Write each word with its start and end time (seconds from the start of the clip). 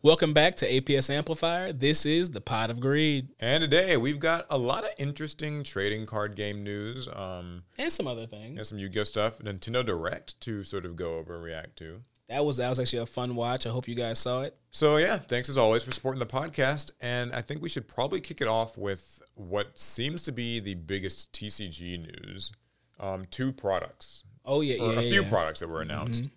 Welcome 0.00 0.32
back 0.32 0.54
to 0.56 0.68
APS 0.70 1.10
Amplifier. 1.10 1.72
This 1.72 2.06
is 2.06 2.30
the 2.30 2.40
Pot 2.40 2.70
of 2.70 2.78
Greed 2.78 3.30
And 3.40 3.62
today 3.62 3.96
we've 3.96 4.20
got 4.20 4.46
a 4.48 4.56
lot 4.56 4.84
of 4.84 4.90
interesting 4.96 5.64
trading 5.64 6.06
card 6.06 6.36
game 6.36 6.62
news. 6.62 7.08
Um, 7.12 7.64
and 7.78 7.90
some 7.90 8.06
other 8.06 8.26
things. 8.26 8.58
and 8.58 8.66
some 8.66 8.78
Yu-Gi-Oh 8.78 9.02
stuff, 9.02 9.40
Nintendo 9.40 9.84
Direct 9.84 10.40
to 10.42 10.62
sort 10.62 10.86
of 10.86 10.94
go 10.94 11.16
over 11.16 11.34
and 11.34 11.42
react 11.42 11.76
to. 11.78 12.02
That 12.28 12.44
was 12.44 12.58
that 12.58 12.68
was 12.68 12.78
actually 12.78 13.00
a 13.00 13.06
fun 13.06 13.34
watch. 13.34 13.66
I 13.66 13.70
hope 13.70 13.88
you 13.88 13.94
guys 13.96 14.18
saw 14.20 14.42
it. 14.42 14.56
So 14.70 14.98
yeah, 14.98 15.16
thanks 15.16 15.48
as 15.48 15.58
always 15.58 15.82
for 15.82 15.90
supporting 15.90 16.20
the 16.20 16.26
podcast. 16.26 16.92
And 17.00 17.34
I 17.34 17.40
think 17.40 17.60
we 17.60 17.68
should 17.68 17.88
probably 17.88 18.20
kick 18.20 18.40
it 18.40 18.46
off 18.48 18.76
with 18.78 19.20
what 19.34 19.78
seems 19.78 20.22
to 20.24 20.32
be 20.32 20.60
the 20.60 20.74
biggest 20.74 21.32
TCG 21.32 21.98
news. 21.98 22.52
Um, 23.00 23.26
two 23.30 23.52
products, 23.52 24.24
Oh 24.44 24.60
yeah, 24.60 24.82
or 24.82 24.92
yeah, 24.92 25.00
a 25.00 25.10
few 25.10 25.22
yeah. 25.22 25.28
products 25.28 25.60
that 25.60 25.68
were 25.68 25.80
announced. 25.82 26.28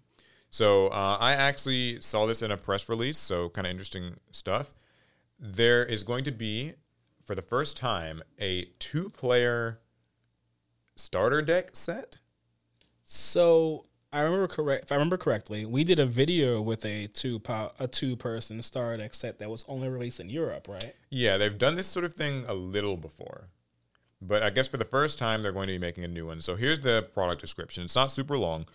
So 0.52 0.89
uh, 0.89 1.18
I 1.20 1.31
actually 1.31 2.02
saw 2.02 2.25
this 2.25 2.41
in 2.41 2.51
a 2.51 2.57
press 2.57 2.89
release, 2.89 3.18
so 3.18 3.50
kind 3.50 3.65
of 3.65 3.71
interesting 3.71 4.18
stuff. 4.31 4.73
There 5.39 5.83
is 5.83 6.04
going 6.04 6.25
to 6.25 6.32
be, 6.32 6.74
for 7.25 7.36
the 7.36 7.41
first 7.41 7.77
time, 7.77 8.21
a 8.39 8.65
two-player 8.77 9.79
starter 10.97 11.41
deck 11.41 11.69
set. 11.74 12.18
So 13.04 13.86
I 14.11 14.21
remember 14.21 14.47
correct. 14.47 14.83
If 14.83 14.91
I 14.91 14.96
remember 14.96 15.15
correctly, 15.15 15.65
we 15.65 15.86
did 15.86 16.00
a 16.00 16.05
video 16.05 16.61
with 16.61 16.86
a 16.86 17.07
two 17.07 17.39
po- 17.39 17.71
a 17.79 17.88
two 17.88 18.18
person 18.18 18.61
starter 18.61 18.97
deck 18.97 19.13
set 19.13 19.39
that 19.39 19.49
was 19.49 19.63
only 19.69 19.88
released 19.88 20.19
in 20.19 20.29
Europe, 20.29 20.68
right? 20.68 20.93
Yeah, 21.10 21.38
they've 21.38 21.57
done 21.57 21.75
this 21.75 21.88
sort 21.88 22.04
of 22.04 22.13
thing 22.13 22.43
a 22.47 22.54
little 22.54 22.97
before. 22.97 23.47
But 24.21 24.43
I 24.43 24.49
guess 24.49 24.68
for 24.68 24.77
the 24.77 24.86
first 24.86 25.18
time, 25.18 25.41
they're 25.41 25.54
going 25.54 25.68
to 25.68 25.74
be 25.74 25.79
making 25.79 26.04
a 26.04 26.10
new 26.10 26.27
one. 26.27 26.41
So 26.41 26.55
here's 26.55 26.82
the 26.82 27.07
product 27.13 27.39
description. 27.39 27.86
It's 27.86 27.96
not 27.96 28.11
super 28.11 28.38
long. 28.38 28.65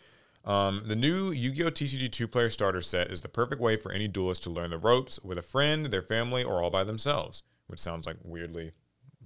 Um, 0.47 0.85
the 0.87 0.95
new 0.97 1.31
Yu 1.33 1.51
Gi 1.51 1.65
Oh! 1.65 1.71
TCG 1.71 2.11
two 2.11 2.29
player 2.29 2.49
starter 2.51 2.81
set 2.81 3.11
is 3.11 3.21
the 3.23 3.29
perfect 3.29 3.61
way 3.61 3.77
for 3.77 3.91
any 3.93 4.07
duelist 4.07 4.43
to 4.45 4.51
learn 4.51 4.71
the 4.71 4.79
ropes 4.79 5.19
with 5.25 5.39
a 5.39 5.43
friend, 5.43 5.87
their 5.87 6.03
family, 6.03 6.45
or 6.45 6.63
all 6.63 6.71
by 6.71 6.85
themselves, 6.85 7.43
which 7.67 7.81
sounds 7.81 8.07
like 8.07 8.17
weirdly 8.23 8.73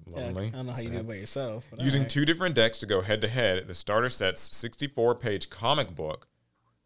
Yeah, 0.07 0.17
lonely. 0.27 0.47
I 0.49 0.51
don't 0.51 0.67
know 0.67 0.73
how 0.73 0.81
you 0.81 0.89
do 0.91 0.99
it 0.99 1.07
by 1.09 1.15
yourself. 1.15 1.67
but 1.71 1.81
Using 1.81 2.01
alright. 2.01 2.11
two 2.11 2.25
different 2.25 2.55
decks 2.55 2.79
to 2.79 2.87
go 2.87 3.03
head 3.03 3.21
to 3.21 3.29
head, 3.29 3.69
the 3.69 3.75
starter 3.75 4.09
set's 4.09 4.41
64 4.57 5.15
page 5.17 5.51
comic 5.51 5.95
book 5.95 6.27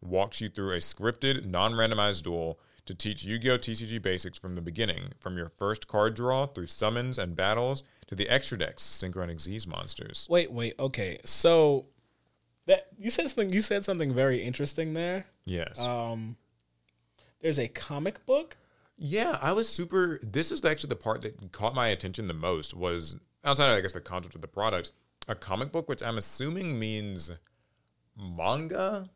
walks 0.01 0.41
you 0.41 0.49
through 0.49 0.73
a 0.73 0.77
scripted, 0.79 1.45
non 1.45 1.73
randomized 1.73 2.23
duel 2.23 2.59
to 2.85 2.93
teach 2.93 3.23
Yu 3.23 3.39
Gi 3.39 3.51
Oh! 3.51 3.57
TCG 3.57 4.01
basics 4.01 4.37
from 4.37 4.55
the 4.55 4.61
beginning, 4.61 5.13
from 5.19 5.37
your 5.37 5.49
first 5.57 5.87
card 5.87 6.13
draw 6.13 6.45
through 6.45 6.67
summons 6.67 7.17
and 7.17 7.37
battles 7.37 7.83
to 8.07 8.15
the 8.15 8.27
extra 8.29 8.57
decks, 8.57 8.83
Synchro 8.83 9.23
and 9.23 9.39
Xyz 9.39 9.65
monsters. 9.65 10.27
Wait, 10.29 10.51
wait. 10.51 10.75
Okay, 10.77 11.19
so 11.23 11.87
that 12.67 12.87
you 12.97 13.09
said 13.09 13.27
something. 13.29 13.49
You 13.51 13.61
said 13.61 13.85
something 13.85 14.13
very 14.13 14.41
interesting 14.41 14.93
there. 14.93 15.25
Yes. 15.45 15.79
Um, 15.79 16.37
there's 17.41 17.59
a 17.59 17.67
comic 17.67 18.25
book. 18.25 18.57
yeah, 18.97 19.37
I 19.41 19.51
was 19.51 19.69
super. 19.69 20.19
This 20.23 20.51
is 20.51 20.63
actually 20.65 20.89
the 20.89 20.95
part 20.95 21.21
that 21.21 21.51
caught 21.51 21.75
my 21.75 21.87
attention 21.89 22.27
the 22.27 22.33
most 22.33 22.73
was 22.73 23.17
outside 23.43 23.69
of, 23.69 23.77
I 23.77 23.81
guess, 23.81 23.93
the 23.93 24.01
concept 24.01 24.35
of 24.35 24.41
the 24.41 24.47
product, 24.47 24.91
a 25.27 25.35
comic 25.35 25.71
book, 25.71 25.87
which 25.87 26.01
I'm 26.01 26.17
assuming 26.17 26.79
means 26.79 27.29
manga. 28.17 29.09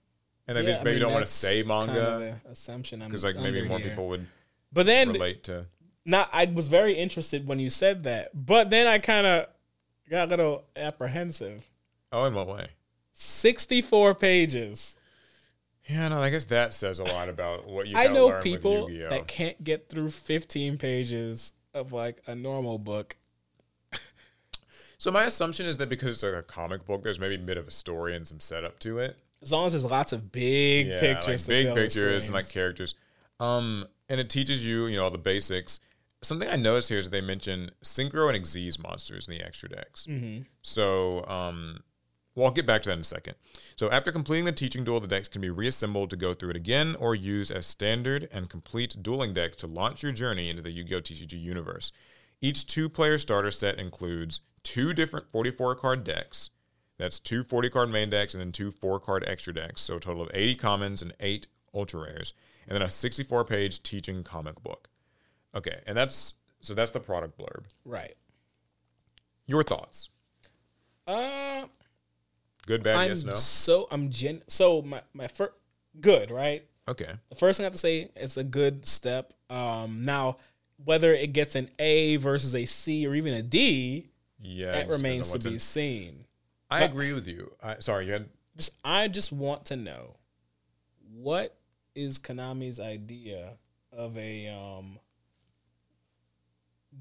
And 0.47 0.57
I 0.57 0.61
Yeah, 0.61 0.71
just 0.73 0.83
maybe 0.83 0.95
mean, 0.95 1.01
don't 1.03 1.13
want 1.13 1.25
to 1.25 1.31
say 1.31 1.63
kind 1.63 1.71
of 1.71 1.87
manga 1.87 2.39
the 2.43 2.51
assumption. 2.51 2.99
because 3.01 3.23
like 3.23 3.35
maybe 3.37 3.61
more 3.67 3.77
here. 3.79 3.89
people 3.89 4.07
would 4.09 4.27
But 4.73 4.85
then, 4.85 5.09
relate 5.13 5.43
to. 5.45 5.65
now 6.05 6.27
I 6.33 6.45
was 6.45 6.67
very 6.67 6.93
interested 6.93 7.47
when 7.47 7.59
you 7.59 7.69
said 7.69 8.03
that. 8.03 8.29
But 8.33 8.69
then 8.69 8.87
I 8.87 8.97
kind 8.99 9.27
of 9.27 9.47
got 10.09 10.27
a 10.27 10.29
little 10.29 10.65
apprehensive. 10.75 11.67
Oh, 12.11 12.25
in 12.25 12.33
what 12.33 12.47
way? 12.47 12.69
Sixty-four 13.21 14.15
pages. 14.15 14.95
Yeah, 15.89 16.07
no, 16.07 16.21
I 16.21 16.29
guess 16.29 16.45
that 16.45 16.71
says 16.71 16.99
a 16.99 17.03
lot 17.03 17.27
about 17.27 17.67
what 17.67 17.85
you. 17.85 17.97
I 17.97 18.07
know 18.07 18.39
people 18.39 18.87
that 19.09 19.27
can't 19.27 19.61
get 19.61 19.89
through 19.89 20.11
fifteen 20.11 20.77
pages 20.77 21.51
of 21.73 21.91
like 21.91 22.21
a 22.27 22.35
normal 22.35 22.77
book. 22.77 23.17
So 25.01 25.11
my 25.11 25.23
assumption 25.23 25.65
is 25.65 25.77
that 25.77 25.87
because 25.87 26.09
it's 26.09 26.23
like 26.23 26.33
a 26.33 26.43
comic 26.43 26.85
book, 26.85 27.03
there's 27.03 27.21
maybe 27.21 27.35
a 27.35 27.39
bit 27.39 27.55
of 27.55 27.69
a 27.69 27.71
story 27.71 28.17
and 28.17 28.27
some 28.27 28.41
setup 28.41 28.79
to 28.79 28.99
it. 28.99 29.17
As 29.41 29.49
long 29.49 29.65
as 29.65 29.71
there's 29.71 29.85
lots 29.85 30.11
of 30.11 30.29
big 30.29 30.87
Yeah, 30.87 30.99
pictures, 30.99 31.47
like 31.47 31.55
big 31.55 31.73
pictures 31.73 32.25
and 32.25 32.33
like 32.35 32.49
characters. 32.49 32.95
Um, 33.39 33.85
and 34.09 34.19
it 34.19 34.29
teaches 34.29 34.65
you, 34.65 34.87
you 34.87 34.97
know, 34.97 35.05
all 35.05 35.09
the 35.09 35.17
basics. 35.17 35.79
Something 36.21 36.49
I 36.49 36.57
noticed 36.57 36.89
here 36.89 36.99
is 36.99 37.05
that 37.05 37.11
they 37.11 37.21
mention 37.21 37.71
Synchro 37.81 38.27
and 38.33 38.43
Xyz 38.43 38.77
monsters 38.77 39.25
in 39.25 39.37
the 39.37 39.41
extra 39.41 39.69
decks. 39.69 40.05
Mm-hmm. 40.05 40.41
So, 40.63 41.25
um, 41.27 41.79
well, 42.35 42.45
I'll 42.47 42.51
get 42.53 42.65
back 42.65 42.83
to 42.83 42.89
that 42.89 42.93
in 42.95 43.01
a 43.01 43.03
second. 43.03 43.35
So, 43.75 43.89
after 43.89 44.11
completing 44.11 44.45
the 44.45 44.51
teaching 44.51 44.83
duel, 44.83 44.99
the 44.99 45.07
decks 45.07 45.27
can 45.27 45.41
be 45.41 45.49
reassembled 45.49 46.09
to 46.11 46.15
go 46.15 46.33
through 46.33 46.51
it 46.51 46.55
again 46.55 46.95
or 46.99 47.15
use 47.15 47.51
as 47.51 47.65
standard 47.65 48.27
and 48.31 48.49
complete 48.49 49.01
dueling 49.01 49.33
decks 49.33 49.55
to 49.57 49.67
launch 49.67 50.03
your 50.03 50.11
journey 50.11 50.49
into 50.49 50.61
the 50.61 50.71
Yu 50.71 50.83
Gi 50.83 50.95
Oh! 50.95 51.01
TCG 51.01 51.41
universe. 51.41 51.91
Each 52.41 52.65
two 52.65 52.87
player 52.87 53.17
starter 53.17 53.51
set 53.51 53.77
includes 53.79 54.41
two 54.63 54.93
different 54.93 55.29
44 55.31 55.75
card 55.75 56.03
decks. 56.03 56.49
That's 56.97 57.19
two 57.19 57.43
40 57.43 57.69
card 57.69 57.89
main 57.89 58.09
decks 58.09 58.33
and 58.33 58.41
then 58.41 58.51
two 58.51 58.71
4 58.71 58.99
card 58.99 59.23
extra 59.27 59.53
decks. 59.53 59.81
So, 59.81 59.97
a 59.97 59.99
total 59.99 60.21
of 60.21 60.29
80 60.33 60.55
commons 60.55 61.01
and 61.01 61.13
8 61.19 61.47
ultra 61.73 62.01
rares. 62.01 62.33
And 62.67 62.75
then 62.75 62.81
a 62.83 62.91
64 62.91 63.45
page 63.45 63.81
teaching 63.81 64.23
comic 64.23 64.61
book. 64.61 64.89
Okay, 65.55 65.79
and 65.87 65.97
that's 65.97 66.35
so 66.61 66.73
that's 66.73 66.91
the 66.91 66.99
product 66.99 67.37
blurb. 67.39 67.65
right. 67.85 68.15
Your 69.47 69.63
thoughts? 69.63 70.09
Uh, 71.07 71.63
Good, 72.69 72.83
bad, 72.83 72.97
I'm 72.97 73.09
yes, 73.09 73.23
no? 73.23 73.33
so 73.33 73.87
I'm 73.89 74.11
gen. 74.11 74.43
So 74.47 74.83
my 74.83 75.01
my 75.11 75.27
first 75.27 75.53
good 75.99 76.29
right. 76.29 76.63
Okay. 76.87 77.09
The 77.29 77.35
first 77.35 77.57
thing 77.57 77.63
I 77.63 77.65
have 77.65 77.73
to 77.73 77.79
say 77.79 78.11
it's 78.15 78.37
a 78.37 78.43
good 78.43 78.85
step. 78.85 79.33
Um, 79.49 80.03
now 80.03 80.37
whether 80.85 81.11
it 81.11 81.33
gets 81.33 81.55
an 81.55 81.71
A 81.79 82.17
versus 82.17 82.53
a 82.53 82.67
C 82.67 83.07
or 83.07 83.15
even 83.15 83.33
a 83.33 83.41
D, 83.41 84.11
Yeah, 84.39 84.73
that 84.73 84.85
it 84.85 84.89
remains 84.89 85.31
to 85.31 85.39
be 85.39 85.53
what's 85.53 85.63
seen. 85.63 86.25
I 86.69 86.83
agree 86.83 87.11
with 87.11 87.27
you. 87.27 87.53
I, 87.59 87.77
sorry, 87.79 88.05
you 88.05 88.13
had. 88.13 88.29
Just 88.55 88.73
I 88.85 89.07
just 89.07 89.31
want 89.31 89.65
to 89.65 89.75
know 89.75 90.17
what 91.11 91.57
is 91.95 92.19
Konami's 92.19 92.79
idea 92.79 93.53
of 93.91 94.15
a 94.15 94.47
um 94.47 94.99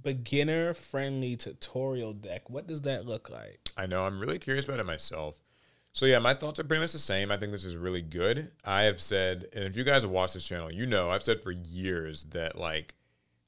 beginner 0.03 0.73
friendly 0.73 1.37
tutorial 1.37 2.15
deck. 2.15 2.49
What 2.49 2.67
does 2.67 2.81
that 2.83 3.05
look 3.05 3.29
like? 3.29 3.69
I 3.77 3.85
know. 3.85 4.07
I'm 4.07 4.19
really 4.19 4.39
curious 4.39 4.65
about 4.65 4.81
it 4.81 4.87
myself. 4.87 5.43
So 5.99 6.07
yeah, 6.07 6.21
my 6.21 6.33
thoughts 6.33 6.61
are 6.61 6.65
pretty 6.65 6.81
much 6.81 6.93
the 6.93 7.01
same. 7.01 7.33
I 7.33 7.39
think 7.39 7.51
this 7.51 7.65
is 7.65 7.77
really 7.77 8.03
good. 8.03 8.53
I 8.65 8.83
have 8.83 9.01
said, 9.01 9.49
and 9.53 9.65
if 9.65 9.77
you 9.77 9.83
guys 9.83 10.03
have 10.03 10.13
watched 10.13 10.35
this 10.35 10.47
channel, 10.47 10.71
you 10.71 10.87
know 10.87 11.11
I've 11.11 11.25
said 11.25 11.43
for 11.43 11.51
years 11.51 12.27
that 12.27 12.57
like 12.57 12.95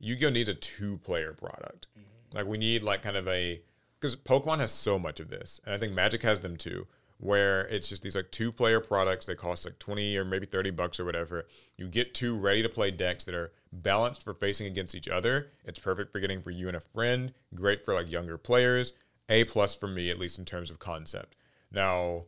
Yu-Gi-Oh 0.00 0.30
needs 0.30 0.48
a 0.48 0.54
two-player 0.54 1.32
product. 1.32 1.86
Mm-hmm. 1.96 2.36
Like 2.36 2.46
we 2.46 2.58
need 2.58 2.82
like 2.82 3.02
kind 3.02 3.16
of 3.16 3.28
a 3.28 3.62
because 4.00 4.16
Pokemon 4.16 4.58
has 4.58 4.72
so 4.72 4.98
much 4.98 5.20
of 5.20 5.30
this, 5.30 5.60
and 5.64 5.72
I 5.72 5.78
think 5.78 5.92
Magic 5.92 6.24
has 6.24 6.40
them 6.40 6.56
too. 6.56 6.88
Where 7.18 7.68
it's 7.68 7.88
just 7.88 8.02
these 8.02 8.16
like 8.16 8.32
two-player 8.32 8.80
products. 8.80 9.26
that 9.26 9.36
cost 9.36 9.64
like 9.64 9.78
twenty 9.78 10.16
or 10.16 10.24
maybe 10.24 10.46
thirty 10.46 10.70
bucks 10.70 10.98
or 10.98 11.04
whatever. 11.04 11.46
You 11.76 11.86
get 11.86 12.14
two 12.14 12.36
ready-to-play 12.36 12.90
decks 12.90 13.22
that 13.26 13.34
are 13.36 13.52
balanced 13.72 14.24
for 14.24 14.34
facing 14.34 14.66
against 14.66 14.96
each 14.96 15.06
other. 15.06 15.52
It's 15.64 15.78
perfect 15.78 16.10
for 16.10 16.18
getting 16.18 16.42
for 16.42 16.50
you 16.50 16.66
and 16.66 16.76
a 16.76 16.80
friend. 16.80 17.32
Great 17.54 17.84
for 17.84 17.94
like 17.94 18.10
younger 18.10 18.36
players. 18.36 18.92
A 19.28 19.44
plus 19.44 19.76
for 19.76 19.86
me, 19.86 20.10
at 20.10 20.18
least 20.18 20.36
in 20.36 20.44
terms 20.44 20.68
of 20.68 20.80
concept. 20.80 21.36
Now, 21.70 22.24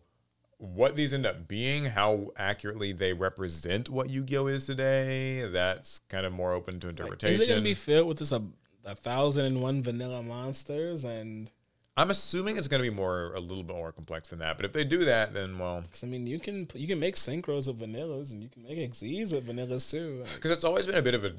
what 0.62 0.94
these 0.94 1.12
end 1.12 1.26
up 1.26 1.48
being, 1.48 1.86
how 1.86 2.30
accurately 2.36 2.92
they 2.92 3.12
represent 3.12 3.90
what 3.90 4.10
Yu-Gi-Oh 4.10 4.46
is 4.46 4.66
today, 4.66 5.48
that's 5.48 6.00
kind 6.08 6.24
of 6.24 6.32
more 6.32 6.52
open 6.52 6.78
to 6.80 6.88
interpretation. 6.88 7.34
Is 7.34 7.40
it 7.40 7.48
going 7.48 7.60
to 7.60 7.64
be 7.64 7.74
filled 7.74 8.06
with 8.06 8.18
just 8.18 8.30
a, 8.30 8.42
a 8.84 8.94
thousand 8.94 9.46
and 9.46 9.60
one 9.60 9.82
vanilla 9.82 10.22
monsters? 10.22 11.04
And 11.04 11.50
I'm 11.96 12.10
assuming 12.10 12.58
it's 12.58 12.68
going 12.68 12.80
to 12.80 12.88
be 12.88 12.94
more 12.94 13.34
a 13.34 13.40
little 13.40 13.64
bit 13.64 13.74
more 13.74 13.90
complex 13.90 14.28
than 14.28 14.38
that. 14.38 14.56
But 14.56 14.64
if 14.64 14.72
they 14.72 14.84
do 14.84 15.04
that, 15.04 15.34
then 15.34 15.58
well, 15.58 15.82
I 16.00 16.06
mean, 16.06 16.28
you 16.28 16.38
can 16.38 16.68
you 16.74 16.86
can 16.86 17.00
make 17.00 17.16
synchros 17.16 17.66
with 17.66 17.80
vanillas, 17.80 18.32
and 18.32 18.40
you 18.40 18.48
can 18.48 18.62
make 18.62 18.78
Xyzs 18.78 19.32
with 19.32 19.48
vanillas 19.48 19.90
too. 19.90 20.20
Like, 20.20 20.34
because 20.36 20.52
it's 20.52 20.64
always 20.64 20.86
been 20.86 20.94
a 20.94 21.02
bit 21.02 21.16
of 21.16 21.24
a, 21.24 21.32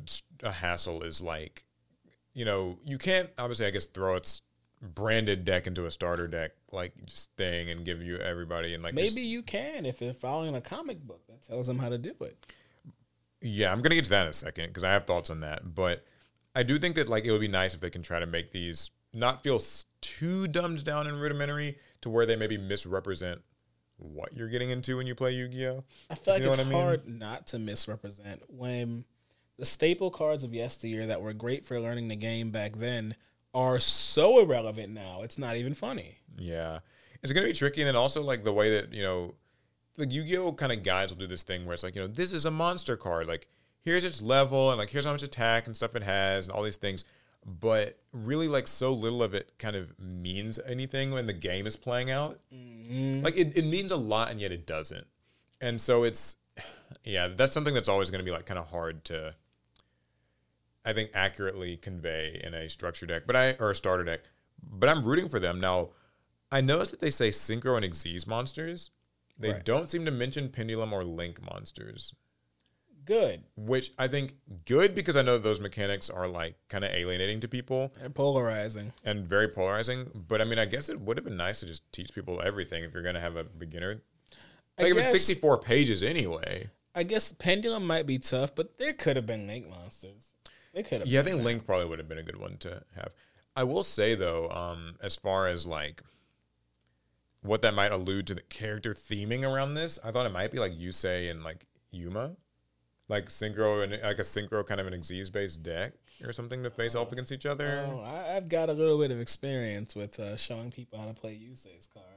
a 0.43 0.51
hassle. 0.51 1.01
Is 1.01 1.21
like, 1.21 1.63
you 2.33 2.43
know, 2.43 2.77
you 2.83 2.97
can't 2.97 3.29
obviously, 3.37 3.67
I 3.67 3.69
guess, 3.69 3.85
throw 3.85 4.15
its 4.15 4.41
branded 4.81 5.45
deck 5.45 5.65
into 5.65 5.85
a 5.85 5.91
starter 5.91 6.27
deck 6.27 6.51
like 6.73 6.93
just 7.05 7.31
thing 7.37 7.69
and 7.69 7.85
give 7.85 8.01
you 8.01 8.17
everybody 8.17 8.73
and 8.73 8.83
like 8.83 8.93
maybe 8.93 9.21
you 9.21 9.41
can 9.43 9.85
if 9.85 10.01
you're 10.01 10.13
following 10.13 10.55
a 10.55 10.61
comic 10.61 11.01
book 11.05 11.21
that 11.27 11.45
tells 11.45 11.67
them 11.67 11.79
how 11.79 11.89
to 11.89 11.97
do 11.97 12.13
it. 12.21 12.45
Yeah, 13.41 13.71
I'm 13.71 13.81
gonna 13.81 13.95
get 13.95 14.05
to 14.05 14.09
that 14.11 14.23
in 14.23 14.29
a 14.29 14.33
second 14.33 14.67
because 14.67 14.83
I 14.83 14.91
have 14.91 15.05
thoughts 15.05 15.29
on 15.29 15.41
that. 15.41 15.75
But 15.75 16.05
I 16.55 16.63
do 16.63 16.77
think 16.79 16.95
that 16.95 17.09
like 17.09 17.25
it 17.25 17.31
would 17.31 17.41
be 17.41 17.47
nice 17.47 17.73
if 17.73 17.81
they 17.81 17.89
can 17.89 18.01
try 18.01 18.19
to 18.19 18.25
make 18.25 18.51
these 18.51 18.91
not 19.13 19.43
feel 19.43 19.61
too 20.01 20.47
dumbed 20.47 20.83
down 20.83 21.07
and 21.07 21.19
rudimentary 21.19 21.77
to 22.01 22.09
where 22.09 22.25
they 22.25 22.35
maybe 22.35 22.57
misrepresent 22.57 23.41
what 23.97 24.33
you're 24.35 24.49
getting 24.49 24.69
into 24.69 24.97
when 24.97 25.07
you 25.07 25.15
play 25.15 25.31
Yu-Gi-Oh. 25.31 25.83
I 26.09 26.15
feel 26.15 26.33
like 26.33 26.41
You 26.41 26.47
know 26.47 26.53
it's 26.53 26.61
I 26.61 26.63
mean? 26.65 26.73
hard 26.73 27.07
not 27.07 27.47
to 27.47 27.59
misrepresent 27.59 28.41
when 28.49 29.05
the 29.57 29.65
staple 29.65 30.09
cards 30.09 30.43
of 30.43 30.53
yesteryear 30.53 31.05
that 31.07 31.21
were 31.21 31.31
great 31.33 31.63
for 31.63 31.79
learning 31.79 32.07
the 32.07 32.15
game 32.15 32.49
back 32.49 32.75
then 32.77 33.15
are 33.53 33.79
so 33.79 34.39
irrelevant 34.39 34.93
now. 34.93 35.21
It's 35.21 35.37
not 35.37 35.55
even 35.55 35.73
funny. 35.73 36.17
Yeah, 36.37 36.79
it's 37.21 37.31
gonna 37.31 37.47
be 37.47 37.53
tricky, 37.53 37.81
and 37.81 37.87
then 37.87 37.95
also 37.95 38.23
like 38.23 38.43
the 38.43 38.53
way 38.53 38.79
that 38.79 38.93
you 38.93 39.03
know, 39.03 39.35
like 39.97 40.11
Yu-Gi-Oh 40.11 40.53
kind 40.53 40.71
of 40.71 40.83
guys 40.83 41.09
will 41.09 41.17
do 41.17 41.27
this 41.27 41.43
thing 41.43 41.65
where 41.65 41.73
it's 41.73 41.83
like 41.83 41.95
you 41.95 42.01
know 42.01 42.07
this 42.07 42.31
is 42.31 42.45
a 42.45 42.51
monster 42.51 42.97
card, 42.97 43.27
like 43.27 43.47
here's 43.83 44.03
its 44.03 44.21
level 44.21 44.69
and 44.71 44.79
like 44.79 44.89
here's 44.89 45.05
how 45.05 45.11
much 45.11 45.23
attack 45.23 45.67
and 45.67 45.75
stuff 45.75 45.95
it 45.95 46.03
has 46.03 46.47
and 46.47 46.55
all 46.55 46.63
these 46.63 46.77
things. 46.77 47.05
But 47.45 47.99
really, 48.13 48.47
like 48.47 48.67
so 48.67 48.93
little 48.93 49.21
of 49.21 49.33
it 49.33 49.51
kind 49.59 49.75
of 49.75 49.99
means 49.99 50.59
anything 50.65 51.11
when 51.11 51.27
the 51.27 51.33
game 51.33 51.67
is 51.67 51.75
playing 51.75 52.09
out. 52.09 52.39
Mm-hmm. 52.53 53.23
Like 53.23 53.35
it, 53.37 53.57
it 53.57 53.65
means 53.65 53.91
a 53.91 53.97
lot 53.97 54.31
and 54.31 54.39
yet 54.39 54.51
it 54.51 54.65
doesn't. 54.65 55.07
And 55.59 55.79
so 55.79 56.03
it's 56.03 56.37
yeah, 57.03 57.27
that's 57.27 57.51
something 57.51 57.73
that's 57.73 57.89
always 57.89 58.09
going 58.09 58.19
to 58.19 58.25
be 58.25 58.31
like 58.31 58.45
kind 58.45 58.59
of 58.59 58.69
hard 58.69 59.03
to 59.05 59.35
I 60.85 60.93
think 60.93 61.11
accurately 61.13 61.77
convey 61.77 62.39
in 62.43 62.53
a 62.53 62.69
structure 62.69 63.05
deck, 63.05 63.23
but 63.25 63.35
I 63.35 63.51
or 63.59 63.71
a 63.71 63.75
starter 63.75 64.03
deck. 64.03 64.21
But 64.61 64.89
I'm 64.89 65.03
rooting 65.03 65.29
for 65.29 65.39
them. 65.39 65.59
Now, 65.59 65.89
I 66.51 66.61
noticed 66.61 66.91
that 66.91 66.99
they 66.99 67.11
say 67.11 67.29
synchro 67.29 67.75
and 67.81 67.85
Xyz 67.93 68.27
monsters. 68.27 68.91
They 69.39 69.51
Right. 69.53 69.65
don't 69.65 69.89
seem 69.89 70.05
to 70.05 70.11
mention 70.11 70.49
pendulum 70.49 70.93
or 70.93 71.03
link 71.03 71.41
monsters, 71.41 72.13
Good. 73.05 73.43
which 73.57 73.91
I 73.97 74.07
think 74.07 74.35
good 74.65 74.93
because 74.95 75.17
I 75.17 75.21
know 75.23 75.37
those 75.37 75.59
mechanics 75.59 76.09
are 76.09 76.27
like 76.27 76.55
kind 76.69 76.83
of 76.85 76.91
alienating 76.91 77.39
to 77.41 77.47
people 77.47 77.91
They're 77.99 78.09
polarizing. 78.09 78.93
and 79.03 79.25
very 79.27 79.47
polarizing. 79.47 80.11
But 80.27 80.39
I 80.41 80.45
mean, 80.45 80.59
I 80.59 80.65
guess 80.65 80.87
it 80.89 81.01
would 81.01 81.17
have 81.17 81.25
been 81.25 81.35
nice 81.37 81.59
to 81.61 81.65
just 81.65 81.91
teach 81.91 82.13
people 82.13 82.41
everything 82.43 82.83
if 82.83 82.93
you're 82.93 83.01
going 83.03 83.15
to 83.15 83.21
have 83.21 83.35
a 83.35 83.43
beginner. 83.43 84.01
I 84.77 84.83
Like 84.83 84.91
it 84.91 84.95
was 84.95 85.05
64 85.09 85.57
pages 85.59 86.03
anyway. 86.03 86.69
I 86.95 87.03
guess 87.03 87.31
pendulum 87.31 87.87
might 87.87 88.05
be 88.05 88.19
tough, 88.19 88.53
but 88.53 88.77
there 88.77 88.93
could 88.93 89.15
have 89.15 89.25
been 89.25 89.47
link 89.47 89.67
monsters. 89.67 90.32
They 90.73 90.83
could 90.83 91.01
have. 91.01 91.07
Yeah, 91.07 91.21
I 91.21 91.23
think 91.23 91.37
that. 91.37 91.43
Link 91.43 91.65
probably 91.65 91.85
would 91.85 91.99
have 91.99 92.09
been 92.09 92.17
a 92.17 92.23
good 92.23 92.39
one 92.39 92.57
to 92.57 92.83
have. 92.95 93.13
I 93.55 93.63
will 93.63 93.83
say 93.83 94.15
though, 94.15 94.49
um, 94.49 94.95
as 95.01 95.15
far 95.15 95.47
as 95.47 95.65
like 95.65 96.01
what 97.41 97.61
that 97.61 97.73
might 97.73 97.91
allude 97.91 98.27
to 98.27 98.35
the 98.35 98.41
character 98.41 98.93
theming 98.93 99.43
around 99.47 99.75
this, 99.75 99.99
I 100.03 100.11
thought 100.11 100.25
it 100.25 100.31
might 100.33 100.51
be 100.51 100.59
like 100.59 100.73
Yusei 100.73 101.29
and 101.29 101.43
like 101.43 101.67
Yuma, 101.91 102.35
like 103.07 103.29
synchro 103.29 103.83
and 103.83 103.91
like 103.91 104.19
a 104.19 104.23
synchro 104.23 104.65
kind 104.65 104.79
of 104.81 104.87
an 104.87 104.93
Xyz 104.93 105.31
based 105.31 105.61
deck 105.61 105.93
or 106.23 106.33
something 106.33 106.63
to 106.63 106.69
face 106.69 106.95
off 106.95 107.11
against 107.11 107.31
each 107.31 107.45
other. 107.45 107.87
Oh, 107.87 107.99
I, 107.99 108.35
I've 108.35 108.49
got 108.49 108.69
a 108.69 108.73
little 108.73 108.97
bit 108.97 109.11
of 109.11 109.19
experience 109.19 109.93
with 109.93 110.19
uh, 110.19 110.37
showing 110.37 110.71
people 110.71 110.97
how 110.99 111.05
to 111.05 111.13
play 111.13 111.33
Yusei's 111.33 111.87
cards. 111.93 112.07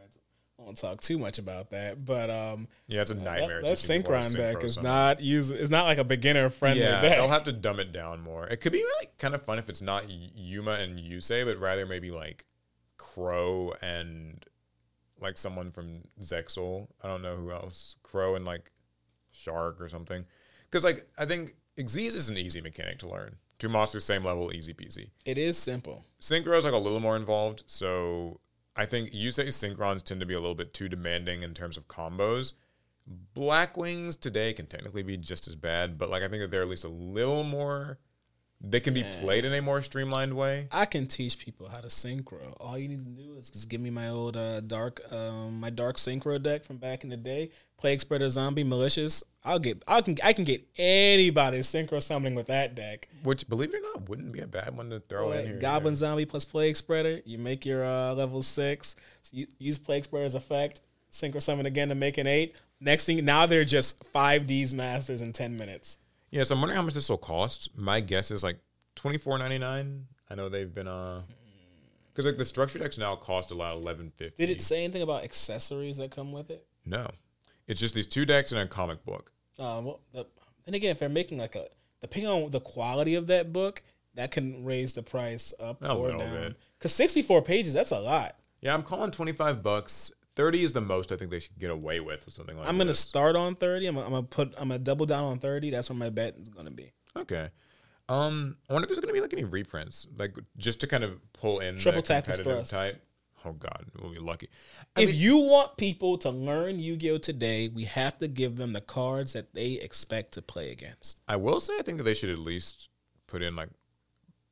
Won't 0.67 0.79
talk 0.79 1.01
too 1.01 1.17
much 1.17 1.39
about 1.39 1.71
that, 1.71 2.05
but 2.05 2.29
um, 2.29 2.67
yeah, 2.89 3.01
it's 3.01 3.13
a 3.13 3.15
nightmare. 3.15 3.63
that, 3.63 3.69
that 3.69 3.77
teaching 3.79 4.03
people 4.03 4.17
how 4.17 4.23
to 4.23 4.29
Synchron 4.29 4.37
deck 4.37 4.65
is 4.65 4.83
not 4.83 5.21
use. 5.21 5.53
It's 5.53 5.71
not 5.71 5.85
like 5.85 5.99
a 5.99 6.03
beginner 6.05 6.51
friendly 6.51 6.83
Yeah, 6.83 7.01
deck. 7.01 7.19
they'll 7.19 7.29
have 7.29 7.45
to 7.45 7.53
dumb 7.53 7.79
it 7.79 7.93
down 7.93 8.21
more. 8.21 8.49
It 8.49 8.57
could 8.61 8.73
be 8.73 8.85
like 8.99 9.17
kind 9.17 9.37
of 9.37 9.43
fun 9.43 9.61
if 9.61 9.71
it's 9.71 9.81
not 9.81 10.11
Yuma 10.11 10.73
and 10.73 10.99
Yusei, 10.99 11.45
but 11.45 11.61
rather 11.61 11.87
maybe 11.87 12.11
like 12.11 12.47
Crow 12.97 13.75
and 13.81 14.45
like 15.21 15.37
someone 15.37 15.71
from 15.71 16.01
Zexal. 16.21 16.89
I 17.01 17.07
don't 17.07 17.23
know 17.23 17.37
who 17.37 17.53
else. 17.53 17.95
Crow 18.03 18.35
and 18.35 18.45
like 18.45 18.73
Shark 19.31 19.81
or 19.81 19.89
something. 19.89 20.25
Because 20.69 20.83
like 20.83 21.09
I 21.17 21.27
think 21.27 21.55
Xyz 21.79 22.17
is 22.17 22.29
an 22.29 22.37
easy 22.37 22.61
mechanic 22.61 22.99
to 22.99 23.09
learn. 23.09 23.37
Two 23.61 23.69
monsters, 23.69 24.05
same 24.05 24.25
level, 24.25 24.53
easy 24.53 24.75
peasy. 24.75 25.11
it 25.25 25.39
is 25.39 25.57
simple. 25.57 26.05
Synchro 26.21 26.59
is 26.59 26.65
like 26.65 26.75
a 26.75 26.77
little 26.79 27.01
more 27.01 27.17
involved, 27.17 27.63
so 27.69 28.41
I 28.77 28.85
think 28.85 29.13
Yusei 29.13 29.49
Synchrons 29.49 30.03
tend 30.03 30.21
to 30.21 30.27
be 30.27 30.35
a 30.35 30.39
little 30.39 30.55
bit 30.55 30.75
too 30.75 30.89
demanding 30.89 31.43
in 31.43 31.55
terms 31.55 31.77
of 31.77 31.89
combos. 31.89 32.55
Black 33.07 33.77
Wings 33.77 34.17
today 34.17 34.53
can 34.53 34.67
technically 34.67 35.03
be 35.03 35.17
just 35.17 35.49
as 35.49 35.55
bad, 35.55 35.97
but 35.97 36.11
like 36.11 36.23
I 36.23 36.29
think 36.29 36.43
that 36.43 36.51
they're 36.51 36.63
at 36.63 36.69
least 36.69 36.85
a 36.85 36.89
little 36.89 37.45
more. 37.45 37.99
They 38.61 38.81
can 38.81 38.95
be 38.95 39.05
played 39.21 39.45
in 39.45 39.53
a 39.53 39.61
more 39.61 39.83
streamlined 39.83 40.35
way. 40.35 40.69
I 40.73 40.87
can 40.87 41.07
teach 41.07 41.39
people 41.39 41.69
how 41.69 41.81
to 41.81 41.89
synchro. 41.89 42.57
All 42.59 42.79
you 42.79 42.89
need 42.89 43.05
to 43.05 43.23
do 43.23 43.37
is 43.37 43.51
just 43.51 43.69
give 43.69 43.81
me 43.81 43.91
my 43.91 44.09
old 44.09 44.37
uh, 44.37 44.61
dark, 44.61 45.01
um, 45.13 45.61
my 45.61 45.71
dark 45.71 45.97
synchro 45.97 46.43
deck 46.43 46.65
from 46.65 46.79
back 46.79 47.05
in 47.05 47.11
the 47.11 47.19
day. 47.19 47.51
Plague 47.77 48.01
spreader, 48.01 48.29
zombie, 48.29 48.65
malicious. 48.65 49.23
I'll 49.45 49.59
get, 49.59 49.85
I 49.87 50.01
can, 50.01 50.17
I 50.25 50.33
can 50.33 50.45
get 50.45 50.67
anybody 50.79 51.61
synchro 51.61 52.03
summoning 52.03 52.35
with 52.35 52.47
that 52.47 52.75
deck. 52.75 53.09
Which, 53.23 53.49
believe 53.49 53.75
it 53.75 53.79
or 53.79 53.83
not, 53.83 54.09
wouldn't 54.09 54.33
be 54.33 54.41
a 54.41 54.47
bad 54.47 54.77
one 54.77 54.91
to 54.91 55.01
throw 55.01 55.33
in 55.33 55.47
here. 55.47 55.59
Goblin 55.59 55.95
zombie 55.95 56.25
plus 56.25 56.45
plague 56.45 56.77
spreader. 56.77 57.21
You 57.25 57.39
make 57.39 57.67
your 57.67 57.85
uh, 57.85 58.15
level 58.15 58.43
six. 58.43 58.97
So 59.23 59.37
you 59.37 59.47
use 59.59 59.79
plague 59.79 60.05
spreader's 60.05 60.35
effect. 60.35 60.81
Synchro 61.13 61.43
summon 61.43 61.67
again 61.67 61.91
to 61.91 61.95
make 61.95 62.19
an 62.19 62.27
eight. 62.27 62.57
Next 62.81 63.05
thing, 63.05 63.25
now 63.25 63.47
they're 63.47 63.65
just 63.65 64.03
five 64.07 64.47
D's 64.47 64.75
masters 64.75 65.23
in 65.23 65.33
ten 65.33 65.57
minutes. 65.57 65.99
Yeah, 66.37 66.43
so 66.43 66.55
I'm 66.55 66.61
wondering 66.61 66.77
how 66.77 66.83
much 66.83 66.93
this 66.93 67.09
will 67.09 67.17
cost. 67.17 67.71
My 67.79 68.01
guess 68.01 68.31
is 68.31 68.45
like 68.45 68.59
twenty 68.95 69.17
four 69.17 69.39
ninety 69.39 69.57
nine. 69.57 70.05
I 70.29 70.35
know 70.35 70.51
they've 70.51 70.73
been 70.73 70.87
uh, 70.87 71.23
because 72.13 72.27
like 72.27 72.37
the 72.37 72.45
structure 72.45 72.79
decks 72.79 72.99
now 72.99 73.17
cost 73.17 73.53
about 73.53 73.79
eleven 73.79 74.13
fifty. 74.15 74.45
Did 74.47 74.55
it 74.55 74.61
say 74.61 74.85
anything 74.85 75.01
about 75.01 75.25
accessories 75.25 75.97
that 75.97 76.11
come 76.11 76.33
with 76.33 76.51
it? 76.51 76.67
No, 76.85 77.09
it's 77.67 77.81
just 77.81 77.95
these 77.95 78.07
two 78.07 78.27
decks 78.27 78.53
and 78.53 78.61
a 78.61 78.67
comic 78.67 79.03
book. 79.07 79.33
Uh, 79.59 79.81
well, 79.83 80.01
the, 80.13 80.27
then 80.67 80.75
again, 80.75 80.91
if 80.91 80.99
they're 80.99 81.09
making 81.09 81.39
like 81.39 81.57
a, 81.57 81.69
depending 82.03 82.31
on 82.31 82.51
the 82.51 82.61
quality 82.61 83.15
of 83.15 83.29
that 83.29 83.55
book, 83.55 83.83
that 84.13 84.31
can 84.31 84.63
raise 84.63 84.93
the 84.93 85.03
price 85.03 85.55
up 85.59 85.83
A 85.83 85.95
or 85.95 86.11
down. 86.11 86.55
Because 86.79 86.93
sixty-four 86.93 87.41
pages, 87.41 87.73
that's 87.73 87.93
a 87.93 87.99
lot. 87.99 88.37
Yeah, 88.61 88.75
I'm 88.75 88.83
calling 88.83 89.11
25 89.11 89.63
bucks. 89.63 90.13
30 90.37 90.65
is 90.65 90.73
the 90.73 90.81
most 90.81 91.11
I 91.13 91.17
think 91.17 91.31
they 91.31 91.41
should 91.41 91.59
get 91.59 91.71
away 91.71 92.01
with 92.01 92.29
or 92.29 92.31
something 92.31 92.57
like 92.57 92.65
that. 92.65 92.69
I'm 92.69 92.79
gonna 92.79 92.89
this. 92.89 93.01
start 93.01 93.37
on 93.37 93.55
thirty. 93.55 93.87
I'm 93.87 93.95
gonna, 93.95 94.07
I'm 94.07 94.13
gonna 94.13 94.23
put. 94.25 94.55
I'm 94.59 94.69
gonna 94.69 94.79
double 94.79 95.07
down 95.07 95.25
on 95.25 95.39
thirty. 95.39 95.71
That's 95.71 95.91
where 95.91 95.99
my 95.99 96.11
bet 96.11 96.37
is 96.41 96.49
gonna 96.49 96.71
be. 96.71 96.93
Okay. 97.17 97.49
Um, 98.09 98.57
I 98.71 98.73
wonder 98.73 98.85
if 98.85 98.91
there's 98.91 99.01
gonna 99.01 99.13
be 99.13 99.21
like 99.21 99.33
any 99.33 99.45
reprints, 99.45 100.07
like 100.17 100.37
just 100.57 100.81
to 100.81 100.87
kind 100.87 101.03
of 101.03 101.21
pull 101.33 101.59
in 101.61 101.77
Triple 101.79 102.03
Tactics 102.03 102.39
competitive 102.39 102.69
Thrust. 102.69 102.71
type. 102.71 103.03
Oh 103.45 103.53
God, 103.53 103.87
we'll 104.01 104.13
be 104.13 104.19
lucky. 104.19 104.49
I 104.97 105.03
if 105.03 105.11
mean, 105.11 105.19
you 105.19 105.37
want 105.39 105.77
people 105.77 106.19
to 106.19 106.31
learn 106.31 106.81
Yu-Gi-Oh 106.81 107.19
today, 107.19 107.69
we 107.69 107.85
have 107.85 108.19
to 108.19 108.27
give 108.29 108.57
them 108.57 108.73
the 108.73 108.81
cards 108.81 109.35
that 109.35 109.55
they 109.55 109.73
expect 109.75 110.33
to 110.33 110.43
play 110.43 110.73
against. 110.73 111.21
I 111.29 111.37
will 111.37 111.61
say 111.61 111.75
I 111.79 111.83
think 111.83 111.99
that 111.99 112.05
they 112.05 112.15
should 112.15 112.31
at 112.31 112.39
least 112.39 112.89
put 113.29 113.43
in 113.43 113.55
like 113.55 113.69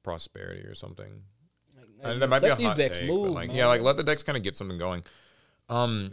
prosperity 0.04 0.60
or 0.60 0.74
something. 0.74 1.22
And 2.02 2.20
that 2.22 2.28
might 2.28 2.40
be 2.40 2.48
a 2.48 2.56
these 2.56 2.68
hot 2.68 2.76
decks 2.76 2.98
take, 2.98 3.08
move, 3.08 3.30
like 3.30 3.48
man. 3.48 3.56
yeah, 3.56 3.66
like 3.66 3.80
let 3.80 3.96
the 3.96 4.04
decks 4.04 4.22
kind 4.22 4.36
of 4.36 4.44
get 4.44 4.54
something 4.54 4.78
going. 4.78 5.02
Um, 5.68 6.12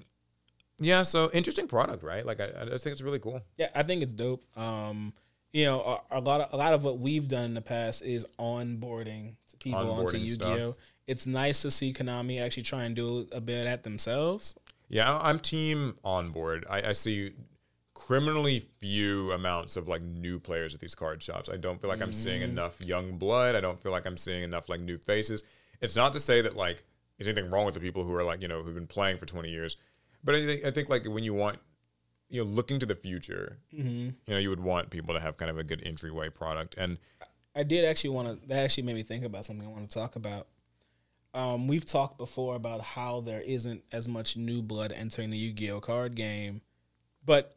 yeah, 0.80 1.04
so 1.04 1.30
interesting 1.34 1.68
product, 1.68 2.04
right? 2.04 2.26
Like 2.26 2.42
I, 2.42 2.50
I 2.62 2.66
just 2.66 2.84
think 2.84 2.94
it's 2.94 3.02
really 3.02 3.20
cool. 3.20 3.42
Yeah, 3.58 3.70
I 3.76 3.84
think 3.84 4.02
it's 4.02 4.14
dope. 4.14 4.46
Um, 4.58 5.14
you 5.54 5.66
know, 5.66 6.02
a, 6.12 6.20
a 6.20 6.22
lot 6.22 6.42
of 6.42 6.54
a 6.54 6.58
lot 6.58 6.74
of 6.74 6.84
what 6.84 7.00
we've 7.00 7.28
done 7.28 7.44
in 7.44 7.54
the 7.54 7.62
past 7.62 8.02
is 8.02 8.26
onboarding 8.40 9.36
people 9.60 9.80
onto 9.80 10.18
Onboarding 10.18 10.24
Yu-Gi-Oh. 10.24 10.76
It's 11.08 11.28
nice 11.28 11.62
to 11.62 11.72
see 11.72 11.94
Konami 11.94 12.42
actually 12.42 12.64
try 12.64 12.84
and 12.84 12.96
do 12.96 13.28
a 13.32 13.42
bit 13.42 13.68
at 13.68 13.84
themselves. 13.84 14.56
Yeah, 14.88 15.18
I'm 15.22 15.40
team 15.40 15.96
on 16.04 16.32
board. 16.32 16.66
I, 16.70 16.90
I 16.90 16.94
see 16.94 17.34
criminally 17.94 18.66
few 18.80 19.32
amounts 19.32 19.78
of 19.78 19.88
like 19.88 20.02
new 20.02 20.40
players 20.40 20.74
at 20.74 20.80
these 20.80 20.96
card 20.96 21.22
shops. 21.22 21.50
I 21.50 21.58
don't 21.58 21.80
feel 21.80 21.90
like 21.90 22.02
I'm 22.02 22.14
seeing 22.14 22.42
enough 22.42 22.84
young 22.84 23.18
blood. 23.18 23.56
I 23.56 23.62
don't 23.62 23.80
feel 23.80 23.92
like 23.92 24.06
I'm 24.06 24.18
seeing 24.18 24.44
enough 24.44 24.70
like 24.70 24.80
new 24.80 24.98
faces. 24.98 25.44
It's 25.82 25.96
not 25.96 26.14
to 26.14 26.20
say 26.20 26.42
that 26.42 26.56
like 26.56 26.84
there's 27.24 27.38
anything 27.38 27.52
wrong 27.52 27.66
with 27.66 27.76
the 27.76 27.80
people 27.80 28.04
who 28.04 28.14
are 28.16 28.24
like 28.24 28.42
you 28.42 28.48
know 28.48 28.64
who've 28.64 28.76
been 28.76 28.88
playing 28.88 29.18
for 29.18 29.26
20 29.26 29.50
years, 29.50 29.78
but 30.24 30.36
I 30.36 30.46
think 30.46 30.66
I 30.66 30.72
think 30.72 30.90
like 30.90 31.06
when 31.06 31.24
you 31.24 31.34
want 31.34 31.60
you 32.30 32.44
know 32.44 32.50
looking 32.50 32.80
to 32.80 32.86
the 32.86 32.96
future, 32.96 33.60
you 33.72 34.34
know 34.34 34.40
you 34.40 34.50
would 34.50 34.60
want 34.60 34.90
people 34.90 35.14
to 35.14 35.20
have 35.20 35.38
kind 35.38 35.52
of 35.52 35.58
a 35.58 35.64
good 35.64 35.82
entryway 35.86 36.30
product 36.30 36.76
and 36.78 36.98
I 37.56 37.64
did 37.64 37.86
actually 37.86 38.12
want 38.12 38.42
to. 38.42 38.48
That 38.48 38.64
actually 38.64 38.84
made 38.84 38.96
me 38.96 39.04
think 39.04 39.24
about 39.24 39.46
something 39.46 39.66
I 39.66 39.70
want 39.70 39.90
to 39.90 39.98
talk 39.98 40.16
about. 40.16 40.48
Um, 41.34 41.68
we've 41.68 41.86
talked 41.86 42.18
before 42.18 42.56
about 42.56 42.82
how 42.82 43.22
there 43.22 43.42
isn't 43.42 43.84
as 43.92 44.08
much 44.08 44.36
new 44.36 44.62
blood 44.62 44.92
entering 44.92 45.30
the 45.30 45.38
Yu-Gi-Oh 45.38 45.80
card 45.80 46.16
game, 46.16 46.62
but 47.26 47.56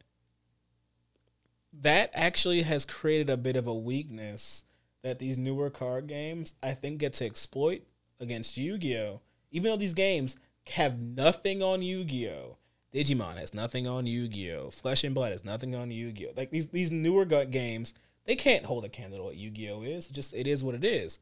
that 1.73 2.09
actually 2.13 2.61
has 2.61 2.85
created 2.85 3.29
a 3.29 3.35
bit 3.35 3.57
of 3.57 3.67
a 3.67 3.73
weakness 3.73 4.63
that 5.01 5.19
these 5.19 5.37
newer 5.37 5.69
card 5.69 6.07
games 6.07 6.53
I 6.63 6.73
think 6.73 6.99
get 6.99 7.13
to 7.13 7.25
exploit 7.25 7.81
against 8.19 8.57
Yu-Gi-Oh. 8.57 9.21
Even 9.51 9.71
though 9.71 9.77
these 9.77 9.93
games 9.93 10.35
have 10.71 10.99
nothing 10.99 11.61
on 11.61 11.81
Yu-Gi-Oh. 11.81 12.57
Digimon 12.93 13.37
has 13.37 13.53
nothing 13.53 13.87
on 13.87 14.07
Yu-Gi-Oh. 14.07 14.69
Flesh 14.69 15.03
and 15.03 15.13
Blood 15.13 15.31
has 15.31 15.43
nothing 15.43 15.75
on 15.75 15.91
Yu-Gi-Oh. 15.91 16.33
Like 16.35 16.51
these 16.51 16.67
these 16.67 16.91
newer 16.91 17.25
games, 17.25 17.93
they 18.25 18.35
can't 18.35 18.65
hold 18.65 18.85
a 18.85 18.89
candle 18.89 19.19
to 19.19 19.23
what 19.25 19.35
Yu-Gi-Oh 19.35 19.83
is. 19.83 20.07
It 20.07 20.13
just 20.13 20.33
it 20.33 20.47
is 20.47 20.63
what 20.63 20.75
it 20.75 20.83
is. 20.83 21.19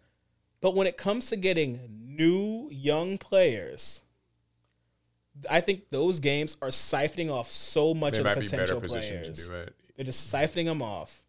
But 0.62 0.76
when 0.76 0.88
it 0.88 0.98
comes 0.98 1.28
to 1.30 1.36
getting 1.36 1.80
new 2.06 2.70
young 2.72 3.18
players, 3.18 4.02
I 5.50 5.62
think 5.62 5.90
those 5.90 6.20
games 6.20 6.58
are 6.62 6.70
siphoning 6.70 7.32
off 7.32 7.52
so 7.52 7.94
much 7.94 8.14
they 8.14 8.20
of 8.20 8.26
might 8.26 8.40
be 8.40 8.48
better 8.48 8.80
potential 8.80 8.82
players. 8.82 9.40
to 9.40 9.48
do 9.48 9.54
it. 9.56 9.76
They're 9.96 10.06
just 10.06 10.32
siphoning 10.32 10.66
them 10.66 10.82
off. 10.82 11.23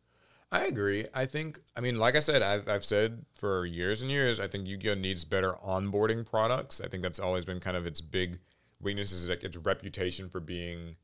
I 0.55 0.67
agree. 0.67 1.05
I 1.13 1.27
think, 1.27 1.59
I 1.77 1.81
mean, 1.81 1.99
like 1.99 2.15
I 2.15 2.21
said, 2.21 2.41
I've, 2.41 2.69
I've 2.69 2.85
said 2.85 3.25
for 3.37 3.67
years 3.67 4.03
and 4.03 4.11
years, 4.11 4.39
I 4.39 4.47
think 4.47 4.69
Yu 4.69 4.77
Gi 4.77 4.91
Oh 4.91 4.95
needs 4.95 5.25
better 5.25 5.55
onboarding 5.55 6.25
products. 6.25 6.81
I 6.81 6.87
think 6.87 7.03
that's 7.03 7.19
always 7.19 7.45
been 7.45 7.59
kind 7.59 7.77
of 7.77 7.89
its 7.89 8.01
big 8.01 8.39
weakness 8.81 9.11
is 9.11 9.29
like 9.29 9.43
its 9.43 9.57
reputation 9.57 10.29
for 10.29 10.39
being 10.39 10.95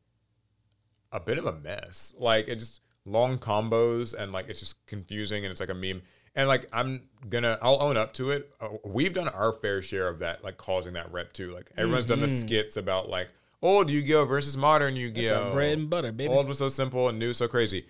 a 1.10 1.18
bit 1.18 1.36
of 1.36 1.46
a 1.46 1.52
mess. 1.52 2.14
Like 2.16 2.46
it 2.46 2.60
just 2.60 2.80
long 3.04 3.38
combos 3.38 4.14
and 4.14 4.30
like 4.30 4.48
it's 4.48 4.60
just 4.60 4.86
confusing 4.86 5.44
and 5.44 5.50
it's 5.50 5.58
like 5.60 5.68
a 5.68 5.74
meme. 5.74 6.02
And 6.36 6.46
like 6.46 6.66
I'm 6.72 7.08
gonna, 7.28 7.58
I'll 7.60 7.82
own 7.82 7.96
up 7.96 8.12
to 8.14 8.30
it. 8.30 8.52
Uh, 8.60 8.68
we've 8.84 9.12
done 9.12 9.26
our 9.26 9.52
fair 9.52 9.82
share 9.82 10.06
of 10.06 10.20
that, 10.20 10.44
like 10.44 10.58
causing 10.58 10.92
that 10.92 11.10
rep 11.10 11.32
too. 11.32 11.50
Like 11.52 11.72
everyone's 11.76 12.06
done 12.06 12.20
the 12.20 12.28
skits 12.28 12.76
about 12.76 13.08
like 13.08 13.30
old 13.62 13.90
Yu 13.90 14.02
Gi 14.02 14.14
Oh 14.14 14.24
versus 14.26 14.56
modern 14.56 14.94
Yu 14.94 15.10
Gi 15.10 15.28
Oh! 15.30 15.50
bread 15.50 15.76
and 15.76 15.90
butter, 15.90 16.12
baby. 16.12 16.32
Old 16.32 16.46
was 16.46 16.58
so 16.58 16.68
simple 16.68 17.08
and 17.08 17.18
new 17.18 17.32
so 17.32 17.48
crazy. 17.48 17.86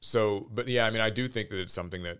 So, 0.00 0.48
but 0.52 0.68
yeah, 0.68 0.86
I 0.86 0.90
mean, 0.90 1.00
I 1.00 1.10
do 1.10 1.28
think 1.28 1.50
that 1.50 1.60
it's 1.60 1.74
something 1.74 2.02
that 2.04 2.18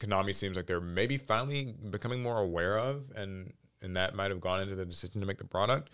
Konami 0.00 0.34
seems 0.34 0.56
like 0.56 0.66
they're 0.66 0.80
maybe 0.80 1.16
finally 1.16 1.74
becoming 1.90 2.22
more 2.22 2.38
aware 2.38 2.78
of, 2.78 3.10
and 3.14 3.52
and 3.82 3.96
that 3.96 4.14
might 4.14 4.30
have 4.30 4.40
gone 4.40 4.60
into 4.60 4.74
the 4.74 4.84
decision 4.84 5.20
to 5.20 5.26
make 5.26 5.38
the 5.38 5.44
product. 5.44 5.90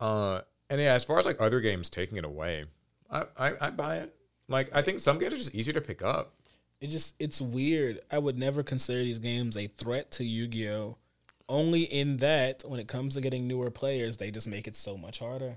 Uh, 0.00 0.40
and 0.70 0.80
yeah, 0.80 0.94
as 0.94 1.04
far 1.04 1.18
as 1.18 1.26
like 1.26 1.40
other 1.40 1.60
games 1.60 1.90
taking 1.90 2.18
it 2.18 2.24
away, 2.24 2.64
I, 3.10 3.24
I, 3.36 3.52
I 3.60 3.70
buy 3.70 3.96
it. 3.98 4.14
Like 4.48 4.70
I 4.72 4.82
think 4.82 5.00
some 5.00 5.18
games 5.18 5.34
are 5.34 5.38
just 5.38 5.54
easier 5.54 5.74
to 5.74 5.80
pick 5.80 6.02
up. 6.02 6.34
It 6.80 6.88
just 6.88 7.14
it's 7.18 7.40
weird. 7.40 8.00
I 8.10 8.18
would 8.18 8.38
never 8.38 8.62
consider 8.62 9.02
these 9.02 9.18
games 9.18 9.56
a 9.56 9.66
threat 9.66 10.10
to 10.12 10.24
Yu-Gi-Oh. 10.24 10.96
Only 11.48 11.82
in 11.82 12.18
that 12.18 12.62
when 12.66 12.78
it 12.78 12.88
comes 12.88 13.14
to 13.14 13.20
getting 13.22 13.48
newer 13.48 13.70
players, 13.70 14.18
they 14.18 14.30
just 14.30 14.46
make 14.46 14.68
it 14.68 14.76
so 14.76 14.96
much 14.96 15.18
harder. 15.18 15.56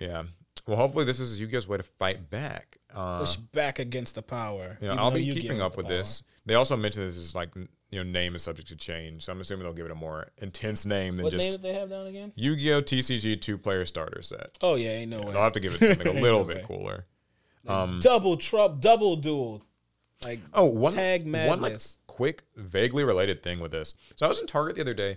Yeah. 0.00 0.24
Well, 0.66 0.76
hopefully 0.76 1.04
this 1.04 1.20
is 1.20 1.40
Yu-Gi-Oh's 1.40 1.68
way 1.68 1.76
to 1.76 1.82
fight 1.82 2.30
back. 2.30 2.78
Uh, 2.94 3.18
Push 3.20 3.36
back 3.36 3.78
against 3.78 4.14
the 4.14 4.22
power. 4.22 4.78
you 4.80 4.88
know, 4.88 4.94
I'll 4.94 5.10
be 5.10 5.22
Yu-Gi-Oh 5.22 5.42
keeping 5.42 5.60
up 5.60 5.76
with 5.76 5.86
power. 5.86 5.96
this. 5.96 6.22
They 6.46 6.54
also 6.54 6.76
mentioned 6.76 7.06
this 7.06 7.16
is 7.16 7.34
like 7.34 7.54
you 7.56 7.68
know 7.92 8.02
name 8.02 8.34
is 8.34 8.42
subject 8.42 8.68
to 8.68 8.76
change, 8.76 9.24
so 9.24 9.32
I'm 9.32 9.40
assuming 9.40 9.64
they'll 9.64 9.72
give 9.72 9.86
it 9.86 9.92
a 9.92 9.94
more 9.96 10.28
intense 10.38 10.84
name 10.86 11.16
than 11.16 11.24
What 11.24 11.32
just 11.32 11.44
name 11.44 11.52
did 11.52 11.62
they 11.62 11.72
have 11.74 11.90
down 11.90 12.06
again? 12.06 12.32
Yu-Gi-Oh 12.36 12.82
TCG 12.82 13.40
two 13.40 13.56
player 13.58 13.84
starter 13.84 14.20
set. 14.22 14.56
Oh 14.60 14.74
yeah, 14.74 14.90
ain't 14.90 15.10
no 15.10 15.20
way. 15.22 15.32
They'll 15.32 15.42
have 15.42 15.52
to 15.52 15.60
give 15.60 15.74
it 15.74 15.80
something 15.86 16.06
a 16.06 16.20
little 16.20 16.40
no 16.40 16.44
bit 16.44 16.56
way. 16.58 16.64
cooler. 16.66 17.06
double 17.66 18.36
trub, 18.36 18.80
double 18.80 19.16
duel. 19.16 19.62
Like 20.24 20.40
Oh, 20.54 20.64
one 20.66 20.92
Tag 20.92 21.24
one 21.30 21.60
like 21.60 21.78
quick, 22.06 22.42
vaguely 22.56 23.04
related 23.04 23.42
thing 23.42 23.60
with 23.60 23.72
this. 23.72 23.94
So 24.16 24.24
I 24.26 24.28
was 24.28 24.38
in 24.40 24.46
Target 24.46 24.76
the 24.76 24.82
other 24.82 24.94
day, 24.94 25.16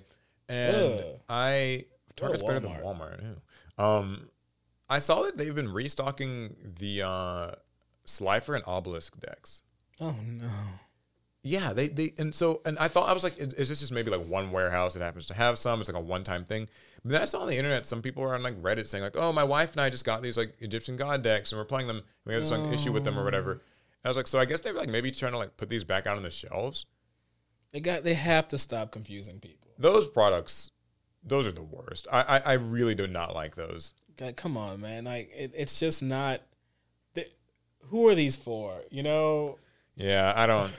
and 0.49 0.75
Ugh. 0.75 1.03
I 1.29 1.85
Target's 2.15 2.43
better 2.43 2.59
than 2.59 2.71
Walmart. 2.71 2.83
Walmart. 2.83 3.21
yeah. 3.77 3.97
Um, 3.97 4.27
I 4.89 4.99
saw 4.99 5.23
that 5.23 5.37
they've 5.37 5.53
been 5.53 5.71
restocking 5.71 6.55
the 6.79 7.01
uh, 7.01 7.51
Slifer 8.05 8.55
and 8.55 8.63
Obelisk 8.65 9.19
decks. 9.19 9.61
oh 9.99 10.15
no. 10.25 10.49
Yeah, 11.43 11.71
they 11.71 11.87
they 11.87 12.13
and 12.17 12.35
so 12.35 12.61
and 12.65 12.77
I 12.77 12.89
thought 12.89 13.07
I 13.07 13.13
was 13.13 13.23
like, 13.23 13.37
is, 13.37 13.53
is 13.53 13.69
this 13.69 13.79
just 13.79 13.93
maybe 13.93 14.11
like 14.11 14.25
one 14.27 14.51
warehouse 14.51 14.93
that 14.93 15.01
happens 15.01 15.27
to 15.27 15.33
have 15.33 15.57
some? 15.57 15.79
It's 15.79 15.87
like 15.87 15.95
a 15.95 16.05
one 16.05 16.23
time 16.23 16.43
thing. 16.43 16.67
But 17.03 17.11
then 17.11 17.21
I 17.21 17.25
saw 17.25 17.41
on 17.41 17.47
the 17.47 17.55
internet 17.57 17.85
some 17.85 18.01
people 18.01 18.23
were 18.23 18.35
on 18.35 18.43
like 18.43 18.61
Reddit 18.61 18.87
saying 18.87 19.03
like, 19.03 19.15
oh, 19.15 19.31
my 19.31 19.45
wife 19.45 19.71
and 19.71 19.81
I 19.81 19.89
just 19.89 20.03
got 20.03 20.21
these 20.21 20.37
like 20.37 20.55
Egyptian 20.59 20.97
god 20.97 21.23
decks 21.23 21.51
and 21.51 21.59
we're 21.59 21.65
playing 21.65 21.87
them. 21.87 22.01
We 22.25 22.33
have 22.33 22.41
this 22.41 22.51
like, 22.51 22.73
issue 22.73 22.91
with 22.91 23.05
them 23.05 23.17
or 23.17 23.23
whatever. 23.23 23.51
And 23.51 23.61
I 24.03 24.09
was 24.09 24.17
like, 24.17 24.27
so 24.27 24.39
I 24.39 24.45
guess 24.45 24.59
they're 24.59 24.73
like 24.73 24.89
maybe 24.89 25.09
trying 25.11 25.31
to 25.31 25.37
like 25.37 25.55
put 25.55 25.69
these 25.69 25.85
back 25.85 26.05
out 26.05 26.17
on 26.17 26.23
the 26.23 26.31
shelves. 26.31 26.85
They 27.71 27.79
got 27.79 28.03
they 28.03 28.15
have 28.15 28.47
to 28.49 28.57
stop 28.57 28.91
confusing 28.91 29.39
people. 29.39 29.69
Those 29.77 30.05
products, 30.05 30.71
those 31.23 31.47
are 31.47 31.53
the 31.53 31.63
worst. 31.63 32.07
I 32.11 32.21
I, 32.21 32.39
I 32.39 32.53
really 32.53 32.95
do 32.95 33.07
not 33.07 33.33
like 33.33 33.55
those. 33.55 33.93
God, 34.17 34.35
come 34.35 34.57
on, 34.57 34.81
man. 34.81 35.05
Like 35.05 35.31
it, 35.35 35.53
it's 35.55 35.79
just 35.79 36.01
not. 36.01 36.41
th- 37.15 37.31
Who 37.85 38.07
are 38.07 38.15
these 38.15 38.35
for? 38.35 38.81
You 38.89 39.03
know. 39.03 39.57
Yeah, 39.95 40.33
I 40.35 40.45
don't. 40.45 40.71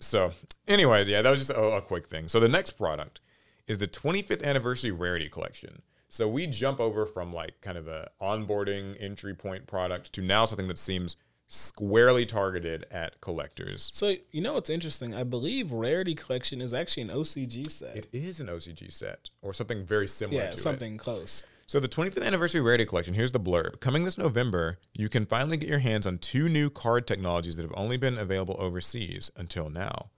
So, 0.00 0.32
anyway, 0.66 1.04
yeah, 1.04 1.22
that 1.22 1.30
was 1.30 1.40
just 1.40 1.50
a, 1.50 1.60
a 1.60 1.82
quick 1.82 2.06
thing. 2.06 2.26
So, 2.28 2.40
the 2.40 2.48
next 2.48 2.70
product 2.70 3.20
is 3.66 3.78
the 3.78 3.86
25th 3.86 4.42
anniversary 4.42 4.90
rarity 4.90 5.28
collection. 5.28 5.82
So, 6.08 6.26
we 6.26 6.46
jump 6.46 6.80
over 6.80 7.06
from 7.06 7.32
like 7.32 7.60
kind 7.60 7.76
of 7.76 7.86
a 7.86 8.10
onboarding 8.20 8.96
entry 8.98 9.34
point 9.34 9.66
product 9.66 10.12
to 10.14 10.22
now 10.22 10.46
something 10.46 10.68
that 10.68 10.78
seems 10.78 11.16
squarely 11.52 12.24
targeted 12.24 12.86
at 12.92 13.20
collectors. 13.20 13.90
So 13.92 14.14
you 14.30 14.40
know 14.40 14.54
what's 14.54 14.70
interesting? 14.70 15.16
I 15.16 15.24
believe 15.24 15.72
Rarity 15.72 16.14
Collection 16.14 16.60
is 16.60 16.72
actually 16.72 17.02
an 17.02 17.08
OCG 17.08 17.68
set. 17.68 17.96
It 17.96 18.08
is 18.12 18.38
an 18.38 18.46
OCG 18.46 18.92
set 18.92 19.30
or 19.42 19.52
something 19.52 19.84
very 19.84 20.06
similar 20.06 20.42
yeah, 20.42 20.50
to 20.50 20.56
it. 20.56 20.60
something 20.60 20.96
close. 20.96 21.44
So 21.70 21.78
the 21.78 21.86
25th 21.86 22.26
anniversary 22.26 22.60
rarity 22.60 22.84
collection, 22.84 23.14
here's 23.14 23.30
the 23.30 23.38
blurb. 23.38 23.78
Coming 23.78 24.02
this 24.02 24.18
November, 24.18 24.80
you 24.92 25.08
can 25.08 25.24
finally 25.24 25.56
get 25.56 25.68
your 25.68 25.78
hands 25.78 26.04
on 26.04 26.18
two 26.18 26.48
new 26.48 26.68
card 26.68 27.06
technologies 27.06 27.54
that 27.54 27.62
have 27.62 27.72
only 27.76 27.96
been 27.96 28.18
available 28.18 28.56
overseas 28.58 29.30
until 29.36 29.70
now. 29.70 30.10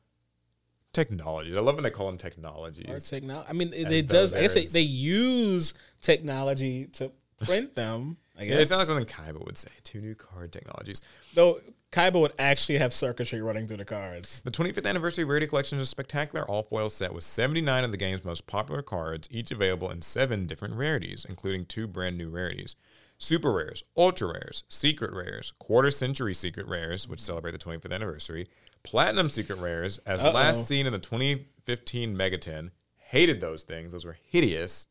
Technologies. 0.95 1.55
I 1.55 1.61
love 1.61 1.75
when 1.75 1.85
they 1.85 1.91
call 1.91 2.07
them 2.07 2.17
technologies. 2.17 2.89
Or 2.89 2.99
technology. 3.01 3.47
I 3.51 3.53
mean, 3.53 3.71
it, 3.75 3.93
it 3.93 4.09
does. 4.09 4.33
I 4.33 4.41
guess 4.41 4.55
they, 4.55 4.65
they 4.65 4.81
use 4.81 5.75
technology 6.01 6.87
to 6.95 7.13
print 7.45 7.75
them. 7.75 8.17
I 8.39 8.45
Yeah, 8.45 8.49
guess. 8.49 8.61
it 8.63 8.69
sounds 8.69 8.89
like 8.89 9.07
something 9.07 9.35
Kaiba 9.35 9.45
would 9.45 9.59
say. 9.59 9.69
Two 9.85 10.01
new 10.01 10.15
card 10.15 10.55
technologies. 10.55 11.03
Though 11.35 11.61
Kaiba 11.93 12.19
would 12.19 12.33
actually 12.39 12.79
have 12.79 12.95
circuitry 12.95 13.43
running 13.43 13.67
through 13.67 13.77
the 13.77 13.85
cards. 13.85 14.41
The 14.47 14.51
25th 14.51 14.87
anniversary 14.87 15.25
rarity 15.25 15.47
collection 15.47 15.77
is 15.77 15.83
a 15.83 15.87
spectacular 15.87 16.43
all 16.49 16.63
foil 16.63 16.89
set 16.89 17.13
with 17.13 17.23
79 17.23 17.85
of 17.85 17.91
the 17.91 17.99
game's 17.99 18.25
most 18.25 18.47
popular 18.47 18.81
cards, 18.81 19.29
each 19.31 19.51
available 19.51 19.91
in 19.91 20.01
seven 20.01 20.47
different 20.47 20.75
rarities, 20.75 21.27
including 21.29 21.67
two 21.67 21.87
brand 21.87 22.17
new 22.17 22.31
rarities. 22.31 22.77
Super 23.19 23.53
rares, 23.53 23.85
ultra 23.95 24.29
rares, 24.29 24.65
secret 24.69 25.13
rares, 25.13 25.53
quarter 25.59 25.91
century 25.91 26.33
secret 26.33 26.67
rares, 26.67 27.07
which 27.07 27.21
celebrate 27.21 27.53
the 27.53 27.59
25th 27.59 27.93
anniversary, 27.93 28.49
platinum 28.83 29.29
secret 29.29 29.59
rares, 29.59 29.99
as 30.07 30.25
Uh-oh. 30.25 30.33
last 30.33 30.67
seen 30.67 30.87
in 30.87 30.93
the 30.93 30.99
2015 30.99 32.17
Megaton. 32.17 32.71
Hated 32.97 33.43
those 33.43 33.65
things; 33.65 33.93
those 33.93 34.07
were 34.07 34.17
hideous. 34.31 34.87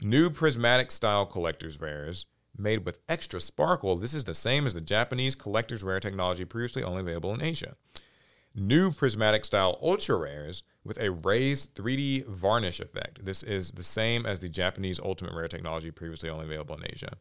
New 0.00 0.30
prismatic 0.30 0.92
style 0.92 1.26
collector's 1.26 1.80
rares 1.80 2.26
made 2.56 2.84
with 2.84 3.00
extra 3.08 3.40
sparkle. 3.40 3.96
This 3.96 4.14
is 4.14 4.24
the 4.24 4.34
same 4.34 4.66
as 4.66 4.74
the 4.74 4.80
Japanese 4.80 5.34
collector's 5.34 5.82
rare 5.82 6.00
technology 6.00 6.44
previously 6.44 6.82
only 6.82 7.00
available 7.00 7.34
in 7.34 7.42
Asia. 7.42 7.76
New 8.54 8.92
prismatic 8.92 9.44
style 9.44 9.78
ultra 9.80 10.16
rares 10.16 10.62
with 10.84 10.98
a 11.00 11.10
raised 11.10 11.74
3D 11.74 12.26
varnish 12.26 12.80
effect. 12.80 13.24
This 13.24 13.42
is 13.42 13.72
the 13.72 13.82
same 13.82 14.26
as 14.26 14.40
the 14.40 14.48
Japanese 14.48 15.00
ultimate 15.00 15.34
rare 15.34 15.48
technology 15.48 15.90
previously 15.90 16.28
only 16.28 16.44
available 16.44 16.76
in 16.76 16.84
Asia. 16.92 17.14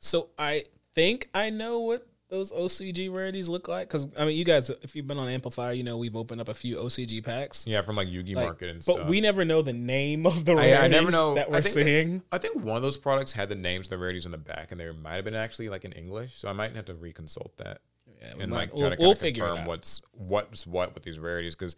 So 0.00 0.30
I 0.38 0.64
think 0.94 1.30
I 1.32 1.48
know 1.50 1.78
what 1.78 2.06
those 2.34 2.50
OCG 2.50 3.12
rarities 3.12 3.48
look 3.48 3.68
like. 3.68 3.86
Because 3.88 4.08
I 4.18 4.24
mean, 4.24 4.36
you 4.36 4.44
guys, 4.44 4.70
if 4.82 4.96
you've 4.96 5.06
been 5.06 5.18
on 5.18 5.28
Amplifier, 5.28 5.72
you 5.72 5.84
know 5.84 5.96
we've 5.96 6.16
opened 6.16 6.40
up 6.40 6.48
a 6.48 6.54
few 6.54 6.76
OCG 6.76 7.22
packs. 7.24 7.64
Yeah, 7.66 7.82
from 7.82 7.96
like 7.96 8.08
Yugi 8.08 8.34
Like, 8.34 8.46
Market 8.46 8.70
and 8.70 8.82
stuff. 8.82 8.96
but 8.96 9.06
we 9.06 9.20
never 9.20 9.44
know 9.44 9.62
the 9.62 9.72
name 9.72 10.26
of 10.26 10.44
the 10.44 10.52
I, 10.52 10.56
rarities 10.56 10.78
I 10.84 10.88
never 10.88 11.10
know 11.10 11.34
that 11.36 11.46
I 11.48 11.50
we're 11.50 11.60
think 11.62 11.74
seeing. 11.86 12.22
I 12.32 12.38
think 12.38 12.56
one 12.62 12.76
of 12.76 12.82
those 12.82 12.96
products 12.96 13.32
had 13.32 13.48
the 13.48 13.54
names 13.54 13.86
of 13.86 13.90
the 13.90 13.98
rarities 13.98 14.26
on 14.26 14.32
the 14.32 14.38
back, 14.38 14.72
and 14.72 14.80
there 14.80 14.92
might 14.92 15.14
have 15.16 15.24
been 15.24 15.34
actually 15.34 15.68
like 15.68 15.84
in 15.84 15.92
English. 15.92 16.34
So 16.34 16.48
I 16.48 16.52
might 16.52 16.74
have 16.74 16.86
to 16.86 16.94
reconsult 16.94 17.56
that. 17.58 17.78
Yeah, 18.20 18.32
and 18.40 18.50
might- 18.50 18.56
like 18.56 18.70
try 18.70 18.78
we'll- 18.80 18.90
to 18.90 18.96
we'll 18.98 19.14
figure 19.14 19.44
confirm 19.44 19.60
out. 19.62 19.68
what's 19.68 20.02
what's 20.12 20.66
what 20.66 20.94
with 20.94 21.02
these 21.04 21.18
rarities 21.18 21.54
because 21.54 21.76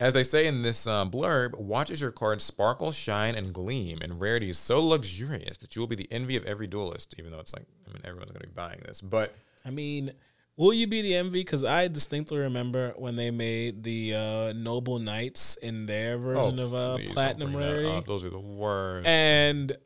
as 0.00 0.14
they 0.14 0.22
say 0.22 0.46
in 0.46 0.62
this 0.62 0.86
uh, 0.86 1.04
blurb 1.04 1.58
watch 1.58 1.90
as 1.90 2.00
your 2.00 2.10
cards 2.10 2.42
sparkle 2.42 2.90
shine 2.90 3.34
and 3.34 3.52
gleam 3.52 3.98
and 4.00 4.18
rarities 4.20 4.56
so 4.58 4.82
luxurious 4.84 5.58
that 5.58 5.76
you 5.76 5.80
will 5.80 5.86
be 5.86 5.94
the 5.94 6.08
envy 6.10 6.36
of 6.36 6.44
every 6.46 6.66
duelist 6.66 7.14
even 7.18 7.30
though 7.30 7.38
it's 7.38 7.52
like 7.52 7.66
i 7.86 7.92
mean 7.92 8.00
everyone's 8.04 8.30
going 8.32 8.40
to 8.40 8.46
be 8.48 8.52
buying 8.54 8.80
this 8.86 9.00
but 9.02 9.34
I 9.64 9.70
mean, 9.70 10.12
will 10.56 10.72
you 10.72 10.86
be 10.86 11.02
the 11.02 11.14
envy? 11.14 11.40
Because 11.40 11.64
I 11.64 11.88
distinctly 11.88 12.38
remember 12.38 12.94
when 12.96 13.16
they 13.16 13.30
made 13.30 13.82
the 13.82 14.14
uh, 14.14 14.52
Noble 14.52 14.98
Knights 14.98 15.56
in 15.56 15.86
their 15.86 16.18
version 16.18 16.58
of 16.58 16.74
uh, 16.74 16.76
Oh, 16.76 16.96
please 16.96 17.06
don't 17.06 17.14
Platinum 17.14 17.56
Rarity, 17.56 18.02
those 18.06 18.24
are 18.24 18.30
the 18.30 18.38
worst. 18.38 19.06
And 19.06 19.76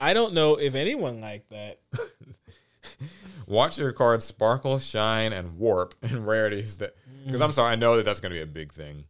I 0.00 0.14
don't 0.14 0.34
know 0.34 0.56
if 0.56 0.74
anyone 0.74 1.20
liked 1.20 1.50
that. 1.50 1.80
watch 3.46 3.78
your 3.78 3.92
cards 3.92 4.24
sparkle 4.24 4.78
shine 4.78 5.32
and 5.32 5.58
warp 5.58 5.94
in 6.02 6.24
rarities 6.24 6.78
that 6.78 6.94
because 7.24 7.40
i'm 7.40 7.52
sorry 7.52 7.72
i 7.72 7.76
know 7.76 7.96
that 7.96 8.04
that's 8.04 8.20
going 8.20 8.30
to 8.30 8.36
be 8.36 8.42
a 8.42 8.46
big 8.46 8.72
thing. 8.72 9.04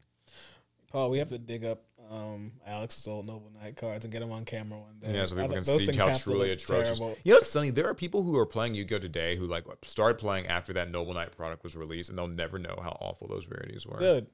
Paul, 0.91 1.11
we 1.11 1.19
have 1.19 1.29
to 1.29 1.39
dig 1.39 1.65
up 1.65 1.83
um, 2.11 2.53
Alec's 2.67 3.07
old 3.07 3.27
Noble 3.27 3.51
Knight 3.61 3.77
cards 3.77 4.05
and 4.05 4.13
get 4.13 4.21
them 4.21 4.33
on 4.33 4.45
camera 4.45 4.79
one 4.79 4.99
day. 5.01 5.15
Yeah, 5.15 5.25
so 5.27 5.37
people 5.37 5.51
I 5.51 5.55
can 5.55 5.65
see 5.65 5.97
how 5.97 6.13
truly 6.15 6.51
atrocious. 6.53 6.99
terrible. 6.99 7.19
You 7.25 7.33
know 7.33 7.37
what's 7.39 7.53
funny? 7.53 7.71
There 7.71 7.87
are 7.89 7.95
people 7.95 8.23
who 8.23 8.39
are 8.39 8.47
playing 8.47 8.75
Yu-Gi-Oh 8.75 8.99
today 8.99 9.37
who 9.37 9.47
like 9.47 9.67
started 9.85 10.19
playing 10.19 10.47
after 10.47 10.73
that 10.75 10.91
Noble 10.91 11.15
Knight 11.15 11.37
product 11.37 11.63
was 11.63 11.77
released, 11.77 12.09
and 12.09 12.19
they'll 12.19 12.27
never 12.29 12.59
know 12.59 12.79
how 12.83 12.97
awful 13.01 13.29
those 13.29 13.49
rarities 13.49 13.87
were. 13.87 13.99
Good. 13.99 14.27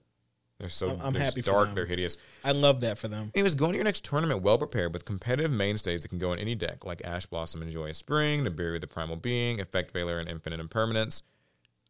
They're 0.58 0.68
so 0.68 0.90
I'm- 0.90 1.00
I'm 1.02 1.12
they're 1.12 1.22
happy 1.24 1.42
dark. 1.42 1.74
They're 1.74 1.84
hideous. 1.84 2.16
I 2.44 2.52
love 2.52 2.80
that 2.82 2.96
for 2.96 3.08
them. 3.08 3.32
Anyways, 3.34 3.56
go 3.56 3.70
to 3.72 3.74
your 3.76 3.84
next 3.84 4.04
tournament 4.04 4.42
well 4.42 4.56
prepared 4.56 4.92
with 4.92 5.04
competitive 5.04 5.50
mainstays 5.50 6.02
that 6.02 6.08
can 6.08 6.18
go 6.18 6.32
in 6.32 6.38
any 6.38 6.54
deck, 6.54 6.84
like 6.84 7.04
Ash 7.04 7.26
Blossom 7.26 7.60
and 7.60 7.70
Joyous 7.72 7.98
Spring, 7.98 8.44
Nibiru 8.44 8.80
the 8.80 8.86
Primal 8.86 9.16
Being, 9.16 9.60
Effect 9.60 9.92
Veiler, 9.92 10.20
and 10.20 10.28
Infinite 10.28 10.60
Impermanence. 10.60 11.24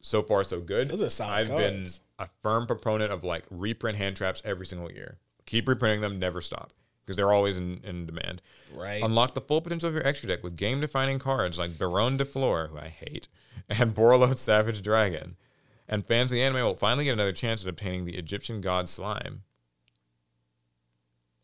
So 0.00 0.23
far, 0.23 0.45
so 0.45 0.61
good. 0.61 0.88
Those 0.88 1.03
are 1.03 1.09
solid 1.09 1.50
I've 1.50 1.57
been 1.57 1.87
a 2.19 2.29
firm 2.43 2.67
proponent 2.67 3.11
of 3.12 3.23
like 3.25 3.45
reprint 3.50 3.99
hand 3.99 4.17
traps 4.17 4.41
every 4.45 4.67
single 4.67 4.91
year. 4.91 5.19
Keep 5.47 5.69
reprinting 5.69 6.01
them, 6.01 6.19
never 6.19 6.41
stop, 6.41 6.73
because 7.05 7.17
they're 7.17 7.33
always 7.33 7.57
in, 7.59 7.81
in 7.85 8.07
demand. 8.07 8.41
Right. 8.75 9.03
Unlock 9.03 9.35
the 9.35 9.41
full 9.41 9.61
potential 9.61 9.89
of 9.89 9.95
your 9.95 10.07
extra 10.07 10.29
deck 10.29 10.43
with 10.43 10.57
game 10.57 10.81
defining 10.81 11.19
cards 11.19 11.59
like 11.59 11.77
Baron 11.79 12.17
de 12.17 12.25
Fleur, 12.25 12.69
who 12.69 12.79
I 12.79 12.89
hate, 12.89 13.29
and 13.69 13.95
Borreload 13.95 14.39
Savage 14.39 14.81
Dragon. 14.83 15.37
And 15.87 16.07
fans 16.07 16.31
of 16.33 16.37
the 16.37 16.43
anime 16.43 16.63
will 16.63 16.77
finally 16.77 17.05
get 17.05 17.13
another 17.13 17.33
chance 17.33 17.63
at 17.63 17.69
obtaining 17.69 18.07
the 18.07 18.17
Egyptian 18.17 18.63
god 18.63 18.89
slime. 18.89 19.43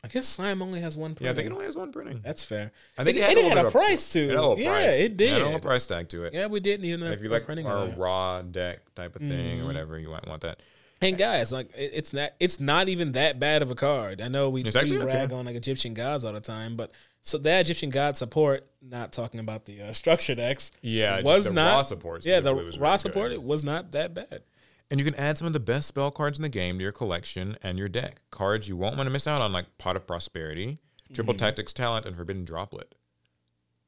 I 0.03 0.07
guess 0.07 0.27
slime 0.27 0.63
only 0.63 0.81
has 0.81 0.97
one. 0.97 1.13
Printing. 1.13 1.25
Yeah, 1.25 1.31
I 1.31 1.35
think 1.35 1.45
it 1.45 1.53
only 1.53 1.65
has 1.65 1.77
one 1.77 1.91
printing. 1.91 2.21
That's 2.23 2.43
fair. 2.43 2.71
I 2.97 3.03
think 3.03 3.17
it, 3.17 3.19
it 3.19 3.23
had 3.29 3.37
and 3.37 3.47
a 3.47 3.51
it 3.51 3.57
had 3.57 3.65
a 3.67 3.71
price 3.71 4.11
too. 4.11 4.21
It 4.23 4.29
had 4.29 4.37
a 4.37 4.41
little 4.41 4.59
yeah, 4.59 4.71
price. 4.71 4.99
it 4.99 5.15
did. 5.15 5.29
It 5.29 5.33
had 5.33 5.41
a 5.41 5.45
little 5.45 5.59
price 5.59 5.85
tag 5.85 6.09
to 6.09 6.23
it. 6.23 6.33
Yeah, 6.33 6.47
we 6.47 6.59
did 6.59 6.81
need 6.81 6.93
another 6.93 7.11
if 7.13 7.21
you 7.21 7.29
like 7.29 7.45
printing. 7.45 7.67
a 7.67 7.93
Ra 7.95 8.41
deck 8.41 8.79
type 8.95 9.15
of 9.15 9.21
thing 9.21 9.29
Mm-hmm. 9.57 9.63
or 9.63 9.67
whatever, 9.67 9.99
you 9.99 10.09
might 10.09 10.27
want 10.27 10.41
that. 10.41 10.61
And 11.01 11.17
guys, 11.17 11.51
like 11.51 11.73
it, 11.75 11.91
it's 11.93 12.13
not 12.13 12.31
it's 12.39 12.59
not 12.59 12.87
even 12.89 13.13
that 13.13 13.39
bad 13.39 13.61
of 13.61 13.71
a 13.71 13.75
card. 13.75 14.21
I 14.21 14.27
know 14.27 14.49
we, 14.49 14.61
It's 14.61 14.75
we 14.75 14.81
actually 14.81 14.97
okay. 14.97 15.07
rag 15.07 15.33
on 15.33 15.45
like 15.45 15.55
Egyptian 15.55 15.93
gods 15.93 16.23
all 16.23 16.33
the 16.33 16.41
time, 16.41 16.75
but 16.75 16.91
So 17.21 17.37
that 17.39 17.61
Egyptian 17.61 17.89
God 17.89 18.17
support, 18.17 18.67
not 18.81 19.11
talking 19.11 19.39
about 19.39 19.65
the 19.65 19.81
uh, 19.81 19.93
structure 19.93 20.35
decks, 20.35 20.71
Yeah, 20.81 21.21
was 21.21 21.51
not 21.51 21.75
Ra 21.75 21.81
support. 21.81 22.25
Yeah, 22.25 22.39
the 22.39 22.53
was 22.53 22.77
Ra 22.77 22.89
really 22.89 22.97
support 22.99 23.31
it 23.31 23.43
was 23.43 23.63
not 23.63 23.91
that 23.91 24.13
bad. 24.13 24.43
And 24.91 24.99
you 24.99 25.05
can 25.05 25.15
add 25.15 25.37
some 25.37 25.47
of 25.47 25.53
the 25.53 25.59
best 25.59 25.87
spell 25.87 26.11
cards 26.11 26.37
in 26.37 26.43
the 26.43 26.49
game 26.49 26.77
to 26.77 26.83
your 26.83 26.91
collection 26.91 27.57
and 27.63 27.79
your 27.79 27.87
deck. 27.87 28.21
Cards 28.29 28.67
you 28.67 28.75
won't 28.75 28.97
want 28.97 29.07
to 29.07 29.11
miss 29.11 29.25
out 29.25 29.41
on, 29.41 29.53
like 29.53 29.77
Pot 29.77 29.95
of 29.95 30.05
Prosperity, 30.05 30.79
Triple 31.13 31.33
Tactics 31.33 31.71
Talent, 31.71 32.05
and 32.05 32.15
Forbidden 32.15 32.43
Droplet. 32.43 32.93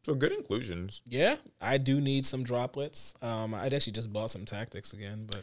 So 0.05 0.13
good 0.13 0.32
inclusions. 0.32 1.01
Yeah, 1.05 1.36
I 1.62 1.77
do 1.77 2.00
need 2.01 2.25
some 2.25 2.43
droplets. 2.43 3.13
Um, 3.22 3.53
I'd 3.53 3.74
actually 3.74 3.93
just 3.93 4.12
bought 4.12 4.32
some 4.32 4.46
tactics 4.46 4.93
again, 4.93 5.27
but 5.29 5.41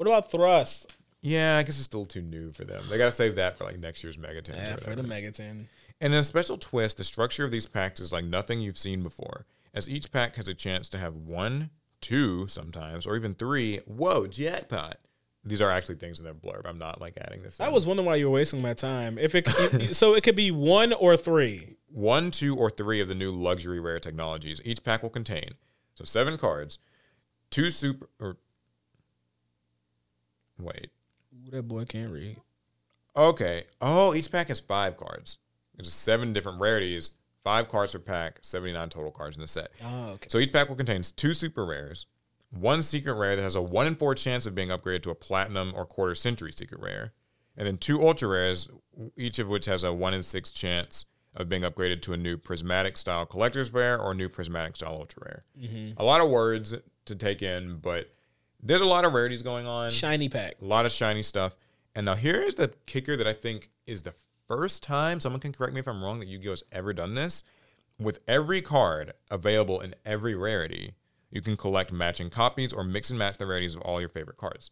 what 0.00 0.06
about 0.06 0.30
thrust? 0.30 0.90
Yeah, 1.20 1.58
I 1.58 1.62
guess 1.62 1.76
it's 1.76 1.84
still 1.84 2.06
too 2.06 2.22
new 2.22 2.52
for 2.52 2.64
them. 2.64 2.82
They 2.88 2.96
gotta 2.96 3.12
save 3.12 3.34
that 3.36 3.58
for 3.58 3.64
like 3.64 3.78
next 3.78 4.02
year's 4.02 4.16
Megaton. 4.16 4.56
Yeah, 4.56 4.76
for 4.76 4.94
the 4.94 5.02
Megaton. 5.02 5.66
And 6.00 6.14
in 6.14 6.20
a 6.20 6.22
special 6.22 6.56
twist, 6.56 6.96
the 6.96 7.04
structure 7.04 7.44
of 7.44 7.50
these 7.50 7.66
packs 7.66 8.00
is 8.00 8.10
like 8.10 8.24
nothing 8.24 8.62
you've 8.62 8.78
seen 8.78 9.02
before, 9.02 9.44
as 9.74 9.90
each 9.90 10.10
pack 10.10 10.36
has 10.36 10.48
a 10.48 10.54
chance 10.54 10.88
to 10.88 10.96
have 10.98 11.14
one, 11.14 11.68
two 12.00 12.46
sometimes, 12.48 13.06
or 13.06 13.14
even 13.14 13.34
three. 13.34 13.80
Whoa, 13.84 14.26
jackpot! 14.26 14.96
These 15.44 15.60
are 15.60 15.70
actually 15.70 15.96
things 15.96 16.18
in 16.18 16.24
their 16.24 16.32
blurb. 16.32 16.62
I'm 16.64 16.78
not 16.78 16.98
like 16.98 17.18
adding 17.20 17.42
this. 17.42 17.60
I 17.60 17.66
in. 17.66 17.72
was 17.74 17.86
wondering 17.86 18.06
why 18.06 18.14
you 18.14 18.30
were 18.30 18.36
wasting 18.36 18.62
my 18.62 18.72
time. 18.72 19.18
If 19.18 19.34
it 19.34 19.46
so, 19.94 20.14
it 20.14 20.22
could 20.24 20.34
be 20.34 20.50
one 20.50 20.94
or 20.94 21.18
three. 21.18 21.76
one, 21.88 22.30
two, 22.30 22.56
or 22.56 22.70
three 22.70 23.02
of 23.02 23.08
the 23.08 23.14
new 23.14 23.32
luxury 23.32 23.80
rare 23.80 24.00
technologies. 24.00 24.62
Each 24.64 24.82
pack 24.82 25.02
will 25.02 25.10
contain 25.10 25.50
so 25.94 26.04
seven 26.04 26.38
cards, 26.38 26.78
two 27.50 27.68
super 27.68 28.08
or 28.18 28.38
wait. 30.62 30.90
Ooh, 31.34 31.50
that 31.50 31.62
boy 31.62 31.84
can't 31.84 32.10
read. 32.10 32.36
Okay. 33.16 33.64
Oh, 33.80 34.14
each 34.14 34.30
pack 34.30 34.48
has 34.48 34.60
five 34.60 34.96
cards. 34.96 35.38
There's 35.74 35.92
seven 35.92 36.32
different 36.32 36.60
rarities, 36.60 37.12
five 37.42 37.68
cards 37.68 37.92
per 37.92 37.98
pack, 37.98 38.38
79 38.42 38.88
total 38.90 39.10
cards 39.10 39.36
in 39.36 39.40
the 39.40 39.46
set. 39.46 39.70
Oh, 39.84 40.10
okay. 40.10 40.26
So 40.28 40.38
each 40.38 40.52
pack 40.52 40.68
will 40.68 40.76
contain 40.76 41.02
two 41.02 41.34
super 41.34 41.64
rares, 41.64 42.06
one 42.50 42.82
secret 42.82 43.14
rare 43.14 43.36
that 43.36 43.42
has 43.42 43.56
a 43.56 43.62
one 43.62 43.86
in 43.86 43.94
four 43.94 44.14
chance 44.14 44.46
of 44.46 44.54
being 44.54 44.68
upgraded 44.68 45.02
to 45.02 45.10
a 45.10 45.14
platinum 45.14 45.72
or 45.74 45.86
quarter 45.86 46.14
century 46.14 46.52
secret 46.52 46.80
rare, 46.80 47.12
and 47.56 47.66
then 47.66 47.78
two 47.78 48.06
ultra 48.06 48.28
rares, 48.28 48.68
each 49.16 49.38
of 49.38 49.48
which 49.48 49.66
has 49.66 49.84
a 49.84 49.92
one 49.92 50.14
in 50.14 50.22
six 50.22 50.50
chance 50.50 51.06
of 51.34 51.48
being 51.48 51.62
upgraded 51.62 52.02
to 52.02 52.12
a 52.12 52.16
new 52.16 52.36
prismatic 52.36 52.96
style 52.96 53.24
collector's 53.24 53.72
rare 53.72 53.98
or 53.98 54.14
new 54.14 54.28
prismatic 54.28 54.76
style 54.76 54.96
ultra 54.96 55.22
rare. 55.24 55.44
Mm-hmm. 55.58 56.00
A 56.00 56.04
lot 56.04 56.20
of 56.20 56.28
words 56.28 56.74
to 57.04 57.14
take 57.14 57.40
in, 57.40 57.76
but 57.76 58.12
there's 58.62 58.80
a 58.80 58.86
lot 58.86 59.04
of 59.04 59.12
rarities 59.12 59.42
going 59.42 59.66
on 59.66 59.90
Shiny 59.90 60.28
pack. 60.28 60.56
a 60.60 60.64
lot 60.64 60.86
of 60.86 60.92
shiny 60.92 61.22
stuff. 61.22 61.56
And 61.94 62.06
now 62.06 62.14
here's 62.14 62.54
the 62.54 62.68
kicker 62.86 63.16
that 63.16 63.26
I 63.26 63.32
think 63.32 63.70
is 63.86 64.02
the 64.02 64.14
first 64.46 64.82
time 64.82 65.20
someone 65.20 65.40
can 65.40 65.52
correct 65.52 65.74
me 65.74 65.80
if 65.80 65.88
I'm 65.88 66.02
wrong 66.02 66.20
that 66.20 66.28
Yu-Gi-Oh 66.28 66.50
has 66.50 66.64
ever 66.72 66.92
done 66.92 67.14
this. 67.14 67.42
With 67.98 68.20
every 68.26 68.62
card 68.62 69.12
available 69.30 69.80
in 69.80 69.94
every 70.06 70.34
rarity, 70.34 70.94
you 71.30 71.40
can 71.42 71.56
collect 71.56 71.92
matching 71.92 72.30
copies 72.30 72.72
or 72.72 72.82
mix 72.84 73.10
and 73.10 73.18
match 73.18 73.38
the 73.38 73.46
rarities 73.46 73.74
of 73.74 73.82
all 73.82 74.00
your 74.00 74.08
favorite 74.08 74.36
cards. 74.36 74.70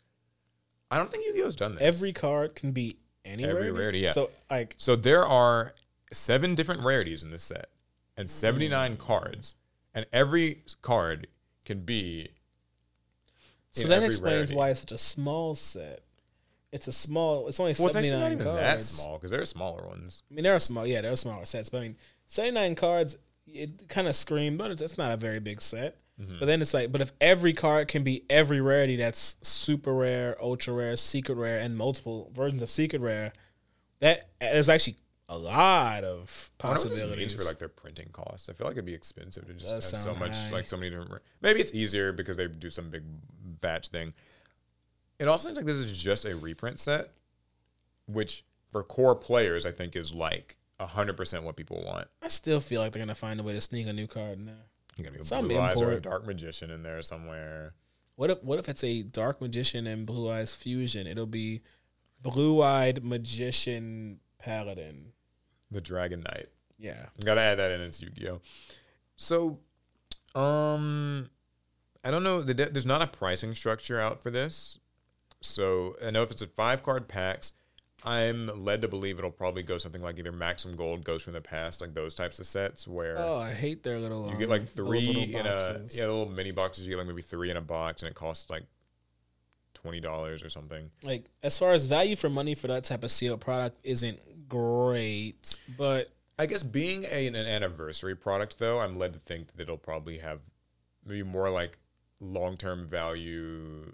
I 0.90 0.96
don't 0.96 1.10
think 1.10 1.26
Yu-Gi-Oh's 1.26 1.56
done 1.56 1.74
this. 1.74 1.82
Every 1.82 2.12
card 2.12 2.54
can 2.54 2.72
be 2.72 2.98
any 3.24 3.44
Every 3.44 3.70
rarity. 3.70 3.78
rarity, 3.78 3.98
yeah. 4.00 4.12
So 4.12 4.30
like, 4.50 4.74
so 4.78 4.96
there 4.96 5.26
are 5.26 5.74
seven 6.12 6.54
different 6.54 6.82
rarities 6.82 7.22
in 7.22 7.30
this 7.30 7.42
set 7.42 7.68
and 8.16 8.30
79 8.30 8.96
mm. 8.96 8.98
cards, 8.98 9.54
and 9.94 10.06
every 10.12 10.62
card 10.82 11.26
can 11.64 11.80
be. 11.80 12.30
So 13.72 13.88
that 13.88 14.02
explains 14.02 14.34
rarity. 14.52 14.54
why 14.54 14.70
it's 14.70 14.80
such 14.80 14.92
a 14.92 14.98
small 14.98 15.54
set. 15.54 16.00
It's 16.72 16.86
a 16.86 16.92
small. 16.92 17.48
It's 17.48 17.58
only 17.60 17.74
Well, 17.78 17.86
it's 17.86 17.94
seventy 17.94 18.10
not 18.10 18.32
even 18.32 18.44
cards. 18.44 18.60
that 18.60 18.82
small 18.82 19.18
because 19.18 19.30
there 19.30 19.40
are 19.40 19.46
smaller 19.46 19.86
ones. 19.86 20.22
I 20.30 20.34
mean, 20.34 20.44
there 20.44 20.54
are 20.54 20.58
small. 20.60 20.86
Yeah, 20.86 21.00
there 21.00 21.12
are 21.12 21.16
smaller 21.16 21.46
sets, 21.46 21.68
but 21.68 21.78
I 21.78 21.80
mean, 21.82 21.96
seventy 22.26 22.54
nine 22.54 22.74
cards. 22.74 23.16
It 23.46 23.88
kind 23.88 24.06
of 24.06 24.14
screams, 24.14 24.58
but 24.58 24.70
it's, 24.70 24.82
it's 24.82 24.98
not 24.98 25.10
a 25.10 25.16
very 25.16 25.40
big 25.40 25.62
set. 25.62 25.96
Mm-hmm. 26.20 26.40
But 26.40 26.46
then 26.46 26.60
it's 26.60 26.74
like, 26.74 26.92
but 26.92 27.00
if 27.00 27.12
every 27.20 27.52
card 27.54 27.88
can 27.88 28.02
be 28.02 28.24
every 28.28 28.60
rarity 28.60 28.96
that's 28.96 29.36
super 29.40 29.94
rare, 29.94 30.36
ultra 30.42 30.74
rare, 30.74 30.96
secret 30.96 31.36
rare, 31.36 31.58
and 31.60 31.76
multiple 31.76 32.30
versions 32.34 32.60
of 32.60 32.70
secret 32.70 33.00
rare, 33.00 33.32
that 34.00 34.28
is 34.40 34.68
actually 34.68 34.96
a 35.28 35.36
lot 35.36 36.04
of 36.04 36.50
I 36.62 36.68
wonder 36.68 36.82
what 36.82 36.90
this 36.90 37.00
possibilities. 37.02 37.34
for 37.34 37.44
like 37.44 37.58
their 37.58 37.68
printing 37.68 38.08
costs. 38.12 38.48
I 38.48 38.54
feel 38.54 38.66
like 38.66 38.74
it'd 38.74 38.86
be 38.86 38.94
expensive 38.94 39.46
to 39.46 39.52
just 39.52 39.70
have 39.70 39.82
so 39.82 40.14
much, 40.14 40.36
high. 40.36 40.50
like 40.50 40.66
so 40.66 40.76
many 40.76 40.90
different. 40.90 41.22
Maybe 41.42 41.60
it's 41.60 41.74
easier 41.74 42.12
because 42.12 42.36
they 42.36 42.48
do 42.48 42.70
some 42.70 42.90
big 42.90 43.02
batch 43.60 43.88
thing. 43.88 44.14
It 45.18 45.28
also 45.28 45.48
seems 45.48 45.56
like 45.56 45.66
this 45.66 45.76
is 45.76 46.00
just 46.00 46.24
a 46.24 46.36
reprint 46.36 46.80
set, 46.80 47.10
which 48.06 48.44
for 48.70 48.82
core 48.82 49.14
players 49.14 49.66
I 49.66 49.72
think 49.72 49.96
is 49.96 50.14
like 50.14 50.56
hundred 50.80 51.16
percent 51.16 51.42
what 51.44 51.56
people 51.56 51.82
want. 51.84 52.08
I 52.22 52.28
still 52.28 52.60
feel 52.60 52.80
like 52.80 52.92
they're 52.92 53.02
gonna 53.02 53.14
find 53.14 53.38
a 53.40 53.42
way 53.42 53.52
to 53.52 53.60
sneak 53.60 53.86
a 53.86 53.92
new 53.92 54.06
card 54.06 54.38
in 54.38 54.46
there. 54.46 54.66
You 54.96 55.04
gotta 55.04 55.14
be 55.16 55.20
a 55.20 55.24
Some 55.24 55.48
blue 55.48 55.58
eyes 55.58 55.82
or 55.82 55.92
a 55.92 56.00
dark 56.00 56.26
magician 56.26 56.70
in 56.70 56.82
there 56.82 57.02
somewhere. 57.02 57.74
What 58.14 58.30
if 58.30 58.42
what 58.42 58.58
if 58.58 58.68
it's 58.68 58.82
a 58.82 59.02
dark 59.02 59.40
magician 59.40 59.86
and 59.86 60.06
blue 60.06 60.30
eyes 60.30 60.54
fusion? 60.54 61.06
It'll 61.06 61.26
be 61.26 61.62
blue 62.22 62.62
eyed 62.62 63.04
magician 63.04 64.20
paladin. 64.38 65.12
The 65.70 65.80
Dragon 65.80 66.20
Knight. 66.20 66.48
Yeah. 66.78 67.06
I 67.20 67.24
Gotta 67.24 67.40
add 67.40 67.56
that 67.58 67.70
in. 67.72 67.80
It's 67.82 68.00
Yu-Gi-Oh. 68.00 68.40
So, 69.16 69.58
um, 70.34 71.28
I 72.04 72.10
don't 72.10 72.22
know. 72.22 72.42
There's 72.42 72.86
not 72.86 73.02
a 73.02 73.06
pricing 73.06 73.54
structure 73.54 74.00
out 74.00 74.22
for 74.22 74.30
this. 74.30 74.78
So 75.40 75.94
I 76.04 76.10
know 76.10 76.22
if 76.22 76.30
it's 76.30 76.42
a 76.42 76.46
five 76.46 76.82
card 76.82 77.08
packs, 77.08 77.52
I'm 78.04 78.46
led 78.64 78.82
to 78.82 78.88
believe 78.88 79.18
it'll 79.18 79.30
probably 79.30 79.62
go 79.64 79.76
something 79.78 80.00
like 80.02 80.18
either 80.18 80.30
Maximum 80.32 80.76
Gold, 80.76 81.04
Ghost 81.04 81.24
from 81.24 81.32
the 81.34 81.40
Past, 81.40 81.80
like 81.80 81.94
those 81.94 82.14
types 82.14 82.38
of 82.38 82.46
sets 82.46 82.86
where 82.86 83.16
Oh, 83.18 83.36
I 83.38 83.52
hate 83.52 83.82
their 83.82 83.98
little. 83.98 84.30
you 84.30 84.36
get 84.36 84.44
um, 84.44 84.50
like 84.50 84.68
three 84.68 85.34
in 85.34 85.46
a 85.46 85.80
yeah 85.90 86.02
little 86.06 86.28
mini 86.28 86.52
boxes. 86.52 86.86
You 86.86 86.90
get 86.92 86.98
like 86.98 87.08
maybe 87.08 87.22
three 87.22 87.50
in 87.50 87.56
a 87.56 87.60
box, 87.60 88.02
and 88.02 88.08
it 88.10 88.14
costs 88.14 88.48
like 88.50 88.62
twenty 89.74 90.00
dollars 90.00 90.42
or 90.44 90.48
something. 90.48 90.90
Like 91.02 91.24
as 91.42 91.58
far 91.58 91.72
as 91.72 91.86
value 91.86 92.14
for 92.16 92.28
money 92.30 92.54
for 92.54 92.68
that 92.68 92.84
type 92.84 93.02
of 93.02 93.10
sealed 93.10 93.40
product 93.40 93.78
isn't 93.82 94.20
great, 94.48 95.58
but 95.76 96.10
I 96.38 96.46
guess 96.46 96.62
being 96.62 97.04
a, 97.04 97.26
an 97.26 97.36
anniversary 97.36 98.14
product, 98.14 98.58
though, 98.58 98.80
I'm 98.80 98.96
led 98.96 99.12
to 99.14 99.18
think 99.18 99.56
that 99.56 99.62
it'll 99.62 99.76
probably 99.76 100.18
have 100.18 100.40
maybe 101.04 101.22
more 101.22 101.50
like 101.50 101.78
long 102.20 102.56
term 102.56 102.86
value. 102.86 103.92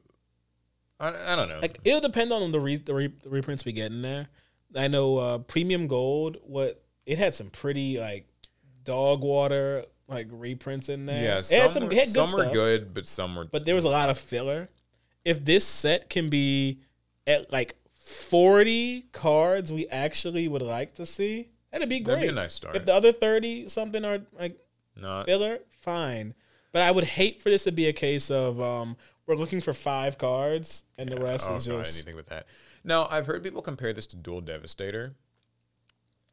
I, 1.00 1.32
I 1.32 1.36
don't 1.36 1.48
know. 1.48 1.58
like 1.60 1.78
it'll 1.84 2.00
depend 2.00 2.32
on 2.32 2.52
the 2.52 2.60
re, 2.60 2.76
the, 2.76 2.94
re, 2.94 3.12
the 3.22 3.30
reprints 3.30 3.64
we 3.64 3.72
get 3.72 3.90
in 3.90 4.02
there. 4.02 4.28
I 4.76 4.88
know 4.88 5.18
uh 5.18 5.38
premium 5.38 5.86
gold. 5.86 6.36
What 6.42 6.82
it 7.06 7.18
had 7.18 7.34
some 7.34 7.50
pretty 7.50 7.98
like 7.98 8.26
dog 8.84 9.22
water 9.22 9.84
like 10.08 10.28
reprints 10.30 10.88
in 10.88 11.06
there. 11.06 11.22
yeah, 11.22 11.38
it 11.38 11.44
some, 11.44 11.60
had 11.60 11.70
some, 11.70 11.84
were, 11.84 11.92
it 11.92 11.98
had 11.98 12.14
good 12.14 12.28
some 12.28 12.38
were 12.38 12.52
good, 12.52 12.94
but 12.94 13.06
some 13.06 13.34
were. 13.36 13.44
but 13.44 13.64
there 13.64 13.74
was 13.74 13.84
a 13.84 13.90
lot 13.90 14.10
of 14.10 14.18
filler. 14.18 14.68
If 15.24 15.44
this 15.44 15.66
set 15.66 16.10
can 16.10 16.28
be 16.28 16.80
at 17.26 17.50
like 17.50 17.76
40 18.04 19.06
cards 19.12 19.72
we 19.72 19.88
actually 19.88 20.46
would 20.46 20.62
like 20.62 20.94
to 20.94 21.06
see, 21.06 21.48
that'd 21.72 21.88
be 21.88 22.00
great. 22.00 22.16
That'd 22.16 22.28
be 22.28 22.32
a 22.32 22.42
nice 22.42 22.54
start. 22.54 22.76
If 22.76 22.84
the 22.84 22.94
other 22.94 23.12
30 23.12 23.68
something 23.68 24.04
are 24.04 24.20
like 24.38 24.58
Not 24.94 25.24
filler, 25.24 25.60
fine. 25.80 26.34
But 26.70 26.82
I 26.82 26.90
would 26.90 27.04
hate 27.04 27.40
for 27.40 27.48
this 27.48 27.64
to 27.64 27.72
be 27.72 27.88
a 27.88 27.94
case 27.94 28.30
of 28.30 28.60
um, 28.60 28.96
we're 29.26 29.36
looking 29.36 29.62
for 29.62 29.72
five 29.72 30.18
cards 30.18 30.82
and 30.98 31.08
the 31.08 31.18
rest 31.18 31.46
oh, 31.48 31.54
is 31.54 31.64
just 31.64 31.96
anything 31.96 32.14
with 32.14 32.26
that. 32.26 32.46
No, 32.84 33.08
I've 33.10 33.26
heard 33.26 33.42
people 33.42 33.62
compare 33.62 33.94
this 33.94 34.06
to 34.08 34.16
Duel 34.16 34.42
Devastator. 34.42 35.14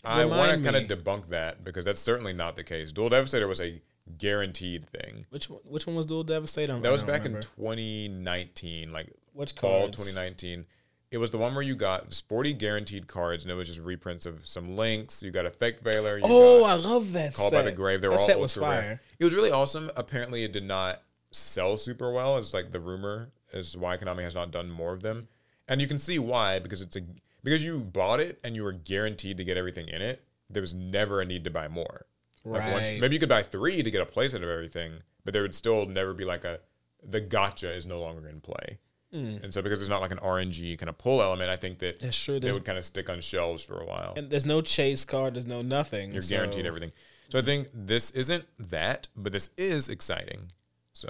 I 0.04 0.26
want 0.26 0.52
to 0.52 0.72
kind 0.72 0.92
of 0.92 0.98
debunk 1.00 1.28
that 1.28 1.64
because 1.64 1.86
that's 1.86 2.02
certainly 2.02 2.34
not 2.34 2.58
the 2.58 2.64
case. 2.64 2.92
Duel 2.92 3.10
Devastator 3.10 3.48
was 3.48 3.62
a 3.62 3.82
guaranteed 4.18 4.90
thing. 4.90 5.26
which 5.30 5.50
one, 5.50 5.62
which 5.64 5.88
one 5.88 5.96
was 5.96 6.06
Duel 6.06 6.24
Devastator? 6.24 6.78
That 6.80 6.92
was 6.92 7.04
back 7.04 7.24
remember. 7.24 7.38
in 7.38 7.44
2019, 7.44 8.92
like 8.92 9.14
which 9.34 9.54
fall 9.54 9.84
cards? 9.84 9.98
2019. 9.98 10.66
It 11.12 11.17
was 11.17 11.30
the 11.32 11.38
one 11.38 11.54
where 11.54 11.62
you 11.63 11.76
got 11.76 12.10
just 12.10 12.28
40 12.30 12.54
guaranteed 12.54 13.06
cards, 13.08 13.43
and 13.43 13.52
it 13.52 13.56
was 13.56 13.67
just 13.67 13.82
reprints 13.82 14.26
of 14.26 14.47
some 14.47 14.78
links. 14.78 15.21
You 15.21 15.30
got 15.30 15.45
Effect 15.45 15.84
Veiler. 15.84 16.17
You 16.17 16.24
Oh, 16.26 16.63
I 16.63 16.76
love 16.76 17.12
that 17.12 17.34
Called 17.34 17.52
by 17.52 17.63
the 17.63 17.71
Grave. 17.74 18.00
They 18.02 18.08
were 18.08 18.13
that 18.15 18.21
all 18.21 18.28
set 18.28 18.39
was 18.39 18.56
ultra 18.58 18.71
rare. 18.71 18.82
fire. 18.82 19.02
It 19.19 19.26
was 19.26 19.34
really 19.36 19.52
awesome. 19.52 19.91
Apparently, 19.97 20.45
it 20.45 20.54
did 20.54 20.63
not 20.63 21.02
sell 21.32 21.78
super 21.78 22.12
well. 22.13 22.38
Is 22.38 22.54
like 22.54 22.71
the 22.71 22.80
rumor 22.80 23.30
is 23.52 23.76
why 23.76 23.97
Konami 23.97 24.24
has 24.24 24.34
not 24.36 24.52
done 24.52 24.71
more 24.71 24.93
of 24.93 25.02
them, 25.02 25.28
and 25.67 25.82
you 25.82 25.88
can 25.88 26.00
see 26.00 26.17
why 26.17 26.60
because 26.60 26.82
it's 26.82 26.95
a 26.95 27.02
because 27.43 27.62
you 27.63 27.80
bought 27.80 28.21
it 28.21 28.39
and 28.43 28.56
you 28.56 28.63
were 28.63 28.71
guaranteed 28.71 29.38
to 29.38 29.43
get 29.43 29.58
everything 29.58 29.89
in 29.89 30.02
it. 30.02 30.24
There 30.50 30.62
was 30.62 30.74
never 30.74 31.19
a 31.19 31.26
need 31.26 31.43
to 31.43 31.50
buy 31.52 31.67
more. 31.67 32.06
Like 32.45 32.71
once, 32.71 32.88
Right. 32.88 33.00
maybe 33.02 33.15
you 33.15 33.19
could 33.19 33.30
buy 33.30 33.43
three 33.43 33.84
to 33.84 33.91
get 33.91 34.02
a 34.02 34.06
playset 34.06 34.43
of 34.43 34.50
everything, 34.50 34.93
but 35.26 35.34
there 35.34 35.41
would 35.41 35.56
still 35.56 35.86
never 35.86 36.13
be 36.13 36.24
like 36.24 36.45
a 36.45 36.60
the 37.04 37.19
gotcha 37.19 37.69
is 37.74 37.86
no 37.86 38.00
longer 38.00 38.30
in 38.30 38.39
play. 38.41 38.80
Mm. 39.13 39.43
And 39.43 39.54
so 39.54 39.62
because 39.62 39.80
there's 39.80 39.89
not 39.89 40.02
like 40.02 40.12
an 40.12 40.19
RNG 40.19 40.78
kind 40.78 40.88
of 40.89 40.97
pull 40.97 41.21
element, 41.21 41.50
I 41.50 41.58
think 41.58 41.80
that 41.80 42.00
That's 42.00 42.17
true. 42.17 42.39
they 42.39 42.52
would 42.52 42.63
kind 42.63 42.78
of 42.78 42.86
stick 42.86 43.10
on 43.10 43.19
shelves 43.21 43.62
for 43.63 43.80
a 43.82 43.86
while. 43.86 44.13
and 44.15 44.30
there's 44.30 44.45
no 44.45 44.62
chase 44.62 45.04
card. 45.04 45.34
There's 45.36 45.45
no 45.45 45.62
nothing. 45.62 46.12
You're 46.13 46.21
so- 46.21 46.36
guaranteed 46.36 46.65
everything. 46.65 46.91
So 47.30 47.39
I 47.39 47.41
think 47.41 47.69
this 47.74 48.12
isn't 48.12 48.45
that, 48.60 49.08
but 49.15 49.32
this 49.32 49.52
is 49.58 49.88
exciting. 49.88 50.52
So, 50.91 51.08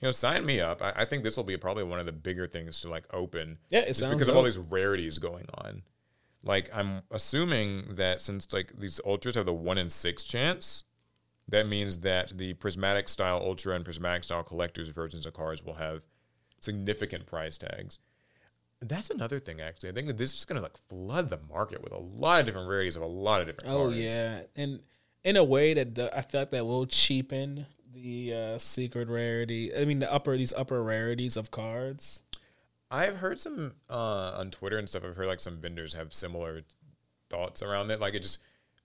you 0.00 0.08
know, 0.08 0.10
sign 0.10 0.44
me 0.44 0.60
up. 0.60 0.82
I, 0.82 0.92
I 0.96 1.04
think 1.04 1.22
this 1.22 1.36
will 1.36 1.44
be 1.44 1.56
probably 1.56 1.84
one 1.84 2.00
of 2.00 2.06
the 2.06 2.12
bigger 2.12 2.46
things 2.46 2.80
to 2.80 2.88
like 2.88 3.06
open. 3.14 3.58
Yeah, 3.70 3.80
it 3.80 3.88
just 3.88 4.00
sounds 4.00 4.14
because 4.14 4.28
of 4.28 4.36
all 4.36 4.42
these 4.42 4.58
rarities 4.58 5.18
going 5.18 5.46
on. 5.54 5.82
like 6.42 6.68
I'm 6.74 7.02
assuming 7.12 7.94
that 7.94 8.20
since 8.20 8.52
like 8.52 8.72
these 8.78 9.00
ultras 9.06 9.36
have 9.36 9.46
the 9.46 9.52
one 9.54 9.78
in 9.78 9.88
six 9.90 10.24
chance, 10.24 10.84
that 11.48 11.68
means 11.68 11.98
that 12.00 12.36
the 12.36 12.54
prismatic 12.54 13.08
style 13.08 13.38
ultra 13.42 13.74
and 13.76 13.84
prismatic 13.84 14.24
style 14.24 14.42
collectors 14.42 14.88
versions 14.88 15.24
of 15.24 15.32
cards 15.34 15.64
will 15.64 15.74
have 15.74 16.04
significant 16.60 17.26
price 17.26 17.58
tags. 17.58 17.98
That's 18.80 19.08
another 19.10 19.38
thing, 19.40 19.60
actually. 19.60 19.88
I 19.88 19.92
think 19.92 20.06
that 20.08 20.18
this 20.18 20.34
is 20.34 20.44
going 20.44 20.56
to 20.56 20.62
like 20.62 20.76
flood 20.90 21.30
the 21.30 21.38
market 21.50 21.82
with 21.82 21.92
a 21.92 21.98
lot 21.98 22.40
of 22.40 22.46
different 22.46 22.68
rarities 22.68 22.94
of 22.96 23.02
a 23.02 23.06
lot 23.06 23.40
of 23.40 23.46
different 23.46 23.72
Oh 23.74 23.84
cards. 23.84 23.96
yeah, 23.96 24.42
and 24.54 24.80
in 25.24 25.36
a 25.36 25.44
way 25.44 25.72
that 25.74 25.94
the, 25.94 26.16
I 26.16 26.20
feel 26.20 26.42
like 26.42 26.50
that 26.50 26.66
will 26.66 26.86
cheapen 26.86 27.66
the 27.94 28.34
uh, 28.34 28.58
secret 28.58 29.08
rarity. 29.08 29.74
I 29.74 29.86
mean, 29.86 30.00
the 30.00 30.12
upper 30.12 30.36
these 30.36 30.52
upper 30.52 30.82
rarities 30.82 31.36
of 31.38 31.50
cards. 31.50 32.20
I've 32.90 33.16
heard 33.16 33.40
some 33.40 33.72
uh, 33.90 34.36
on 34.38 34.50
Twitter 34.50 34.76
and 34.78 34.88
stuff. 34.88 35.02
I've 35.04 35.16
heard 35.16 35.26
like 35.26 35.40
some 35.40 35.56
vendors 35.58 35.94
have 35.94 36.12
similar 36.14 36.62
thoughts 37.30 37.62
around 37.62 37.90
it. 37.90 37.98
Like 37.98 38.14
it 38.14 38.20
just 38.22 38.38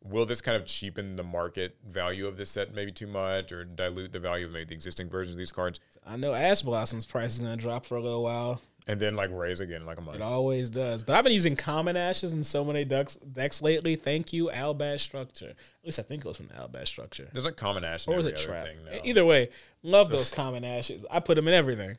will 0.04 0.26
this 0.26 0.42
kind 0.42 0.58
of 0.58 0.66
cheapen 0.66 1.16
the 1.16 1.24
market 1.24 1.78
value 1.88 2.28
of 2.28 2.38
this 2.38 2.50
set 2.50 2.74
maybe 2.74 2.92
too 2.92 3.08
much, 3.08 3.52
or 3.52 3.64
dilute 3.64 4.12
the 4.12 4.20
value 4.20 4.46
of 4.46 4.52
maybe 4.52 4.66
the 4.66 4.74
existing 4.74 5.10
versions 5.10 5.34
of 5.34 5.38
these 5.38 5.52
cards, 5.52 5.80
I 6.06 6.16
know 6.18 6.34
Ash 6.34 6.62
Blossom's 6.64 7.06
price 7.06 7.36
is 7.36 7.40
gonna 7.40 7.58
drop 7.58 7.86
for 7.86 7.96
a 7.98 8.02
little 8.02 8.24
while. 8.24 8.62
and 8.88 9.00
then 9.00 9.16
like 9.16 9.30
raise 9.32 9.60
again 9.60 9.86
like 9.86 10.00
a 10.00 10.02
month. 10.02 10.16
It 10.16 10.24
always 10.24 10.68
does. 10.68 11.04
But 11.04 11.16
I've 11.16 11.24
been 11.24 11.34
using 11.34 11.56
common 11.56 11.96
ashes 11.96 12.32
in 12.32 12.44
so 12.44 12.66
many 12.66 12.84
decks, 12.84 13.16
decks 13.18 13.62
lately. 13.62 13.96
Thank 13.96 14.34
you, 14.34 14.48
Albaz 14.52 15.02
Structure. 15.02 15.50
At 15.50 15.56
least 15.86 16.00
I 16.00 16.02
think 16.02 16.26
it 16.26 16.28
was 16.28 16.38
from 16.38 16.48
the 16.48 16.56
Albaz 16.56 16.88
Structure. 16.88 17.30
There's 17.32 17.46
like 17.46 17.58
common 17.58 17.84
ash 17.84 18.08
and 18.08 18.16
Or 18.16 18.18
was 18.18 18.26
it 18.26 18.38
trap? 18.38 18.66
thing 18.66 18.78
now. 18.84 19.00
Either 19.04 19.24
way, 19.24 19.50
love 19.84 20.10
those 20.10 20.32
common 20.34 20.64
ashes. 20.66 21.06
I 21.12 21.20
put 21.20 21.36
them 21.36 21.48
in 21.48 21.54
everything. 21.54 21.98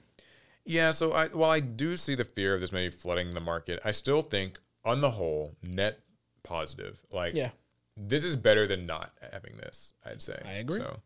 Yeah, 0.64 0.90
so 0.90 1.12
I 1.12 1.28
while 1.28 1.50
I 1.52 1.60
do 1.60 1.96
see 1.96 2.16
the 2.16 2.24
fear 2.24 2.52
of 2.54 2.60
this 2.60 2.72
maybe 2.72 2.92
flooding 2.94 3.30
the 3.30 3.40
market, 3.40 3.78
I 3.84 3.92
still 3.92 4.22
think 4.22 4.58
on 4.84 5.00
the 5.00 5.12
whole 5.12 5.54
net 5.62 6.00
positive. 6.42 7.00
Like 7.12 7.34
Yeah. 7.36 7.50
This 7.96 8.24
is 8.24 8.36
better 8.36 8.66
than 8.66 8.86
not 8.86 9.12
having 9.32 9.56
this. 9.58 9.92
I'd 10.04 10.22
say. 10.22 10.40
I 10.44 10.52
agree. 10.52 10.78
So 10.78 11.00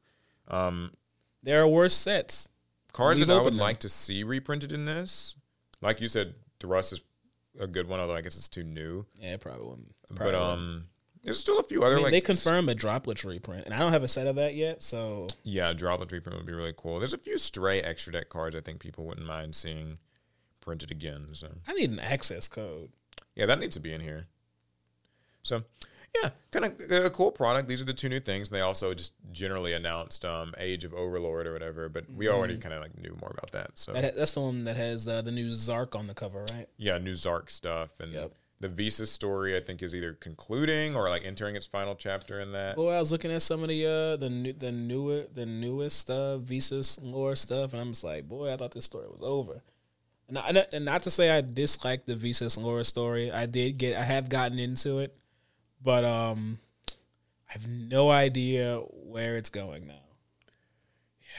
There 1.43 1.61
are 1.63 1.69
worse 1.69 1.95
sets. 1.95 2.49
cards 2.93 3.19
Leave 3.19 3.29
that 3.29 3.35
I 3.41 3.43
would 3.43 3.53
them. 3.55 3.59
like 3.59 3.81
to 3.81 3.89
see 3.89 4.23
reprinted 4.23 4.73
in 4.73 4.85
this, 4.85 5.37
like 5.81 6.01
you 6.01 6.09
said, 6.09 6.35
Thrust 6.61 6.93
is 6.93 7.01
a 7.61 7.67
good 7.67 7.89
one. 7.89 8.01
Although 8.01 8.15
I 8.15 8.21
guess 8.23 8.37
it's 8.37 8.49
too 8.49 8.63
new. 8.65 9.05
Yeah, 9.21 9.35
it 9.35 9.41
probably 9.41 9.67
wouldn't. 9.67 9.95
but 10.09 10.17
Probably 10.17 10.33
wouldn't. 10.35 10.53
um, 10.59 10.85
there's 11.23 11.39
still 11.41 11.59
a 11.59 11.63
few 11.65 11.83
other 11.83 11.95
I 11.95 11.97
mean, 11.97 12.03
like 12.05 12.13
they 12.13 12.21
confirm 12.21 12.69
a 12.69 12.75
droplets 12.75 13.25
reprint, 13.25 13.65
and 13.67 13.75
I 13.75 13.79
don't 13.81 13.93
have 13.93 14.05
a 14.05 14.09
set 14.09 14.27
of 14.29 14.37
that 14.37 14.55
yet. 14.55 14.81
So 14.81 15.27
yeah, 15.43 15.73
droplet 15.73 16.13
reprint 16.13 16.37
would 16.39 16.47
be 16.47 16.53
really 16.53 16.73
cool. 16.77 16.99
There's 16.99 17.13
a 17.15 17.19
few 17.19 17.37
stray 17.37 17.81
extra 17.83 18.13
deck 18.13 18.29
cards 18.29 18.55
I 18.55 18.61
think 18.61 18.79
people 18.81 19.05
wouldn't 19.07 19.27
mind 19.27 19.57
seeing 19.57 19.99
printed 20.61 20.91
again. 20.93 21.29
So 21.33 21.49
I 21.67 21.73
need 21.75 21.91
an 21.91 21.99
access 22.01 22.47
code. 22.49 22.91
Yeah, 23.35 23.47
that 23.47 23.59
needs 23.59 23.75
to 23.75 23.81
be 23.81 23.93
in 23.93 24.01
here. 24.01 24.27
So, 25.43 25.63
yeah, 26.23 26.31
kind 26.51 26.65
of 26.65 27.05
a 27.05 27.11
cool 27.11 27.31
product. 27.31 27.69
These 27.69 27.83
are 27.83 27.85
the 27.85 27.93
two 27.93 28.09
new 28.09 28.21
things. 28.21 28.49
They 28.49 28.61
also 28.61 28.95
just 28.95 29.13
generally 29.33 29.73
announced 29.75 30.25
um, 30.25 30.55
Age 30.59 30.85
of 30.85 30.95
Overlord 30.95 31.47
or 31.47 31.53
whatever, 31.53 31.89
but 31.89 32.11
we 32.11 32.29
already 32.29 32.57
kind 32.59 32.75
of 32.75 32.81
like 32.81 32.97
knew 32.99 33.17
more 33.21 33.31
about 33.37 33.53
that. 33.53 33.73
So, 33.79 33.93
Mm-hmm. 33.93 34.03
That, 34.03 34.17
that's 34.17 34.33
the 34.35 34.41
one 34.41 34.65
that 34.65 34.77
has 34.77 35.07
uh, 35.07 35.23
the 35.23 35.33
new 35.33 35.51
Zarc 35.53 35.95
on 35.99 36.07
the 36.07 36.15
cover, 36.15 36.45
right? 36.53 36.69
yeah, 36.79 36.99
new 36.99 37.13
Zarc 37.13 37.51
stuff 37.51 38.01
and 38.01 38.13
Yep. 38.13 38.33
the 38.61 38.69
Visa 38.69 39.07
story. 39.07 39.57
I 39.57 39.61
think 39.61 39.83
is 39.83 39.95
either 39.95 40.15
concluding 40.15 40.97
or 40.97 41.11
like 41.11 41.25
entering 41.25 41.57
its 41.57 41.67
final 41.67 41.95
chapter 41.95 42.41
in 42.41 42.53
that. 42.53 42.77
Well, 42.79 42.89
I 42.97 42.99
was 43.01 43.13
looking 43.13 43.31
at 43.33 43.43
some 43.43 43.63
of 43.63 43.69
the 43.69 43.85
uh, 43.87 44.17
the 44.17 44.31
new, 44.31 44.53
the 44.55 44.73
newer 44.73 45.25
the 45.33 45.45
newest 45.45 46.09
uh, 46.11 46.39
Visas 46.39 46.99
lore 47.03 47.37
stuff, 47.37 47.73
and 47.73 47.83
I'm 47.83 47.91
just 47.91 48.05
like, 48.05 48.27
boy, 48.29 48.53
I 48.53 48.57
thought 48.57 48.73
this 48.73 48.85
story 48.87 49.09
was 49.09 49.21
over. 49.23 49.63
And 50.29 50.35
not, 50.35 50.73
and 50.73 50.85
not 50.85 51.03
to 51.03 51.11
say 51.11 51.31
I 51.31 51.41
dislike 51.41 52.07
the 52.07 52.17
Visas 52.17 52.57
lore 52.59 52.83
story. 52.83 53.31
I 53.31 53.47
did 53.47 53.79
get, 53.79 53.97
I 53.97 54.03
have 54.03 54.29
gotten 54.29 54.59
into 54.59 54.99
it, 54.99 55.15
but 55.83 56.05
um, 56.05 56.59
I 57.49 57.53
have 57.53 57.69
no 57.69 58.11
idea 58.11 58.79
where 58.79 59.37
it's 59.37 59.51
going 59.51 59.87
now. 59.87 59.95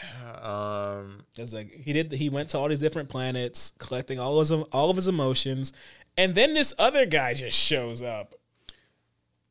Yeah, 0.03 0.97
um, 0.99 1.23
It's 1.35 1.53
like 1.53 1.71
he 1.71 1.93
did. 1.93 2.11
He 2.11 2.29
went 2.29 2.49
to 2.49 2.57
all 2.59 2.67
these 2.69 2.79
different 2.79 3.09
planets, 3.09 3.71
collecting 3.79 4.19
all 4.19 4.39
his 4.39 4.51
all 4.51 4.89
of 4.89 4.95
his 4.95 5.07
emotions, 5.07 5.73
and 6.17 6.35
then 6.35 6.53
this 6.53 6.73
other 6.77 7.05
guy 7.05 7.33
just 7.33 7.57
shows 7.57 8.01
up. 8.03 8.35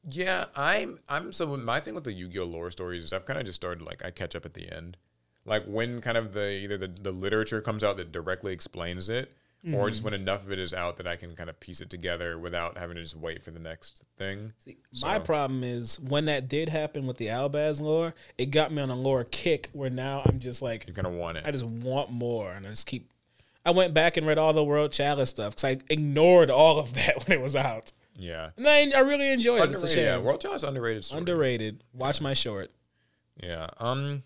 yeah, 0.09 0.45
I'm. 0.55 1.01
I'm 1.09 1.33
so 1.33 1.47
my 1.57 1.81
thing 1.81 1.95
with 1.95 2.05
the 2.05 2.13
Yu-Gi-Oh 2.13 2.45
lore 2.45 2.71
stories 2.71 3.05
is 3.05 3.13
I've 3.13 3.27
kind 3.27 3.41
of 3.41 3.47
just 3.47 3.57
started 3.57 3.83
like 3.85 4.05
I 4.05 4.11
catch 4.11 4.37
up 4.37 4.47
at 4.47 4.55
the 4.55 4.71
end, 4.73 4.97
like 5.45 5.65
when 5.65 6.01
kind 6.01 6.17
of 6.17 6.33
the 6.33 6.49
either 6.49 6.79
the, 6.79 6.89
the 6.89 7.11
literature 7.13 7.61
comes 7.61 7.83
out 7.83 7.97
that 7.97 8.13
directly 8.13 8.53
explains 8.53 9.09
it, 9.09 9.33
or 9.65 9.69
Mm-hmm. 9.71 9.89
just 9.91 10.03
when 10.05 10.15
enough 10.15 10.45
of 10.45 10.53
it 10.53 10.59
is 10.61 10.73
out 10.73 10.97
that 10.99 11.07
I 11.09 11.17
can 11.17 11.35
kind 11.35 11.51
of 11.51 11.59
piece 11.59 11.81
it 11.81 11.91
together 11.91 12.39
without 12.39 12.79
having 12.79 12.97
to 12.97 13.03
just 13.03 13.17
wait 13.17 13.43
for 13.43 13.51
the 13.51 13.59
next 13.59 14.03
thing. 14.17 14.53
My 15.03 15.19
problem 15.19 15.65
is 15.65 15.99
when 15.99 16.27
that 16.27 16.47
did 16.49 16.69
happen 16.69 17.07
with 17.07 17.17
the 17.17 17.27
Albaz 17.27 17.81
lore, 17.81 18.15
it 18.39 18.47
got 18.47 18.71
me 18.73 18.81
on 18.81 18.91
a 18.91 18.95
lore 18.95 19.25
kick 19.25 19.71
where 19.73 19.91
now 19.91 20.23
I'm 20.25 20.39
just 20.39 20.63
like 20.63 20.87
You 20.87 20.93
kind 20.95 21.07
of 21.09 21.15
want 21.15 21.39
it. 21.39 21.45
I 21.47 21.51
just 21.51 21.65
want 21.65 22.11
more, 22.13 22.53
and 22.53 22.65
I 22.67 22.71
just 22.71 22.87
keep. 22.87 23.11
I 23.65 23.71
went 23.71 23.93
back 23.93 24.17
and 24.17 24.25
read 24.25 24.39
all 24.39 24.53
the 24.53 24.63
World 24.63 24.93
Chalice 24.93 25.31
stuff 25.31 25.57
because 25.57 25.65
I 25.65 25.79
ignored 25.91 26.49
all 26.51 26.79
of 26.79 26.95
that 26.95 27.27
when 27.27 27.37
it 27.37 27.43
was 27.43 27.57
out, 27.57 27.91
yeah. 28.17 28.51
and 28.57 28.69
I, 28.69 28.89
I 28.97 29.01
really 29.01 29.33
enjoyed 29.33 29.63
it. 29.63 29.73
It's 29.73 29.83
a 29.83 29.87
Underrated, 29.87 30.05
yeah. 30.05 30.19
World 30.19 30.41
Chalice 30.41 30.63
underrated. 30.63 31.05
Story. 31.05 31.19
Underrated. 31.19 31.83
Watch 31.93 32.21
my 32.21 32.35
short. 32.35 32.71
Yeah. 33.43 33.67
Um. 33.79 34.23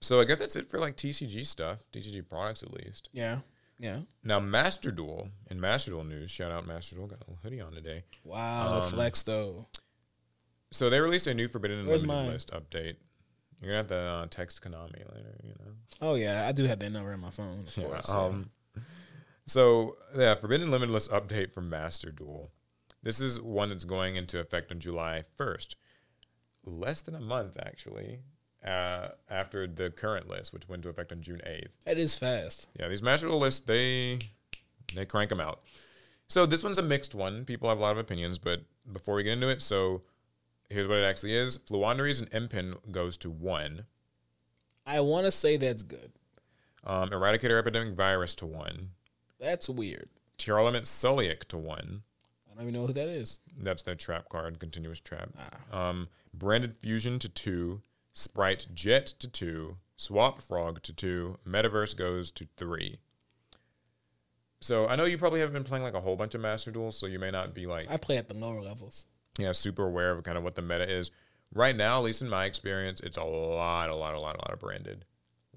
So 0.00 0.20
I 0.20 0.24
guess 0.24 0.38
that's 0.38 0.54
it 0.54 0.68
for 0.70 0.78
like 0.78 0.96
TCG 0.96 1.44
stuff, 1.46 1.78
TCG 1.92 2.28
products 2.28 2.62
at 2.62 2.72
least. 2.72 3.08
Yeah, 3.12 3.38
yeah. 3.78 4.00
Now 4.22 4.40
Master 4.40 4.90
Duel 4.90 5.28
and 5.48 5.60
Master 5.60 5.90
Duel 5.92 6.04
news. 6.04 6.30
Shout 6.30 6.50
out 6.52 6.66
Master 6.66 6.94
Duel. 6.96 7.06
Got 7.06 7.18
a 7.18 7.30
little 7.30 7.38
hoodie 7.42 7.60
on 7.60 7.72
today. 7.72 8.04
Wow, 8.24 8.80
the 8.80 8.86
flex 8.86 9.22
though. 9.22 9.66
So 10.72 10.90
they 10.90 11.00
released 11.00 11.26
a 11.26 11.34
new 11.34 11.48
Forbidden 11.48 11.78
and 11.78 11.88
Where's 11.88 12.02
Limited 12.02 12.22
mine? 12.24 12.32
list 12.32 12.50
update. 12.52 12.96
You're 13.60 13.70
gonna 13.70 13.76
have 13.78 13.86
to 13.88 13.96
uh, 13.96 14.26
text 14.28 14.60
Konami 14.62 14.98
later. 15.14 15.36
You 15.42 15.50
know. 15.50 15.72
Oh 16.02 16.14
yeah, 16.16 16.46
I 16.48 16.52
do 16.52 16.64
have 16.64 16.78
that 16.80 16.90
number 16.90 17.12
in 17.12 17.20
my 17.20 17.30
phone. 17.30 17.60
Of 17.66 17.76
Yeah, 17.76 17.84
course. 17.84 18.06
yeah. 18.10 18.18
um, 18.18 18.50
so 19.46 19.96
yeah, 20.16 20.34
Forbidden 20.34 20.70
Limitless 20.70 21.08
update 21.08 21.52
from 21.52 21.68
Master 21.70 22.10
Duel. 22.10 22.50
This 23.02 23.20
is 23.20 23.40
one 23.40 23.68
that's 23.68 23.84
going 23.84 24.16
into 24.16 24.40
effect 24.40 24.72
on 24.72 24.80
July 24.80 25.24
first, 25.36 25.76
less 26.64 27.02
than 27.02 27.14
a 27.14 27.20
month 27.20 27.56
actually, 27.64 28.20
uh, 28.64 29.08
after 29.28 29.66
the 29.66 29.90
current 29.90 30.28
list, 30.28 30.52
which 30.52 30.68
went 30.68 30.80
into 30.80 30.88
effect 30.88 31.12
on 31.12 31.20
June 31.20 31.40
eighth. 31.44 31.72
That 31.84 31.98
is 31.98 32.14
fast. 32.16 32.66
Yeah, 32.78 32.88
these 32.88 33.00
Duel 33.00 33.38
lists 33.38 33.60
they 33.60 34.30
they 34.94 35.04
crank 35.04 35.30
them 35.30 35.40
out. 35.40 35.60
So 36.28 36.46
this 36.46 36.62
one's 36.62 36.78
a 36.78 36.82
mixed 36.82 37.14
one. 37.14 37.44
People 37.44 37.68
have 37.68 37.78
a 37.78 37.82
lot 37.82 37.92
of 37.92 37.98
opinions, 37.98 38.38
but 38.38 38.62
before 38.90 39.14
we 39.14 39.22
get 39.22 39.34
into 39.34 39.48
it, 39.48 39.60
so 39.62 40.02
here's 40.70 40.88
what 40.88 40.98
it 40.98 41.04
actually 41.04 41.34
is: 41.34 41.58
Floowandereeze 41.58 42.20
and 42.20 42.50
Empen 42.50 42.90
goes 42.90 43.16
to 43.18 43.30
one. 43.30 43.84
I 44.86 45.00
want 45.00 45.26
to 45.26 45.32
say 45.32 45.56
that's 45.56 45.82
good. 45.82 46.12
Um, 46.84 47.10
Eradicator 47.10 47.58
Epidemic 47.58 47.94
Virus 47.94 48.34
to 48.36 48.46
one. 48.46 48.90
That's 49.40 49.68
weird. 49.68 50.08
Tearlament 50.38 50.82
Sulliek 50.82 51.44
to 51.44 51.56
one. 51.58 52.02
I 52.50 52.54
don't 52.54 52.64
even 52.68 52.74
know 52.74 52.86
who 52.86 52.92
that 52.92 53.08
is. 53.08 53.40
That's 53.58 53.82
their 53.82 53.94
trap 53.94 54.28
card, 54.28 54.60
continuous 54.60 55.00
trap. 55.00 55.30
Um, 55.72 56.08
Branded 56.32 56.76
Fusion 56.76 57.18
to 57.20 57.28
two. 57.28 57.80
Sprite 58.14 58.68
Jet 58.72 59.06
to 59.06 59.28
two. 59.28 59.76
Swap 59.96 60.40
Frog 60.40 60.82
to 60.84 60.92
two. 60.92 61.38
Metaverse 61.46 61.96
goes 61.96 62.30
to 62.30 62.46
three. 62.56 63.00
So 64.60 64.88
I 64.88 64.96
know 64.96 65.04
you 65.04 65.18
probably 65.18 65.40
haven't 65.40 65.52
been 65.52 65.64
playing 65.64 65.84
like 65.84 65.94
a 65.94 66.00
whole 66.00 66.16
bunch 66.16 66.34
of 66.34 66.40
Master 66.40 66.70
Duels, 66.70 66.96
so 66.96 67.06
you 67.06 67.18
may 67.18 67.30
not 67.30 67.52
be 67.52 67.66
like 67.66 67.86
I 67.90 67.98
play 67.98 68.16
at 68.16 68.28
the 68.28 68.34
lower 68.34 68.62
levels. 68.62 69.04
yeah 69.36 69.52
super 69.52 69.84
aware 69.84 70.12
of 70.12 70.22
kind 70.24 70.38
of 70.38 70.44
what 70.44 70.54
the 70.54 70.62
meta 70.62 70.90
is. 70.90 71.10
Right 71.52 71.76
now, 71.76 71.98
at 71.98 72.04
least 72.04 72.22
in 72.22 72.28
my 72.28 72.46
experience, 72.46 73.00
it's 73.00 73.18
a 73.18 73.24
lot, 73.24 73.90
a 73.90 73.94
lot, 73.94 74.14
a 74.14 74.20
lot, 74.20 74.36
a 74.36 74.38
lot 74.38 74.52
of 74.52 74.58
branded. 74.58 75.04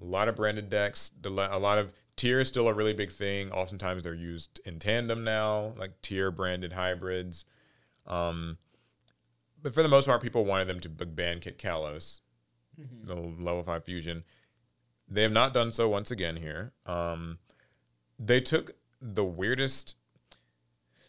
A 0.01 0.05
lot 0.05 0.27
of 0.27 0.35
branded 0.35 0.69
decks. 0.69 1.11
A 1.23 1.29
lot 1.29 1.77
of 1.77 1.93
Tear 2.15 2.39
is 2.39 2.47
still 2.47 2.67
a 2.67 2.73
really 2.73 2.93
big 2.93 3.11
thing. 3.11 3.51
Oftentimes 3.51 4.03
they're 4.03 4.13
used 4.13 4.59
in 4.65 4.79
tandem 4.79 5.23
now, 5.23 5.73
like 5.77 6.01
Tear 6.01 6.31
branded 6.31 6.73
hybrids. 6.73 7.45
Um, 8.07 8.57
but 9.61 9.73
for 9.73 9.83
the 9.83 9.89
most 9.89 10.07
part, 10.07 10.21
people 10.21 10.43
wanted 10.43 10.67
them 10.67 10.79
to 10.81 10.89
ban 10.89 11.39
Kitkallos, 11.39 12.21
the 12.77 13.15
level 13.15 13.63
five 13.63 13.83
fusion. 13.83 14.23
They 15.07 15.23
have 15.23 15.31
not 15.31 15.53
done 15.53 15.71
so 15.71 15.87
once 15.89 16.11
again 16.11 16.35
here. 16.37 16.73
Um, 16.85 17.39
they 18.19 18.41
took 18.41 18.71
the 19.01 19.23
weirdest. 19.23 19.95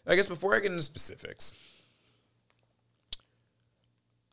I 0.07 0.15
guess 0.15 0.27
before 0.27 0.55
I 0.55 0.59
get 0.59 0.71
into 0.71 0.83
specifics, 0.83 1.51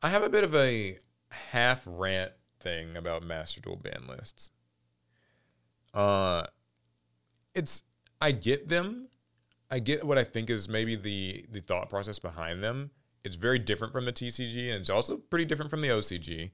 I 0.02 0.08
have 0.08 0.22
a 0.22 0.28
bit 0.28 0.44
of 0.44 0.54
a 0.54 0.98
half 1.30 1.82
rant 1.86 2.32
thing 2.60 2.96
about 2.96 3.22
Master 3.22 3.60
Duel 3.60 3.76
ban 3.76 4.04
lists. 4.08 4.50
Uh, 5.92 6.44
it's 7.54 7.82
I 8.20 8.32
get 8.32 8.68
them. 8.68 9.08
I 9.70 9.80
get 9.80 10.04
what 10.04 10.18
I 10.18 10.24
think 10.24 10.48
is 10.48 10.68
maybe 10.68 10.94
the 10.94 11.46
the 11.50 11.60
thought 11.60 11.90
process 11.90 12.18
behind 12.18 12.62
them. 12.62 12.90
It's 13.24 13.36
very 13.36 13.58
different 13.58 13.92
from 13.92 14.04
the 14.04 14.12
TCG, 14.12 14.70
and 14.70 14.80
it's 14.80 14.90
also 14.90 15.16
pretty 15.16 15.44
different 15.44 15.70
from 15.70 15.80
the 15.80 15.88
OCG. 15.88 16.50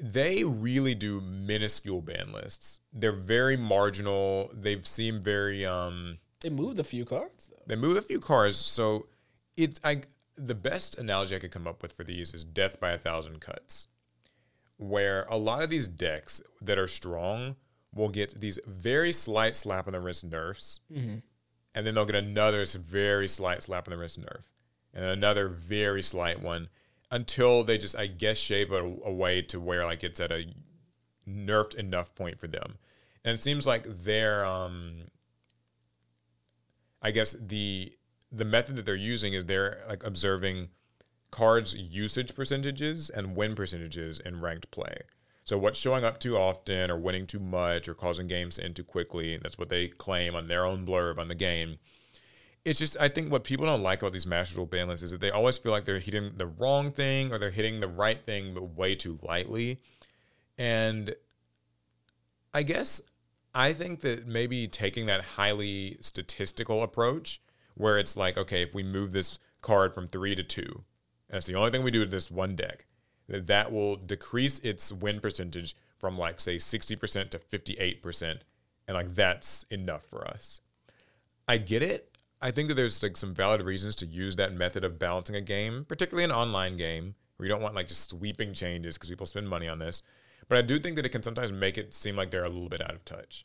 They 0.00 0.44
really 0.44 0.94
do 0.94 1.20
minuscule 1.20 2.02
ban 2.02 2.32
lists. 2.32 2.80
They're 2.92 3.12
very 3.12 3.56
marginal. 3.56 4.50
They've 4.52 4.86
seem 4.86 5.18
very 5.18 5.66
um 5.66 6.18
They 6.42 6.50
moved 6.50 6.78
a 6.78 6.84
few 6.84 7.04
cards 7.04 7.48
though. 7.50 7.62
They 7.66 7.76
moved 7.76 7.98
a 7.98 8.02
few 8.02 8.20
cards, 8.20 8.56
so 8.56 9.06
it's 9.56 9.80
I 9.82 10.02
the 10.36 10.54
best 10.54 10.96
analogy 10.98 11.34
I 11.34 11.40
could 11.40 11.50
come 11.50 11.66
up 11.66 11.82
with 11.82 11.92
for 11.92 12.04
these 12.04 12.32
is 12.32 12.44
death 12.44 12.78
by 12.78 12.92
a 12.92 12.98
thousand 12.98 13.40
cuts, 13.40 13.88
where 14.76 15.26
a 15.28 15.36
lot 15.36 15.62
of 15.62 15.70
these 15.70 15.88
decks 15.88 16.40
that 16.62 16.78
are 16.78 16.86
strong 16.86 17.56
will 17.92 18.08
get 18.08 18.40
these 18.40 18.60
very 18.66 19.10
slight 19.10 19.56
slap 19.56 19.88
on 19.88 19.94
the 19.94 20.00
wrist 20.00 20.24
nerfs, 20.24 20.78
and 21.74 21.86
then 21.86 21.94
they'll 21.94 22.04
get 22.04 22.14
another 22.14 22.64
very 22.64 23.26
slight 23.26 23.64
slap 23.64 23.88
on 23.88 23.92
the 23.92 23.98
wrist 23.98 24.20
nerf, 24.20 24.44
and 24.94 25.04
another 25.04 25.48
very 25.48 26.02
slight 26.04 26.40
one, 26.40 26.68
until 27.10 27.64
they 27.64 27.78
just 27.78 27.96
I 27.96 28.06
guess 28.06 28.38
shave 28.38 28.72
it 28.72 29.00
away 29.04 29.42
to 29.42 29.60
where 29.60 29.84
like 29.84 30.04
it's 30.04 30.20
at 30.20 30.32
a 30.32 30.46
nerfed 31.28 31.74
enough 31.74 32.14
point 32.14 32.38
for 32.38 32.46
them, 32.46 32.76
and 33.24 33.34
it 33.34 33.40
seems 33.40 33.66
like 33.66 33.84
they're 33.84 34.44
um 34.44 35.08
I 37.02 37.10
guess 37.10 37.36
the 37.40 37.92
the 38.30 38.44
method 38.44 38.76
that 38.76 38.84
they're 38.84 38.94
using 38.94 39.32
is 39.32 39.46
they're 39.46 39.82
like 39.88 40.04
observing 40.04 40.68
cards 41.30 41.74
usage 41.74 42.34
percentages 42.34 43.10
and 43.10 43.36
win 43.36 43.54
percentages 43.54 44.18
in 44.20 44.40
ranked 44.40 44.70
play. 44.70 44.98
So 45.44 45.56
what's 45.56 45.78
showing 45.78 46.04
up 46.04 46.20
too 46.20 46.36
often 46.36 46.90
or 46.90 46.98
winning 46.98 47.26
too 47.26 47.38
much 47.38 47.88
or 47.88 47.94
causing 47.94 48.26
games 48.26 48.56
to 48.56 48.64
end 48.64 48.76
too 48.76 48.84
quickly, 48.84 49.38
that's 49.38 49.58
what 49.58 49.70
they 49.70 49.88
claim 49.88 50.34
on 50.34 50.48
their 50.48 50.64
own 50.64 50.84
blurb 50.84 51.18
on 51.18 51.28
the 51.28 51.34
game. 51.34 51.78
It's 52.68 52.78
just 52.78 52.96
I 53.00 53.08
think 53.08 53.32
what 53.32 53.44
people 53.44 53.64
don't 53.64 53.82
like 53.82 54.02
about 54.02 54.12
these 54.12 54.26
master 54.26 54.56
duel 54.56 54.66
ban 54.66 54.88
lists 54.88 55.02
is 55.02 55.10
that 55.12 55.20
they 55.20 55.30
always 55.30 55.56
feel 55.56 55.72
like 55.72 55.86
they're 55.86 55.98
hitting 55.98 56.32
the 56.36 56.46
wrong 56.46 56.90
thing 56.90 57.32
or 57.32 57.38
they're 57.38 57.50
hitting 57.50 57.80
the 57.80 57.88
right 57.88 58.20
thing 58.20 58.52
but 58.52 58.76
way 58.76 58.94
too 58.94 59.18
lightly. 59.22 59.80
And 60.58 61.14
I 62.52 62.62
guess 62.62 63.00
I 63.54 63.72
think 63.72 64.00
that 64.00 64.26
maybe 64.26 64.68
taking 64.68 65.06
that 65.06 65.24
highly 65.36 65.96
statistical 66.00 66.82
approach, 66.82 67.40
where 67.74 67.98
it's 67.98 68.16
like, 68.16 68.36
okay, 68.36 68.62
if 68.62 68.74
we 68.74 68.82
move 68.82 69.12
this 69.12 69.38
card 69.62 69.94
from 69.94 70.06
three 70.06 70.34
to 70.34 70.42
two, 70.42 70.84
that's 71.30 71.46
the 71.46 71.54
only 71.54 71.70
thing 71.70 71.82
we 71.82 71.90
do 71.90 72.00
with 72.00 72.10
this 72.10 72.30
one 72.30 72.54
deck, 72.54 72.86
that 73.28 73.46
that 73.46 73.72
will 73.72 73.96
decrease 73.96 74.58
its 74.58 74.92
win 74.92 75.20
percentage 75.20 75.74
from 75.98 76.18
like 76.18 76.38
say 76.38 76.58
sixty 76.58 76.96
percent 76.96 77.30
to 77.30 77.38
fifty 77.38 77.74
eight 77.78 78.02
percent, 78.02 78.40
and 78.86 78.94
like 78.94 79.14
that's 79.14 79.64
enough 79.70 80.04
for 80.04 80.28
us. 80.28 80.60
I 81.46 81.56
get 81.56 81.82
it. 81.82 82.14
I 82.40 82.50
think 82.50 82.68
that 82.68 82.74
there's 82.74 83.02
like 83.02 83.16
some 83.16 83.34
valid 83.34 83.62
reasons 83.62 83.96
to 83.96 84.06
use 84.06 84.36
that 84.36 84.52
method 84.52 84.84
of 84.84 84.98
balancing 84.98 85.34
a 85.34 85.40
game, 85.40 85.84
particularly 85.88 86.24
an 86.24 86.32
online 86.32 86.76
game 86.76 87.14
where 87.36 87.46
you 87.46 87.52
don't 87.52 87.62
want 87.62 87.74
like 87.74 87.88
just 87.88 88.10
sweeping 88.10 88.52
changes 88.52 88.96
because 88.96 89.10
people 89.10 89.26
spend 89.26 89.48
money 89.48 89.68
on 89.68 89.78
this. 89.78 90.02
But 90.48 90.58
I 90.58 90.62
do 90.62 90.78
think 90.78 90.96
that 90.96 91.06
it 91.06 91.10
can 91.10 91.22
sometimes 91.22 91.52
make 91.52 91.76
it 91.76 91.92
seem 91.92 92.16
like 92.16 92.30
they're 92.30 92.44
a 92.44 92.48
little 92.48 92.68
bit 92.68 92.80
out 92.80 92.94
of 92.94 93.04
touch. 93.04 93.44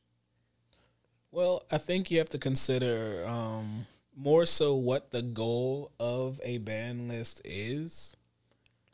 Well, 1.31 1.63
I 1.71 1.79
think 1.79 2.11
you 2.11 2.19
have 2.19 2.29
to 2.29 2.37
consider 2.37 3.25
um, 3.27 3.87
more 4.15 4.45
so 4.45 4.75
what 4.75 5.11
the 5.11 5.23
goal 5.23 5.91
of 5.99 6.39
a 6.43 6.59
ban 6.59 7.07
list 7.07 7.41
is. 7.43 8.15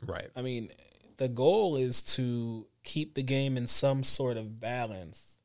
Right. 0.04 0.30
I 0.34 0.40
mean, 0.40 0.70
the 1.18 1.28
goal 1.28 1.76
is 1.76 2.00
to 2.14 2.66
keep 2.82 3.14
the 3.14 3.22
game 3.22 3.56
in 3.56 3.66
some 3.66 4.02
sort 4.02 4.38
of 4.38 4.58
balance. 4.58 5.38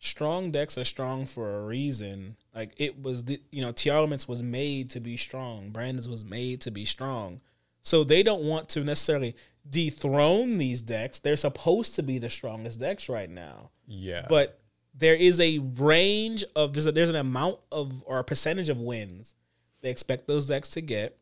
Strong 0.00 0.52
decks 0.52 0.78
are 0.78 0.84
strong 0.84 1.26
for 1.26 1.54
a 1.54 1.64
reason. 1.64 2.36
Like 2.54 2.72
it 2.76 3.02
was, 3.02 3.24
the, 3.24 3.40
you 3.50 3.62
know, 3.62 3.72
Tearlaments 3.72 4.28
was 4.28 4.42
made 4.42 4.90
to 4.90 5.00
be 5.00 5.16
strong. 5.16 5.70
Branded's 5.70 6.08
was 6.08 6.24
made 6.24 6.60
to 6.62 6.70
be 6.70 6.84
strong. 6.84 7.40
So 7.82 8.04
they 8.04 8.22
don't 8.22 8.42
want 8.44 8.68
to 8.70 8.84
necessarily 8.84 9.34
dethrone 9.68 10.58
these 10.58 10.82
decks. 10.82 11.18
They're 11.18 11.36
supposed 11.36 11.94
to 11.96 12.02
be 12.02 12.18
the 12.18 12.30
strongest 12.30 12.78
decks 12.80 13.08
right 13.08 13.30
now 13.30 13.70
Yeah. 13.86 14.26
but 14.28 14.58
there 14.94 15.14
is 15.14 15.40
a 15.40 15.58
range 15.58 16.44
of 16.54 16.74
there's 16.74 16.86
a, 16.86 16.92
there's 16.92 17.08
an 17.08 17.16
amount 17.16 17.58
of 17.70 18.02
or 18.06 18.18
a 18.18 18.24
percentage 18.24 18.68
of 18.68 18.78
wins 18.78 19.34
they 19.80 19.90
expect 19.90 20.26
those 20.26 20.46
decks 20.46 20.68
to 20.70 20.80
get, 20.80 21.18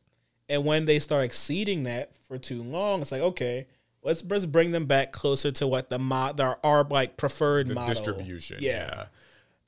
and 0.49 0.64
when 0.64 0.85
they 0.85 0.99
start 0.99 1.25
exceeding 1.25 1.85
that 1.85 2.14
for 2.27 2.37
too 2.37 2.62
long, 2.62 3.01
it's 3.01 3.12
like 3.12 3.23
okay, 3.23 3.66
let's 4.03 4.23
just 4.23 4.53
bring 4.53 4.73
them 4.73 4.87
back 4.87 5.12
closer 5.12 5.51
to 5.53 5.66
what 5.66 5.88
the 5.88 5.99
mod 5.99 6.40
our, 6.40 6.59
our 6.64 6.85
like 6.85 7.16
preferred 7.16 7.69
the 7.69 7.75
model 7.75 7.95
distribution. 7.95 8.59
Yeah. 8.61 8.71
yeah. 8.71 9.05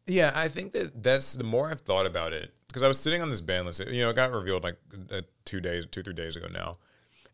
Yeah, 0.06 0.32
I 0.34 0.48
think 0.48 0.72
that 0.72 1.02
that's 1.02 1.34
the 1.34 1.44
more 1.44 1.70
I've 1.70 1.80
thought 1.80 2.06
about 2.06 2.32
it 2.32 2.52
because 2.66 2.82
I 2.82 2.88
was 2.88 2.98
sitting 2.98 3.22
on 3.22 3.30
this 3.30 3.40
ban 3.40 3.66
list. 3.66 3.80
You 3.80 4.02
know, 4.02 4.10
it 4.10 4.16
got 4.16 4.32
revealed 4.32 4.64
like 4.64 4.76
uh, 5.10 5.22
two 5.44 5.60
days, 5.60 5.86
two 5.86 6.02
three 6.02 6.14
days 6.14 6.36
ago 6.36 6.48
now. 6.52 6.78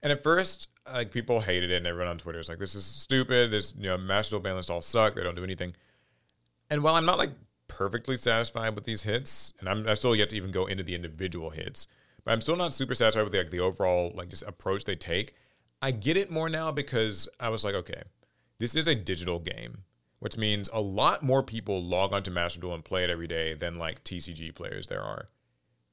And 0.02 0.12
at 0.12 0.22
first, 0.22 0.68
like 0.92 1.11
people 1.11 1.40
hated 1.40 1.70
it, 1.70 1.76
and 1.76 1.87
everyone 1.87 2.09
on 2.09 2.18
Twitter 2.18 2.38
was 2.38 2.48
like, 2.48 2.59
"This 2.59 2.74
is 2.74 2.85
stupid. 2.85 3.50
This 3.50 3.74
you 3.76 3.88
know, 3.88 3.98
Master 3.98 4.33
Duel 4.33 4.42
ban 4.42 4.57
lists 4.57 4.70
all 4.70 4.83
suck. 4.83 5.14
They 5.14 5.22
don't 5.22 5.35
do 5.35 5.44
anything." 5.44 5.74
And 6.70 6.83
while 6.83 6.94
I'm 6.94 7.07
not 7.07 7.18
like 7.18 7.31
perfectly 7.68 8.16
satisfied 8.16 8.74
with 8.74 8.85
these 8.85 9.02
hits, 9.02 9.54
and 9.61 9.68
I'm 9.68 9.88
I 9.88 9.94
still 9.94 10.14
yet 10.14 10.31
to 10.31 10.37
even 10.37 10.50
go 10.50 10.66
into 10.66 10.83
the 10.83 10.94
individual 10.94 11.50
hits, 11.50 11.87
but 12.24 12.33
I'm 12.33 12.40
still 12.40 12.57
not 12.57 12.74
super 12.74 12.94
satisfied 12.94 13.24
with 13.24 13.35
like 13.35 13.50
the 13.50 13.61
overall 13.61 14.12
like 14.14 14.28
just 14.28 14.42
approach 14.42 14.85
they 14.85 14.96
take. 14.96 15.35
I 15.81 15.92
get 15.92 16.16
it 16.16 16.31
more 16.31 16.48
now 16.48 16.72
because 16.72 17.28
I 17.38 17.48
was 17.48 17.64
like, 17.64 17.74
okay, 17.74 18.02
this 18.59 18.74
is 18.74 18.87
a 18.87 18.94
digital 18.94 19.38
game, 19.38 19.85
which 20.20 20.37
means 20.37 20.68
a 20.72 20.81
lot 20.81 21.22
more 21.22 21.42
people 21.42 21.83
log 21.83 22.12
onto 22.12 22.31
Master 22.31 22.61
Duel 22.61 22.74
and 22.74 22.85
play 22.85 23.04
it 23.04 23.11
every 23.11 23.26
day 23.28 23.54
than 23.54 23.78
like 23.78 24.02
TCG 24.04 24.54
players 24.54 24.88
there 24.88 25.02
are. 25.02 25.28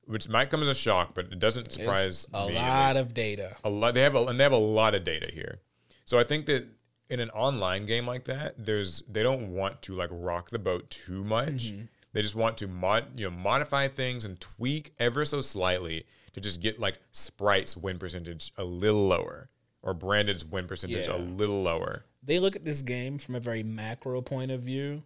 Which 0.07 0.29
might 0.29 0.49
come 0.51 0.61
as 0.61 0.67
a 0.67 0.75
shock, 0.75 1.15
but 1.15 1.25
it 1.31 1.39
doesn't 1.39 1.71
surprise 1.71 2.05
It's 2.25 2.27
a 2.33 2.47
me. 2.47 2.55
lot 2.55 2.95
of 2.95 3.13
data. 3.15 3.57
a 3.63 3.69
lot 3.69 3.93
they 3.95 4.01
have 4.01 4.13
a, 4.15 4.23
and 4.25 4.39
they 4.39 4.43
have 4.43 4.51
a 4.51 4.57
lot 4.57 4.93
of 4.93 5.03
data 5.03 5.29
here 5.33 5.59
so 6.05 6.19
i 6.19 6.23
think 6.23 6.45
that 6.45 6.67
in 7.09 7.19
an 7.19 7.31
online 7.31 7.85
game 7.87 8.05
like 8.05 8.25
that 8.25 8.53
there's 8.63 9.01
they 9.09 9.23
don't 9.23 9.51
want 9.53 9.81
to 9.81 9.95
like 9.95 10.09
rock 10.11 10.51
the 10.51 10.59
boat 10.59 10.87
too 10.91 11.23
much 11.23 11.71
mm-hmm. 11.73 11.85
they 12.13 12.21
just 12.21 12.35
want 12.35 12.55
to 12.59 12.67
mod 12.67 13.05
you 13.19 13.25
know 13.29 13.35
modify 13.35 13.87
things 13.87 14.23
and 14.23 14.39
tweak 14.39 14.93
ever 14.99 15.25
so 15.25 15.41
slightly 15.41 16.05
to 16.33 16.39
just 16.41 16.61
get 16.61 16.79
like 16.79 16.99
sprite's 17.11 17.75
win 17.75 17.97
percentage 17.97 18.51
a 18.57 18.63
little 18.63 19.07
lower 19.07 19.49
or 19.81 19.95
branded's 19.95 20.45
win 20.45 20.67
percentage 20.67 21.07
Yeah. 21.07 21.15
a 21.15 21.17
little 21.17 21.63
lower 21.63 22.05
They 22.25 22.39
look 22.39 22.55
at 22.55 22.65
this 22.65 22.81
game 22.81 23.17
from 23.17 23.35
a 23.35 23.39
very 23.39 23.63
macro 23.63 24.21
point 24.21 24.51
of 24.51 24.61
view 24.61 25.03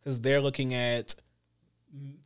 because 0.00 0.20
they're 0.20 0.40
looking 0.40 0.72
at 0.74 1.14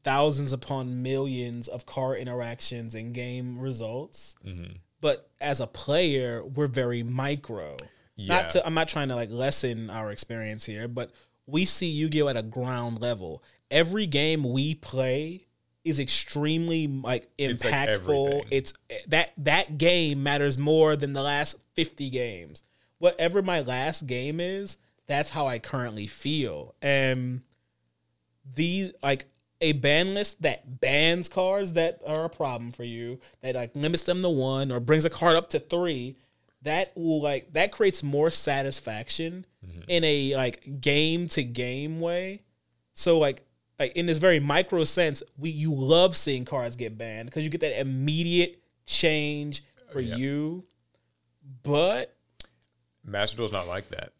thousands 0.04 0.52
upon 0.52 1.02
millions 1.02 1.68
of 1.68 1.86
car 1.86 2.16
interactions 2.16 2.94
and 2.94 3.12
game 3.12 3.58
results. 3.58 4.34
Mm-hmm. 4.46 4.76
But 5.00 5.28
as 5.40 5.60
a 5.60 5.66
player, 5.66 6.44
we're 6.44 6.68
very 6.68 7.02
micro. 7.02 7.76
Yeah. 8.14 8.34
Not 8.34 8.50
to, 8.50 8.66
I'm 8.66 8.74
not 8.74 8.88
trying 8.88 9.08
to 9.08 9.14
like 9.14 9.30
lessen 9.30 9.90
our 9.90 10.10
experience 10.10 10.64
here, 10.64 10.88
but 10.88 11.10
we 11.46 11.64
see 11.64 11.86
Yu-Gi-Oh 11.86 12.28
at 12.28 12.36
a 12.36 12.42
ground 12.42 13.00
level. 13.00 13.42
Every 13.70 14.06
game 14.06 14.44
we 14.44 14.74
play 14.74 15.46
is 15.84 16.00
extremely 16.00 16.86
like 16.86 17.28
It's 17.38 17.64
like 17.64 17.74
impactful. 17.74 18.46
It's 18.50 18.72
that 19.08 19.32
that 19.38 19.78
game 19.78 20.22
matters 20.22 20.58
more 20.58 20.96
than 20.96 21.12
the 21.12 21.22
last 21.22 21.56
50 21.74 22.10
games. 22.10 22.64
Whatever 22.98 23.42
my 23.42 23.60
last 23.60 24.06
game 24.06 24.40
is, 24.40 24.76
that's 25.06 25.30
how 25.30 25.46
I 25.46 25.58
currently 25.58 26.06
feel. 26.06 26.74
And 26.80 27.42
these 28.54 28.92
like 29.02 29.26
a 29.60 29.72
ban 29.72 30.14
list 30.14 30.42
that 30.42 30.80
bans 30.80 31.28
cards 31.28 31.72
that 31.72 32.02
are 32.06 32.24
a 32.24 32.30
problem 32.30 32.72
for 32.72 32.84
you, 32.84 33.20
that 33.42 33.54
like 33.54 33.74
limits 33.74 34.02
them 34.02 34.22
to 34.22 34.28
one 34.28 34.70
or 34.70 34.80
brings 34.80 35.04
a 35.04 35.10
card 35.10 35.36
up 35.36 35.48
to 35.50 35.58
three, 35.58 36.16
that 36.62 36.92
will 36.96 37.22
like 37.22 37.52
that 37.52 37.72
creates 37.72 38.02
more 38.02 38.30
satisfaction 38.30 39.46
mm-hmm. 39.64 39.82
in 39.88 40.04
a 40.04 40.34
like 40.36 40.80
game 40.80 41.28
to 41.28 41.42
game 41.44 42.00
way. 42.00 42.42
So 42.94 43.18
like 43.18 43.44
like 43.78 43.92
in 43.92 44.06
this 44.06 44.18
very 44.18 44.40
micro 44.40 44.84
sense, 44.84 45.22
we 45.36 45.50
you 45.50 45.72
love 45.72 46.16
seeing 46.16 46.44
cards 46.44 46.76
get 46.76 46.98
banned 46.98 47.28
because 47.28 47.44
you 47.44 47.50
get 47.50 47.60
that 47.60 47.78
immediate 47.80 48.62
change 48.86 49.62
for 49.92 50.00
Yeah. 50.00 50.16
you. 50.16 50.64
But 51.62 52.15
Master 53.06 53.36
Duel's 53.36 53.52
not 53.52 53.68
like 53.68 53.88
that. 53.88 54.12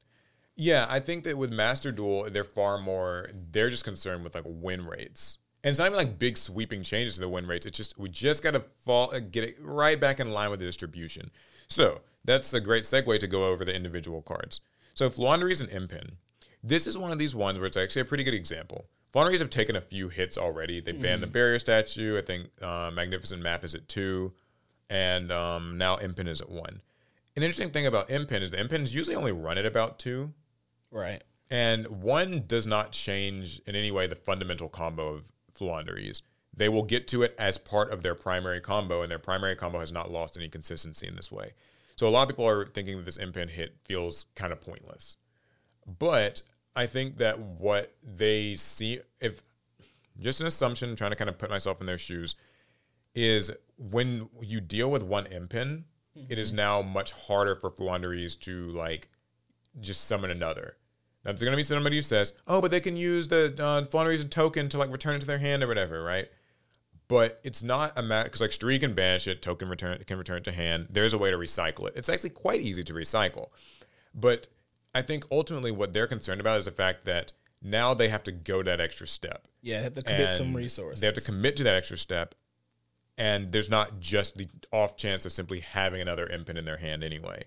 Yeah, 0.54 0.86
I 0.88 1.00
think 1.00 1.24
that 1.24 1.36
with 1.36 1.52
Master 1.52 1.92
Duel, 1.92 2.28
they're 2.30 2.44
far 2.44 2.78
more. 2.78 3.28
They're 3.52 3.68
just 3.68 3.84
concerned 3.84 4.24
with 4.24 4.34
like 4.34 4.44
win 4.46 4.86
rates, 4.86 5.38
and 5.62 5.70
it's 5.70 5.78
not 5.78 5.86
even 5.86 5.98
like 5.98 6.18
big 6.18 6.38
sweeping 6.38 6.82
changes 6.82 7.16
to 7.16 7.20
the 7.20 7.28
win 7.28 7.46
rates. 7.46 7.66
It's 7.66 7.76
just 7.76 7.98
we 7.98 8.08
just 8.08 8.42
got 8.42 8.52
to 8.52 8.64
fall 8.80 9.14
uh, 9.14 9.20
get 9.20 9.44
it 9.44 9.56
right 9.60 10.00
back 10.00 10.18
in 10.18 10.30
line 10.30 10.50
with 10.50 10.60
the 10.60 10.66
distribution. 10.66 11.30
So 11.68 12.00
that's 12.24 12.54
a 12.54 12.60
great 12.60 12.84
segue 12.84 13.18
to 13.18 13.26
go 13.26 13.48
over 13.48 13.64
the 13.64 13.74
individual 13.74 14.22
cards. 14.22 14.60
So 14.94 15.10
Floowandereeze 15.10 15.60
and 15.60 15.70
Empen. 15.70 16.12
This 16.62 16.86
is 16.86 16.96
one 16.96 17.12
of 17.12 17.18
these 17.18 17.34
ones 17.34 17.58
where 17.58 17.66
it's 17.66 17.76
actually 17.76 18.02
a 18.02 18.06
pretty 18.06 18.24
good 18.24 18.34
example. 18.34 18.86
Floowandereeze 19.12 19.40
have 19.40 19.50
taken 19.50 19.76
a 19.76 19.80
few 19.80 20.08
hits 20.08 20.38
already. 20.38 20.80
They 20.80 20.92
banned 20.92 21.22
the 21.22 21.26
barrier 21.26 21.58
statue. 21.58 22.18
I 22.18 22.22
think 22.22 22.48
uh, 22.62 22.90
Magnificent 22.92 23.42
Map 23.42 23.62
is 23.62 23.74
at 23.74 23.88
two, 23.88 24.32
and 24.90 25.30
um, 25.30 25.78
now 25.78 25.96
Empen 25.96 26.28
is 26.28 26.40
at 26.40 26.50
one. 26.50 26.80
An 27.36 27.42
interesting 27.42 27.70
thing 27.70 27.86
about 27.86 28.08
Empen 28.08 28.40
is 28.40 28.50
the 28.50 28.58
Empens 28.58 28.94
usually 28.94 29.14
only 29.14 29.32
run 29.32 29.58
at 29.58 29.66
about 29.66 29.98
two, 29.98 30.32
right. 30.90 31.22
and 31.50 31.86
one 31.88 32.44
does 32.46 32.66
not 32.66 32.92
change 32.92 33.60
in 33.66 33.76
any 33.76 33.90
way 33.90 34.06
the 34.06 34.16
fundamental 34.16 34.70
combo 34.70 35.14
of 35.14 35.30
Floowandereeze. 35.52 36.22
They 36.56 36.70
will 36.70 36.82
get 36.82 37.06
to 37.08 37.22
it 37.22 37.34
as 37.38 37.58
part 37.58 37.92
of 37.92 38.02
their 38.02 38.14
primary 38.14 38.62
combo, 38.62 39.02
and 39.02 39.10
their 39.10 39.18
primary 39.18 39.54
combo 39.54 39.80
has 39.80 39.92
not 39.92 40.10
lost 40.10 40.38
any 40.38 40.48
consistency 40.48 41.06
in 41.06 41.14
this 41.14 41.30
way. 41.30 41.52
So 41.96 42.08
a 42.08 42.10
lot 42.10 42.22
of 42.22 42.28
people 42.30 42.48
are 42.48 42.66
thinking 42.66 42.96
that 42.96 43.04
this 43.04 43.18
Empen 43.18 43.50
hit 43.50 43.76
feels 43.84 44.24
kind 44.34 44.50
of 44.50 44.62
pointless. 44.62 45.18
But 45.86 46.40
I 46.74 46.86
think 46.86 47.18
that 47.18 47.38
what 47.38 47.94
they 48.02 48.56
see, 48.56 49.00
if 49.20 49.42
just 50.18 50.40
an 50.40 50.46
assumption, 50.46 50.96
trying 50.96 51.10
to 51.10 51.16
kind 51.16 51.28
of 51.28 51.36
put 51.36 51.50
myself 51.50 51.82
in 51.82 51.86
their 51.86 51.98
shoes, 51.98 52.34
is 53.14 53.50
when 53.76 54.30
you 54.40 54.62
deal 54.62 54.90
with 54.90 55.02
one 55.02 55.24
Empen, 55.26 55.84
it 56.28 56.38
is 56.38 56.52
now 56.52 56.82
much 56.82 57.12
harder 57.12 57.54
for 57.54 57.70
Floowandereeze 57.70 58.38
to 58.40 58.68
like 58.70 59.08
just 59.80 60.04
summon 60.04 60.30
another. 60.30 60.76
Now 61.24 61.32
there's 61.32 61.42
gonna 61.42 61.56
be 61.56 61.62
somebody 61.62 61.96
who 61.96 62.02
says, 62.02 62.34
"Oh, 62.46 62.60
but 62.60 62.70
they 62.70 62.80
can 62.80 62.96
use 62.96 63.28
the 63.28 63.54
uh, 63.58 63.82
token 64.28 64.68
to 64.68 64.78
like 64.78 64.90
return 64.90 65.16
it 65.16 65.20
to 65.20 65.26
their 65.26 65.38
hand 65.38 65.62
or 65.62 65.66
whatever," 65.66 66.02
right? 66.02 66.28
But 67.08 67.40
it's 67.44 67.62
not 67.62 67.92
a 67.96 68.02
matter 68.02 68.24
because 68.24 68.40
like 68.40 68.52
Street 68.52 68.80
can 68.80 68.94
banish 68.94 69.28
it, 69.28 69.42
token 69.42 69.68
return 69.68 70.02
can 70.06 70.18
return 70.18 70.38
it 70.38 70.44
to 70.44 70.52
hand. 70.52 70.88
There's 70.90 71.12
a 71.12 71.18
way 71.18 71.30
to 71.30 71.36
recycle 71.36 71.86
it. 71.88 71.94
It's 71.96 72.08
actually 72.08 72.30
quite 72.30 72.60
easy 72.60 72.82
to 72.84 72.92
recycle, 72.92 73.48
but 74.14 74.48
I 74.94 75.02
think 75.02 75.26
ultimately 75.30 75.70
what 75.70 75.92
they're 75.92 76.06
concerned 76.06 76.40
about 76.40 76.58
is 76.58 76.64
the 76.64 76.70
fact 76.70 77.04
that 77.04 77.32
now 77.62 77.92
they 77.94 78.08
have 78.08 78.22
to 78.24 78.32
go 78.32 78.62
that 78.62 78.80
extra 78.80 79.06
step. 79.06 79.46
Yeah, 79.62 79.78
they 79.78 79.84
have 79.84 79.94
to 79.94 80.02
commit 80.02 80.34
some 80.34 80.46
And 80.48 80.56
resources. 80.56 81.00
They 81.00 81.06
have 81.06 81.14
to 81.16 81.20
commit 81.20 81.56
to 81.56 81.64
that 81.64 81.74
extra 81.74 81.98
step, 81.98 82.34
and 83.18 83.52
there's 83.52 83.70
not 83.70 84.00
just 84.00 84.36
the 84.36 84.48
off 84.72 84.96
chance 84.96 85.24
of 85.24 85.32
simply 85.32 85.60
having 85.60 86.00
another 86.00 86.26
Empen 86.26 86.56
in 86.56 86.64
their 86.64 86.76
hand 86.76 87.02
anyway. 87.02 87.44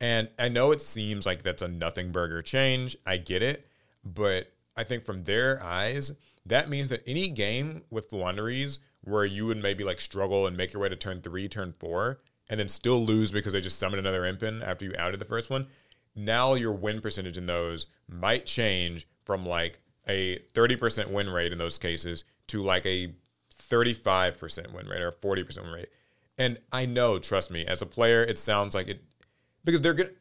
And 0.00 0.28
I 0.38 0.48
know 0.48 0.72
it 0.72 0.80
seems 0.80 1.26
like 1.26 1.42
that's 1.42 1.62
a 1.62 1.68
nothing 1.68 2.10
burger 2.10 2.42
change. 2.42 2.96
I 3.06 3.18
get 3.18 3.42
it, 3.42 3.66
but 4.04 4.52
I 4.76 4.84
think 4.84 5.04
from 5.04 5.24
their 5.24 5.62
eyes, 5.62 6.12
that 6.46 6.70
means 6.70 6.88
that 6.88 7.02
any 7.06 7.28
game 7.28 7.82
with 7.90 8.10
Floowandereeze 8.10 8.78
where 9.02 9.24
you 9.24 9.46
would 9.46 9.62
maybe 9.62 9.84
like 9.84 10.00
struggle 10.00 10.46
and 10.46 10.56
make 10.56 10.72
your 10.72 10.82
way 10.82 10.88
to 10.88 10.96
turn 10.96 11.20
three, 11.20 11.48
turn 11.48 11.72
four, 11.72 12.20
and 12.48 12.58
then 12.60 12.68
still 12.68 13.04
lose 13.04 13.30
because 13.30 13.52
they 13.52 13.60
just 13.60 13.78
summoned 13.78 14.00
another 14.00 14.22
Empen 14.22 14.66
after 14.66 14.84
you 14.84 14.94
outed 14.98 15.20
the 15.20 15.24
first 15.24 15.50
one. 15.50 15.66
Now 16.14 16.54
your 16.54 16.72
win 16.72 17.00
percentage 17.00 17.38
in 17.38 17.46
those 17.46 17.86
might 18.08 18.46
change 18.46 19.06
from 19.24 19.46
like 19.46 19.80
a 20.08 20.38
30% 20.54 21.10
win 21.10 21.28
rate 21.30 21.52
in 21.52 21.58
those 21.58 21.78
cases 21.78 22.24
to 22.48 22.62
like 22.62 22.84
a 22.84 23.14
35% 23.70 24.72
win 24.72 24.86
rate 24.86 25.02
or 25.02 25.12
40% 25.12 25.62
win 25.62 25.72
rate. 25.72 25.88
And 26.36 26.58
I 26.72 26.86
know, 26.86 27.18
trust 27.18 27.50
me, 27.50 27.64
as 27.66 27.82
a 27.82 27.86
player, 27.86 28.22
it 28.22 28.38
sounds 28.38 28.74
like 28.74 28.88
it 28.88 29.04
because 29.64 29.80
they're 29.80 29.94
good. 29.94 30.14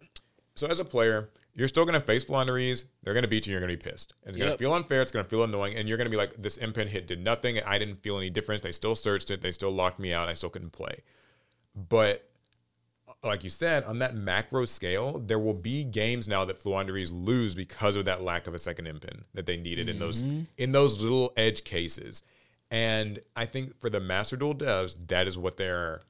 So 0.56 0.68
as 0.68 0.80
a 0.80 0.86
player, 0.86 1.30
you're 1.56 1.68
still 1.68 1.86
going 1.86 2.00
to 2.00 2.06
face 2.06 2.26
Floowandereeze. 2.26 2.86
They're 3.04 3.14
going 3.14 3.24
to 3.24 3.30
beat 3.30 3.48
you. 3.48 3.52
You're 3.52 3.62
going 3.62 3.72
to 3.72 3.78
be 3.78 3.90
pissed. 3.92 4.14
It's 4.26 4.38
going 4.38 4.52
to 4.52 4.58
feel 4.58 4.74
unfair. 4.74 5.02
It's 5.02 5.12
going 5.12 5.26
to 5.26 5.30
feel 5.30 5.44
annoying. 5.44 5.76
And 5.76 5.88
you're 5.88 5.98
going 5.98 6.06
to 6.06 6.12
be 6.12 6.18
like, 6.18 6.34
this 6.38 6.58
Empen 6.58 6.88
hit 6.88 7.08
did 7.08 7.24
nothing. 7.24 7.60
I 7.66 7.78
didn't 7.78 8.04
feel 8.04 8.18
any 8.18 8.30
difference. 8.30 8.62
They 8.62 8.72
still 8.72 8.96
searched 8.96 9.32
it. 9.32 9.42
They 9.42 9.52
still 9.52 9.72
locked 9.72 10.00
me 10.00 10.14
out. 10.14 10.28
I 10.28 10.36
still 10.36 10.50
couldn't 10.50 10.72
play. 10.72 11.04
But 11.76 12.30
uh, 13.08 13.28
like 13.28 13.44
you 13.44 13.50
said, 13.50 13.84
on 13.84 14.00
that 14.00 14.16
macro 14.16 14.66
scale, 14.66 15.20
there 15.20 15.40
will 15.40 15.54
be 15.54 15.84
games 15.84 16.28
now 16.28 16.46
that 16.46 16.62
Floowandereeze 16.62 17.12
lose 17.14 17.56
because 17.56 17.96
of 17.96 18.06
that 18.06 18.22
lack 18.22 18.48
of 18.48 18.54
a 18.54 18.60
second 18.60 18.86
Empen 18.86 19.24
that 19.34 19.46
they 19.46 19.58
needed 19.58 19.90
in 19.90 20.00
those 20.00 20.22
mm-hmm. 20.22 20.44
in 20.58 20.72
those 20.72 21.00
little 21.00 21.34
edge 21.36 21.64
cases. 21.64 22.24
And 22.72 23.20
I 23.36 23.46
think 23.46 23.80
for 23.80 23.90
the 23.90 24.00
Master 24.00 24.38
Duel 24.38 24.56
devs, 24.56 25.08
that 25.08 25.28
is 25.28 25.38
what 25.38 25.58
they're 25.58 26.02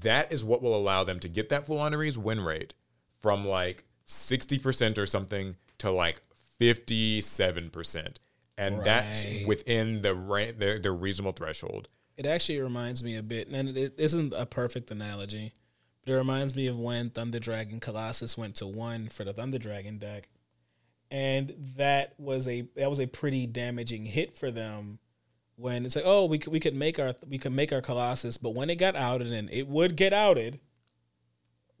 that 0.00 0.32
is 0.32 0.44
what 0.44 0.62
will 0.62 0.76
allow 0.76 1.02
them 1.02 1.18
to 1.20 1.28
get 1.28 1.48
that 1.48 1.66
Floowandereeze 1.66 2.18
win 2.18 2.42
rate 2.42 2.74
from 3.20 3.44
like 3.44 3.84
60% 4.06 4.98
or 4.98 5.06
something 5.06 5.56
to 5.78 5.90
like 5.90 6.20
57%. 6.60 8.16
And 8.56 8.82
that's 8.82 9.24
within 9.46 10.02
the, 10.02 10.14
ra- 10.14 10.52
the 10.56 10.80
the 10.82 10.90
reasonable 10.90 11.32
threshold. 11.32 11.88
It 12.16 12.26
actually 12.26 12.58
reminds 12.58 13.04
me 13.04 13.16
a 13.16 13.22
bit, 13.22 13.46
and 13.46 13.76
it 13.78 13.94
isn't 13.96 14.34
a 14.36 14.44
perfect 14.44 14.90
analogy, 14.90 15.52
but 16.04 16.12
it 16.12 16.16
reminds 16.16 16.56
me 16.56 16.66
of 16.66 16.76
when 16.76 17.10
Thunder 17.10 17.38
Dragon 17.38 17.78
Colossus 17.78 18.36
went 18.36 18.56
to 18.56 18.66
one 18.66 19.08
for 19.08 19.22
the 19.22 19.32
Thunder 19.32 19.58
Dragon 19.58 19.98
deck, 19.98 20.28
and 21.12 21.54
that 21.76 22.14
was 22.18 22.48
a 22.48 22.62
that 22.74 22.90
was 22.90 22.98
a 22.98 23.06
pretty 23.06 23.46
damaging 23.46 24.06
hit 24.06 24.36
for 24.36 24.50
them. 24.50 24.98
When 25.60 25.84
it's 25.84 25.96
like, 25.96 26.04
oh, 26.06 26.24
we 26.26 26.38
could 26.38 26.52
we 26.52 26.60
could 26.60 26.76
make 26.76 27.00
our 27.00 27.14
we 27.28 27.36
could 27.36 27.50
make 27.50 27.72
our 27.72 27.80
Colossus, 27.80 28.36
but 28.36 28.54
when 28.54 28.70
it 28.70 28.76
got 28.76 28.94
outed 28.94 29.32
and 29.32 29.50
it 29.50 29.66
would 29.66 29.96
get 29.96 30.12
outed, 30.12 30.60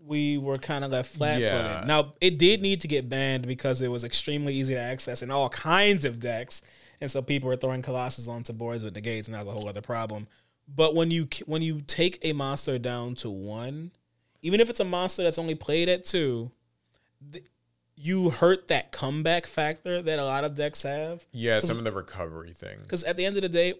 we 0.00 0.36
were 0.36 0.58
kind 0.58 0.84
of 0.84 0.90
left 0.90 1.14
flat 1.14 1.34
footed. 1.34 1.42
Yeah. 1.42 1.84
Now 1.86 2.14
it 2.20 2.38
did 2.38 2.60
need 2.60 2.80
to 2.80 2.88
get 2.88 3.08
banned 3.08 3.46
because 3.46 3.80
it 3.80 3.86
was 3.86 4.02
extremely 4.02 4.52
easy 4.52 4.74
to 4.74 4.80
access 4.80 5.22
in 5.22 5.30
all 5.30 5.48
kinds 5.48 6.04
of 6.04 6.18
decks, 6.18 6.60
and 7.00 7.08
so 7.08 7.22
people 7.22 7.48
were 7.48 7.54
throwing 7.54 7.82
Colossus 7.82 8.26
onto 8.26 8.52
boards 8.52 8.82
with 8.82 8.96
negates, 8.96 9.28
and 9.28 9.36
that 9.36 9.46
was 9.46 9.54
a 9.54 9.56
whole 9.56 9.68
other 9.68 9.80
problem. 9.80 10.26
But 10.66 10.96
when 10.96 11.12
you 11.12 11.28
when 11.46 11.62
you 11.62 11.80
take 11.80 12.18
a 12.22 12.32
monster 12.32 12.80
down 12.80 13.14
to 13.16 13.30
one, 13.30 13.92
even 14.42 14.58
if 14.58 14.68
it's 14.68 14.80
a 14.80 14.84
monster 14.84 15.22
that's 15.22 15.38
only 15.38 15.54
played 15.54 15.88
at 15.88 16.04
two, 16.04 16.50
you 18.00 18.30
hurt 18.30 18.68
that 18.68 18.92
comeback 18.92 19.46
factor 19.46 20.00
that 20.00 20.18
a 20.18 20.24
lot 20.24 20.44
of 20.44 20.54
decks 20.54 20.82
have. 20.82 21.26
Yeah, 21.32 21.60
some 21.60 21.78
of 21.78 21.84
the 21.84 21.92
recovery 21.92 22.52
thing. 22.52 22.78
Because 22.78 23.02
at 23.04 23.16
the 23.16 23.24
end 23.24 23.36
of 23.36 23.42
the 23.42 23.48
day, 23.48 23.74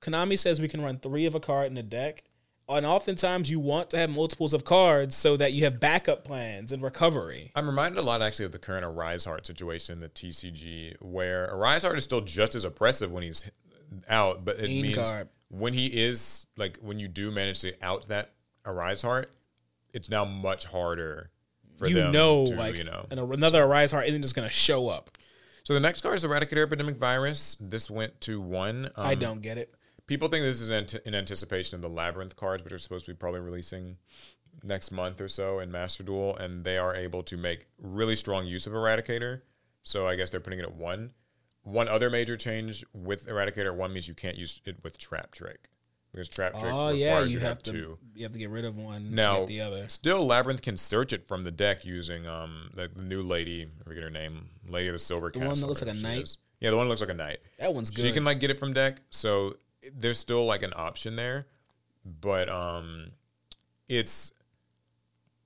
Konami 0.00 0.38
says 0.38 0.60
we 0.60 0.68
can 0.68 0.80
run 0.80 0.98
three 0.98 1.26
of 1.26 1.34
a 1.34 1.40
card 1.40 1.70
in 1.70 1.76
a 1.76 1.82
deck. 1.82 2.24
And 2.70 2.84
oftentimes 2.84 3.50
you 3.50 3.60
want 3.60 3.88
to 3.90 3.98
have 3.98 4.10
multiples 4.10 4.52
of 4.52 4.64
cards 4.64 5.16
so 5.16 5.38
that 5.38 5.54
you 5.54 5.64
have 5.64 5.80
backup 5.80 6.24
plans 6.24 6.70
and 6.70 6.82
recovery. 6.82 7.50
I'm 7.54 7.66
reminded 7.66 7.98
a 7.98 8.02
lot 8.02 8.20
actually 8.20 8.44
of 8.44 8.52
the 8.52 8.58
current 8.58 8.84
Arise 8.84 9.24
Heart 9.24 9.46
situation 9.46 9.94
in 9.94 10.00
the 10.00 10.08
TCG, 10.10 10.96
where 11.00 11.46
Arise 11.46 11.82
Heart 11.82 11.96
is 11.96 12.04
still 12.04 12.20
just 12.20 12.54
as 12.54 12.64
oppressive 12.64 13.10
when 13.10 13.22
he's 13.22 13.50
out, 14.08 14.44
but 14.44 14.58
it 14.58 14.64
Mean 14.64 14.82
means 14.82 14.96
card. 14.96 15.28
when 15.48 15.72
he 15.72 15.86
is 15.86 16.46
like 16.58 16.78
when 16.82 16.98
you 16.98 17.08
do 17.08 17.30
manage 17.30 17.60
to 17.60 17.72
out 17.80 18.08
that 18.08 18.32
Arise 18.66 19.00
Heart, 19.00 19.30
it's 19.94 20.10
now 20.10 20.26
much 20.26 20.66
harder 20.66 21.30
for 21.78 21.86
You 21.88 21.94
them 21.94 22.12
know, 22.12 22.44
to, 22.46 22.54
like 22.54 22.76
you 22.76 22.84
know. 22.84 23.06
and 23.10 23.18
another 23.20 23.62
Arise 23.62 23.92
Heart 23.92 24.06
isn't 24.08 24.22
just 24.22 24.34
going 24.34 24.48
to 24.48 24.52
show 24.54 24.88
up. 24.88 25.16
So 25.64 25.74
the 25.74 25.80
next 25.80 26.00
card 26.00 26.14
is 26.16 26.24
Eradicator 26.24 26.62
Epidemic 26.62 26.96
Virus. 26.96 27.56
This 27.60 27.90
went 27.90 28.20
to 28.22 28.40
one. 28.40 28.90
I 28.96 29.12
Um, 29.14 29.18
don't 29.18 29.42
get 29.42 29.58
it. 29.58 29.74
People 30.06 30.28
think 30.28 30.42
this 30.44 30.60
is 30.60 30.70
in, 30.70 30.86
in 31.04 31.14
anticipation 31.14 31.76
of 31.76 31.82
the 31.82 31.90
Labrynth 31.90 32.34
cards, 32.36 32.64
which 32.64 32.72
are 32.72 32.78
supposed 32.78 33.04
to 33.06 33.12
be 33.12 33.16
probably 33.16 33.40
releasing 33.40 33.98
next 34.64 34.90
month 34.90 35.20
or 35.20 35.28
so 35.28 35.58
in 35.58 35.70
Master 35.70 36.02
Duel, 36.02 36.34
and 36.36 36.64
they 36.64 36.78
are 36.78 36.94
able 36.94 37.22
to 37.24 37.36
make 37.36 37.66
really 37.78 38.16
strong 38.16 38.46
use 38.46 38.66
of 38.66 38.72
Eradicator. 38.72 39.42
So 39.82 40.08
I 40.08 40.16
guess 40.16 40.30
they're 40.30 40.40
putting 40.40 40.58
it 40.58 40.62
at 40.64 40.74
one. 40.74 41.10
One 41.62 41.86
other 41.88 42.08
major 42.08 42.36
change 42.38 42.84
with 42.94 43.26
Eradicator 43.26 43.66
at 43.66 43.76
one 43.76 43.92
means 43.92 44.08
you 44.08 44.14
can't 44.14 44.36
use 44.36 44.62
it 44.64 44.82
with 44.82 44.96
Trap 44.96 45.32
Trick 45.32 45.68
because 46.12 46.28
Trap 46.28 46.52
Trick 46.52 46.64
Oh 46.64 46.88
requires 46.92 46.98
yeah, 46.98 47.20
you 47.20 47.26
you 47.34 47.38
to 47.40 47.46
have 47.46 47.62
to 47.64 47.72
two. 47.72 47.98
you 48.14 48.22
have 48.24 48.32
to 48.32 48.38
get 48.38 48.50
rid 48.50 48.64
of 48.64 48.76
one 48.76 49.10
to 49.10 49.14
Now, 49.14 49.38
get 49.40 49.46
the 49.48 49.60
other. 49.60 49.88
still 49.88 50.26
Labrynth 50.26 50.62
can 50.62 50.76
search 50.76 51.12
it 51.12 51.26
from 51.28 51.44
the 51.44 51.50
deck 51.50 51.84
using 51.84 52.26
um 52.26 52.70
the, 52.74 52.88
the 52.94 53.02
new 53.02 53.22
lady. 53.22 53.66
I 53.80 53.84
forget 53.84 54.02
her 54.02 54.10
name, 54.10 54.48
Lady 54.68 54.88
of 54.88 54.94
the 54.94 54.98
Silver 54.98 55.30
The 55.30 55.38
one 55.40 55.60
that 55.60 55.66
looks 55.66 55.82
like 55.82 55.94
a 55.94 55.98
knight? 55.98 56.24
is. 56.24 56.38
Yeah, 56.60 56.70
the 56.70 56.76
one 56.76 56.86
that 56.86 56.90
looks 56.90 57.00
like 57.02 57.10
a 57.10 57.14
knight. 57.14 57.38
That 57.58 57.72
one's 57.74 57.90
good. 57.90 58.02
She 58.02 58.12
can 58.12 58.24
like 58.24 58.40
get 58.40 58.50
it 58.50 58.58
from 58.58 58.72
deck, 58.72 59.00
so 59.10 59.54
there's 59.94 60.18
still 60.18 60.44
like 60.44 60.62
an 60.62 60.72
option 60.74 61.14
there, 61.16 61.46
but 62.04 62.48
um, 62.48 63.12
it's 63.86 64.32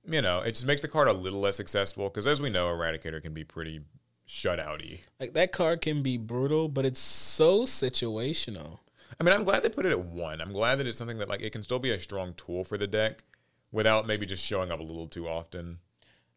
you 0.09 0.21
know 0.21 0.39
it 0.41 0.53
just 0.55 0.65
makes 0.65 0.81
the 0.81 0.87
card 0.87 1.07
a 1.07 1.13
little 1.13 1.39
less 1.39 1.59
accessible 1.59 2.09
because 2.09 2.25
as 2.25 2.41
we 2.41 2.49
know, 2.49 2.67
Eradicator 2.67 3.21
can 3.21 3.33
be 3.33 3.43
pretty 3.43 3.81
shutouty. 4.27 5.01
like 5.19 5.33
that 5.33 5.51
card 5.51 5.81
can 5.81 6.01
be 6.01 6.17
brutal, 6.17 6.67
but 6.69 6.85
it's 6.85 6.99
so 6.99 7.63
situational. 7.63 8.79
I 9.19 9.23
mean, 9.23 9.33
I'm 9.33 9.43
glad 9.43 9.63
they 9.63 9.69
put 9.69 9.85
it 9.85 9.91
at 9.91 10.05
one. 10.05 10.41
I'm 10.41 10.51
glad 10.53 10.79
that 10.79 10.87
it's 10.87 10.97
something 10.97 11.17
that 11.19 11.29
like 11.29 11.41
it 11.41 11.51
can 11.51 11.63
still 11.63 11.79
be 11.79 11.91
a 11.91 11.99
strong 11.99 12.33
tool 12.33 12.63
for 12.63 12.77
the 12.77 12.87
deck 12.87 13.23
without 13.71 14.07
maybe 14.07 14.25
just 14.25 14.45
showing 14.45 14.71
up 14.71 14.79
a 14.79 14.83
little 14.83 15.07
too 15.07 15.27
often. 15.27 15.79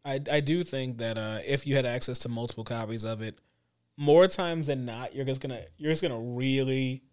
I 0.03 0.21
I 0.31 0.39
do 0.39 0.63
think 0.63 0.97
that 0.97 1.17
uh, 1.17 1.39
if 1.45 1.67
you 1.67 1.75
had 1.75 1.85
access 1.85 2.19
to 2.19 2.29
multiple 2.29 2.63
copies 2.63 3.03
of 3.03 3.21
it, 3.21 3.39
more 3.97 4.27
times 4.27 4.67
than 4.67 4.85
not, 4.85 5.15
you're 5.15 5.25
just 5.25 5.41
gonna 5.41 5.63
you're 5.77 5.91
just 5.91 6.01
gonna 6.01 6.19
really 6.19 7.03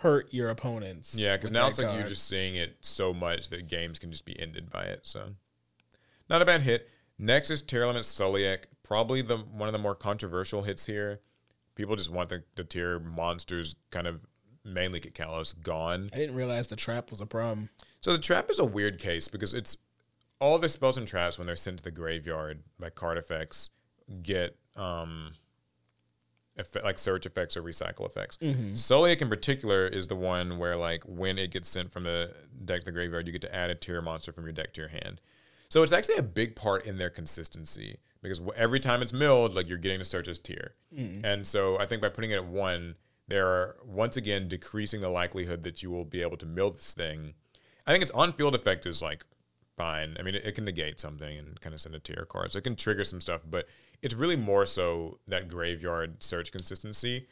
hurt 0.00 0.32
your 0.32 0.48
opponents. 0.48 1.14
Yeah, 1.14 1.36
because 1.36 1.50
now 1.50 1.66
it's 1.66 1.78
like 1.78 1.94
you're 1.94 2.08
just 2.08 2.26
seeing 2.26 2.54
it 2.54 2.76
so 2.80 3.12
much 3.12 3.50
that 3.50 3.68
games 3.68 3.98
can 3.98 4.10
just 4.10 4.24
be 4.24 4.38
ended 4.38 4.70
by 4.70 4.84
it. 4.84 5.00
So, 5.02 5.34
not 6.28 6.40
a 6.40 6.44
bad 6.44 6.62
hit. 6.62 6.88
Next 7.18 7.50
is 7.50 7.62
Tearlaments 7.62 8.08
Sulliek, 8.08 8.64
probably 8.82 9.20
the 9.20 9.36
one 9.36 9.68
of 9.68 9.72
the 9.72 9.78
more 9.78 9.94
controversial 9.94 10.62
hits 10.62 10.86
here. 10.86 11.20
People 11.74 11.96
just 11.96 12.10
want 12.10 12.30
the, 12.30 12.44
the 12.56 12.64
Tear 12.64 12.98
monsters 12.98 13.74
kind 13.90 14.06
of 14.06 14.26
mainly 14.64 15.00
get 15.00 15.14
Kalos 15.14 15.60
gone. 15.62 16.10
I 16.12 16.16
didn't 16.16 16.36
realize 16.36 16.66
the 16.66 16.76
trap 16.76 17.10
was 17.10 17.20
a 17.20 17.26
problem. 17.26 17.70
So 18.00 18.12
the 18.12 18.18
trap 18.18 18.50
is 18.50 18.58
a 18.58 18.64
weird 18.64 18.98
case 18.98 19.28
because 19.28 19.54
it's 19.54 19.76
all 20.40 20.58
the 20.58 20.68
spells 20.68 20.96
and 20.96 21.06
traps 21.06 21.38
when 21.38 21.46
they're 21.46 21.56
sent 21.56 21.78
to 21.78 21.84
the 21.84 21.90
graveyard 21.90 22.62
by 22.78 22.90
card 22.90 23.18
effects 23.18 23.70
get 24.22 24.56
um 24.76 25.32
effe- 26.58 26.82
like 26.82 26.98
search 26.98 27.26
effects 27.26 27.56
or 27.56 27.62
recycle 27.62 28.06
effects. 28.06 28.38
Sulliek 28.38 29.20
in 29.22 29.28
particular 29.28 29.86
is 29.86 30.08
the 30.08 30.16
one 30.16 30.58
where 30.58 30.76
like 30.76 31.04
when 31.04 31.38
it 31.38 31.50
gets 31.50 31.68
sent 31.68 31.92
from 31.92 32.04
the 32.04 32.34
deck 32.64 32.80
to 32.80 32.86
the 32.86 32.92
graveyard, 32.92 33.26
you 33.26 33.32
get 33.32 33.42
to 33.42 33.54
add 33.54 33.70
a 33.70 33.74
Tear 33.74 34.00
monster 34.02 34.32
from 34.32 34.44
your 34.44 34.52
deck 34.52 34.72
to 34.74 34.80
your 34.80 34.90
hand. 34.90 35.20
So 35.68 35.82
it's 35.84 35.92
actually 35.92 36.16
a 36.16 36.22
big 36.22 36.56
part 36.56 36.84
in 36.84 36.98
their 36.98 37.10
consistency 37.10 37.98
because 38.22 38.40
every 38.56 38.80
time 38.80 39.02
it's 39.02 39.12
milled, 39.12 39.54
like 39.54 39.68
you're 39.68 39.78
getting 39.78 40.00
to 40.00 40.04
search 40.04 40.26
as 40.26 40.38
tier. 40.38 40.74
And 41.24 41.46
so 41.46 41.78
I 41.78 41.86
think 41.86 42.02
by 42.02 42.08
putting 42.08 42.32
it 42.32 42.36
at 42.36 42.46
one, 42.46 42.96
they're 43.30 43.76
once 43.86 44.16
again 44.16 44.48
decreasing 44.48 45.00
the 45.00 45.08
likelihood 45.08 45.62
that 45.62 45.82
you 45.82 45.90
will 45.90 46.04
be 46.04 46.20
able 46.20 46.36
to 46.36 46.46
mill 46.46 46.70
this 46.70 46.92
thing. 46.92 47.34
I 47.86 47.92
think 47.92 48.02
its 48.02 48.10
on 48.10 48.32
field 48.32 48.54
effect 48.54 48.84
is 48.84 49.00
like 49.00 49.24
fine. 49.76 50.16
I 50.18 50.22
mean, 50.22 50.34
it, 50.34 50.44
it 50.44 50.54
can 50.56 50.64
negate 50.64 51.00
something 51.00 51.38
and 51.38 51.58
kind 51.60 51.72
of 51.74 51.80
send 51.80 51.94
a 51.94 52.00
Tear 52.00 52.26
card. 52.28 52.52
So 52.52 52.58
it 52.58 52.64
can 52.64 52.76
trigger 52.76 53.04
some 53.04 53.20
stuff, 53.20 53.42
but 53.48 53.66
it's 54.02 54.14
really 54.14 54.36
more 54.36 54.66
so 54.66 55.20
that 55.28 55.48
graveyard 55.48 56.22
search 56.22 56.52
consistency. 56.52 57.28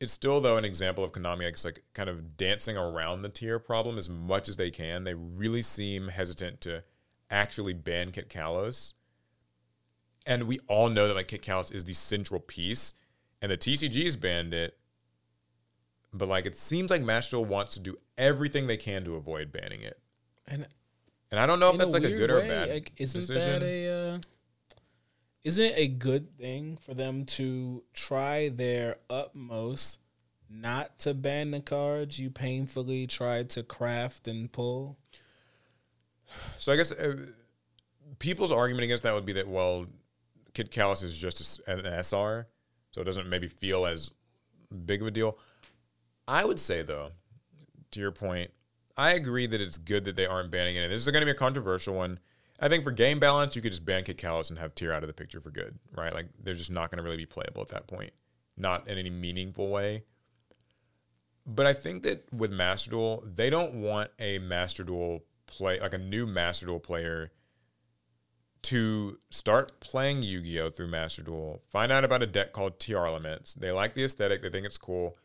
it's 0.00 0.12
still 0.12 0.40
though 0.40 0.56
an 0.56 0.64
example 0.64 1.04
of 1.04 1.12
Konami 1.12 1.44
like, 1.44 1.64
like 1.64 1.84
kind 1.94 2.10
of 2.10 2.36
dancing 2.36 2.76
around 2.76 3.22
the 3.22 3.28
Tear 3.28 3.58
problem 3.60 3.98
as 3.98 4.08
much 4.08 4.48
as 4.48 4.56
they 4.56 4.70
can. 4.70 5.04
They 5.04 5.14
really 5.14 5.62
seem 5.62 6.08
hesitant 6.08 6.60
to 6.62 6.82
actually 7.30 7.74
ban 7.74 8.10
Kitkallos. 8.10 8.94
And 10.26 10.44
we 10.44 10.58
all 10.68 10.88
know 10.88 11.06
that 11.06 11.14
like 11.14 11.28
Kitkallos 11.28 11.72
is 11.72 11.84
the 11.84 11.94
central 11.94 12.40
piece, 12.40 12.94
and 13.40 13.50
the 13.50 13.56
TCG's 13.56 14.16
banned 14.16 14.52
it. 14.54 14.78
But 16.12 16.28
like 16.28 16.46
it 16.46 16.56
seems 16.56 16.90
like 16.90 17.02
Duel 17.30 17.44
wants 17.44 17.74
to 17.74 17.80
do 17.80 17.98
everything 18.18 18.66
they 18.66 18.76
can 18.76 19.04
to 19.04 19.16
avoid 19.16 19.50
banning 19.52 19.82
it. 19.82 19.98
And 20.46 20.66
And 21.30 21.40
I 21.40 21.46
don't 21.46 21.58
know 21.60 21.70
if 21.70 21.78
that's 21.78 21.94
like 21.94 22.04
a 22.04 22.10
good 22.10 22.30
or 22.30 22.38
way, 22.38 22.48
bad 22.48 22.68
Like, 22.68 22.92
isn't 22.96 23.20
decision. 23.20 23.60
that 23.60 23.66
a 23.66 24.14
uh, 24.14 24.18
isn't 25.44 25.64
it 25.64 25.74
a 25.76 25.88
good 25.88 26.36
thing 26.38 26.76
for 26.76 26.94
them 26.94 27.24
to 27.24 27.82
try 27.92 28.48
their 28.48 28.96
utmost 29.10 29.98
not 30.48 30.98
to 31.00 31.14
ban 31.14 31.50
the 31.50 31.60
cards 31.60 32.18
you 32.18 32.30
painfully 32.30 33.06
tried 33.06 33.48
to 33.50 33.62
craft 33.62 34.28
and 34.28 34.52
pull? 34.52 34.98
So 36.58 36.72
I 36.72 36.76
guess 36.76 36.92
uh, 36.92 37.16
people's 38.18 38.52
argument 38.52 38.84
against 38.84 39.02
that 39.02 39.14
would 39.14 39.26
be 39.26 39.32
that 39.34 39.48
well, 39.48 39.86
Kitkallos 40.54 41.02
is 41.02 41.16
just 41.16 41.60
a 41.66 41.72
an 41.78 41.86
SR, 41.86 42.46
so 42.92 43.00
it 43.00 43.04
doesn't 43.04 43.28
maybe 43.28 43.48
feel 43.48 43.86
as 43.86 44.10
big 44.84 45.00
of 45.00 45.08
a 45.08 45.10
deal. 45.10 45.38
I 46.26 46.44
would 46.44 46.60
say 46.60 46.82
though, 46.82 47.12
to 47.90 48.00
your 48.00 48.12
point, 48.12 48.50
I 48.96 49.12
agree 49.12 49.46
that 49.46 49.60
it's 49.60 49.78
good 49.78 50.04
that 50.04 50.16
they 50.16 50.26
aren't 50.26 50.50
banning 50.50 50.76
it. 50.76 50.88
This 50.88 51.06
is 51.06 51.12
going 51.12 51.22
to 51.22 51.26
be 51.26 51.32
a 51.32 51.34
controversial 51.34 51.94
one. 51.94 52.18
I 52.60 52.68
think 52.68 52.84
for 52.84 52.92
game 52.92 53.18
balance, 53.18 53.56
you 53.56 53.62
could 53.62 53.72
just 53.72 53.84
ban 53.84 54.04
Kid 54.04 54.22
and 54.22 54.58
have 54.58 54.74
Tear 54.74 54.92
out 54.92 55.02
of 55.02 55.08
the 55.08 55.14
picture 55.14 55.40
for 55.40 55.50
good, 55.50 55.78
right? 55.96 56.12
Like 56.12 56.26
they're 56.40 56.54
just 56.54 56.70
not 56.70 56.90
going 56.90 56.98
to 56.98 57.02
really 57.02 57.16
be 57.16 57.26
playable 57.26 57.62
at 57.62 57.68
that 57.68 57.86
point, 57.86 58.12
not 58.56 58.86
in 58.86 58.98
any 58.98 59.10
meaningful 59.10 59.68
way. 59.68 60.04
But 61.44 61.66
I 61.66 61.72
think 61.72 62.04
that 62.04 62.32
with 62.32 62.52
Master 62.52 62.90
Duel, 62.90 63.24
they 63.26 63.50
don't 63.50 63.80
want 63.80 64.10
a 64.20 64.38
Master 64.38 64.84
Duel 64.84 65.24
play 65.46 65.80
like 65.80 65.92
a 65.94 65.98
new 65.98 66.26
Master 66.26 66.66
Duel 66.66 66.78
player 66.78 67.32
to 68.62 69.18
start 69.28 69.80
playing 69.80 70.22
Yu-Gi-Oh 70.22 70.70
through 70.70 70.86
Master 70.86 71.22
Duel, 71.22 71.60
find 71.70 71.90
out 71.90 72.04
about 72.04 72.22
a 72.22 72.26
deck 72.26 72.52
called 72.52 72.78
Tearlaments. 72.78 73.54
They 73.54 73.72
like 73.72 73.94
the 73.94 74.04
aesthetic, 74.04 74.40
they 74.40 74.50
think 74.50 74.64
it's 74.64 74.78
cool, 74.78 75.16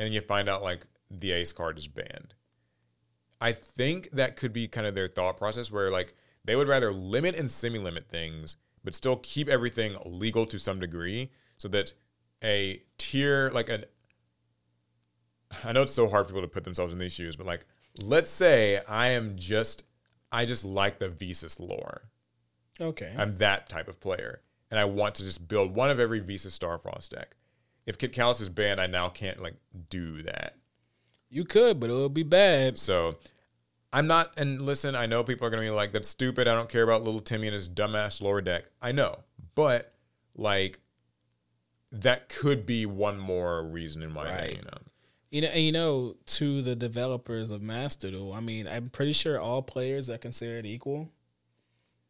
and 0.00 0.06
then 0.06 0.14
you 0.14 0.22
find 0.22 0.48
out 0.48 0.62
like 0.62 0.86
the 1.10 1.30
ace 1.32 1.52
card 1.52 1.76
is 1.76 1.86
banned. 1.86 2.32
I 3.38 3.52
think 3.52 4.08
that 4.12 4.34
could 4.34 4.50
be 4.50 4.66
kind 4.66 4.86
of 4.86 4.94
their 4.94 5.08
thought 5.08 5.36
process 5.36 5.70
where 5.70 5.90
like 5.90 6.14
they 6.42 6.56
would 6.56 6.68
rather 6.68 6.90
limit 6.90 7.34
and 7.34 7.50
semi-limit 7.50 8.08
things, 8.08 8.56
but 8.82 8.94
still 8.94 9.16
keep 9.16 9.46
everything 9.46 9.96
legal 10.06 10.46
to 10.46 10.58
some 10.58 10.80
degree 10.80 11.30
so 11.58 11.68
that 11.68 11.92
a 12.42 12.82
tier 12.96 13.50
like 13.52 13.68
an 13.68 13.84
I 15.66 15.72
know 15.72 15.82
it's 15.82 15.92
so 15.92 16.08
hard 16.08 16.26
for 16.26 16.32
people 16.32 16.42
to 16.42 16.48
put 16.48 16.64
themselves 16.64 16.94
in 16.94 16.98
these 16.98 17.12
shoes, 17.12 17.36
but 17.36 17.46
like 17.46 17.66
let's 18.02 18.30
say 18.30 18.80
I 18.88 19.08
am 19.08 19.36
just 19.36 19.84
I 20.32 20.46
just 20.46 20.64
like 20.64 20.98
the 20.98 21.10
Visas 21.10 21.60
lore. 21.60 22.08
Okay. 22.80 23.14
I'm 23.18 23.36
that 23.36 23.68
type 23.68 23.86
of 23.86 24.00
player. 24.00 24.40
And 24.70 24.80
I 24.80 24.86
want 24.86 25.16
to 25.16 25.24
just 25.24 25.46
build 25.46 25.74
one 25.74 25.90
of 25.90 26.00
every 26.00 26.20
Visas 26.20 26.58
Starfrost 26.58 27.10
deck. 27.10 27.36
If 27.90 28.12
Callus 28.12 28.40
is 28.40 28.48
banned, 28.48 28.80
I 28.80 28.86
now 28.86 29.08
can't 29.08 29.42
like 29.42 29.56
do 29.88 30.22
that. 30.22 30.54
you 31.28 31.44
could, 31.44 31.78
but 31.80 31.90
it 31.90 31.92
would 31.94 32.14
be 32.14 32.22
bad. 32.22 32.78
So 32.78 33.16
I'm 33.92 34.06
not 34.06 34.32
and 34.38 34.62
listen, 34.62 34.94
I 34.96 35.06
know 35.06 35.22
people 35.24 35.46
are 35.46 35.50
gonna 35.50 35.62
be 35.62 35.70
like, 35.70 35.92
that's 35.92 36.08
stupid. 36.08 36.48
I 36.48 36.54
don't 36.54 36.68
care 36.68 36.82
about 36.82 37.02
little 37.02 37.20
Timmy 37.20 37.46
and 37.48 37.54
his 37.54 37.68
dumbass 37.68 38.20
lore 38.22 38.40
deck. 38.40 38.64
I 38.80 38.92
know. 38.92 39.20
But 39.54 39.92
like 40.34 40.80
that 41.92 42.28
could 42.28 42.64
be 42.66 42.86
one 42.86 43.18
more 43.18 43.62
reason 43.64 44.02
in 44.02 44.12
my 44.12 44.30
head, 44.30 44.40
Right. 44.40 44.56
you 44.56 44.62
know. 44.62 44.78
You 45.32 45.40
know, 45.42 45.48
and 45.48 45.62
you 45.64 45.72
know, 45.72 46.16
to 46.26 46.60
the 46.62 46.74
developers 46.74 47.50
of 47.52 47.62
Master 47.62 48.10
Duel, 48.10 48.32
I 48.32 48.40
mean, 48.40 48.66
I'm 48.68 48.90
pretty 48.90 49.12
sure 49.12 49.38
all 49.40 49.62
players 49.62 50.10
are 50.10 50.18
considered 50.18 50.66
equal. 50.66 51.08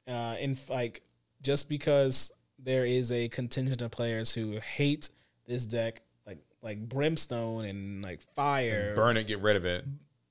Uh, 0.09 0.37
in 0.41 0.57
like, 0.71 1.03
just 1.43 1.69
because 1.69 2.33
there 2.59 2.85
is 2.87 3.13
a 3.13 3.29
contingent 3.29 3.83
of 3.83 3.91
players 3.91 4.33
who 4.33 4.59
hate 4.59 5.11
this 5.51 5.67
deck, 5.67 6.01
like 6.27 6.39
like 6.63 6.89
Brimstone 6.89 7.67
and 7.67 8.03
like 8.03 8.23
Fire, 8.35 8.95
Burn 8.95 9.17
it, 9.19 9.27
get 9.27 9.41
rid 9.41 9.57
of 9.57 9.65
it. 9.67 9.85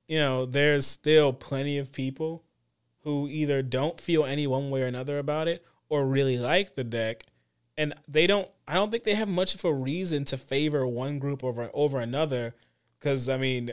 you 0.07 0.17
know, 0.19 0.45
there's 0.47 0.87
still 0.87 1.31
plenty 1.33 1.77
of 1.77 1.91
people 1.91 2.43
who 3.03 3.27
either 3.27 3.61
don't 3.61 3.99
feel 4.01 4.25
any 4.25 4.47
one 4.47 4.69
way 4.69 4.81
or 4.81 4.87
another 4.87 5.19
about 5.19 5.47
it 5.47 5.63
or 5.87 6.05
really 6.07 6.37
like 6.37 6.75
the 6.75 6.83
deck. 6.83 7.25
And 7.77 7.93
they 8.07 8.27
don't, 8.27 8.49
I 8.67 8.73
don't 8.73 8.91
think 8.91 9.03
they 9.05 9.15
have 9.15 9.29
much 9.29 9.55
of 9.55 9.63
a 9.63 9.73
reason 9.73 10.25
to 10.25 10.37
favor 10.37 10.85
one 10.85 11.17
group 11.19 11.43
over 11.43 11.69
over 11.73 11.99
another. 11.99 12.55
Cause 12.99 13.29
I 13.29 13.37
mean, 13.37 13.71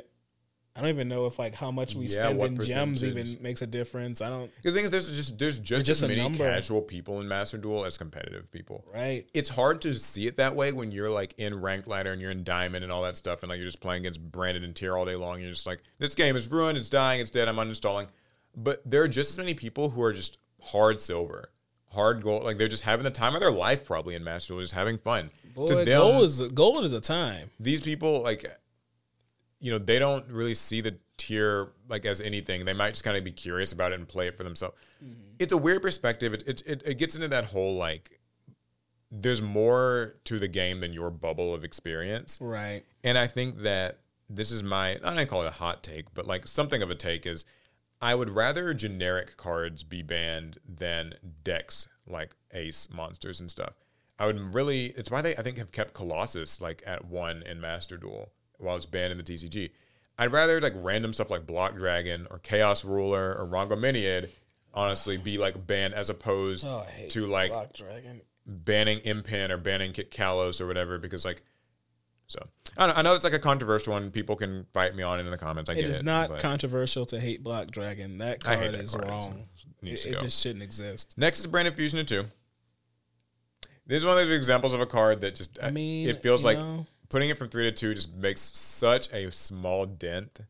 I 0.76 0.80
don't 0.80 0.90
even 0.90 1.08
know 1.08 1.24
if 1.26 1.38
like 1.38 1.54
how 1.54 1.70
much 1.70 1.94
we 1.94 2.04
Yeah, 2.06 2.28
spend 2.36 2.42
in 2.42 2.60
gems 2.62 3.02
even 3.02 3.38
makes 3.40 3.62
a 3.62 3.66
difference. 3.66 4.20
I 4.20 4.28
don't, 4.28 4.50
Because 4.56 4.74
the 4.74 4.78
thing 4.78 4.84
is 4.84 4.90
there's 4.90 5.16
just 5.16 5.38
there's 5.38 5.58
just, 5.58 5.86
just 5.86 6.02
as 6.02 6.08
many 6.08 6.20
number. 6.20 6.38
casual 6.44 6.82
people 6.82 7.20
in 7.20 7.28
Master 7.28 7.56
Duel 7.56 7.84
as 7.86 7.96
competitive 7.96 8.50
people. 8.50 8.84
right? 8.92 9.26
it's 9.32 9.48
hard 9.48 9.80
to 9.82 9.94
see 9.94 10.26
it 10.26 10.36
that 10.36 10.54
way 10.54 10.72
when 10.72 10.92
you're 10.92 11.10
like 11.10 11.34
in 11.38 11.58
ranked 11.60 11.88
ladder 11.88 12.12
and 12.12 12.20
you're 12.20 12.30
in 12.30 12.44
diamond 12.44 12.84
and 12.84 12.92
all 12.92 13.02
that 13.02 13.16
stuff 13.16 13.42
and 13.42 13.48
like 13.50 13.56
you're 13.58 13.66
just 13.68 13.80
playing 13.80 14.02
against 14.02 14.20
branded 14.30 14.62
and 14.64 14.76
Tear 14.76 14.96
all 14.96 15.04
day 15.06 15.16
long 15.16 15.40
you're 15.40 15.50
just 15.50 15.66
like 15.66 15.80
this 15.98 16.14
game 16.14 16.36
is 16.36 16.46
ruined 16.48 16.76
it's 16.76 16.90
dying 16.90 17.20
it's 17.20 17.30
dead 17.30 17.48
i'm 17.48 17.56
uninstalling 17.56 18.06
but 18.54 18.82
there 18.84 19.02
are 19.02 19.08
just 19.08 19.30
as 19.30 19.38
many 19.38 19.54
people 19.54 19.90
who 19.90 20.02
are 20.02 20.12
just 20.12 20.36
hard 20.62 21.00
silver 21.00 21.50
hard 21.92 22.22
gold 22.22 22.44
like 22.44 22.58
they're 22.58 22.68
just 22.68 22.82
having 22.82 23.04
the 23.04 23.10
time 23.10 23.34
of 23.34 23.40
their 23.40 23.50
life 23.50 23.84
probably 23.86 24.14
in 24.14 24.22
master 24.24 24.52
Duel, 24.52 24.60
just 24.62 24.74
having 24.74 24.98
fun 24.98 25.30
Boy, 25.54 25.66
to 25.68 25.74
them 25.76 25.86
gold 25.86 26.24
is 26.24 26.40
gold 26.42 26.84
is 26.84 26.92
a 26.92 27.00
time. 27.00 27.48
these 27.58 27.80
people 27.80 28.22
like 28.22 28.44
you 29.60 29.70
know 29.70 29.78
they 29.78 29.98
don't 29.98 30.26
really 30.28 30.54
see 30.54 30.80
the 30.80 30.98
Tear 31.18 31.68
like 31.88 32.04
as 32.04 32.20
anything. 32.20 32.66
They 32.66 32.74
might 32.74 32.90
just 32.90 33.02
kind 33.02 33.16
of 33.16 33.24
be 33.24 33.32
curious 33.32 33.72
about 33.72 33.92
it 33.92 33.94
and 33.98 34.06
play 34.06 34.28
it 34.28 34.36
for 34.36 34.44
themselves. 34.44 34.76
Mm-hmm. 35.02 35.36
It's 35.38 35.52
a 35.52 35.56
weird 35.56 35.80
perspective. 35.80 36.34
It, 36.34 36.42
it, 36.46 36.62
it, 36.66 36.82
it 36.84 36.98
gets 36.98 37.14
into 37.14 37.28
that 37.28 37.46
whole 37.46 37.74
like 37.74 38.20
there's 39.10 39.40
more 39.40 40.16
to 40.24 40.38
the 40.38 40.48
game 40.48 40.80
than 40.80 40.92
your 40.92 41.10
bubble 41.10 41.54
of 41.54 41.64
experience. 41.64 42.38
Right. 42.40 42.82
and 43.04 43.16
i 43.16 43.26
think 43.26 43.58
that 43.62 44.00
this 44.28 44.50
is 44.50 44.62
my 44.62 44.98
i 45.04 45.14
don't 45.14 45.28
call 45.28 45.42
it 45.42 45.46
a 45.46 45.52
hot 45.52 45.82
take 45.82 46.12
but 46.12 46.26
like 46.26 46.46
something 46.46 46.82
of 46.82 46.90
a 46.90 46.94
take 46.94 47.24
is 47.24 47.44
i 48.02 48.14
would 48.14 48.30
rather 48.30 48.74
generic 48.74 49.36
cards 49.36 49.84
be 49.84 50.02
banned 50.02 50.58
than 50.68 51.14
decks 51.44 51.88
like 52.06 52.34
ace 52.52 52.88
monsters 52.92 53.40
and 53.40 53.50
stuff. 53.50 53.74
I 54.18 54.26
would 54.26 54.54
really 54.54 54.86
it's 54.96 55.10
why 55.10 55.22
they 55.22 55.36
i 55.36 55.42
think 55.42 55.58
have 55.58 55.72
kept 55.72 55.94
colossus 55.94 56.60
like 56.60 56.82
at 56.86 57.04
one 57.04 57.42
in 57.42 57.60
master 57.60 57.96
duel 57.96 58.32
while 58.58 58.76
it's 58.76 58.86
banned 58.86 59.12
in 59.12 59.18
the 59.18 59.24
tcg 59.24 59.70
i'd 60.18 60.32
rather 60.32 60.60
like 60.60 60.72
random 60.76 61.12
stuff 61.12 61.30
like 61.30 61.46
block 61.46 61.74
dragon 61.76 62.26
or 62.30 62.38
chaos 62.38 62.84
ruler 62.84 63.34
or 63.34 63.46
rongo 63.46 63.78
miniad 63.78 64.30
honestly 64.74 65.16
be 65.16 65.38
like 65.38 65.66
banned 65.66 65.94
as 65.94 66.10
opposed 66.10 66.64
Oh, 66.66 66.84
to 67.10 67.26
like 67.26 67.52
banning 68.46 68.98
Empen 69.00 69.50
or 69.50 69.56
banning 69.56 69.92
Kitkallos 69.92 70.60
or 70.60 70.66
whatever 70.66 70.98
because 70.98 71.24
like 71.24 71.42
so 72.28 72.40
I, 72.76 72.86
don't, 72.88 72.98
I 72.98 73.02
know 73.02 73.14
it's 73.14 73.24
like 73.24 73.32
a 73.34 73.38
controversial 73.38 73.92
one. 73.92 74.10
People 74.10 74.34
can 74.36 74.66
fight 74.74 74.94
me 74.96 75.02
on 75.04 75.18
it 75.20 75.24
in 75.24 75.30
the 75.30 75.38
comments. 75.38 75.70
I 75.70 75.74
It 75.74 75.76
get 75.76 75.84
is 75.86 75.96
it. 75.98 76.04
not 76.04 76.40
controversial 76.40 77.06
to 77.06 77.20
hate 77.20 77.42
Block 77.42 77.70
Dragon. 77.70 78.18
That 78.18 78.40
card 78.42 78.58
that 78.58 78.74
is 78.74 78.90
card. 78.92 79.08
Wrong. 79.08 79.44
it 79.82 79.88
It, 80.04 80.06
it 80.06 80.20
just 80.20 80.42
shouldn't 80.42 80.62
exist. 80.64 81.14
Next 81.16 81.38
is 81.38 81.46
Branded 81.46 81.76
Fusion 81.76 82.00
of 82.00 82.06
two. 82.06 82.24
This 83.86 83.98
is 83.98 84.04
one 84.04 84.18
of 84.18 84.26
the 84.28 84.34
examples 84.34 84.72
of 84.72 84.80
a 84.80 84.86
card 84.86 85.20
that 85.20 85.36
just 85.36 85.58
uh, 85.60 85.66
I 85.66 85.70
mean, 85.70 86.08
it 86.08 86.20
feels 86.20 86.44
like 86.44 86.58
know- 86.58 86.86
putting 87.08 87.28
it 87.28 87.38
from 87.38 87.48
three 87.48 87.64
to 87.64 87.72
two 87.72 87.94
just 87.94 88.14
makes 88.14 88.40
such 88.40 89.12
a 89.12 89.30
small 89.30 89.86
dent. 89.86 90.40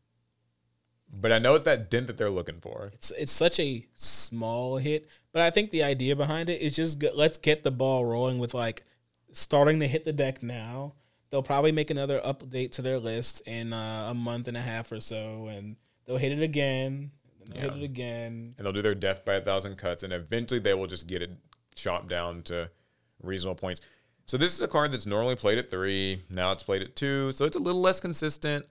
But 1.09 1.31
I 1.31 1.39
know 1.39 1.55
it's 1.55 1.63
that 1.65 1.89
dent 1.89 2.07
that 2.07 2.17
they're 2.17 2.29
looking 2.29 2.59
for. 2.59 2.89
it's 2.93 3.11
it's 3.11 3.31
such 3.31 3.59
a 3.59 3.87
small 3.95 4.77
hit, 4.77 5.07
but 5.31 5.41
I 5.41 5.49
think 5.49 5.71
the 5.71 5.83
idea 5.83 6.15
behind 6.15 6.49
it 6.49 6.61
is 6.61 6.75
just 6.75 6.99
get, 6.99 7.15
let's 7.15 7.37
get 7.37 7.63
the 7.63 7.71
ball 7.71 8.05
rolling 8.05 8.39
with 8.39 8.53
like 8.53 8.83
starting 9.31 9.79
to 9.79 9.87
hit 9.87 10.03
the 10.03 10.13
deck 10.13 10.43
now. 10.43 10.95
They'll 11.29 11.43
probably 11.43 11.71
make 11.71 11.89
another 11.89 12.19
update 12.19 12.71
to 12.73 12.81
their 12.81 12.99
list 12.99 13.41
in 13.45 13.73
uh, 13.73 14.07
a 14.09 14.13
month 14.13 14.47
and 14.47 14.57
a 14.57 14.61
half 14.61 14.91
or 14.91 14.99
so, 14.99 15.47
and 15.47 15.75
they'll 16.05 16.17
hit 16.17 16.31
it 16.31 16.41
again. 16.41 17.11
And 17.45 17.53
they'll 17.53 17.71
hit 17.71 17.81
it 17.81 17.85
again. 17.85 18.55
and 18.57 18.65
they'll 18.65 18.73
do 18.73 18.81
their 18.81 18.95
death 18.95 19.23
by 19.23 19.35
a 19.35 19.41
thousand 19.41 19.77
cuts, 19.77 20.03
and 20.03 20.11
eventually 20.11 20.59
they 20.59 20.73
will 20.73 20.87
just 20.87 21.07
get 21.07 21.21
it 21.21 21.31
chopped 21.75 22.09
down 22.09 22.43
to 22.43 22.69
reasonable 23.21 23.55
points. 23.55 23.81
So 24.27 24.37
this 24.37 24.53
is 24.53 24.61
a 24.61 24.67
card 24.67 24.91
that's 24.91 25.05
normally 25.05 25.37
played 25.37 25.57
at 25.57 25.71
three. 25.71 26.23
Now 26.29 26.51
it's 26.51 26.63
played 26.63 26.81
at 26.81 26.97
two, 26.97 27.31
so 27.31 27.45
it's 27.45 27.55
a 27.55 27.59
little 27.59 27.79
less 27.79 28.01
consistent. 28.01 28.65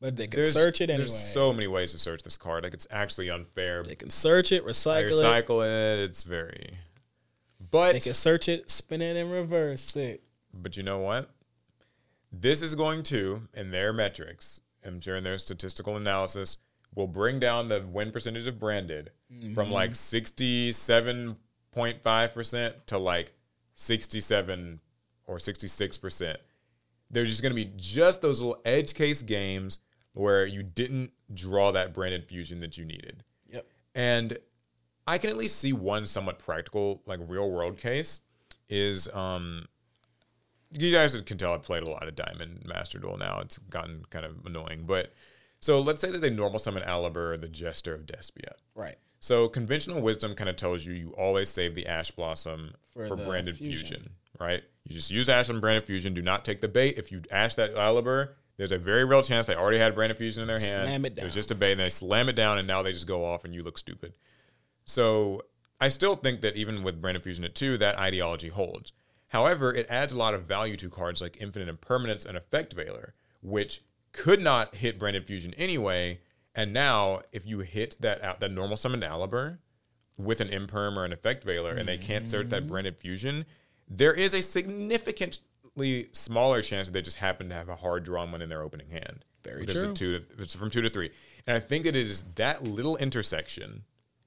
But 0.00 0.14
they 0.16 0.28
can 0.28 0.38
There's, 0.40 0.52
search 0.52 0.80
it 0.80 0.90
anyway. 0.90 0.98
there's 0.98 1.18
so 1.18 1.52
many 1.52 1.66
ways 1.66 1.90
to 1.92 1.98
search 1.98 2.22
this 2.22 2.36
card. 2.36 2.62
Like 2.62 2.74
it's 2.74 2.86
actually 2.90 3.28
unfair. 3.28 3.82
they 3.82 3.96
can 3.96 4.10
search 4.10 4.52
it, 4.52 4.62
I 4.62 4.66
recycle, 4.66 5.02
it. 5.02 5.10
recycle 5.14 5.64
it. 5.64 5.98
It's 5.98 6.22
very, 6.22 6.78
But 7.70 7.94
They 7.94 8.00
can 8.00 8.14
search 8.14 8.48
it, 8.48 8.70
spin 8.70 9.02
it, 9.02 9.16
and 9.16 9.32
reverse 9.32 9.96
it. 9.96 10.22
but 10.52 10.76
you 10.76 10.84
know 10.84 10.98
what? 10.98 11.30
This 12.30 12.62
is 12.62 12.76
going 12.76 13.02
to, 13.04 13.48
in 13.54 13.70
their 13.72 13.92
metrics, 13.92 14.60
I'm 14.84 15.00
sure 15.00 15.16
in 15.16 15.24
their 15.24 15.38
statistical 15.38 15.96
analysis, 15.96 16.58
will 16.94 17.08
bring 17.08 17.40
down 17.40 17.68
the 17.68 17.80
win 17.80 18.12
percentage 18.12 18.46
of 18.46 18.60
branded 18.60 19.10
from 19.28 19.66
mm-hmm. 19.66 19.72
like 19.72 19.90
67.5% 19.92 22.74
to 22.86 22.98
like 22.98 23.32
67 23.72 24.80
or 25.26 25.38
66%. 25.38 26.36
There's 27.10 27.28
just 27.28 27.42
going 27.42 27.54
to 27.54 27.64
be 27.64 27.72
just 27.76 28.22
those 28.22 28.40
little 28.40 28.60
edge 28.64 28.94
case 28.94 29.22
games 29.22 29.80
where 30.12 30.46
you 30.46 30.62
didn't 30.62 31.12
draw 31.32 31.70
that 31.72 31.92
branded 31.92 32.24
fusion 32.24 32.60
that 32.60 32.78
you 32.78 32.84
needed. 32.84 33.24
Yep. 33.50 33.66
And 33.94 34.38
I 35.06 35.18
can 35.18 35.30
at 35.30 35.36
least 35.36 35.58
see 35.58 35.72
one 35.72 36.06
somewhat 36.06 36.38
practical, 36.38 37.02
like 37.06 37.20
real 37.26 37.50
world 37.50 37.76
case 37.76 38.20
is 38.70 39.08
um 39.12 39.66
you 40.70 40.90
guys 40.90 41.14
can 41.22 41.38
tell 41.38 41.52
I've 41.54 41.62
played 41.62 41.82
a 41.82 41.90
lot 41.90 42.08
of 42.08 42.16
Diamond 42.16 42.64
Master 42.66 42.98
Duel 42.98 43.16
now. 43.16 43.38
It's 43.40 43.58
gotten 43.58 44.04
kind 44.10 44.24
of 44.24 44.44
annoying. 44.44 44.84
But 44.86 45.12
so 45.60 45.80
let's 45.80 46.00
say 46.00 46.10
that 46.10 46.20
they 46.20 46.30
normal 46.30 46.58
summon 46.58 46.82
Aluber, 46.82 47.40
the 47.40 47.48
Jester 47.48 47.94
of 47.94 48.06
Despia. 48.06 48.54
Right. 48.74 48.96
So 49.20 49.48
conventional 49.48 50.02
wisdom 50.02 50.34
kind 50.34 50.50
of 50.50 50.56
tells 50.56 50.84
you 50.84 50.92
you 50.92 51.10
always 51.16 51.48
save 51.48 51.74
the 51.74 51.86
Ash 51.86 52.10
Blossom 52.10 52.74
for, 52.92 53.06
For 53.06 53.16
branded 53.16 53.56
fusion. 53.56 53.86
fusion. 53.86 54.10
Right? 54.40 54.62
You 54.84 54.94
just 54.94 55.10
use 55.10 55.28
Ash 55.28 55.48
and 55.48 55.60
branded 55.60 55.86
fusion. 55.86 56.14
Do 56.14 56.22
not 56.22 56.44
take 56.44 56.60
the 56.60 56.68
bait. 56.68 56.98
If 56.98 57.10
you 57.10 57.22
Ash 57.30 57.54
that 57.54 57.74
Aluber, 57.74 58.30
there's 58.56 58.72
a 58.72 58.78
very 58.78 59.04
real 59.04 59.22
chance 59.22 59.46
they 59.46 59.54
already 59.54 59.78
had 59.78 59.94
branded 59.94 60.18
fusion 60.18 60.42
in 60.42 60.46
their 60.46 60.58
hand. 60.58 60.86
Slam 60.86 61.04
it 61.04 61.14
down. 61.14 61.22
It 61.22 61.26
was 61.26 61.34
just 61.34 61.50
a 61.50 61.54
bait, 61.54 61.72
and 61.72 61.80
they 61.80 61.90
slam 61.90 62.28
it 62.28 62.36
down, 62.36 62.58
and 62.58 62.68
now 62.68 62.82
they 62.82 62.92
just 62.92 63.06
go 63.06 63.24
off, 63.24 63.44
and 63.44 63.54
you 63.54 63.62
look 63.62 63.78
stupid. 63.78 64.14
So 64.84 65.42
I 65.80 65.88
still 65.88 66.14
think 66.14 66.40
that 66.42 66.56
even 66.56 66.82
with 66.82 67.00
Branded 67.00 67.24
Fusion 67.24 67.44
at 67.44 67.54
two, 67.54 67.76
that 67.78 67.98
ideology 67.98 68.48
holds. 68.48 68.92
However, 69.28 69.72
it 69.72 69.86
adds 69.90 70.12
a 70.12 70.16
lot 70.16 70.34
of 70.34 70.44
value 70.44 70.76
to 70.76 70.88
cards 70.88 71.20
like 71.20 71.40
Infinite 71.40 71.68
Impermanence 71.68 72.24
and 72.24 72.36
Effect 72.36 72.76
Veiler, 72.76 73.12
which 73.42 73.82
could 74.12 74.40
not 74.40 74.76
hit 74.76 74.98
Branded 74.98 75.26
Fusion 75.26 75.54
anyway. 75.54 76.20
And 76.54 76.72
now, 76.72 77.22
if 77.32 77.44
you 77.44 77.60
hit 77.60 77.96
that 78.00 78.22
out 78.22 78.38
that 78.40 78.52
normal 78.52 78.76
summoned 78.76 79.02
Aluber 79.02 79.58
with 80.16 80.40
an 80.40 80.48
Imperm 80.48 80.96
or 80.96 81.04
an 81.04 81.12
Effect 81.12 81.44
Veiler, 81.44 81.76
and 81.76 81.88
they 81.88 81.98
can't 81.98 82.30
search 82.30 82.50
that 82.50 82.60
mm-hmm. 82.60 82.68
Branded 82.68 82.96
Fusion, 82.98 83.44
there 83.88 84.12
is 84.12 84.34
a 84.34 84.42
significantly 84.42 86.08
smaller 86.12 86.62
chance 86.62 86.88
that 86.88 86.92
they 86.92 87.02
just 87.02 87.18
happen 87.18 87.48
to 87.48 87.54
have 87.54 87.68
a 87.68 87.76
hard 87.76 88.04
drawn 88.04 88.32
one 88.32 88.42
in 88.42 88.48
their 88.48 88.62
opening 88.62 88.90
hand. 88.90 89.24
Very 89.42 89.64
If 89.64 89.70
it's 89.70 89.80
a 89.80 89.84
true. 89.84 89.94
two 89.94 90.18
to, 90.20 90.26
it's 90.38 90.54
from 90.54 90.70
two 90.70 90.80
to 90.80 90.90
three. 90.90 91.10
And 91.46 91.56
I 91.56 91.60
think 91.60 91.84
that 91.84 91.94
it 91.94 92.06
is 92.06 92.22
that 92.36 92.62
little 92.62 92.96
intersection 92.96 93.84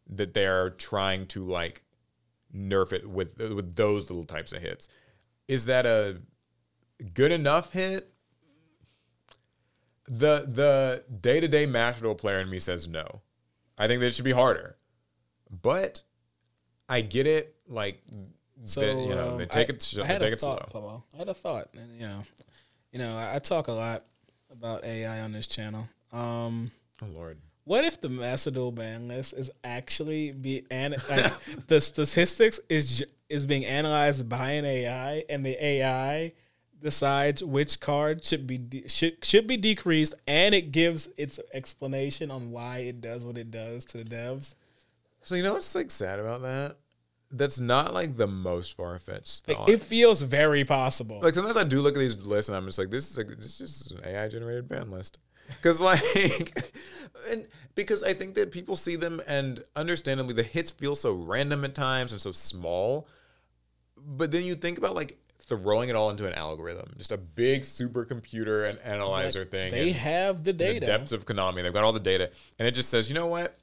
that 0.10 0.34
they're 0.34 0.70
trying 0.70 1.26
to 1.28 1.44
like 1.44 1.82
nerf 2.56 2.94
it 2.94 3.10
with 3.10 3.38
with 3.38 3.76
those 3.76 4.10
little 4.10 4.24
types 4.24 4.54
of 4.54 4.62
hits. 4.62 4.88
Is 5.48 5.66
that 5.66 5.86
a 5.86 6.22
good 7.14 7.32
enough 7.32 7.74
hit? 7.74 8.14
The 10.08 10.46
the 10.48 11.04
day 11.20 11.40
to 11.40 11.48
day 11.48 11.66
Duel 11.66 12.16
player 12.16 12.40
in 12.40 12.50
me 12.50 12.60
says 12.60 12.88
no. 12.88 13.22
I 13.78 13.88
think 13.88 14.00
that 14.00 14.08
it 14.08 14.16
should 14.16 14.26
be 14.26 14.32
harder. 14.32 14.78
But 15.50 16.04
I 16.88 17.02
get 17.02 17.28
it. 17.28 17.56
Like 17.68 18.02
So 18.66 18.82
that, 18.82 18.98
you 19.02 19.16
know, 19.16 19.32
um, 19.32 19.38
they 19.38 19.46
take 19.46 19.70
I- 19.70 19.74
it. 19.74 19.94
I 19.96 20.02
They 20.02 20.08
had 20.08 20.20
take 20.20 20.30
a 20.30 20.34
it 20.34 20.40
slow. 20.42 20.56
thought, 20.56 20.70
Pablo. 20.72 21.04
I 21.14 21.18
had 21.18 21.30
a 21.30 21.34
thought, 21.34 21.70
and 21.74 21.94
you 22.00 22.08
know, 22.08 22.24
you 22.92 23.00
know, 23.00 23.18
I, 23.18 23.36
I 23.36 23.40
talk 23.40 23.68
a 23.68 23.72
lot 23.74 24.04
about 24.52 24.84
AI 24.84 25.22
on 25.22 25.32
this 25.32 25.48
channel. 25.48 25.88
Um, 26.12 26.72
Oh 27.02 27.06
Lord. 27.06 27.38
what 27.66 27.86
if 27.86 28.02
the 28.02 28.10
Master 28.10 28.50
ban 28.72 29.08
list 29.08 29.34
is 29.34 29.52
actually 29.64 30.32
be 30.32 30.64
and 30.72 30.96
like, 31.10 31.32
the 31.68 31.80
statistics 31.82 32.60
is 32.70 33.06
is 33.30 33.46
being 33.46 33.66
analyzed 33.66 34.28
by 34.28 34.52
an 34.52 34.66
AI, 34.66 35.24
and 35.30 35.46
the 35.46 35.64
AI 35.64 36.34
decides 36.82 37.44
which 37.44 37.80
card 37.80 38.24
should 38.24 38.48
be 38.48 38.58
de- 38.58 38.88
should 38.88 39.24
should 39.24 39.46
be 39.48 39.58
decreased, 39.58 40.16
and 40.28 40.56
it 40.56 40.72
gives 40.72 41.10
its 41.18 41.40
explanation 41.54 42.32
on 42.32 42.52
why 42.52 42.80
it 42.80 43.02
does 43.02 43.26
what 43.26 43.38
it 43.38 43.52
does 43.52 43.86
to 43.86 43.98
the 43.98 44.04
devs. 44.06 44.56
So 45.24 45.36
you 45.36 45.44
know 45.44 45.54
what's 45.54 45.76
like 45.76 45.92
sad 45.92 46.20
about 46.20 46.42
that? 46.44 46.78
That's 47.30 47.60
not 47.60 47.94
like 47.94 48.16
the 48.18 48.28
most 48.28 48.76
far 48.76 48.98
fetched 49.00 49.48
Like, 49.50 49.68
it 49.68 49.82
feels 49.82 50.22
very 50.22 50.64
possible. 50.64 51.20
like 51.22 51.34
sometimes 51.36 51.58
I 51.58 51.66
do 51.66 51.82
look 51.82 51.96
at 51.96 52.00
these 52.00 52.16
lists 52.26 52.48
and 52.50 52.56
I'm 52.56 52.66
just 52.66 52.78
like, 52.80 52.90
this 52.90 53.10
is 53.12 53.18
like 53.18 53.28
this 53.28 53.60
is 53.60 53.80
just 53.80 53.92
an 53.92 54.00
AI 54.06 54.28
generated 54.30 54.70
band 54.70 54.92
list. 54.92 55.20
Because 55.48 55.80
like, 55.92 56.02
and 57.30 57.48
because 57.76 58.04
I 58.04 58.14
think 58.14 58.36
that 58.36 58.52
people 58.52 58.76
see 58.76 58.96
them 58.96 59.22
and 59.28 59.64
understandably 59.76 60.34
the 60.34 60.44
hits 60.44 60.72
feel 60.72 60.96
so 60.96 61.14
random 61.14 61.64
at 61.66 61.76
times 61.76 62.12
and 62.12 62.22
so 62.22 62.32
small. 62.32 63.08
But 63.98 64.32
then 64.32 64.44
you 64.44 64.56
think 64.56 64.78
about 64.78 64.96
like 64.96 65.18
throwing 65.40 65.90
it 65.90 65.96
all 65.96 66.10
into 66.10 66.28
an 66.28 66.34
algorithm, 66.34 66.94
just 66.98 67.12
a 67.12 67.18
big 67.18 67.62
supercomputer 67.62 68.70
and 68.70 68.80
analyzer 68.80 69.40
Like, 69.40 69.52
thing. 69.52 69.72
They 69.72 69.92
have 69.94 70.44
the 70.44 70.52
the 70.52 70.54
data. 70.54 70.86
depths 70.86 71.12
of 71.12 71.26
Konami, 71.26 71.64
they've 71.64 71.74
got 71.74 71.84
all 71.84 71.94
the 71.94 72.00
data, 72.00 72.32
and 72.60 72.68
it 72.68 72.72
just 72.72 72.90
says, 72.90 73.10
you 73.10 73.16
know 73.16 73.28
what? 73.28 73.58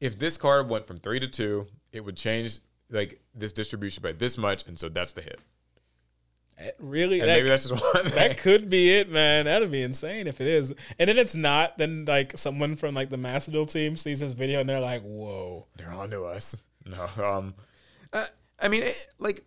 If 0.00 0.18
this 0.18 0.36
card 0.36 0.68
went 0.68 0.86
from 0.86 0.98
three 0.98 1.20
to 1.20 1.26
two, 1.28 1.66
it 1.92 2.04
would 2.04 2.16
change 2.16 2.58
like 2.90 3.20
this 3.34 3.52
distribution 3.52 4.02
by 4.02 4.12
this 4.12 4.36
much, 4.38 4.66
and 4.66 4.78
so 4.78 4.88
that's 4.88 5.12
the 5.12 5.22
hit. 5.22 5.40
It 6.62 6.76
really, 6.78 7.20
And 7.20 7.28
that, 7.30 7.36
maybe 7.36 7.48
that's 7.48 7.68
just 7.70 7.82
one 7.94 8.04
thing. 8.04 8.14
that 8.16 8.36
could 8.38 8.68
be 8.68 8.90
it, 8.98 9.10
man. 9.10 9.46
That'd 9.46 9.70
be 9.70 9.82
insane 9.82 10.26
if 10.26 10.42
it 10.42 10.46
is. 10.46 10.74
And 10.98 11.08
then 11.08 11.16
it's 11.16 11.34
not. 11.34 11.78
Then 11.78 12.04
like 12.04 12.36
someone 12.36 12.76
from 12.76 12.94
like 12.94 13.08
the 13.08 13.16
Duel 13.50 13.64
team 13.64 13.96
sees 13.96 14.20
this 14.20 14.32
video 14.32 14.60
and 14.60 14.68
they're 14.68 14.78
like, 14.80 15.02
"Whoa." 15.02 15.66
They're 15.78 15.90
on 15.92 16.10
to 16.10 16.24
us. 16.24 16.60
No, 16.84 17.08
um, 17.24 17.54
uh, 18.12 18.26
I 18.60 18.68
mean, 18.68 18.82
it, 18.82 19.06
like, 19.18 19.42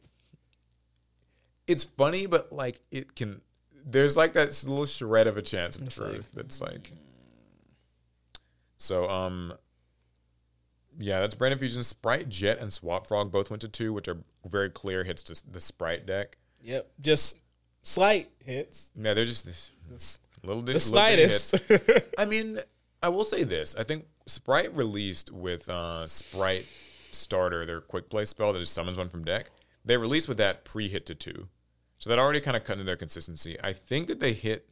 it's 1.68 1.84
funny, 1.84 2.26
but 2.26 2.52
like, 2.52 2.80
it 2.89 3.16
can. 3.16 3.41
There's 3.86 4.16
like 4.18 4.34
that 4.34 4.48
little 4.66 4.86
shred 4.86 5.28
of 5.28 5.38
a 5.38 5.41
chance 5.44 5.76
of 5.76 5.84
It's 5.84 6.00
like- 6.00 6.14
truth. 6.14 6.32
that's 6.34 6.62
like. 6.62 6.91
So, 8.78 9.08
um, 9.10 9.54
yeah, 11.00 11.20
that's 11.20 11.36
Branded 11.36 11.60
Fusion. 11.60 11.84
Spright, 11.84 12.30
Jet, 12.30 12.60
and 12.60 12.72
Swap 12.72 13.08
Frog 13.08 13.32
both 13.32 13.50
went 13.50 13.62
to 13.62 13.68
two, 13.68 13.94
which 13.94 14.08
are 14.08 14.18
very 14.46 14.70
clear 14.70 15.04
hits 15.04 15.24
to 15.24 15.52
the 15.52 15.60
Spright 15.62 16.06
deck. 16.06 16.38
Yep, 16.62 16.91
just 17.02 17.38
slight 17.82 18.30
hits. 18.44 18.91
Yeah, 18.96 19.14
they're 19.14 19.26
just 19.26 19.46
this 19.46 19.72
Just 19.89 20.22
little, 20.44 20.62
the 20.62 20.74
little 20.74 20.74
hits. 20.74 20.86
slightest. 20.86 21.56
I 22.18 22.26
mean, 22.26 22.60
I 23.02 23.10
will 23.10 23.24
say 23.26 23.44
this. 23.44 23.76
I 23.76 23.84
think 23.84 24.06
Spright 24.26 24.74
released 24.76 25.32
with 25.32 25.68
uh, 25.70 26.08
Spright 26.08 26.66
Starter, 27.12 27.66
their 27.66 27.82
quick 27.82 28.10
play 28.10 28.26
spell 28.26 28.54
that 28.54 28.60
just 28.60 28.74
summons 28.74 28.98
one 28.98 29.10
from 29.10 29.24
deck. 29.26 29.50
They 29.86 29.98
released 29.98 30.28
with 30.30 30.38
that 30.38 30.64
pre 30.64 30.88
hit 30.88 31.06
to 31.08 31.16
two. 31.16 31.50
So 32.00 32.10
that 32.10 32.20
already 32.20 32.39
kind 32.41 32.58
of 32.58 32.64
cut 32.64 32.74
into 32.74 32.84
their 32.86 32.96
consistency. 32.98 33.58
I 33.64 33.72
think 33.74 34.08
that 34.08 34.20
they 34.20 34.34
hit 34.34 34.70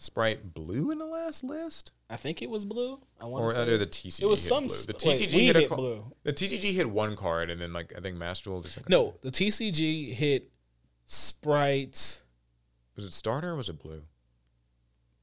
Spright 0.00 0.54
Blue 0.54 0.90
in 0.90 0.98
the 0.98 1.04
last 1.04 1.44
list. 1.44 1.92
I 2.08 2.16
think 2.16 2.40
it 2.40 2.48
was 2.48 2.64
blue. 2.64 2.98
I 3.20 3.26
want 3.26 3.44
Or 3.44 3.54
under 3.54 3.76
the 3.76 3.86
TCG 3.86 4.22
it 4.22 4.26
was 4.26 4.42
hit 4.42 4.48
some 4.48 4.66
blue. 4.66 4.76
The 4.76 4.92
wait, 5.06 5.20
TCG 5.20 5.34
we 5.34 5.46
hit, 5.46 5.56
a 5.56 5.60
hit 5.60 5.70
blue. 5.70 6.12
The 6.24 6.32
TCG 6.32 6.72
hit 6.72 6.90
one 6.90 7.16
card, 7.16 7.50
and 7.50 7.60
then 7.60 7.74
like 7.74 7.92
I 7.96 8.00
think 8.00 8.16
Master 8.16 8.48
Duel. 8.50 8.62
just 8.62 8.78
like 8.78 8.88
no. 8.88 9.14
The 9.20 9.30
TCG 9.30 10.14
hit 10.14 10.50
Spright. 11.04 12.22
was 12.96 13.04
it 13.04 13.12
Starter 13.12 13.50
or 13.50 13.56
was 13.56 13.68
it 13.68 13.78
Blue? 13.78 14.02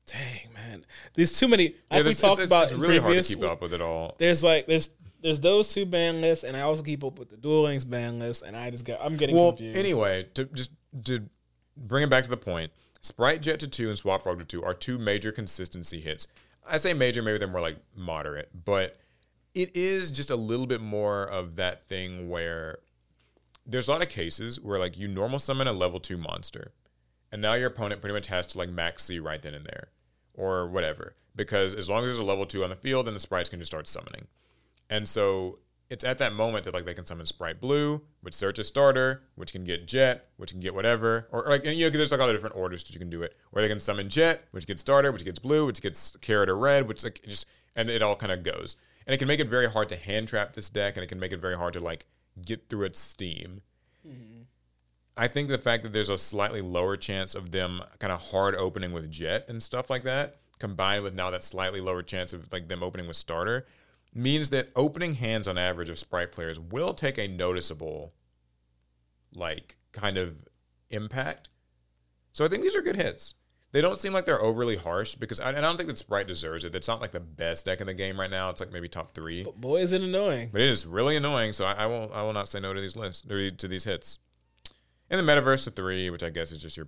Dang 0.05 0.53
man, 0.53 0.85
there's 1.15 1.37
too 1.37 1.47
many. 1.47 1.63
Yeah, 1.91 1.97
Like 1.97 2.05
we 2.05 2.13
talked 2.13 2.39
it's, 2.41 2.49
about 2.49 2.65
it's 2.65 2.73
really 2.73 2.99
hard 2.99 3.21
to 3.21 3.23
keep 3.23 3.43
up 3.43 3.61
with 3.61 3.73
it 3.73 3.81
all. 3.81 4.15
There's 4.19 4.43
like 4.43 4.67
there's 4.67 4.91
there's 5.21 5.39
those 5.39 5.73
two 5.73 5.85
ban 5.87 6.21
lists, 6.21 6.43
and 6.45 6.55
I 6.55 6.61
also 6.61 6.83
keep 6.83 7.03
up 7.03 7.17
with 7.17 7.29
the 7.29 7.35
Duel 7.37 7.63
Links 7.63 7.83
ban 7.83 8.19
list, 8.19 8.43
and 8.43 8.55
I 8.55 8.69
just 8.69 8.85
got 8.85 8.99
I'm 9.01 9.17
getting 9.17 9.35
Well, 9.35 9.53
confused. 9.53 9.77
anyway, 9.79 10.27
to 10.35 10.45
just 10.45 10.69
to 11.05 11.27
bring 11.75 12.03
it 12.03 12.09
back 12.09 12.23
to 12.23 12.29
the 12.29 12.37
point, 12.37 12.71
Spright 13.07 13.41
Jet 13.41 13.59
to 13.61 13.67
two 13.67 13.89
and 13.89 13.97
Swap 13.97 14.21
Frog 14.21 14.39
to 14.39 14.45
two 14.45 14.63
are 14.63 14.73
two 14.73 14.97
major 14.97 15.31
consistency 15.31 16.01
hits. 16.01 16.27
I 16.69 16.77
say 16.77 16.93
major, 16.93 17.23
maybe 17.23 17.37
they're 17.37 17.47
more 17.47 17.61
like 17.61 17.77
moderate, 17.95 18.49
but 18.65 18.97
it 19.55 19.75
is 19.75 20.11
just 20.11 20.29
a 20.29 20.35
little 20.35 20.67
bit 20.67 20.81
more 20.81 21.23
of 21.23 21.55
that 21.55 21.85
thing 21.85 22.29
where 22.29 22.79
there's 23.65 23.87
a 23.87 23.91
lot 23.91 24.01
of 24.01 24.09
cases 24.09 24.59
where 24.59 24.77
like 24.77 24.97
you 24.97 25.07
normal 25.07 25.39
summon 25.39 25.67
a 25.67 25.73
level 25.73 25.99
two 25.99 26.17
monster, 26.17 26.73
and 27.31 27.41
now 27.41 27.53
your 27.53 27.67
opponent 27.67 28.01
pretty 28.01 28.13
much 28.13 28.27
has 28.27 28.45
to 28.47 28.57
like 28.57 28.69
max 28.69 29.05
C 29.05 29.19
right 29.19 29.41
then 29.41 29.53
and 29.53 29.65
there, 29.65 29.87
or 30.33 30.67
whatever. 30.67 31.15
Because 31.35 31.73
as 31.73 31.89
long 31.89 31.99
as 31.99 32.05
there's 32.05 32.19
a 32.19 32.23
level 32.23 32.45
two 32.45 32.63
on 32.63 32.69
the 32.69 32.75
field, 32.75 33.07
then 33.07 33.13
the 33.13 33.19
Sprights 33.19 33.49
can 33.49 33.59
just 33.59 33.71
start 33.71 33.87
summoning. 33.87 34.27
And 34.89 35.07
so 35.07 35.59
it's 35.89 36.03
at 36.03 36.17
that 36.17 36.33
moment 36.33 36.65
that 36.65 36.73
like 36.73 36.85
they 36.85 36.93
can 36.93 37.05
summon 37.05 37.25
Spright 37.25 37.61
Blue, 37.61 38.01
which 38.21 38.33
search 38.33 38.59
a 38.59 38.63
starter, 38.63 39.23
which 39.35 39.51
can 39.51 39.63
get 39.63 39.87
Jet, 39.87 40.29
which 40.37 40.51
can 40.51 40.59
get 40.59 40.73
whatever, 40.73 41.27
or, 41.31 41.45
or 41.45 41.49
like 41.49 41.65
and, 41.65 41.75
you 41.75 41.85
know 41.85 41.89
there's 41.89 42.11
like 42.11 42.19
a 42.19 42.23
lot 42.23 42.29
of 42.29 42.35
different 42.35 42.55
orders 42.55 42.83
that 42.83 42.93
you 42.93 42.99
can 42.99 43.09
do 43.09 43.23
it. 43.23 43.35
Or 43.51 43.61
they 43.61 43.67
can 43.67 43.79
summon 43.79 44.09
Jet, 44.09 44.45
which 44.51 44.67
gets 44.67 44.81
starter, 44.81 45.11
which 45.11 45.23
gets 45.23 45.39
blue, 45.39 45.65
which 45.65 45.81
gets 45.81 46.15
carrot 46.17 46.49
or 46.49 46.57
red, 46.57 46.87
which 46.87 47.03
like 47.03 47.21
just 47.23 47.45
and 47.75 47.89
it 47.89 48.01
all 48.01 48.15
kind 48.15 48.31
of 48.31 48.43
goes. 48.43 48.75
And 49.05 49.13
it 49.13 49.17
can 49.17 49.27
make 49.27 49.39
it 49.39 49.49
very 49.49 49.69
hard 49.69 49.87
to 49.89 49.95
hand 49.95 50.27
trap 50.27 50.53
this 50.53 50.69
deck, 50.69 50.97
and 50.97 51.03
it 51.03 51.07
can 51.07 51.19
make 51.19 51.31
it 51.31 51.39
very 51.39 51.57
hard 51.57 51.73
to 51.73 51.79
like 51.79 52.05
get 52.45 52.69
through 52.69 52.85
its 52.85 52.99
steam. 52.99 53.61
Mm-hmm. 54.05 54.41
I 55.15 55.27
think 55.27 55.47
the 55.47 55.57
fact 55.57 55.83
that 55.83 55.93
there's 55.93 56.09
a 56.09 56.17
slightly 56.17 56.61
lower 56.61 56.95
chance 56.97 57.33
of 57.33 57.51
them 57.51 57.81
kind 57.99 58.11
of 58.11 58.21
hard 58.21 58.55
opening 58.55 58.91
with 58.91 59.09
Jet 59.09 59.45
and 59.47 59.63
stuff 59.63 59.89
like 59.89 60.03
that, 60.03 60.37
combined 60.59 61.03
with 61.03 61.15
now 61.15 61.31
that 61.31 61.43
slightly 61.43 61.81
lower 61.81 62.03
chance 62.03 62.33
of 62.33 62.51
like 62.51 62.67
them 62.67 62.83
opening 62.83 63.07
with 63.07 63.15
starter, 63.15 63.65
means 64.17 64.49
that 64.49 64.69
opening 64.75 65.13
hands 65.15 65.47
on 65.47 65.57
average 65.57 65.89
of 65.89 65.99
Spright 65.99 66.31
players 66.31 66.59
will 66.59 66.93
take 66.93 67.17
a 67.17 67.27
noticeable 67.27 68.13
like 69.33 69.77
kind 69.91 70.17
of 70.17 70.35
impact. 70.89 71.49
So 72.33 72.45
I 72.45 72.47
think 72.47 72.63
these 72.63 72.75
are 72.75 72.81
good 72.81 72.95
hits. 72.95 73.33
They 73.73 73.81
don't 73.81 73.97
seem 73.97 74.13
like 74.13 74.25
they're 74.25 74.41
overly 74.41 74.77
harsh 74.77 75.15
because 75.15 75.39
I, 75.39 75.49
and 75.49 75.57
I 75.57 75.61
don't 75.61 75.75
think 75.77 75.89
that 75.89 75.97
Spright 75.97 76.27
deserves 76.27 76.63
it. 76.63 76.73
It's 76.73 76.87
not 76.87 77.01
like 77.01 77.11
the 77.11 77.19
best 77.19 77.65
deck 77.65 77.81
in 77.81 77.87
the 77.87 77.93
game 77.93 78.19
right 78.19 78.29
now. 78.31 78.49
It's 78.49 78.59
like 78.61 78.71
maybe 78.71 78.87
top 78.87 79.13
three, 79.13 79.43
But 79.43 79.59
boy, 79.59 79.81
is 79.81 79.91
it 79.91 80.01
annoying. 80.03 80.49
but 80.51 80.61
it 80.61 80.69
is 80.69 80.85
really 80.85 81.17
annoying. 81.17 81.51
So 81.53 81.65
I, 81.65 81.73
I 81.73 81.85
will 81.85 82.09
I 82.13 82.21
will 82.23 82.33
not 82.33 82.47
say 82.47 82.59
no 82.59 82.73
to 82.73 82.79
these 82.81 82.95
lists 82.95 83.29
or 83.29 83.49
to 83.49 83.67
these 83.67 83.83
hits. 83.83 84.19
And 85.09 85.19
the 85.19 85.31
metaverse 85.31 85.65
to 85.65 85.71
three, 85.71 86.09
which 86.09 86.23
I 86.23 86.29
guess 86.29 86.51
is 86.51 86.59
just 86.59 86.77
your 86.77 86.87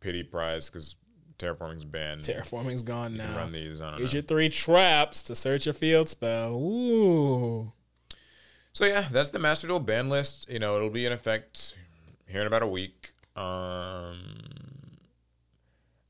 pity 0.00 0.22
prize 0.22 0.68
because 0.68 0.96
terraforming's 1.38 1.84
banned. 1.84 2.22
Terraforming's 2.22 2.82
gone 2.82 3.16
now. 3.16 3.36
run 3.36 3.52
these. 3.52 3.80
I 3.80 3.96
Here's 3.96 4.12
know. 4.12 4.18
your 4.18 4.22
three 4.26 4.48
traps 4.48 5.22
to 5.24 5.34
search 5.34 5.66
your 5.66 5.72
field 5.72 6.08
spell. 6.08 6.54
Ooh. 6.54 7.72
So 8.72 8.84
yeah, 8.84 9.06
that's 9.10 9.30
the 9.30 9.38
Master 9.38 9.66
Duel 9.66 9.80
ban 9.80 10.08
list. 10.08 10.48
You 10.50 10.58
know, 10.58 10.76
it'll 10.76 10.90
be 10.90 11.06
in 11.06 11.12
effect 11.12 11.74
here 12.26 12.40
in 12.40 12.46
about 12.46 12.62
a 12.62 12.66
week. 12.66 13.12
Um, 13.34 14.18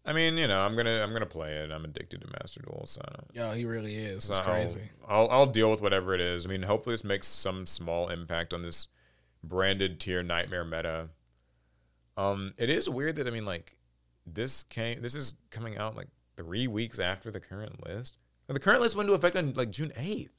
I 0.05 0.13
mean, 0.15 0.37
you 0.39 0.47
know, 0.49 0.61
I'm 0.65 0.77
gonna 0.77 1.01
I'm 1.03 1.13
gonna 1.13 1.27
play 1.27 1.53
it. 1.57 1.71
I'm 1.71 1.85
addicted 1.85 2.21
to 2.23 2.27
Master 2.41 2.61
Duel, 2.61 2.85
so 2.87 3.01
Yeah, 3.33 3.55
he 3.55 3.65
really 3.65 3.95
is. 3.97 4.25
so 4.25 4.31
It's 4.31 4.41
I'll- 4.41 4.45
crazy. 4.47 4.81
I'll, 5.07 5.29
I'll 5.31 5.47
deal 5.47 5.71
with 5.71 5.81
whatever 5.81 6.15
it 6.15 6.21
is. 6.21 6.45
I 6.47 6.49
mean, 6.49 6.63
hopefully 6.63 6.95
this 6.95 7.05
makes 7.05 7.27
some 7.27 7.65
small 7.67 8.09
impact 8.09 8.53
on 8.53 8.63
this 8.63 8.89
branded 9.43 10.01
Tear 10.01 10.23
nightmare 10.23 10.65
meta. 10.65 11.09
Um, 12.17 12.53
it 12.59 12.69
is 12.69 12.89
weird 12.91 13.17
that 13.17 13.27
I 13.27 13.31
mean, 13.31 13.45
like, 13.47 13.77
this 14.35 14.63
came. 14.65 15.03
This 15.03 15.15
is 15.15 15.35
coming 15.51 15.77
out 15.79 15.97
like 15.97 16.09
three 16.37 16.67
weeks 16.67 16.99
after 16.99 17.31
the 17.31 17.41
current 17.41 17.85
list. 17.87 18.17
And 18.49 18.57
the 18.57 18.61
current 18.61 18.81
list 18.81 18.97
went 18.97 19.09
into 19.09 19.17
effect 19.19 19.37
on 19.37 19.53
like 19.55 19.71
June 19.71 19.93
eighth. 19.97 20.33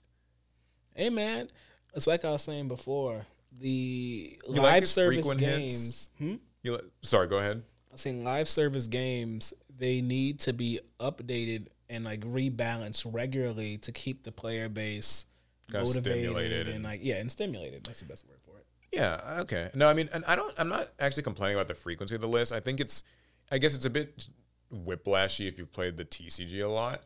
Hey 0.96 1.10
man, 1.10 1.50
it's 1.94 2.08
like 2.08 2.26
I 2.26 2.32
was 2.32 2.42
saying 2.44 2.68
before. 2.68 3.26
The 3.58 4.38
You 4.48 4.62
live 4.62 4.82
these 4.82 4.92
service 4.92 5.34
games. 5.34 6.10
Hmm? 6.18 6.36
You 6.62 6.74
li- 6.74 6.82
sorry, 7.02 7.28
go 7.28 7.40
ahead. 7.40 7.64
I 7.90 7.94
was 7.94 8.02
saying 8.02 8.24
live 8.24 8.48
service 8.48 8.88
games. 8.88 9.54
They 9.78 10.02
need 10.02 10.40
to 10.42 10.54
be 10.54 10.80
updated 11.00 11.68
and 11.90 12.04
like 12.04 12.22
rebalanced 12.22 13.12
regularly 13.12 13.78
to 13.80 13.92
keep 13.92 14.24
the 14.24 14.32
player 14.32 14.70
base 14.70 15.26
Kinda 15.72 15.86
motivated 15.86 16.68
and, 16.68 16.76
and- 16.76 16.84
like 16.84 17.00
yeah, 17.04 17.16
and 17.16 17.32
stimulated. 17.32 17.84
That's 17.86 18.02
the 18.02 18.06
best 18.06 18.28
word 18.28 18.38
for 18.46 18.58
it. 18.60 18.66
Yeah. 18.92 19.40
Okay. 19.42 19.70
No, 19.74 19.88
I 19.90 19.94
mean, 19.94 20.10
and 20.14 20.24
I 20.26 20.36
don't. 20.36 20.54
I'm 20.60 20.70
not 20.70 20.88
actually 21.00 21.24
complaining 21.24 21.56
about 21.58 21.68
the 21.68 21.76
frequency 21.76 22.16
of 22.16 22.22
the 22.22 22.28
list. 22.28 22.52
I 22.54 22.60
think 22.60 22.80
it's. 22.80 23.04
I 23.52 23.58
guess 23.58 23.76
it's 23.76 23.86
a 23.86 23.90
bit 23.90 24.28
whiplashy 24.74 25.48
if 25.48 25.58
you've 25.58 25.72
played 25.72 25.98
the 25.98 26.06
TCG 26.06 26.64
a 26.64 26.68
lot, 26.68 27.02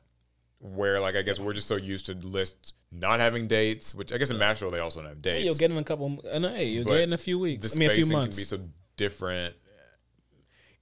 where 0.60 1.00
like 1.00 1.16
I 1.16 1.22
guess 1.22 1.40
we're 1.40 1.54
just 1.54 1.68
so 1.68 1.76
used 1.76 2.06
to 2.08 2.14
lists 2.14 2.74
not 2.92 3.20
having 3.20 3.48
dates. 3.48 3.96
Which 3.96 4.12
I 4.14 4.18
guess 4.18 4.30
in 4.30 4.38
Mashal 4.38 4.72
they 4.72 4.80
also 4.80 5.00
don't 5.02 5.10
have 5.10 5.18
Hey, 5.18 5.22
dates. 5.36 5.46
you'll 5.46 5.56
get 5.56 5.72
in 5.72 5.78
a 5.78 5.84
couple. 5.84 6.20
Uh, 6.32 6.40
no, 6.40 6.50
hey, 6.50 6.66
you'll 6.66 6.84
But 6.86 6.92
get 6.92 7.02
in 7.04 7.14
a 7.14 7.18
few 7.18 7.40
weeks. 7.40 7.76
I 7.76 7.80
mean, 7.80 7.90
a 7.92 7.94
few 7.94 8.04
spacing 8.04 8.18
months. 8.18 8.36
can 8.38 8.42
be 8.60 8.64
so 8.66 8.70
different. 8.98 9.56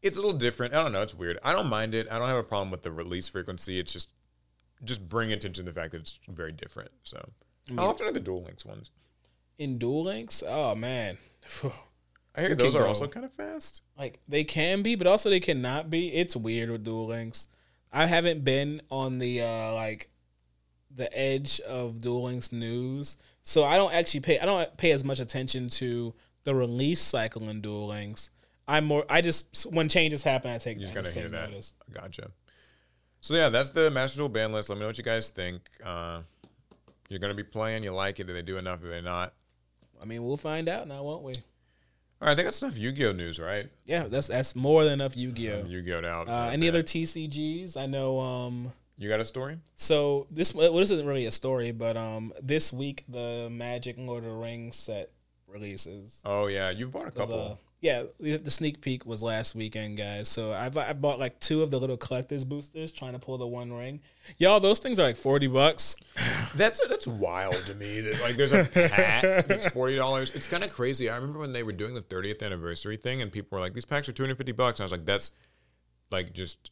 It's 0.02 0.18
a 0.18 0.20
little 0.20 0.38
different. 0.38 0.74
I 0.74 0.82
don't 0.82 0.92
know. 0.94 1.04
It's 1.04 1.14
weird. 1.14 1.38
I 1.44 1.54
don't 1.54 1.68
mind 1.68 1.94
it. 1.94 2.08
I 2.10 2.18
don't 2.18 2.28
have 2.28 2.38
a 2.38 2.44
problem 2.44 2.72
with 2.72 2.82
the 2.82 2.92
release 2.92 3.28
frequency. 3.30 3.78
It's 3.78 3.94
just 3.94 4.10
just 4.84 5.08
bring 5.08 5.32
attention 5.32 5.64
to 5.66 5.72
the 5.72 5.80
fact 5.80 5.92
that 5.92 6.02
it's 6.02 6.20
very 6.28 6.52
different. 6.52 6.90
So 7.04 7.30
how 7.76 7.90
often 7.90 8.08
are 8.08 8.12
the 8.12 8.20
Duel 8.20 8.42
Links 8.44 8.66
ones? 8.66 8.90
in 9.60 9.78
Duel 9.78 10.06
Links, 10.06 10.42
oh 10.48 10.74
man, 10.74 11.20
I 12.36 12.42
hear 12.42 12.56
those 12.56 12.76
are 12.76 12.84
go. 12.84 12.88
also 12.88 13.08
kind 13.08 13.26
of 13.26 13.34
fast. 13.34 13.82
like 13.98 14.20
they 14.28 14.44
can 14.44 14.82
be, 14.82 14.96
but 14.96 15.08
also 15.08 15.30
they 15.30 15.40
cannot 15.40 15.90
be. 15.90 16.14
It's 16.14 16.36
weird 16.36 16.70
with 16.70 16.84
Duel 16.84 17.08
Links. 17.08 17.48
I 17.92 18.06
haven't 18.06 18.44
been 18.44 18.82
on 18.90 19.20
the 19.20 19.42
uh 19.42 19.74
like 19.74 20.10
the 20.94 21.16
edge 21.18 21.60
of 21.62 22.00
Duel 22.02 22.24
Links 22.24 22.52
news, 22.52 23.18
so 23.44 23.64
I 23.64 23.76
don't 23.76 23.94
actually 23.94 24.22
pay. 24.22 24.40
I 24.40 24.46
don't 24.46 24.78
pay 24.78 24.92
as 24.92 25.04
much 25.04 25.20
attention 25.20 25.70
to 25.70 26.14
the 26.44 26.56
release 26.56 27.02
cycle 27.02 27.50
in 27.50 27.62
Duel 27.62 27.88
Links. 27.88 28.30
I'm 28.68 28.86
more. 28.86 29.06
I 29.10 29.22
just 29.22 29.66
when 29.72 29.90
changes 29.90 30.24
happen, 30.24 30.52
I 30.52 30.58
take. 30.58 30.78
You 30.78 30.84
just 30.84 30.94
gotta 30.94 31.12
hear 31.12 31.28
that. 31.28 31.50
notice. 31.50 31.76
Gotcha. 31.92 32.32
So 33.20 33.34
yeah, 33.36 33.50
that's 33.50 33.72
the 33.72 33.92
Master 33.92 34.20
Duel 34.20 34.30
ban 34.30 34.54
list. 34.54 34.70
Let 34.70 34.76
me 34.76 34.82
know 34.82 34.88
what 34.88 34.98
you 34.98 35.04
guys 35.04 35.30
think. 35.30 35.70
Uh, 35.84 36.22
you're 37.10 37.20
gonna 37.20 37.34
be 37.34 37.44
playing. 37.44 37.84
You 37.84 37.94
like 37.94 38.20
it? 38.20 38.28
Do 38.28 38.34
they 38.34 38.42
do 38.42 38.58
enough? 38.58 38.82
Do 38.82 38.88
they 38.88 39.02
not? 39.02 39.34
I 40.02 40.06
mean, 40.06 40.24
we'll 40.24 40.38
find 40.38 40.70
out 40.70 40.88
now, 40.88 41.04
won't 41.04 41.24
we? 41.24 41.36
All 42.22 42.28
right, 42.28 42.34
I 42.34 42.36
think 42.36 42.46
that's 42.46 42.62
enough 42.62 42.78
Yu-Gi-Oh 42.78 43.14
news, 43.14 43.40
right? 43.40 43.68
Yeah, 43.86 44.04
that's 44.08 44.28
that's 44.28 44.56
more 44.56 44.84
than 44.84 44.94
enough 44.94 45.18
Yu-Gi-Oh. 45.18 45.66
Yu-Gi-Oh 45.66 46.06
out. 46.06 46.30
Uh, 46.30 46.50
any 46.52 46.70
other 46.70 46.84
TCGs? 46.84 47.76
I 47.76 47.88
know. 47.88 48.20
Um, 48.20 48.74
You 49.00 49.10
got 49.10 49.20
a 49.20 49.26
story? 49.26 49.58
So 49.76 50.28
this 50.30 50.54
well, 50.54 50.72
this 50.76 50.92
isn't 50.92 51.08
really 51.08 51.26
a 51.26 51.32
story, 51.32 51.72
but 51.72 51.98
um, 51.98 52.32
this 52.40 52.72
week 52.72 53.06
the 53.10 53.50
Magic 53.52 53.96
Lord 53.98 54.24
of 54.24 54.30
the 54.30 54.36
Rings 54.36 54.76
set 54.76 55.10
releases. 55.48 56.22
Oh 56.24 56.46
yeah, 56.46 56.70
you've 56.70 56.92
bought 56.92 57.08
a 57.08 57.12
couple. 57.12 57.60
Yeah, 57.82 58.04
the 58.20 58.52
sneak 58.52 58.80
peek 58.80 59.08
was 59.08 59.24
last 59.24 59.56
weekend, 59.56 59.98
guys. 59.98 60.30
So 60.30 60.54
I've 60.54 60.78
I 60.78 60.94
bought 60.94 61.18
like 61.18 61.40
two 61.40 61.64
of 61.64 61.72
the 61.72 61.80
little 61.80 61.98
collectors 61.98 62.44
boosters, 62.44 62.92
trying 62.92 63.14
to 63.14 63.20
pull 63.20 63.40
the 63.40 63.48
One 63.48 63.74
Ring. 63.74 64.02
Y'all, 64.38 64.60
those 64.60 64.78
things 64.78 65.00
are 65.00 65.04
like 65.04 65.18
forty 65.18 65.48
bucks. 65.48 65.96
That's 66.56 66.86
that's 66.88 67.08
wild 67.08 67.56
to 67.66 67.74
me. 67.74 68.02
That 68.02 68.22
like 68.22 68.36
there's 68.36 68.52
a 68.52 68.66
pack 68.66 69.48
that's 69.48 69.68
forty 69.70 69.96
dollars. 69.96 70.32
It's 70.32 70.48
kind 70.48 70.64
of 70.64 70.72
crazy. 70.72 71.10
I 71.10 71.16
remember 71.16 71.40
when 71.40 71.54
they 71.54 71.64
were 71.64 71.72
doing 71.72 71.94
the 71.94 72.02
30th 72.02 72.44
anniversary 72.44 72.98
thing, 72.98 73.22
and 73.22 73.32
people 73.32 73.56
were 73.58 73.62
like, 73.62 73.74
"These 73.74 73.86
packs 73.86 74.10
are 74.10 74.12
250 74.12 74.52
bucks." 74.52 74.80
And 74.80 74.84
I 74.84 74.86
was 74.86 74.92
like, 74.92 75.06
"That's 75.06 75.32
like 76.12 76.34
just 76.34 76.72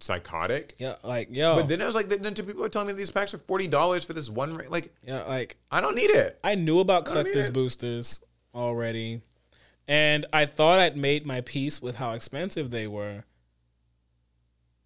psychotic." 0.00 0.74
Yeah, 0.78 0.96
like 1.04 1.28
yo, 1.30 1.54
But 1.54 1.68
then 1.68 1.80
I 1.80 1.86
was 1.86 1.94
like, 1.94 2.08
then 2.08 2.34
two 2.34 2.42
people 2.42 2.64
are 2.64 2.68
telling 2.68 2.88
me 2.88 2.94
these 2.94 3.10
packs 3.10 3.32
are 3.34 3.38
forty 3.38 3.68
dollars 3.68 4.04
for 4.04 4.12
this 4.12 4.28
one 4.28 4.54
ring. 4.56 4.68
Like, 4.68 4.92
yeah, 5.06 5.22
like 5.22 5.56
I 5.70 5.80
don't 5.80 5.94
need 5.94 6.10
it. 6.10 6.38
I 6.44 6.56
knew 6.56 6.80
about 6.80 7.08
I 7.08 7.14
don't 7.14 7.24
need 7.24 7.32
collectors 7.32 7.48
boosters 7.50 8.24
already, 8.54 9.22
and 9.88 10.26
I 10.32 10.46
thought 10.46 10.78
I'd 10.78 10.96
made 10.96 11.26
my 11.26 11.40
peace 11.40 11.82
with 11.82 11.96
how 11.96 12.12
expensive 12.12 12.70
they 12.70 12.86
were, 12.86 13.24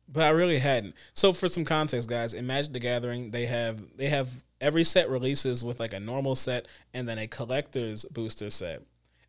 but 0.08 0.22
I 0.22 0.30
really 0.30 0.58
hadn't. 0.58 0.94
So 1.14 1.32
for 1.32 1.48
some 1.48 1.64
context, 1.64 2.08
guys, 2.08 2.34
in 2.34 2.46
Magic 2.46 2.72
the 2.72 2.80
Gathering, 2.80 3.30
they 3.30 3.46
have 3.46 3.96
they 3.96 4.08
have 4.08 4.42
every 4.60 4.84
set 4.84 5.08
releases 5.08 5.62
with 5.62 5.80
like 5.80 5.92
a 5.92 6.00
normal 6.00 6.34
set 6.34 6.66
and 6.94 7.08
then 7.08 7.18
a 7.18 7.26
collector's 7.26 8.04
booster 8.06 8.50
set. 8.50 8.82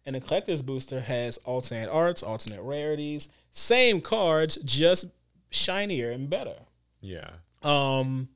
And 0.06 0.16
the 0.16 0.22
collector's 0.22 0.62
booster 0.62 1.02
has 1.02 1.38
alternate 1.40 1.90
arts, 1.90 2.24
alternate 2.24 2.62
rarities, 2.62 3.28
same 3.52 4.00
cards, 4.00 4.58
just 4.64 5.08
shinier 5.50 6.12
and 6.12 6.30
better. 6.30 6.56
Yeah. 7.02 7.30
Um, 7.62 8.30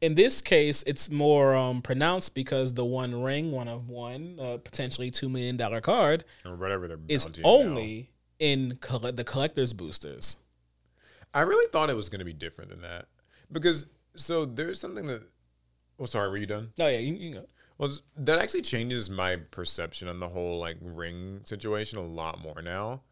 in 0.00 0.14
this 0.14 0.40
case, 0.40 0.82
it's 0.86 1.08
more 1.10 1.54
um, 1.54 1.80
pronounced 1.82 2.34
because 2.34 2.74
the 2.74 2.84
One 2.84 3.22
Ring, 3.22 3.52
one 3.52 3.68
of 3.68 3.88
one, 3.88 4.38
uh, 4.40 4.58
potentially 4.58 5.10
two 5.10 5.28
million 5.28 5.56
dollar 5.56 5.80
card, 5.80 6.24
Or 6.44 6.56
whatever 6.56 6.88
they're 6.88 6.98
is 7.08 7.24
to 7.26 7.40
now. 7.40 7.48
only 7.48 8.10
in 8.38 8.76
colle- 8.80 9.12
the 9.12 9.24
collector's 9.24 9.72
boosters. 9.72 10.36
I 11.32 11.40
really 11.40 11.68
thought 11.72 11.90
it 11.90 11.96
was 11.96 12.08
going 12.08 12.18
to 12.20 12.24
be 12.24 12.32
different 12.32 12.70
than 12.70 12.82
that 12.82 13.06
because 13.50 13.86
so 14.16 14.44
there's 14.44 14.80
something 14.80 15.06
that. 15.06 15.22
Oh, 15.98 16.06
sorry. 16.06 16.28
Were 16.28 16.36
you 16.36 16.46
done? 16.46 16.72
Oh 16.78 16.86
yeah, 16.88 16.98
you, 16.98 17.14
you 17.14 17.34
know. 17.36 17.46
Well, 17.78 17.90
that 18.16 18.38
actually 18.38 18.62
changes 18.62 19.10
my 19.10 19.36
perception 19.36 20.06
on 20.08 20.20
the 20.20 20.28
whole 20.28 20.58
like 20.60 20.76
ring 20.80 21.40
situation 21.44 21.98
a 21.98 22.02
lot 22.06 22.40
more 22.40 22.62
now. 22.62 23.02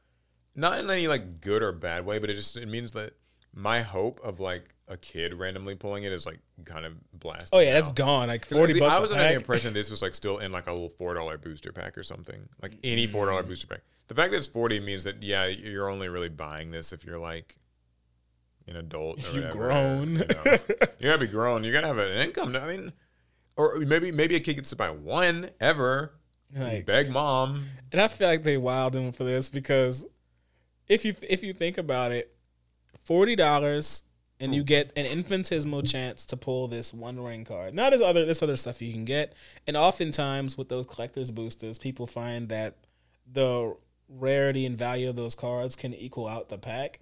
Not 0.54 0.78
in 0.80 0.90
any 0.90 1.08
like 1.08 1.40
good 1.40 1.62
or 1.62 1.72
bad 1.72 2.04
way, 2.06 2.18
but 2.18 2.30
it 2.30 2.34
just 2.34 2.56
it 2.56 2.68
means 2.68 2.92
that 2.92 3.14
my 3.54 3.82
hope 3.82 4.20
of 4.22 4.40
like 4.40 4.74
a 4.88 4.96
kid 4.96 5.34
randomly 5.34 5.74
pulling 5.74 6.04
it 6.04 6.12
is 6.12 6.26
like 6.26 6.38
kind 6.64 6.84
of 6.84 6.94
blasted. 7.12 7.50
Oh 7.52 7.60
yeah, 7.60 7.74
that's 7.74 7.88
gone. 7.90 8.28
Like 8.28 8.44
forty 8.44 8.74
see, 8.74 8.80
bucks. 8.80 8.96
I 8.96 9.00
was 9.00 9.12
under 9.12 9.24
the 9.24 9.34
impression 9.34 9.74
this 9.74 9.90
was 9.90 10.02
like 10.02 10.14
still 10.14 10.38
in 10.38 10.52
like 10.52 10.66
a 10.66 10.72
little 10.72 10.88
four 10.88 11.14
dollar 11.14 11.38
booster 11.38 11.72
pack 11.72 11.96
or 11.96 12.02
something, 12.02 12.48
like 12.62 12.76
any 12.84 13.06
four 13.06 13.26
dollar 13.26 13.42
mm. 13.42 13.48
booster 13.48 13.66
pack. 13.66 13.80
The 14.08 14.14
fact 14.14 14.32
that 14.32 14.38
it's 14.38 14.46
forty 14.46 14.80
means 14.80 15.04
that 15.04 15.22
yeah, 15.22 15.46
you're 15.46 15.88
only 15.88 16.08
really 16.08 16.28
buying 16.28 16.70
this 16.70 16.92
if 16.92 17.04
you're 17.04 17.18
like 17.18 17.56
an 18.66 18.76
adult. 18.76 19.18
Or 19.28 19.34
you 19.34 19.40
whatever, 19.40 19.58
grown. 19.58 20.10
You, 20.10 20.18
know. 20.18 20.26
you 20.98 21.06
gotta 21.06 21.18
be 21.18 21.26
grown. 21.26 21.64
You 21.64 21.72
gotta 21.72 21.86
have 21.86 21.98
an 21.98 22.08
income. 22.08 22.56
I 22.56 22.66
mean, 22.66 22.92
or 23.56 23.76
maybe 23.78 24.12
maybe 24.12 24.34
a 24.36 24.40
kid 24.40 24.54
gets 24.54 24.70
to 24.70 24.76
buy 24.76 24.90
one 24.90 25.50
ever. 25.60 26.14
Like- 26.54 26.86
beg 26.86 27.10
mom. 27.10 27.66
And 27.92 28.00
I 28.00 28.08
feel 28.08 28.28
like 28.28 28.42
they 28.42 28.56
wild 28.56 28.94
him 28.94 29.12
for 29.12 29.24
this 29.24 29.48
because 29.48 30.06
if 30.88 31.04
you 31.04 31.14
if 31.28 31.42
you 31.42 31.52
think 31.52 31.78
about 31.78 32.12
it, 32.12 32.31
forty 33.04 33.36
dollars 33.36 34.02
and 34.42 34.52
you 34.52 34.62
hmm. 34.62 34.66
get 34.66 34.92
an 34.96 35.06
infinitesimal 35.06 35.82
chance 35.82 36.26
to 36.26 36.36
pull 36.36 36.66
this 36.66 36.92
one 36.92 37.22
ring 37.22 37.44
card. 37.44 37.74
Now 37.74 37.90
there's 37.90 38.02
other 38.02 38.24
there's 38.24 38.42
other 38.42 38.56
stuff 38.56 38.82
you 38.82 38.92
can 38.92 39.04
get, 39.04 39.34
and 39.66 39.76
oftentimes 39.76 40.58
with 40.58 40.68
those 40.68 40.84
collectors 40.84 41.30
boosters, 41.30 41.78
people 41.78 42.08
find 42.08 42.48
that 42.48 42.76
the 43.30 43.76
rarity 44.08 44.66
and 44.66 44.76
value 44.76 45.08
of 45.08 45.16
those 45.16 45.34
cards 45.34 45.76
can 45.76 45.94
equal 45.94 46.26
out 46.26 46.48
the 46.48 46.58
pack. 46.58 46.98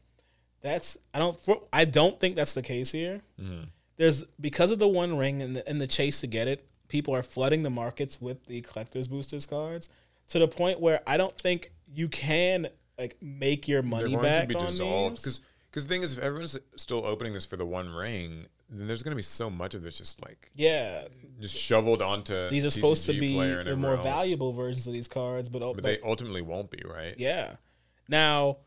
That's 0.61 0.99
I 1.15 1.19
don't 1.19 1.41
for, 1.41 1.63
I 1.73 1.87
don't 1.87 2.21
think 2.21 2.37
that's 2.37 2.53
the 2.53 2.63
case 2.63 2.93
here. 2.93 3.23
Mm-hmm. 3.41 3.65
There's 3.97 4.25
because 4.39 4.71
of 4.71 4.79
the 4.79 4.89
one 4.89 5.17
ring 5.17 5.41
and 5.41 5.57
the, 5.57 5.69
and 5.69 5.81
the 5.81 5.87
chase 5.87 6.21
to 6.21 6.27
get 6.27 6.47
it, 6.47 6.69
people 6.89 7.15
are 7.15 7.23
flooding 7.23 7.63
the 7.63 7.71
markets 7.71 8.21
with 8.21 8.47
the 8.47 8.61
collectors 8.61 9.09
boosters 9.09 9.47
cards 9.47 9.89
to 10.29 10.39
the 10.39 10.49
point 10.49 10.79
where 10.79 11.01
I 11.07 11.17
don't 11.17 11.37
think 11.39 11.73
you 11.93 12.09
can 12.09 12.69
like 12.99 13.17
make 13.23 13.67
your 13.67 13.81
They're 13.81 13.91
money 13.91 14.11
going 14.11 14.23
back 14.23 14.43
to 14.43 14.49
be 14.49 14.55
on 14.57 14.67
dissolved 14.67 15.17
because 15.17 15.41
because 15.71 15.87
the 15.87 15.95
thing 15.95 16.03
is, 16.03 16.17
if 16.19 16.23
everyone's 16.25 16.59
still 16.77 17.05
opening 17.07 17.33
this 17.33 17.47
for 17.47 17.57
the 17.57 17.65
one 17.67 17.89
ring, 17.91 18.47
then 18.69 18.87
there's 18.87 19.03
gonna 19.03 19.17
be 19.17 19.23
so 19.23 19.49
much 19.51 19.75
of 19.75 19.83
this 19.83 19.99
just 19.99 20.23
like 20.25 20.51
Yeah, 20.55 21.05
just 21.41 21.57
shoveled 21.57 22.03
onto 22.03 22.49
these 22.51 22.65
are 22.65 22.71
supposed 22.71 23.07
to 23.07 23.13
be 23.13 23.37
the 23.37 23.77
more 23.77 23.95
else. 23.95 24.03
valuable 24.05 24.53
versions 24.53 24.87
of 24.87 24.93
these 24.93 25.09
cards, 25.09 25.49
but, 25.49 25.61
but 25.61 25.75
but 25.75 25.85
they 25.85 25.99
ultimately 26.05 26.43
won't 26.43 26.71
be, 26.71 26.83
right? 26.85 27.15
yeah. 27.19 27.57
Now 28.09 28.59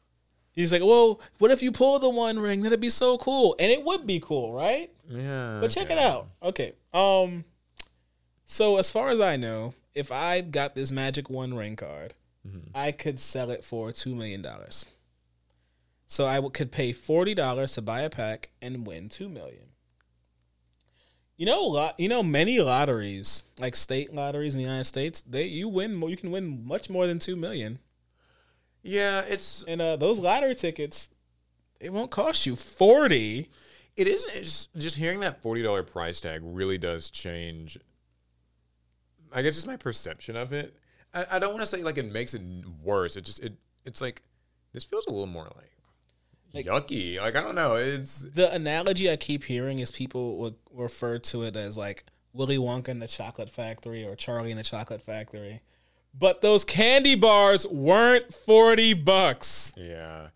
he's 0.53 0.71
like, 0.71 0.81
well, 0.83 1.19
what 1.39 1.51
if 1.51 1.61
you 1.61 1.71
pull 1.71 1.99
the 1.99 2.09
one 2.09 2.39
ring? 2.39 2.61
That'd 2.61 2.79
be 2.79 2.89
so 2.89 3.17
cool, 3.17 3.55
and 3.59 3.71
it 3.71 3.83
would 3.83 4.05
be 4.07 4.19
cool, 4.19 4.53
right? 4.53 4.89
Yeah. 5.09 5.57
But 5.59 5.71
check 5.71 5.89
it 5.89 5.97
out. 5.97 6.27
Okay. 6.41 6.73
Um. 6.93 7.43
So 8.45 8.77
as 8.77 8.91
far 8.91 9.09
as 9.09 9.19
I 9.19 9.35
know, 9.35 9.73
if 9.95 10.11
I 10.11 10.41
got 10.41 10.75
this 10.75 10.91
Magic 10.91 11.29
One 11.29 11.53
Ring 11.53 11.75
card, 11.75 12.13
Mm-hmm. 12.45 12.71
I 12.75 12.91
could 12.91 13.21
sell 13.21 13.49
it 13.51 13.63
for 13.63 13.93
two 13.93 14.13
million 14.15 14.41
dollars. 14.41 14.83
So 16.13 16.27
I 16.27 16.35
w- 16.35 16.51
could 16.51 16.71
pay 16.71 16.93
forty 16.93 17.33
dollars 17.33 17.71
to 17.73 17.81
buy 17.81 18.01
a 18.01 18.09
pack 18.09 18.51
and 18.61 18.85
win 18.85 19.09
two 19.09 19.27
million. 19.27 19.69
You 21.37 21.47
know, 21.47 21.65
a 21.65 21.67
lot. 21.67 21.99
You 21.99 22.07
know, 22.07 22.21
many 22.21 22.59
lotteries, 22.59 23.41
like 23.59 23.75
state 23.75 24.13
lotteries 24.13 24.53
in 24.53 24.59
the 24.59 24.63
United 24.63 24.83
States, 24.83 25.23
they 25.23 25.45
you 25.45 25.67
win 25.67 25.95
more. 25.95 26.11
You 26.11 26.17
can 26.17 26.29
win 26.29 26.63
much 26.67 26.87
more 26.87 27.07
than 27.07 27.17
two 27.17 27.35
million. 27.35 27.79
Yeah, 28.83 29.21
it's 29.21 29.65
And 29.67 29.81
uh, 29.81 29.95
those 29.95 30.19
lottery 30.19 30.53
tickets, 30.53 31.09
it 31.79 31.91
won't 31.91 32.11
cost 32.11 32.45
you 32.45 32.55
forty. 32.55 33.49
it 33.95 34.07
is 34.07 34.27
it's 34.35 34.67
just 34.77 34.97
hearing 34.97 35.19
that 35.21 35.41
forty 35.41 35.63
dollar 35.63 35.81
price 35.81 36.19
tag 36.19 36.41
really 36.43 36.77
does 36.77 37.09
change. 37.09 37.79
I 39.31 39.41
guess 39.41 39.55
just 39.55 39.65
my 39.65 39.77
perception 39.77 40.35
of 40.35 40.53
it. 40.53 40.77
I, 41.11 41.25
I 41.31 41.39
don't 41.39 41.53
want 41.53 41.63
to 41.63 41.65
say 41.65 41.81
like 41.81 41.97
it 41.97 42.11
makes 42.11 42.35
it 42.35 42.43
worse. 42.83 43.15
It 43.15 43.25
just 43.25 43.39
it 43.39 43.53
it's 43.83 43.99
like 43.99 44.21
this 44.73 44.83
feels 44.83 45.07
a 45.07 45.09
little 45.09 45.25
more 45.25 45.45
like, 45.55 45.71
Like- 46.53 46.65
yucky. 46.65 47.17
Like 47.19 47.35
I 47.35 47.41
don't 47.41 47.55
know. 47.55 47.75
It's 47.75 48.21
The 48.21 48.51
analogy 48.51 49.09
I 49.11 49.15
keep 49.15 49.45
hearing 49.45 49.79
is 49.79 49.91
people 49.91 50.37
would 50.37 50.55
refer 50.71 51.17
to 51.19 51.43
it 51.43 51.55
as 51.55 51.77
like 51.77 52.05
Willy 52.33 52.57
Wonka 52.57 52.89
in 52.89 52.97
the 52.99 53.07
Chocolate 53.07 53.49
Factory 53.49 54.05
or 54.05 54.15
Charlie 54.15 54.51
in 54.51 54.57
the 54.57 54.63
Chocolate 54.63 55.01
Factory. 55.01 55.61
But 56.17 56.41
those 56.41 56.63
candy 56.63 57.15
bars 57.15 57.65
weren't 57.67 58.33
40 58.33 58.93
bucks. 58.93 59.73
yeah. 59.75 60.27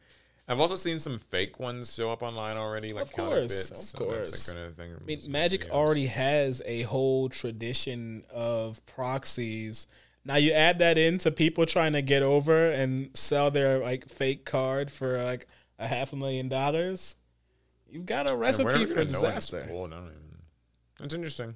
I've 0.49 0.61
also 0.61 0.75
seen 0.77 0.97
some 0.99 1.19
fake 1.19 1.59
ones 1.59 1.93
show 1.93 2.09
up 2.09 2.23
online 2.23 2.55
already, 2.55 2.93
like 2.93 3.03
Of 3.03 3.11
course, 3.11 3.27
counterfeits. 3.29 3.71
of 3.71 3.77
so 3.77 3.97
that's 3.97 3.97
course. 4.31 4.45
the 4.47 4.53
kind 4.53 4.65
of 4.65 4.75
thing. 4.77 4.91
I 4.99 5.03
mean, 5.03 5.19
Magic 5.27 5.69
already 5.69 6.05
has 6.07 6.61
a 6.65 6.83
whole 6.83 7.27
tradition 7.27 8.23
of 8.33 8.83
proxies. 8.85 9.87
Now 10.23 10.35
you 10.37 10.53
add 10.53 10.79
that 10.79 10.97
into 10.97 11.31
people 11.31 11.65
trying 11.65 11.91
to 11.93 12.01
get 12.01 12.21
over 12.23 12.71
and 12.71 13.09
sell 13.13 13.51
their 13.51 13.79
like 13.79 14.07
fake 14.07 14.45
card 14.45 14.89
for 14.89 15.21
like 15.21 15.47
a 15.79 15.87
half 15.87 16.13
a 16.13 16.15
million 16.15 16.49
dollars. 16.49 17.15
You've 17.89 18.05
got 18.05 18.29
a 18.29 18.35
recipe 18.35 18.85
for 18.85 19.03
disaster. 19.05 19.59
It's 20.99 21.13
interesting. 21.13 21.55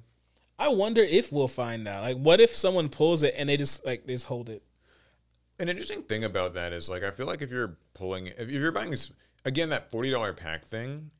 I 0.58 0.68
wonder 0.68 1.02
if 1.02 1.32
we'll 1.32 1.48
find 1.48 1.86
out. 1.88 2.02
Like, 2.02 2.16
what 2.16 2.40
if 2.40 2.54
someone 2.54 2.88
pulls 2.88 3.22
it 3.22 3.34
and 3.36 3.48
they 3.48 3.56
just 3.56 3.84
like 3.84 4.06
they 4.06 4.14
just 4.14 4.26
hold 4.26 4.48
it? 4.48 4.62
An 5.58 5.68
interesting 5.68 6.02
thing 6.02 6.24
about 6.24 6.54
that 6.54 6.72
is 6.72 6.88
like 6.88 7.02
I 7.02 7.10
feel 7.10 7.26
like 7.26 7.42
if 7.42 7.50
you're 7.50 7.76
pulling 7.94 8.28
if 8.28 8.48
you're 8.48 8.72
buying 8.72 8.90
this 8.90 9.12
again 9.44 9.68
that 9.70 9.90
forty 9.90 10.10
dollar 10.10 10.32
pack 10.32 10.64
thing 10.64 11.10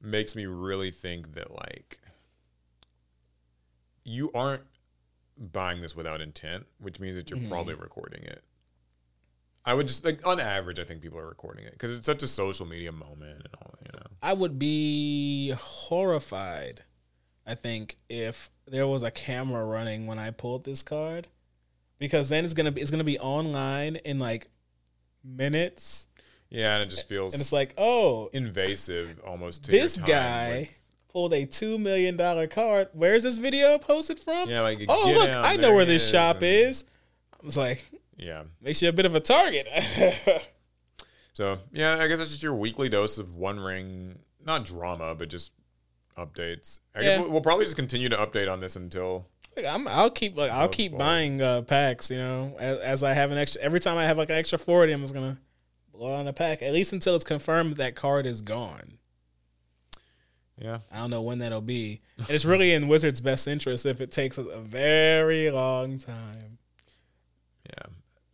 makes 0.00 0.34
me 0.36 0.46
really 0.46 0.90
think 0.90 1.34
that 1.34 1.50
like 1.52 1.98
you 4.04 4.30
aren't 4.34 4.62
buying 5.38 5.80
this 5.80 5.94
without 5.96 6.20
intent, 6.20 6.66
which 6.78 7.00
means 7.00 7.16
that 7.16 7.30
you're 7.30 7.38
Mm-hmm. 7.38 7.48
probably 7.48 7.74
recording 7.74 8.22
it. 8.24 8.44
I 9.64 9.74
would 9.74 9.86
just 9.88 10.04
like 10.04 10.26
on 10.26 10.40
average, 10.40 10.78
I 10.78 10.84
think 10.84 11.02
people 11.02 11.18
are 11.18 11.28
recording 11.28 11.64
it 11.64 11.72
because 11.72 11.96
it's 11.96 12.06
such 12.06 12.22
a 12.22 12.28
social 12.28 12.66
media 12.66 12.90
moment 12.92 13.42
and 13.44 13.48
all. 13.60 13.74
You 13.84 13.90
know, 13.94 14.06
I 14.22 14.32
would 14.32 14.58
be 14.58 15.50
horrified. 15.50 16.82
I 17.46 17.54
think 17.54 17.96
if 18.08 18.50
there 18.66 18.86
was 18.86 19.02
a 19.02 19.10
camera 19.10 19.64
running 19.64 20.06
when 20.06 20.18
I 20.18 20.30
pulled 20.30 20.64
this 20.64 20.82
card, 20.82 21.28
because 21.98 22.28
then 22.28 22.44
it's 22.44 22.54
gonna 22.54 22.72
be 22.72 22.80
it's 22.80 22.90
gonna 22.90 23.04
be 23.04 23.18
online 23.18 23.96
in 23.96 24.18
like 24.18 24.48
minutes, 25.24 26.06
yeah, 26.50 26.74
and 26.76 26.82
it 26.84 26.90
just 26.94 27.08
feels 27.08 27.34
and 27.34 27.40
it's 27.40 27.52
like, 27.52 27.74
oh, 27.78 28.30
invasive 28.32 29.20
almost. 29.26 29.64
To 29.64 29.70
this 29.70 29.96
guy 29.96 30.60
with- 30.60 30.78
pulled 31.08 31.32
a 31.34 31.44
two 31.44 31.78
million 31.78 32.16
dollar 32.16 32.46
card. 32.46 32.88
Where's 32.92 33.22
this 33.22 33.38
video 33.38 33.78
posted 33.78 34.18
from? 34.18 34.48
yeah, 34.48 34.60
like 34.62 34.84
oh, 34.88 35.12
look, 35.14 35.30
I 35.30 35.56
know 35.56 35.72
where 35.72 35.84
he 35.84 35.92
this 35.92 36.10
shop 36.10 36.36
and- 36.36 36.44
is. 36.44 36.84
I 37.40 37.46
was 37.46 37.56
like, 37.56 37.84
Yeah. 38.16 38.44
makes 38.60 38.80
you 38.82 38.88
a 38.88 38.92
bit 38.92 39.06
of 39.06 39.14
a 39.14 39.20
target. 39.20 39.66
So 41.34 41.60
yeah, 41.72 41.96
I 41.98 42.08
guess 42.08 42.18
that's 42.18 42.30
just 42.30 42.42
your 42.42 42.52
weekly 42.54 42.90
dose 42.90 43.16
of 43.16 43.34
One 43.34 43.58
Ring, 43.58 44.18
not 44.44 44.66
drama, 44.66 45.14
but 45.14 45.30
just 45.30 45.52
updates. 46.18 46.80
I 46.94 47.00
Yeah. 47.00 47.04
guess 47.08 47.20
we'll, 47.20 47.30
we'll 47.30 47.40
probably 47.40 47.64
just 47.64 47.74
continue 47.76 48.10
to 48.10 48.16
update 48.18 48.52
on 48.52 48.60
this 48.60 48.76
until 48.76 49.28
Like, 49.56 49.64
I'm, 49.64 49.88
I'll 49.88 50.10
keep 50.10 50.36
like 50.36 50.50
I'll 50.50 50.66
Oh, 50.66 50.68
keep 50.68 50.96
buying 50.98 51.40
uh, 51.40 51.62
packs. 51.62 52.10
You 52.10 52.18
know, 52.18 52.56
as, 52.58 52.78
as 52.80 53.02
I 53.02 53.14
have 53.14 53.30
an 53.30 53.38
extra. 53.38 53.62
Every 53.62 53.80
time 53.80 53.96
I 53.96 54.04
have 54.04 54.18
like 54.18 54.28
an 54.28 54.36
extra 54.36 54.58
forty, 54.58 54.92
I'm 54.92 55.00
just 55.00 55.14
gonna 55.14 55.38
blow 55.90 56.12
on 56.12 56.28
a 56.28 56.34
pack. 56.34 56.60
At 56.60 56.74
least 56.74 56.92
until 56.92 57.14
it's 57.14 57.24
confirmed 57.24 57.76
that 57.76 57.94
card 57.94 58.26
is 58.26 58.42
gone. 58.42 58.98
yeah. 60.60 60.80
I 60.92 60.98
don't 60.98 61.08
know 61.10 61.22
when 61.22 61.38
that'll 61.38 61.62
be. 61.62 62.02
And 62.18 62.28
it's 62.28 62.44
really 62.44 62.72
in 62.74 62.88
Wizards' 62.88 63.22
best 63.22 63.48
interest 63.48 63.86
if 63.86 64.02
it 64.02 64.12
takes 64.12 64.36
a, 64.36 64.42
a 64.42 64.60
very 64.60 65.50
long 65.50 65.96
time. 65.96 66.51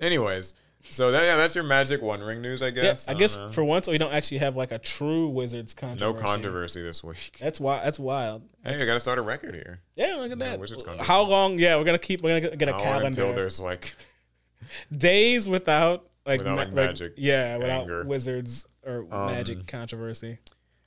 Anyways, 0.01 0.55
so 0.91 1.11
that, 1.11 1.25
yeah, 1.25 1.37
that's 1.37 1.55
your 1.55 1.65
Magic 1.65 2.01
One 2.01 2.21
Ring 2.21 2.41
news, 2.41 2.63
I 2.63 2.71
guess. 2.71 2.83
Yeah, 2.85 2.91
guess. 2.91 3.09
I 3.09 3.15
guess 3.15 3.37
know. 3.37 3.49
for 3.49 3.65
once 3.65 3.89
we 3.89 3.99
don't 3.99 4.13
actually 4.13 4.39
have 4.39 4.57
like 4.57 4.71
a 4.73 4.79
true 4.79 5.29
Wizards 5.29 5.75
controversy. 5.75 6.05
no 6.23 6.29
controversy. 6.29 6.83
this 6.83 7.03
week. 7.03 7.37
That's 7.41 7.59
why. 7.59 7.81
That's 7.83 7.99
wild. 7.99 8.43
Hey, 8.65 8.75
I 8.75 8.85
got 8.87 8.95
to 8.95 9.01
start 9.01 9.19
a 9.19 9.23
record 9.23 9.55
here. 9.55 9.81
Yeah, 9.97 10.17
look 10.17 10.31
at 10.31 10.39
No 10.39 10.45
that. 10.45 10.61
Wizards 10.61 10.83
controversy. 10.83 11.09
How 11.11 11.23
long? 11.23 11.59
Yeah, 11.59 11.77
we're 11.77 11.85
gonna 11.85 11.99
keep. 11.99 12.21
We're 12.23 12.41
gonna 12.41 12.57
get 12.57 12.69
a 12.69 12.73
How 12.75 12.81
calendar. 12.83 13.07
until 13.07 13.33
there's 13.35 13.59
like 13.59 13.95
days 14.97 15.49
without 15.49 16.09
like, 16.27 16.41
Without, 16.41 16.55
ma- 16.57 16.63
like, 16.63 16.73
magic 16.75 17.15
yeah, 17.17 17.57
without 17.57 17.81
anger. 17.83 18.05
wizards 18.05 18.67
or 18.85 19.07
Um, 19.11 19.27
magic 19.33 19.67
controversy. 19.67 20.39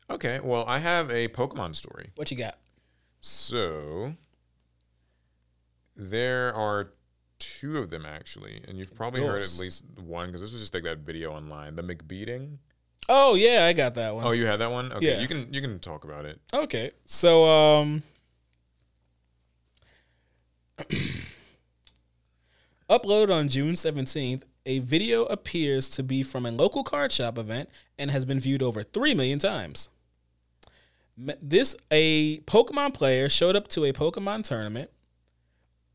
okay. 0.10 0.40
Well, 0.44 0.64
I 0.68 0.78
have 0.78 1.10
a 1.10 1.28
Pokemon 1.30 1.76
story. 1.76 2.10
What 2.16 2.30
you 2.30 2.38
got? 2.38 2.58
So 3.20 4.14
there 5.96 6.54
are 6.54 6.94
two 7.62 7.78
of 7.78 7.90
them 7.92 8.06
actually, 8.06 8.64
and 8.68 8.78
you've 8.78 8.96
probably 8.96 9.22
heard 9.22 9.44
at 9.44 9.58
least 9.60 9.84
one 10.04 10.28
because 10.28 10.42
this 10.42 10.52
was 10.52 10.62
just 10.62 10.74
like 10.74 10.84
that 10.84 11.00
video 11.00 11.30
online, 11.32 11.76
the 11.76 11.84
McBeating. 11.84 12.58
Oh 13.10 13.36
yeah, 13.36 13.66
I 13.66 13.74
got 13.74 13.96
that 13.96 14.16
one. 14.16 14.26
Oh, 14.26 14.32
you 14.32 14.46
had 14.46 14.60
that 14.62 14.72
one? 14.72 14.92
Okay, 14.94 15.14
Yeah. 15.16 15.20
you 15.22 15.28
can 15.28 15.54
you 15.54 15.62
can 15.62 15.80
talk 15.80 16.04
about 16.04 16.26
it. 16.26 16.40
Okay, 16.54 16.92
so 17.06 17.46
um, 17.46 18.04
uploaded 22.90 23.34
on 23.34 23.48
June 23.50 23.76
seventeenth, 23.76 24.46
a 24.66 24.80
video 24.80 25.26
appears 25.26 25.90
to 25.90 26.04
be 26.04 26.24
from 26.24 26.46
a 26.46 26.52
local 26.52 26.84
card 26.84 27.12
shop 27.12 27.38
event 27.38 27.70
and 27.98 28.12
has 28.12 28.26
been 28.26 28.40
viewed 28.40 28.62
over 28.64 28.84
three 28.84 29.14
million 29.14 29.40
times. 29.40 29.90
M- 31.18 31.36
This 31.42 31.76
a 31.90 32.40
Pokemon 32.42 32.94
player 32.94 33.30
showed 33.30 33.56
up 33.56 33.68
to 33.70 33.86
a 33.86 33.94
Pokemon 33.94 34.44
tournament 34.44 34.90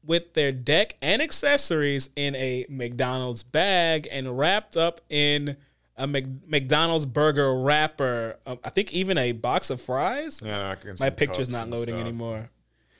with 0.06 0.34
their 0.34 0.52
deck 0.52 0.96
and 1.02 1.20
accessories 1.20 2.10
in 2.16 2.34
a 2.36 2.64
McDonald's 2.68 3.42
bag 3.42 4.06
and 4.10 4.38
wrapped 4.38 4.76
up 4.76 5.00
in 5.08 5.56
a 5.96 6.06
Mc- 6.06 6.46
McDonald's 6.48 7.06
burger 7.06 7.58
wrapper. 7.58 8.36
Um, 8.46 8.58
I 8.64 8.70
think 8.70 8.92
even 8.92 9.18
a 9.18 9.32
box 9.32 9.70
of 9.70 9.80
fries. 9.80 10.40
Yeah, 10.44 10.70
I 10.70 10.74
can 10.74 10.96
My 11.00 11.10
picture's 11.10 11.48
not 11.50 11.68
loading 11.70 11.94
stuff. 11.94 12.00
anymore. 12.06 12.50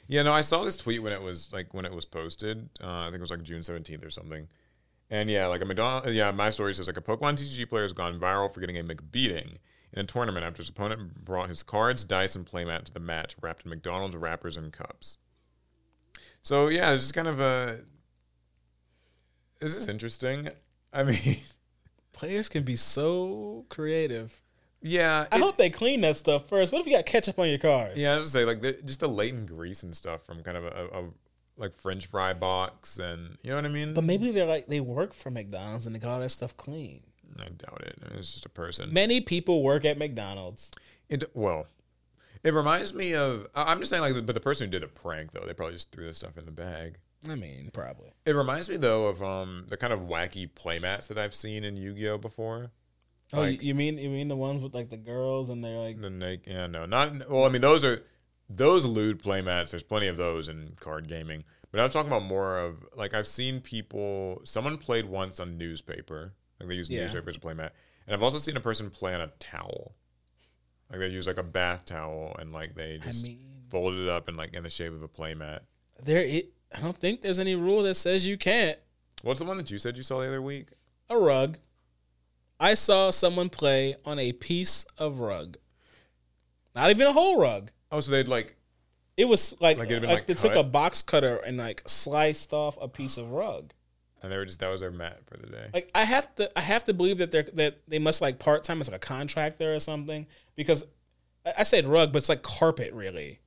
Yeah, 0.09 0.23
no, 0.23 0.33
I 0.33 0.41
saw 0.41 0.63
this 0.65 0.77
tweet 0.77 1.03
when 1.03 1.13
it 1.13 1.21
was 1.21 1.53
like 1.53 1.75
when 1.75 1.85
it 1.85 1.93
was 1.93 2.05
posted. 2.05 2.69
Uh, 2.83 2.87
I 3.01 3.05
think 3.07 3.17
it 3.17 3.21
was 3.21 3.31
like 3.31 3.43
June 3.43 3.63
seventeenth 3.63 4.05
or 4.05 4.11
something. 4.11 4.49
And 5.11 5.31
yeah, 5.31 5.47
like 5.47 5.61
a 5.63 5.65
McDonald. 5.65 6.13
Yeah, 6.15 6.31
my 6.31 6.51
story 6.51 6.75
says 6.75 6.87
like 6.87 6.97
a 6.97 7.01
Pokemon 7.03 7.35
TCG 7.35 7.69
player 7.69 7.83
has 7.83 7.93
gone 7.93 8.19
viral 8.19 8.53
for 8.53 8.61
getting 8.61 8.79
a 8.79 8.85
McBeating 8.85 9.57
in 9.93 10.01
a 10.01 10.05
tournament 10.05 10.45
after 10.45 10.63
his 10.63 10.69
opponent 10.69 11.25
brought 11.25 11.49
his 11.49 11.63
cards, 11.63 12.05
dice, 12.05 12.35
and 12.37 12.47
playmat 12.47 12.85
to 12.85 12.93
the 12.95 13.01
match, 13.01 13.37
wrapped 13.41 13.65
in 13.65 13.71
McDonald's 13.71 14.17
wrappers 14.17 14.57
and 14.57 14.73
cups. 14.73 15.19
So 16.47 16.69
yeah, 16.69 16.93
it's 16.93 17.03
just 17.03 17.15
kind 17.15 17.27
of 17.27 17.41
a. 17.41 17.81
Is 19.61 19.75
this 19.75 19.77
is 19.79 19.89
interesting. 19.89 20.49
I 20.93 21.03
mean, 21.03 21.39
Players 22.13 22.49
can 22.49 22.63
be 22.63 22.77
so 22.77 23.67
creative. 23.69 24.45
yeah. 24.81 25.27
I 25.33 25.39
hope 25.39 25.57
they 25.57 25.71
clean 25.71 26.03
that 26.03 26.17
stuff 26.17 26.49
first. 26.49 26.73
What 26.73 26.83
if 26.83 26.87
you 26.87 26.93
got 26.93 27.05
ketchup 27.05 27.41
on 27.41 27.49
your 27.49 27.59
cards? 27.59 27.99
Yeah, 27.99 28.13
I 28.13 28.19
was 28.19 28.33
gonna 28.33 28.45
say 28.45 28.45
like 28.45 28.63
the, 28.63 28.81
just 28.85 29.01
the 29.01 29.09
latent 29.09 29.49
grease 29.49 29.83
and 29.83 29.95
stuff 29.95 30.25
from 30.25 30.45
kind 30.45 30.57
of 30.57 30.65
a, 30.67 30.69
a, 30.69 31.03
a 31.03 31.09
like 31.57 31.77
French 31.77 32.07
fry 32.07 32.33
box, 32.33 33.01
and 33.01 33.39
you 33.43 33.51
know 33.51 33.57
what 33.57 33.65
I 33.65 33.69
mean. 33.69 33.93
But 33.93 34.05
maybe 34.05 34.31
they're 34.31 34.47
like 34.47 34.69
they 34.69 34.79
work 34.79 35.15
for 35.15 35.31
McDonald's 35.33 35.85
and 35.85 35.97
they 35.97 35.99
got 35.99 36.13
all 36.13 36.21
that 36.21 36.31
stuff 36.31 36.57
clean. 36.57 37.01
I 37.41 37.49
doubt 37.49 37.83
it. 37.83 37.99
It's 38.15 38.33
just 38.33 38.47
a 38.47 38.51
person. 38.51 38.93
Many 38.93 39.21
people 39.21 39.65
work 39.65 39.85
at 39.85 39.99
McDonald's. 39.99 40.71
It 41.09 41.25
well, 41.35 41.67
it 42.47 42.55
reminds 42.55 42.95
me 42.95 43.15
of. 43.15 43.47
I- 43.55 43.73
I'm 43.73 43.79
just 43.81 43.91
saying 43.91 44.03
like, 44.03 44.25
but 44.27 44.35
the 44.35 44.41
person 44.41 44.67
who 44.67 44.71
did 44.71 44.83
a 44.85 44.89
prank 44.89 45.33
though, 45.33 45.45
they 45.47 45.53
probably 45.55 45.75
just 45.75 45.91
threw 45.93 46.05
this 46.07 46.19
stuff 46.19 46.39
in 46.39 46.45
the 46.47 46.53
bag. 46.53 46.99
I 47.29 47.35
mean, 47.35 47.71
probably. 47.73 48.13
It 48.25 48.33
reminds 48.33 48.69
me 48.69 48.77
though 48.77 49.07
of 49.09 49.23
um 49.23 49.65
the 49.69 49.77
kind 49.77 49.93
of 49.93 50.01
wacky 50.01 50.49
playmats 50.51 51.09
that 51.09 51.19
I've 51.19 51.35
seen 51.35 51.65
in 51.65 51.77
Yu-Gi-Oh 51.77 52.19
before. 52.19 52.71
Oh, 53.33 53.41
Like- 53.41 53.63
you 53.63 53.75
mean 53.75 53.99
you 53.99 54.09
mean 54.11 54.29
the 54.29 54.37
ones 54.37 54.63
with 54.63 54.75
like 54.75 54.91
the 54.91 54.97
girls 54.97 55.49
and 55.49 55.65
they're 55.65 55.79
like 55.79 56.01
The 56.01 56.11
naked, 56.11 56.53
yeah, 56.53 56.67
no, 56.69 56.87
not 56.87 57.29
well. 57.29 57.45
I 57.45 57.49
mean, 57.49 57.63
those 57.63 57.85
are 57.85 58.03
those 58.49 58.85
lewd 58.87 59.21
playmats. 59.23 59.71
There's 59.71 59.83
plenty 59.83 60.07
of 60.07 60.17
those 60.17 60.47
in 60.47 60.77
card 60.79 61.09
gaming, 61.09 61.43
but 61.73 61.81
I'm 61.81 61.91
talking 61.91 62.09
about 62.13 62.23
more 62.23 62.59
of 62.59 62.85
like 62.95 63.13
I've 63.15 63.27
seen 63.27 63.61
people. 63.61 64.41
Someone 64.45 64.79
played 64.79 65.07
once 65.07 65.41
on 65.41 65.59
newspaper, 65.59 66.35
like 66.61 66.69
they 66.69 66.77
use 66.77 66.89
Yeah. 66.89 67.03
newspaper 67.03 67.31
as 67.31 67.37
a 67.37 67.41
playmat, 67.41 67.71
and 68.07 68.15
I've 68.15 68.23
also 68.23 68.39
seen 68.39 68.57
a 68.57 68.61
person 68.61 68.89
play 68.91 69.15
on 69.15 69.21
a 69.21 69.33
towel, 69.41 69.97
like 70.91 71.01
they 71.01 71.09
use 71.09 71.27
like 71.27 71.39
a 71.39 71.43
bath 71.43 71.85
towel 71.85 72.37
and 72.39 72.53
like 72.53 72.75
they 72.75 72.95
I 73.03 73.07
just 73.07 73.25
mean 73.25 73.39
folded 73.69 74.01
it 74.01 74.09
up 74.09 74.29
and 74.29 74.37
like 74.37 74.55
in 74.55 74.63
the 74.63 74.71
shape 74.71 74.93
of 74.93 75.03
a 75.03 75.09
playmat. 75.09 75.61
there 76.03 76.23
it 76.23 76.53
I 76.77 76.81
don't 76.81 76.97
think 76.97 77.21
there's 77.21 77.39
any 77.39 77.55
rule 77.55 77.83
that 77.85 77.95
says 77.95 78.27
you 78.27 78.37
can't. 78.37 78.79
What's 79.23 79.41
the 79.41 79.47
one 79.47 79.57
that 79.57 79.71
you 79.71 79.79
said 79.79 79.97
you 79.97 80.03
saw 80.03 80.21
the 80.21 80.27
other 80.29 80.43
week? 80.43 80.69
A 81.09 81.17
rug. 81.17 81.59
I 82.59 82.75
saw 82.75 83.11
someone 83.11 83.51
play 83.51 83.97
on 84.05 84.19
a 84.19 84.33
piece 84.33 84.85
of 84.99 85.21
rug. 85.21 85.57
Not 86.75 86.91
even 86.91 87.07
a 87.07 87.13
whole 87.13 87.41
rug. 87.41 87.71
Oh, 87.91 88.01
so 88.01 88.11
they'd 88.11 88.29
like 88.29 88.57
It 89.17 89.27
was 89.27 89.53
like, 89.61 89.79
Like 89.79 89.79
like, 89.79 89.91
it 89.91 89.93
had 89.95 90.03
been, 90.03 90.11
like, 90.11 90.27
they 90.27 90.35
took 90.35 90.55
a 90.55 90.63
box 90.63 91.03
cutter 91.03 91.37
and 91.37 91.57
like 91.57 91.83
sliced 91.87 92.53
off 92.53 92.77
a 92.81 92.89
piece 92.89 93.17
of 93.17 93.31
rug. 93.31 93.73
And 94.23 94.33
they 94.33 94.37
were 94.37 94.45
just 94.45 94.61
that 94.61 94.69
was 94.69 94.81
their 94.81 94.91
mat 94.91 95.21
for 95.27 95.37
the 95.37 95.47
day. 95.47 95.69
Like 95.73 95.91
I 95.95 96.05
have 96.05 96.35
to, 96.37 96.59
I 96.59 96.63
have 96.63 96.85
to 96.85 96.95
believe 96.95 97.19
that 97.19 97.31
they're 97.31 97.47
that 97.55 97.81
they 97.89 97.99
must 97.99 98.21
like 98.21 98.39
part 98.39 98.65
time 98.65 98.81
as 98.81 98.89
like 98.89 98.97
a 98.97 99.07
contractor 99.07 99.75
or 99.75 99.81
something 99.81 100.27
because 100.55 100.85
I, 101.57 101.63
said 101.63 101.87
rug, 101.87 102.13
but 102.13 102.19
it's 102.19 102.29
like 102.29 102.43
carpet 102.43 102.93
really. 102.93 103.41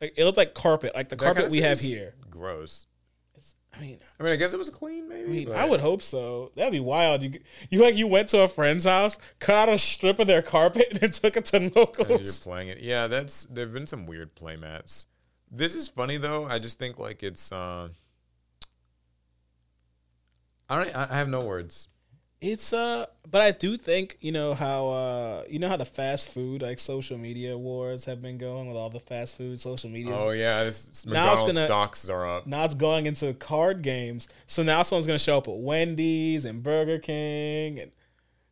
Like 0.00 0.14
it 0.16 0.24
looked 0.24 0.38
like 0.38 0.54
carpet, 0.54 0.94
like 0.94 1.08
the 1.08 1.16
That 1.16 1.24
carpet 1.24 1.50
we 1.50 1.60
have 1.60 1.80
here. 1.80 2.14
Gross. 2.30 2.86
It's, 3.34 3.56
I 3.72 3.80
mean, 3.80 3.98
I 4.18 4.22
mean, 4.22 4.32
I 4.32 4.36
guess 4.36 4.52
it 4.52 4.58
was 4.58 4.70
clean, 4.70 5.08
maybe. 5.08 5.24
I 5.24 5.44
mean, 5.46 5.52
I 5.52 5.64
would 5.64 5.80
hope 5.80 6.02
so. 6.02 6.52
That'd 6.56 6.72
be 6.72 6.80
wild. 6.80 7.22
You 7.22 7.40
you 7.70 7.82
like 7.82 7.96
you 7.96 8.06
went 8.06 8.28
to 8.30 8.40
a 8.40 8.48
friend's 8.48 8.84
house, 8.84 9.18
cut 9.40 9.54
out 9.54 9.74
a 9.74 9.78
strip 9.78 10.18
of 10.18 10.26
their 10.26 10.42
carpet, 10.42 10.98
and 11.02 11.12
took 11.12 11.36
it 11.36 11.44
to 11.46 11.56
as 11.56 12.40
you're 12.46 12.52
playing 12.52 12.68
it. 12.68 12.78
Yeah, 12.80 13.08
that's 13.08 13.46
there've 13.46 13.72
been 13.72 13.86
some 13.86 14.06
weird 14.06 14.34
play 14.34 14.56
mats. 14.56 15.06
This 15.50 15.74
is 15.74 15.88
funny 15.88 16.16
though. 16.16 16.46
I 16.46 16.58
just 16.58 16.78
think 16.78 16.98
like 16.98 17.22
it's. 17.22 17.52
Uh, 17.52 17.88
I 20.68 20.84
don't. 20.84 20.96
I 20.96 21.04
I 21.10 21.16
have 21.18 21.28
no 21.28 21.40
words. 21.40 21.88
It's 22.40 22.74
uh, 22.74 23.06
but 23.30 23.40
I 23.40 23.52
do 23.52 23.78
think 23.78 24.18
you 24.20 24.30
know 24.30 24.52
how 24.54 24.88
uh, 24.88 25.44
you 25.48 25.58
know 25.58 25.68
how 25.68 25.78
the 25.78 25.86
fast 25.86 26.28
food 26.28 26.60
like 26.60 26.78
social 26.78 27.16
media 27.16 27.56
wars 27.56 28.04
have 28.04 28.20
been 28.20 28.36
going 28.36 28.68
with 28.68 28.76
all 28.76 28.90
the 28.90 29.00
fast 29.00 29.36
food 29.38 29.58
social 29.58 29.88
media. 29.88 30.14
Oh 30.18 30.30
yeah, 30.30 30.64
this 30.64 30.86
Now 30.86 30.90
it's 30.90 31.06
McDonald's 31.06 31.42
gonna- 31.54 31.66
stocks 31.66 32.08
are 32.10 32.28
up. 32.28 32.46
now 32.46 32.64
it's 32.64 32.74
going 32.74 33.06
into 33.06 33.32
card 33.34 33.80
games. 33.82 34.28
So 34.46 34.62
now 34.62 34.82
someone's 34.82 35.06
gonna 35.06 35.18
show 35.18 35.38
up 35.38 35.48
at 35.48 35.56
Wendy's 35.56 36.44
and 36.44 36.62
Burger 36.62 36.98
King, 36.98 37.78
and 37.80 37.92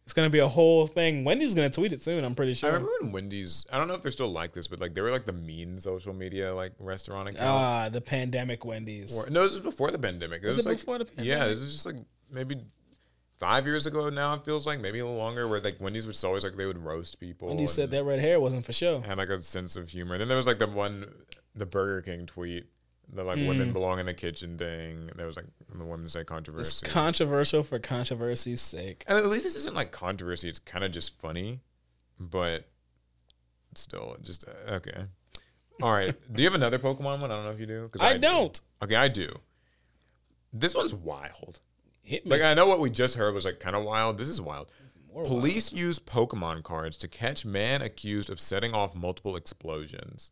it's 0.05 0.15
gonna 0.15 0.31
be 0.31 0.41
a 0.41 0.49
whole 0.49 0.87
thing. 0.87 1.25
Wendy's 1.25 1.55
gonna 1.55 1.71
tweet 1.71 1.93
it 1.93 2.03
soon. 2.03 2.25
I'm 2.25 2.35
pretty 2.35 2.55
sure. 2.55 2.71
I 2.71 2.73
remember 2.73 2.93
when 3.01 3.13
Wendy's. 3.13 3.67
I 3.73 3.79
don't 3.79 3.89
know 3.89 3.95
if 3.95 4.03
they're 4.03 4.11
still 4.11 4.31
like 4.31 4.53
this, 4.53 4.67
but 4.67 4.81
like 4.81 4.95
they 4.95 5.01
were 5.01 5.11
like 5.11 5.27
the 5.27 5.33
mean 5.33 5.79
social 5.79 6.13
media 6.13 6.55
like 6.55 6.73
restaurant 6.79 7.29
account. 7.29 7.43
Ah, 7.43 7.89
the 7.89 8.01
pandemic 8.01 8.65
Wendy's. 8.65 9.17
Or- 9.17 9.31
no, 9.31 9.45
this 9.45 9.53
was 9.53 9.61
before 9.63 9.91
the 9.91 9.99
pandemic. 9.99 10.43
This 10.43 10.57
Was 10.57 10.59
was 10.59 10.67
it 10.67 10.69
like, 10.71 10.79
before 10.79 10.99
the 10.99 11.25
Yeah, 11.25 11.47
this 11.47 11.61
is 11.61 11.73
just 11.73 11.87
like 11.87 11.97
maybe 12.31 12.57
five 13.39 13.67
years 13.67 13.87
ago 13.87 14.09
now. 14.11 14.35
It 14.35 14.45
feels 14.45 14.67
like 14.67 14.81
maybe 14.81 14.99
a 14.99 15.05
little 15.05 15.19
longer. 15.19 15.47
Where 15.47 15.61
like 15.61 15.81
Wendy's 15.81 16.07
was 16.07 16.23
always 16.25 16.43
like 16.43 16.57
they 16.57 16.67
would 16.67 16.79
roast 16.79 17.21
people. 17.21 17.49
Wendy's 17.49 17.71
and 17.71 17.75
said 17.75 17.91
that 17.93 18.05
red 18.05 18.19
hair 18.19 18.41
wasn't 18.41 18.65
for 18.65 18.73
show. 18.73 19.01
had 19.03 19.19
like 19.19 19.29
a 19.29 19.41
sense 19.41 19.77
of 19.77 19.91
humor. 19.91 20.19
Then 20.19 20.29
there 20.29 20.37
was 20.37 20.47
like 20.47 20.59
the 20.59 20.67
one, 20.67 21.07
the 21.55 21.67
Burger 21.67 22.03
King 22.03 22.27
tweet, 22.27 22.67
the 23.13 23.23
like 23.25 23.39
Hmm. 23.39 23.47
women 23.47 23.73
belong 23.73 23.99
in 24.01 24.07
the 24.07 24.15
kitchen 24.15 24.57
thing. 24.57 25.11
There 25.17 25.27
was 25.27 25.37
like 25.37 25.47
the 25.75 25.85
women's 25.85 26.15
day 26.15 26.21
It's 26.21 26.29
controversy. 26.29 26.87
controversial 26.87 27.63
for 27.63 27.79
controversy's 27.79 28.61
sake. 28.63 29.05
and 29.07 29.19
at 29.19 29.27
least 29.27 29.45
this 29.45 29.57
isn't 29.57 29.75
like 29.75 29.91
controversy. 29.93 30.49
It's 30.49 30.59
kind 30.59 30.85
of 30.85 30.93
just 30.93 31.19
funny, 31.21 31.61
but 32.19 32.69
still, 33.75 34.17
just 34.23 34.45
uh, 34.49 34.73
okay. 34.75 35.05
All 35.83 35.93
right. 35.93 36.15
do 36.33 36.43
you 36.43 36.47
have 36.49 36.55
another 36.55 36.79
Pokemon 36.79 37.21
one? 37.21 37.25
I 37.25 37.29
don't 37.29 37.45
know 37.45 37.51
if 37.51 37.61
you 37.61 37.67
do. 37.67 37.91
I 38.01 38.15
do. 38.15 38.19
don't. 38.21 38.61
Okay, 38.83 38.97
I 38.97 39.09
do. 39.09 39.39
This 40.53 40.75
one's 40.75 40.95
wild. 40.95 41.61
Hit 42.03 42.25
me. 42.25 42.31
Like 42.33 42.43
I 42.43 42.55
know 42.55 42.67
what 42.67 42.81
we 42.81 42.91
just 42.91 43.15
heard 43.17 43.35
was 43.35 43.45
like 43.45 43.61
kind 43.61 43.75
of 43.77 43.85
wild. 43.85 44.19
This 44.19 44.29
is 44.29 44.41
wild. 44.41 44.71
More 45.13 45.25
Police 45.25 45.73
use 45.73 45.99
Pokemon 45.99 46.63
cards 46.63 46.97
to 46.99 47.09
catch 47.09 47.45
man 47.45 47.83
accused 47.83 48.31
of 48.31 48.41
setting 48.41 48.73
off 48.75 48.95
multiple 48.95 49.37
explosions. 49.37 50.31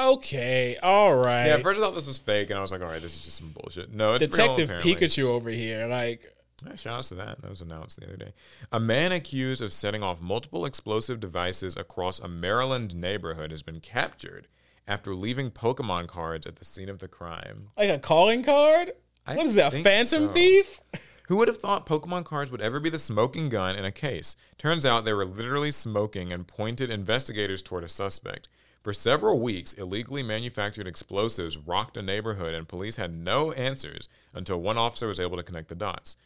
Okay, 0.00 0.76
all 0.82 1.14
right. 1.14 1.46
Yeah, 1.46 1.54
at 1.54 1.62
first 1.62 1.78
I 1.78 1.82
thought 1.82 1.94
this 1.94 2.06
was 2.06 2.18
fake, 2.18 2.50
and 2.50 2.58
I 2.58 2.62
was 2.62 2.72
like, 2.72 2.80
all 2.80 2.88
right, 2.88 3.02
this 3.02 3.14
is 3.14 3.24
just 3.24 3.36
some 3.36 3.50
bullshit. 3.50 3.92
No, 3.92 4.14
it's 4.14 4.22
real, 4.22 4.54
Detective 4.54 4.70
apparently. 4.70 4.94
Pikachu 4.94 5.24
over 5.24 5.50
here. 5.50 5.86
Like, 5.86 6.34
Yeah, 6.64 6.76
shout 6.76 6.98
outs 6.98 7.08
to 7.10 7.16
that. 7.16 7.42
That 7.42 7.50
was 7.50 7.60
announced 7.60 8.00
the 8.00 8.06
other 8.06 8.16
day. 8.16 8.32
A 8.72 8.80
man 8.80 9.12
accused 9.12 9.60
of 9.62 9.72
setting 9.72 10.02
off 10.02 10.20
multiple 10.20 10.64
explosive 10.64 11.20
devices 11.20 11.76
across 11.76 12.18
a 12.18 12.28
Maryland 12.28 12.96
neighborhood 12.96 13.50
has 13.50 13.62
been 13.62 13.80
captured 13.80 14.48
after 14.88 15.14
leaving 15.14 15.50
Pokemon 15.50 16.08
cards 16.08 16.46
at 16.46 16.56
the 16.56 16.64
scene 16.64 16.88
of 16.88 16.98
the 16.98 17.08
crime. 17.08 17.68
like 17.76 17.90
a 17.90 17.98
calling 17.98 18.42
card. 18.42 18.92
I 19.26 19.36
what 19.36 19.46
is 19.46 19.54
that? 19.54 19.74
A 19.74 19.82
phantom 19.82 20.24
so. 20.24 20.28
thief? 20.28 20.80
Who 21.28 21.36
would 21.36 21.46
have 21.46 21.58
thought 21.58 21.86
Pokemon 21.86 22.24
cards 22.24 22.50
would 22.50 22.60
ever 22.60 22.80
be 22.80 22.90
the 22.90 22.98
smoking 22.98 23.48
gun 23.48 23.76
in 23.76 23.84
a 23.84 23.92
case? 23.92 24.34
Turns 24.58 24.84
out 24.84 25.04
they 25.04 25.12
were 25.12 25.24
literally 25.24 25.70
smoking 25.70 26.32
and 26.32 26.44
pointed 26.44 26.90
investigators 26.90 27.62
toward 27.62 27.84
a 27.84 27.88
suspect. 27.88 28.48
For 28.82 28.92
several 28.94 29.40
weeks, 29.40 29.74
illegally 29.74 30.22
manufactured 30.22 30.86
explosives 30.86 31.58
rocked 31.58 31.98
a 31.98 32.02
neighborhood, 32.02 32.54
and 32.54 32.66
police 32.66 32.96
had 32.96 33.14
no 33.14 33.52
answers 33.52 34.08
until 34.32 34.60
one 34.60 34.78
officer 34.78 35.06
was 35.06 35.20
able 35.20 35.36
to 35.36 35.42
connect 35.42 35.68
the 35.68 35.74
dots. 35.74 36.16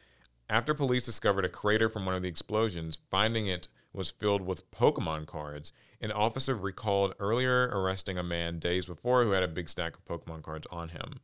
After 0.48 0.72
police 0.72 1.04
discovered 1.04 1.44
a 1.44 1.48
crater 1.48 1.88
from 1.88 2.06
one 2.06 2.14
of 2.14 2.22
the 2.22 2.28
explosions, 2.28 2.98
finding 3.10 3.46
it 3.46 3.68
was 3.92 4.10
filled 4.10 4.42
with 4.42 4.70
Pokemon 4.70 5.26
cards, 5.26 5.72
an 6.00 6.12
officer 6.12 6.54
recalled 6.54 7.14
earlier 7.18 7.70
arresting 7.72 8.18
a 8.18 8.22
man 8.22 8.58
days 8.58 8.86
before 8.86 9.24
who 9.24 9.30
had 9.30 9.42
a 9.42 9.48
big 9.48 9.68
stack 9.68 9.96
of 9.96 10.04
Pokemon 10.04 10.42
cards 10.42 10.66
on 10.70 10.90
him. 10.90 11.20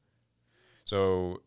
So, 0.84 1.42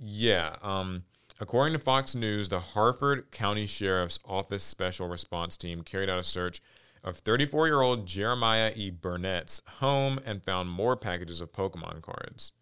yeah. 0.00 0.56
Um, 0.62 1.04
according 1.38 1.74
to 1.74 1.78
Fox 1.78 2.14
News, 2.14 2.48
the 2.48 2.60
Harford 2.60 3.30
County 3.30 3.66
Sheriff's 3.66 4.18
Office 4.24 4.64
Special 4.64 5.08
Response 5.08 5.56
Team 5.56 5.82
carried 5.82 6.08
out 6.10 6.18
a 6.18 6.24
search 6.24 6.60
of 7.04 7.18
34 7.18 7.66
year 7.66 7.80
old 7.80 8.06
Jeremiah 8.06 8.72
E. 8.74 8.90
Burnett's 8.90 9.62
home 9.78 10.20
and 10.24 10.42
found 10.42 10.70
more 10.70 10.96
packages 10.96 11.40
of 11.40 11.52
Pokemon 11.52 12.02
cards. 12.02 12.52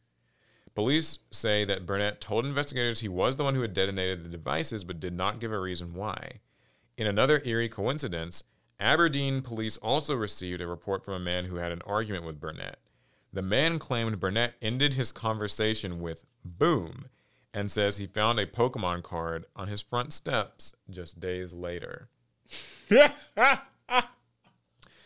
Police 0.74 1.20
say 1.30 1.64
that 1.64 1.86
Burnett 1.86 2.20
told 2.20 2.44
investigators 2.44 3.00
he 3.00 3.08
was 3.08 3.36
the 3.36 3.44
one 3.44 3.54
who 3.54 3.62
had 3.62 3.72
detonated 3.72 4.22
the 4.22 4.28
devices, 4.28 4.84
but 4.84 5.00
did 5.00 5.14
not 5.14 5.40
give 5.40 5.50
a 5.50 5.58
reason 5.58 5.94
why. 5.94 6.40
In 6.98 7.06
another 7.06 7.40
eerie 7.44 7.70
coincidence, 7.70 8.44
Aberdeen 8.78 9.40
police 9.40 9.78
also 9.78 10.14
received 10.14 10.60
a 10.60 10.66
report 10.66 11.02
from 11.02 11.14
a 11.14 11.20
man 11.20 11.46
who 11.46 11.56
had 11.56 11.72
an 11.72 11.80
argument 11.86 12.24
with 12.26 12.40
Burnett. 12.40 12.78
The 13.32 13.42
man 13.42 13.78
claimed 13.78 14.20
Burnett 14.20 14.54
ended 14.60 14.94
his 14.94 15.12
conversation 15.12 16.00
with 16.00 16.24
boom 16.44 17.06
and 17.54 17.70
says 17.70 17.96
he 17.96 18.06
found 18.06 18.38
a 18.38 18.46
Pokemon 18.46 19.02
card 19.02 19.46
on 19.56 19.68
his 19.68 19.80
front 19.80 20.12
steps 20.12 20.76
just 20.90 21.20
days 21.20 21.54
later. 21.54 22.08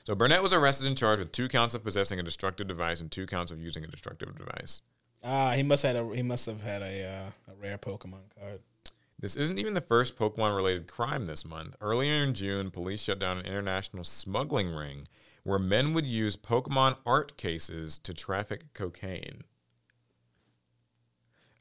So 0.05 0.15
Burnett 0.15 0.43
was 0.43 0.53
arrested 0.53 0.87
and 0.87 0.97
charged 0.97 1.21
with 1.21 1.33
two 1.33 1.49
counts 1.49 1.75
of 1.75 1.85
possessing 1.85 2.19
a 2.19 2.23
destructive 2.23 2.67
device 2.67 3.01
and 3.01 3.11
two 3.11 3.27
counts 3.27 3.53
of 3.53 3.61
using 3.61 3.85
a 3.85 3.89
destructive 3.89 4.37
device. 4.37 4.83
Ah, 5.23 5.53
he 5.53 5.63
must 5.63 5.83
had 5.83 5.97
a 5.97 6.15
he 6.15 6.23
must 6.23 6.47
have 6.47 6.63
had 6.63 6.83
a 6.83 7.05
uh, 7.05 7.53
a 7.53 7.55
rare 7.61 7.79
Pokemon 7.79 8.23
card. 8.39 8.61
This 9.19 9.37
isn't 9.37 9.59
even 9.59 9.75
the 9.75 9.83
first 9.83 10.19
Pokemon 10.19 10.57
related 10.57 10.87
crime 10.89 11.27
this 11.27 11.45
month. 11.45 11.77
Earlier 11.81 12.23
in 12.25 12.33
June, 12.33 12.71
police 12.71 13.03
shut 13.03 13.19
down 13.19 13.37
an 13.39 13.45
international 13.45 14.05
smuggling 14.05 14.75
ring 14.75 15.07
where 15.45 15.59
men 15.59 15.93
would 15.93 16.07
use 16.07 16.37
Pokemon 16.37 16.97
art 17.05 17.37
cases 17.37 17.99
to 17.99 18.15
traffic 18.15 18.73
cocaine. 18.73 19.45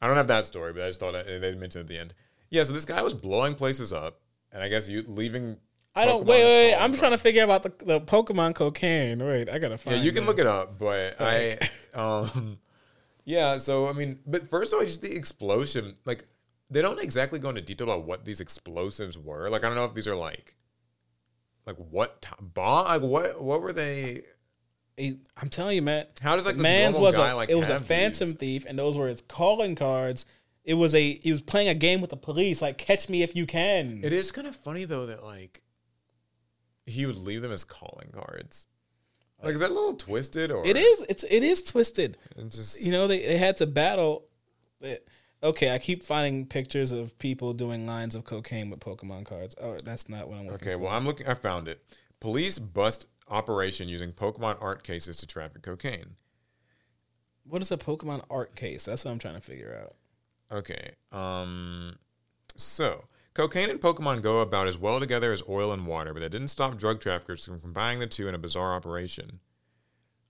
I 0.02 0.08
don't 0.08 0.16
have 0.16 0.28
that 0.28 0.46
story, 0.46 0.72
but 0.72 0.84
I 0.84 0.88
just 0.88 1.02
thought 1.02 1.16
I- 1.16 1.24
they 1.24 1.54
mentioned 1.56 1.82
it 1.82 1.86
at 1.86 1.88
the 1.88 1.98
end. 1.98 2.14
Yeah, 2.50 2.64
so 2.64 2.72
this 2.72 2.86
guy 2.86 3.02
was 3.02 3.14
blowing 3.14 3.56
places 3.56 3.92
up, 3.92 4.22
and 4.54 4.64
I 4.64 4.70
guess 4.70 4.88
you 4.88 5.04
leaving. 5.06 5.58
I 5.96 6.06
don't 6.06 6.24
Pokemon 6.24 6.28
wait, 6.28 6.44
wait, 6.44 6.72
wait. 6.72 6.76
I'm 6.76 6.96
trying 6.96 7.12
to 7.12 7.18
figure 7.18 7.50
out 7.50 7.64
the, 7.64 7.74
the 7.84 8.02
Pokemon 8.02 8.56
cocaine. 8.56 9.24
Wait, 9.24 9.50
I 9.50 9.58
gotta 9.58 9.78
find. 9.78 9.98
Yeah, 9.98 10.04
you 10.04 10.12
can 10.12 10.26
look 10.26 10.40
it 10.40 10.46
up, 10.46 10.78
but 10.78 11.16
I, 11.20 11.58
um, 11.94 12.58
yeah. 13.26 13.58
So 13.58 13.88
I 13.88 13.94
mean, 13.94 14.20
but 14.26 14.50
first 14.50 14.72
of 14.72 14.80
all, 14.80 14.86
just 14.86 15.02
the 15.02 15.16
explosion. 15.16 15.96
Like, 16.06 16.26
they 16.70 16.82
don't 16.82 17.00
exactly 17.02 17.40
go 17.40 17.50
into 17.50 17.62
detail 17.62 17.90
about 17.90 18.06
what 18.06 18.26
these 18.26 18.40
explosives 18.40 19.18
were. 19.18 19.50
Like, 19.50 19.64
I 19.64 19.68
don't 19.68 19.76
know 19.76 19.86
if 19.86 19.94
these 19.94 20.08
are 20.08 20.16
like, 20.16 20.56
like 21.66 21.78
what 21.78 22.22
t- 22.22 22.30
bomb? 22.40 22.86
Like, 22.86 23.02
what 23.02 23.42
what 23.42 23.62
were 23.62 23.74
they? 23.74 24.24
I'm 24.98 25.50
telling 25.50 25.76
you, 25.76 25.82
man. 25.82 26.06
How 26.22 26.36
does 26.36 26.46
like 26.46 26.56
this 26.56 26.64
Man's 26.64 26.98
was 26.98 27.18
guy 27.18 27.30
a 27.30 27.36
like 27.36 27.50
it 27.50 27.56
was 27.56 27.70
a 27.70 27.80
phantom 27.80 28.28
these? 28.28 28.36
thief, 28.38 28.66
and 28.68 28.78
those 28.78 28.98
were 28.98 29.08
his 29.08 29.22
calling 29.22 29.76
cards. 29.76 30.26
It 30.64 30.76
was 30.76 30.94
a 30.94 31.14
he 31.16 31.32
was 31.32 31.42
playing 31.42 31.68
a 31.70 31.74
game 31.74 32.00
with 32.00 32.12
the 32.12 32.18
police, 32.18 32.62
like 32.62 32.78
catch 32.78 33.10
me 33.10 33.24
if 33.24 33.36
you 33.36 33.46
can. 33.46 34.02
It 34.04 34.14
is 34.14 34.32
kind 34.32 34.48
of 34.48 34.56
funny 34.56 34.86
though 34.86 35.08
that 35.08 35.24
like 35.24 35.64
he 36.90 37.06
would 37.06 37.16
leave 37.18 37.42
them 37.42 37.52
as 37.52 37.64
calling 37.64 38.10
cards. 38.12 38.68
Like, 39.42 39.54
is 39.54 39.60
that 39.62 39.70
a 39.70 39.74
little 39.74 39.94
twisted 39.94 40.52
or 40.52 40.66
It 40.66 40.76
is. 40.76 41.06
It's 41.08 41.24
it 41.24 41.44
is 41.44 41.64
twisted. 41.64 42.18
It's 42.36 42.58
just 42.58 42.82
You 42.82 42.92
know, 42.92 43.08
they, 43.08 43.20
they 43.26 43.38
had 43.38 43.56
to 43.58 43.66
battle. 43.66 44.26
It, 44.82 45.08
okay, 45.42 45.74
I 45.74 45.78
keep 45.78 46.04
finding 46.04 46.46
pictures 46.46 46.92
of 46.92 47.18
people 47.20 47.54
doing 47.54 47.88
lines 47.88 48.16
of 48.16 48.26
cocaine 48.26 48.70
with 48.70 48.82
Pokemon 48.82 49.26
cards. 49.26 49.56
Oh, 49.62 49.78
that's 49.84 50.10
not 50.10 50.28
what 50.28 50.40
I'm 50.40 50.48
looking 50.48 50.56
Okay, 50.68 50.74
for. 50.74 50.80
well, 50.80 50.92
I'm 50.92 51.06
looking. 51.06 51.26
I 51.28 51.36
found 51.36 51.68
it. 51.70 51.82
Police 52.20 52.60
bust 52.60 53.06
operation 53.30 53.88
using 53.88 54.12
Pokemon 54.12 54.58
art 54.62 54.84
cases 54.84 55.16
to 55.18 55.26
traffic 55.28 55.62
cocaine. 55.62 56.16
What 57.46 57.62
is 57.62 57.72
a 57.72 57.78
Pokemon 57.78 58.26
art 58.30 58.56
case? 58.56 58.86
That's 58.86 59.06
what 59.06 59.12
I'm 59.12 59.20
trying 59.20 59.36
to 59.36 59.42
figure 59.42 59.80
out. 59.82 59.96
Okay. 60.52 60.92
Um. 61.14 61.96
So, 62.58 63.06
cocaine 63.34 63.70
and 63.70 63.80
Pokemon 63.80 64.22
go 64.22 64.40
about 64.40 64.68
as 64.68 64.78
well 64.78 65.00
together 65.00 65.32
as 65.32 65.44
oil 65.48 65.72
and 65.72 65.88
water, 65.88 66.14
but 66.14 66.20
that 66.22 66.32
didn't 66.32 66.50
stop 66.50 66.78
drug 66.78 67.00
traffickers 67.00 67.46
from 67.46 67.60
combining 67.60 68.00
the 68.00 68.08
two 68.08 68.28
in 68.28 68.36
a 68.36 68.40
bizarre 68.40 68.74
operation. 68.74 69.40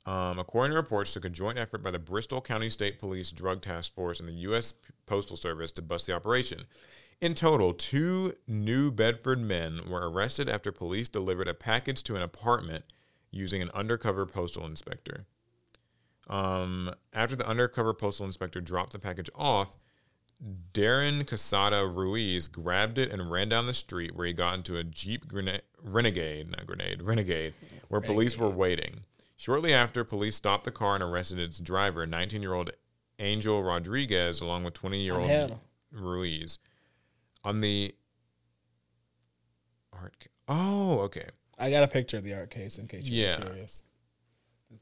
Um, 0.06 0.40
according 0.40 0.72
to 0.72 0.78
reports, 0.78 1.14
took 1.14 1.26
a 1.26 1.30
joint 1.30 1.58
effort 1.58 1.84
by 1.84 1.92
the 1.92 2.00
Bristol 2.00 2.42
County 2.42 2.70
State 2.70 3.00
Police 3.00 3.32
Drug 3.32 3.62
Task 3.62 3.94
Force 3.94 4.20
and 4.20 4.28
the 4.28 4.34
U.S. 4.34 4.74
Postal 5.06 5.38
Service 5.38 5.72
to 5.74 5.82
bust 5.82 6.08
the 6.08 6.16
operation. 6.16 6.64
In 7.22 7.36
total, 7.36 7.74
two 7.74 8.36
New 8.48 8.92
Bedford 8.92 9.40
men 9.40 9.82
were 9.90 10.10
arrested 10.10 10.48
after 10.48 10.72
police 10.72 11.10
delivered 11.10 11.50
a 11.50 11.54
package 11.54 12.02
to 12.04 12.16
an 12.16 12.22
apartment 12.22 12.86
using 13.30 13.62
an 13.62 13.70
undercover 13.74 14.26
postal 14.26 14.66
inspector. 14.66 15.26
Um, 16.30 16.94
after 17.14 17.36
the 17.36 17.48
undercover 17.48 17.94
postal 17.94 18.26
inspector 18.26 18.62
dropped 18.62 18.94
the 18.94 19.00
package 19.00 19.30
off, 19.36 19.76
Darren 20.74 21.26
Casada 21.26 21.86
Ruiz 21.94 22.48
grabbed 22.48 22.98
it 22.98 23.12
and 23.12 23.30
ran 23.30 23.50
down 23.50 23.66
the 23.66 23.74
street 23.74 24.16
where 24.16 24.26
he 24.26 24.34
got 24.34 24.56
into 24.56 24.78
a 24.78 24.84
Jeep 24.84 25.28
grenade, 25.28 25.64
Renegade, 25.82 26.50
not 26.52 26.66
grenade, 26.66 27.02
Renegade, 27.02 27.54
where 27.90 28.00
police 28.00 28.38
were 28.38 28.50
waiting. 28.50 29.02
Shortly 29.36 29.74
after, 29.74 30.04
police 30.04 30.36
stopped 30.36 30.64
the 30.64 30.72
car 30.72 30.96
and 30.96 31.04
arrested 31.04 31.40
its 31.40 31.60
driver, 31.60 32.06
19 32.06 32.42
year 32.42 32.54
old 32.54 32.72
Angel 33.20 33.62
Rodriguez, 33.64 34.40
along 34.40 34.64
with 34.64 34.74
20 34.76 35.02
year 35.04 35.16
old 35.16 35.60
Ruiz. 35.92 36.60
On 37.44 37.60
the 37.62 37.94
art. 39.94 40.16
ca- 40.22 40.30
Oh, 40.48 41.00
okay. 41.02 41.28
I 41.58 41.70
got 41.70 41.84
a 41.84 41.88
picture 41.88 42.18
of 42.18 42.24
the 42.24 42.34
art 42.34 42.50
case 42.50 42.78
in 42.78 42.88
case 42.88 43.08
you're 43.10 43.28
Yeah. 43.28 43.38
curious. 43.42 43.84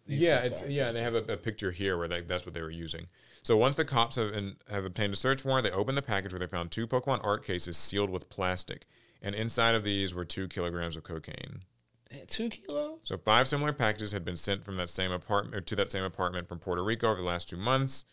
Yeah, 0.05 0.39
it's 0.39 0.65
yeah. 0.67 0.91
They 0.91 1.01
have 1.01 1.15
a, 1.15 1.33
a 1.33 1.37
picture 1.37 1.71
here 1.71 1.97
where 1.97 2.07
they, 2.07 2.21
that's 2.21 2.45
what 2.45 2.53
they 2.53 2.61
were 2.61 2.69
using. 2.69 3.07
So 3.43 3.55
once 3.55 3.75
the 3.75 3.85
cops 3.85 4.15
have 4.15 4.33
in, 4.33 4.55
have 4.69 4.85
obtained 4.85 5.13
a 5.13 5.15
search 5.15 5.45
warrant, 5.45 5.65
they 5.65 5.71
opened 5.71 5.97
the 5.97 6.01
package 6.01 6.33
where 6.33 6.39
they 6.39 6.47
found 6.47 6.71
two 6.71 6.87
Pokemon 6.87 7.23
art 7.23 7.45
cases 7.45 7.77
sealed 7.77 8.09
with 8.09 8.29
plastic, 8.29 8.85
and 9.21 9.35
inside 9.35 9.75
of 9.75 9.83
these 9.83 10.13
were 10.13 10.25
two 10.25 10.47
kilograms 10.47 10.95
of 10.95 11.03
cocaine. 11.03 11.63
Eh, 12.11 12.25
two 12.27 12.49
kilos. 12.49 12.99
So 13.03 13.17
five 13.17 13.47
similar 13.47 13.73
packages 13.73 14.11
had 14.11 14.23
been 14.23 14.37
sent 14.37 14.63
from 14.63 14.77
that 14.77 14.89
same 14.89 15.11
apartment 15.11 15.65
to 15.67 15.75
that 15.75 15.91
same 15.91 16.03
apartment 16.03 16.47
from 16.47 16.59
Puerto 16.59 16.83
Rico 16.83 17.09
over 17.09 17.21
the 17.21 17.27
last 17.27 17.49
two 17.49 17.57
months. 17.57 18.05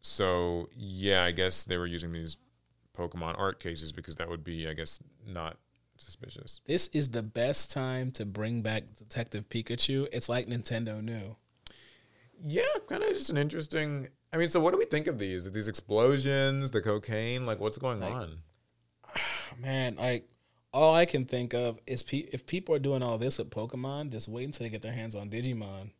So 0.00 0.68
yeah, 0.76 1.24
I 1.24 1.32
guess 1.32 1.64
they 1.64 1.78
were 1.78 1.86
using 1.86 2.12
these 2.12 2.38
Pokemon 2.96 3.38
art 3.38 3.60
cases 3.60 3.92
because 3.92 4.16
that 4.16 4.28
would 4.28 4.44
be, 4.44 4.68
I 4.68 4.74
guess, 4.74 5.00
not 5.26 5.56
suspicious. 6.00 6.60
This 6.66 6.88
is 6.88 7.10
the 7.10 7.22
best 7.22 7.70
time 7.70 8.10
to 8.12 8.24
bring 8.24 8.62
back 8.62 8.96
Detective 8.96 9.48
Pikachu. 9.48 10.08
It's 10.12 10.28
like 10.28 10.46
Nintendo 10.46 11.02
knew. 11.02 11.36
Yeah, 12.40 12.62
kind 12.88 13.02
of 13.02 13.10
just 13.10 13.30
an 13.30 13.36
interesting. 13.36 14.08
I 14.32 14.36
mean, 14.36 14.48
so 14.48 14.60
what 14.60 14.72
do 14.72 14.78
we 14.78 14.84
think 14.84 15.06
of 15.06 15.18
these? 15.18 15.50
These 15.50 15.68
explosions, 15.68 16.70
the 16.70 16.80
cocaine, 16.80 17.46
like 17.46 17.60
what's 17.60 17.78
going 17.78 18.02
on? 18.02 18.38
Man, 19.58 19.96
like 19.96 20.28
all 20.72 20.94
I 20.94 21.06
can 21.06 21.24
think 21.24 21.54
of 21.54 21.80
is 21.86 22.02
pe- 22.02 22.28
if 22.32 22.46
people 22.46 22.74
are 22.74 22.78
doing 22.78 23.02
all 23.02 23.18
this 23.18 23.38
with 23.38 23.50
Pokemon, 23.50 24.10
just 24.10 24.28
wait 24.28 24.44
until 24.44 24.64
they 24.64 24.70
get 24.70 24.82
their 24.82 24.92
hands 24.92 25.14
on 25.14 25.30
Digimon. 25.30 25.90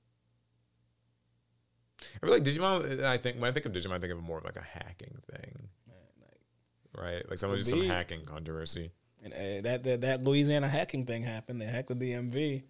I 2.01 2.26
feel 2.26 2.34
like 2.34 2.44
Digimon. 2.44 3.03
I 3.03 3.16
think 3.16 3.40
when 3.40 3.51
I 3.51 3.53
think 3.53 3.66
of 3.66 3.72
Digimon, 3.72 3.92
I 3.92 3.99
think 3.99 4.12
of 4.12 4.22
more 4.22 4.38
of 4.38 4.44
like 4.44 4.57
a 4.57 4.62
hacking 4.62 5.18
thing, 5.32 5.68
right? 6.96 7.28
Like 7.28 7.38
someone 7.38 7.59
just 7.59 7.70
some 7.70 7.82
hacking 7.82 8.24
controversy. 8.24 8.92
And 9.22 9.32
uh, 9.32 9.62
that, 9.68 9.82
that 9.84 10.00
that 10.02 10.22
Louisiana 10.22 10.68
hacking 10.68 11.04
thing 11.04 11.22
happened. 11.24 11.60
They 11.60 11.66
hacked 11.66 11.88
the 11.88 11.94
DMV. 11.94 12.62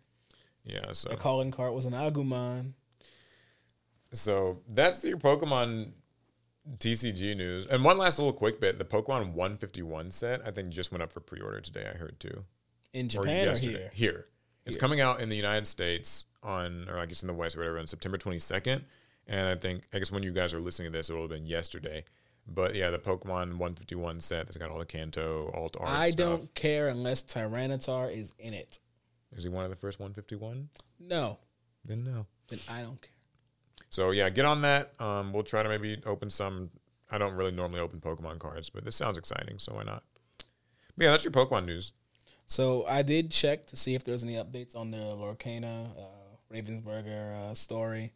Yeah, 0.65 0.93
so 0.93 1.11
The 1.11 1.17
calling 1.17 1.51
card 1.51 1.75
was 1.75 1.87
an 1.87 1.93
Agumon. 1.93 2.73
So 4.13 4.61
that's 4.69 5.05
your 5.05 5.19
Pokemon 5.19 5.93
TCG 6.79 7.37
news. 7.37 7.67
And 7.67 7.85
one 7.85 7.99
last 7.99 8.19
little 8.19 8.33
quick 8.33 8.61
bit: 8.61 8.79
the 8.79 8.85
Pokemon 8.85 9.33
151 9.33 10.11
set, 10.11 10.41
I 10.47 10.51
think, 10.51 10.71
just 10.71 10.91
went 10.93 11.03
up 11.03 11.13
for 11.13 11.21
pre-order 11.21 11.61
today. 11.61 11.91
I 11.93 11.97
heard 11.97 12.19
too, 12.21 12.45
In 12.93 13.07
or 13.07 13.09
Japan 13.09 13.47
or, 13.47 13.51
yesterday. 13.51 13.91
here? 13.93 14.27
It's 14.65 14.77
Here. 14.77 14.81
coming 14.81 15.01
out 15.01 15.21
in 15.21 15.29
the 15.29 15.37
United 15.37 15.67
States 15.67 16.27
on, 16.43 16.87
or 16.89 16.99
I 16.99 17.07
guess 17.07 17.23
in 17.23 17.27
the 17.27 17.35
West 17.35 17.57
or 17.57 17.61
whatever, 17.61 17.79
on 17.79 17.87
September 17.87 18.19
22nd. 18.19 18.83
And 19.27 19.49
I 19.49 19.57
think, 19.57 19.85
I 19.93 19.99
guess 19.99 20.11
when 20.13 20.23
you 20.23 20.33
guys 20.33 20.53
are 20.55 20.61
listening 20.61 20.93
to 20.93 20.99
this, 20.99 21.11
it 21.11 21.15
will 21.15 21.23
have 21.23 21.31
been 21.31 21.47
yesterday. 21.47 22.05
But 22.53 22.75
yeah, 22.75 22.91
the 22.91 22.99
Pokemon 22.99 23.59
151 23.59 24.21
set 24.21 24.47
that's 24.47 24.57
got 24.57 24.71
all 24.71 24.79
the 24.79 24.87
Kanto 24.87 25.51
alt 25.55 25.77
art. 25.79 25.89
I 25.91 26.07
stuff. 26.11 26.17
don't 26.17 26.55
care 26.55 26.89
unless 26.89 27.23
Tyranitar 27.23 28.11
is 28.15 28.35
in 28.39 28.55
it. 28.55 28.79
Is 29.37 29.45
he 29.45 29.51
one 29.51 29.65
of 29.65 29.71
the 29.71 29.77
first 29.77 30.01
151? 30.01 30.71
No, 30.99 31.39
Then 31.85 32.05
no. 32.05 32.27
then 32.49 32.59
I 32.69 32.81
don't 32.83 33.01
care. 33.01 33.11
So 33.91 34.11
yeah, 34.11 34.31
get 34.31 34.45
on 34.47 34.63
that. 34.63 34.93
Um, 35.01 35.33
we'll 35.33 35.43
try 35.43 35.63
to 35.63 35.69
maybe 35.69 36.01
open 36.07 36.31
some. 36.31 36.71
I 37.11 37.19
don't 37.19 37.35
really 37.35 37.53
normally 37.53 37.81
open 37.81 38.01
Pokemon 38.01 38.39
cards, 38.39 38.71
but 38.71 38.85
this 38.85 38.97
sounds 38.97 39.19
exciting, 39.19 39.59
so 39.59 39.75
why 39.75 39.83
not? 39.85 40.03
But 40.97 41.05
yeah, 41.05 41.11
that's 41.13 41.25
your 41.25 41.33
Pokemon 41.33 41.67
news. 41.67 41.93
So 42.47 42.87
I 42.87 43.03
did 43.03 43.31
check 43.31 43.67
to 43.69 43.77
see 43.77 43.95
if 43.95 44.05
there's 44.05 44.25
any 44.25 44.35
updates 44.35 44.75
on 44.75 44.91
the 44.91 44.97
Lorcana 44.99 45.91
uh, 45.99 46.55
Ravensburger 46.55 47.51
uh, 47.51 47.55
story. 47.55 48.13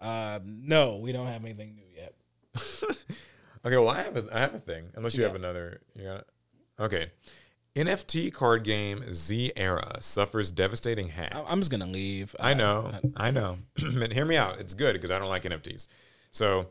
Uh, 0.00 0.38
no, 0.44 0.96
we 0.98 1.10
don't 1.12 1.26
have 1.26 1.44
anything 1.44 1.74
new 1.74 1.82
yet. 1.96 2.14
Okay, 3.64 3.76
well 3.76 3.90
I 3.90 4.02
have 4.02 4.16
a 4.16 4.26
I 4.32 4.40
have 4.40 4.54
a 4.54 4.58
thing. 4.58 4.90
Unless 4.94 5.14
you 5.14 5.22
Yeah. 5.22 5.28
have 5.28 5.36
another, 5.36 5.80
you 5.94 6.04
got 6.04 6.20
it. 6.20 6.26
Okay. 6.80 7.10
NFT 7.74 8.30
card 8.32 8.64
game 8.64 9.02
Z 9.12 9.52
Era 9.56 9.96
suffers 10.00 10.50
devastating 10.50 11.08
hack. 11.08 11.34
I- 11.34 11.42
I'm 11.44 11.60
just 11.60 11.70
gonna 11.70 11.86
leave. 11.86 12.34
I 12.38 12.52
know, 12.54 12.92
I 13.16 13.30
know. 13.30 13.58
but 13.98 14.12
hear 14.12 14.24
me 14.26 14.36
out. 14.36 14.58
It's 14.60 14.74
good 14.74 14.92
because 14.94 15.10
I 15.10 15.18
don't 15.18 15.28
like 15.30 15.44
NFTs. 15.44 15.88
So, 16.32 16.66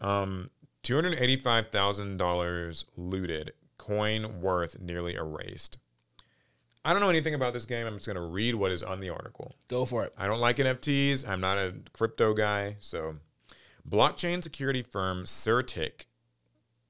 um, 0.00 0.46
two 0.82 0.94
hundred 0.94 1.18
eighty-five 1.18 1.68
thousand 1.68 2.16
dollars 2.16 2.84
looted, 2.96 3.52
coin 3.76 4.40
worth 4.40 4.78
nearly 4.80 5.14
erased. 5.14 5.78
I 6.86 6.92
don't 6.92 7.00
know 7.02 7.10
anything 7.10 7.34
about 7.34 7.52
this 7.52 7.66
game. 7.66 7.86
I'm 7.86 7.96
just 7.96 8.06
gonna 8.06 8.24
read 8.24 8.54
what 8.54 8.70
is 8.72 8.82
on 8.82 9.00
the 9.00 9.10
article. 9.10 9.54
Go 9.68 9.84
for 9.84 10.04
it. 10.04 10.14
I 10.16 10.26
don't 10.26 10.40
like 10.40 10.56
NFTs. 10.56 11.28
I'm 11.28 11.40
not 11.40 11.58
a 11.58 11.74
crypto 11.92 12.32
guy. 12.32 12.76
So, 12.80 13.16
blockchain 13.86 14.42
security 14.42 14.80
firm 14.82 15.24
CertiK, 15.24 16.06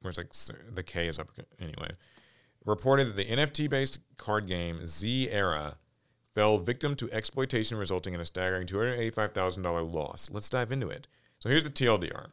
where's 0.06 0.18
like 0.18 0.32
the 0.74 0.82
K 0.82 1.08
is 1.08 1.18
up 1.18 1.30
anyway, 1.60 1.90
reported 2.64 3.08
that 3.08 3.16
the 3.16 3.24
NFT 3.24 3.68
based 3.68 4.00
card 4.16 4.46
game 4.46 4.86
Z 4.86 5.30
Era 5.30 5.76
fell 6.34 6.58
victim 6.58 6.94
to 6.96 7.10
exploitation, 7.12 7.78
resulting 7.78 8.14
in 8.14 8.20
a 8.20 8.24
staggering 8.24 8.66
$285,000 8.66 9.92
loss. 9.92 10.30
Let's 10.30 10.50
dive 10.50 10.72
into 10.72 10.88
it. 10.88 11.08
So, 11.38 11.48
here's 11.48 11.64
the 11.64 11.70
TLDR. 11.70 12.28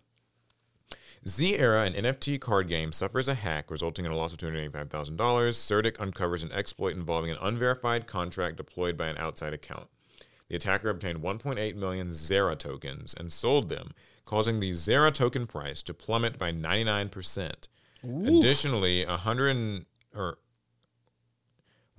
Z 1.26 1.57
Era, 1.57 1.84
an 1.84 1.93
NFT 1.93 2.39
card 2.41 2.67
game, 2.67 2.91
suffers 2.91 3.30
a 3.30 3.34
hack 3.34 3.71
resulting 3.71 4.03
in 4.03 4.11
a 4.11 4.15
loss 4.15 4.34
of 4.34 4.39
$285,000. 4.39 5.15
CertiK 5.17 6.01
uncovers 6.01 6.43
an 6.43 6.51
exploit 6.51 6.95
involving 6.95 7.32
an 7.32 7.38
unverified 7.41 8.07
contract 8.07 8.57
deployed 8.57 8.97
by 8.97 9.07
an 9.07 9.17
outside 9.17 9.53
account. 9.53 9.88
The 10.49 10.57
attacker 10.57 10.89
obtained 10.89 11.21
1.8 11.21 11.76
million 11.76 12.09
Zera 12.09 12.57
tokens 12.59 13.13
and 13.13 13.32
sold 13.32 13.69
them, 13.69 13.91
causing 14.26 14.59
the 14.59 14.71
Zera 14.71 15.13
token 15.13 15.47
price 15.47 15.82
to 15.84 15.93
plummet 15.93 16.38
by 16.38 16.51
99%. 16.51 17.67
Additionally, 18.03 19.05
100 19.05 19.86
or 20.15 20.38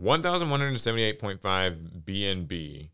1,178.5 0.01 2.05
BNB 2.05 2.91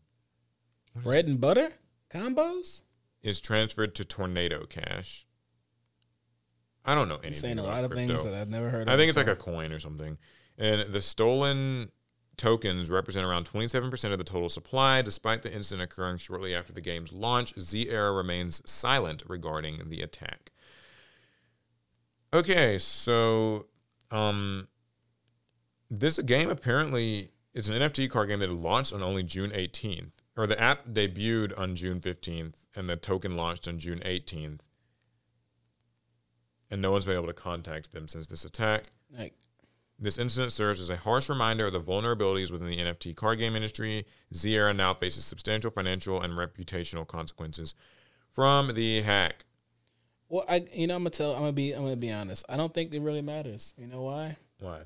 Bread 0.95 1.27
and 1.27 1.39
butter 1.39 1.73
combos. 2.13 2.81
is 3.21 3.39
transferred 3.39 3.95
to 3.95 4.05
Tornado 4.05 4.65
Cash. 4.65 5.25
I 6.83 6.95
don't 6.95 7.07
know 7.07 7.15
anything 7.15 7.31
You're 7.31 7.39
Saying 7.39 7.59
a 7.59 7.63
about 7.63 7.73
lot 7.73 7.83
of 7.85 7.91
crypto. 7.91 8.07
things 8.07 8.23
that 8.23 8.33
I've 8.33 8.49
never 8.49 8.69
heard. 8.69 8.87
of 8.87 8.93
I 8.93 8.97
think 8.97 9.09
it's 9.09 9.17
like 9.17 9.27
a 9.27 9.35
coin 9.35 9.71
or 9.71 9.79
something. 9.79 10.17
And 10.57 10.91
the 10.91 11.01
stolen 11.01 11.91
tokens 12.41 12.89
represent 12.89 13.23
around 13.23 13.45
27% 13.45 14.11
of 14.11 14.17
the 14.17 14.23
total 14.23 14.49
supply. 14.49 15.03
Despite 15.03 15.43
the 15.43 15.53
incident 15.53 15.83
occurring 15.83 16.17
shortly 16.17 16.55
after 16.55 16.73
the 16.73 16.81
game's 16.81 17.13
launch, 17.13 17.53
Z 17.59 17.87
Era 17.87 18.11
remains 18.11 18.63
silent 18.65 19.21
regarding 19.27 19.89
the 19.89 20.01
attack. 20.01 20.51
Okay, 22.33 22.79
so 22.79 23.67
um, 24.09 24.67
this 25.91 26.17
game 26.17 26.49
apparently 26.49 27.29
is 27.53 27.69
an 27.69 27.79
NFT 27.79 28.09
card 28.09 28.29
game 28.29 28.39
that 28.39 28.49
launched 28.49 28.91
on 28.91 29.03
only 29.03 29.21
June 29.21 29.51
18th, 29.51 30.13
or 30.35 30.47
the 30.47 30.59
app 30.59 30.87
debuted 30.87 31.55
on 31.59 31.75
June 31.75 31.99
15th, 31.99 32.55
and 32.75 32.89
the 32.89 32.95
token 32.95 33.35
launched 33.35 33.67
on 33.67 33.77
June 33.77 33.99
18th. 33.99 34.61
And 36.71 36.81
no 36.81 36.91
one's 36.91 37.05
been 37.05 37.17
able 37.17 37.27
to 37.27 37.33
contact 37.33 37.91
them 37.91 38.07
since 38.07 38.25
this 38.25 38.45
attack. 38.45 38.85
like 39.15 39.35
This 40.01 40.17
incident 40.17 40.51
serves 40.51 40.79
as 40.79 40.89
a 40.89 40.95
harsh 40.95 41.29
reminder 41.29 41.67
of 41.67 41.73
the 41.73 41.79
vulnerabilities 41.79 42.51
within 42.51 42.67
the 42.67 42.77
NFT 42.77 43.15
card 43.15 43.37
game 43.37 43.55
industry. 43.55 44.05
Zera 44.33 44.75
now 44.75 44.95
faces 44.95 45.23
substantial 45.23 45.69
financial 45.69 46.19
and 46.19 46.35
reputational 46.35 47.05
consequences 47.05 47.75
from 48.31 48.73
the 48.73 49.01
hack. 49.03 49.45
well, 50.27 50.43
I 50.49 50.65
you 50.73 50.87
know 50.87 50.95
I'm 50.95 51.01
gonna 51.01 51.11
tell 51.11 51.33
I'm 51.33 51.41
gonna 51.41 51.51
be 51.51 51.71
I'm 51.73 51.83
gonna 51.83 51.95
be 51.95 52.11
honest. 52.11 52.43
I 52.49 52.57
don't 52.57 52.73
think 52.73 52.91
it 52.93 53.01
really 53.01 53.21
matters. 53.21 53.75
You 53.77 53.85
know 53.85 54.01
why? 54.01 54.37
Why? 54.59 54.81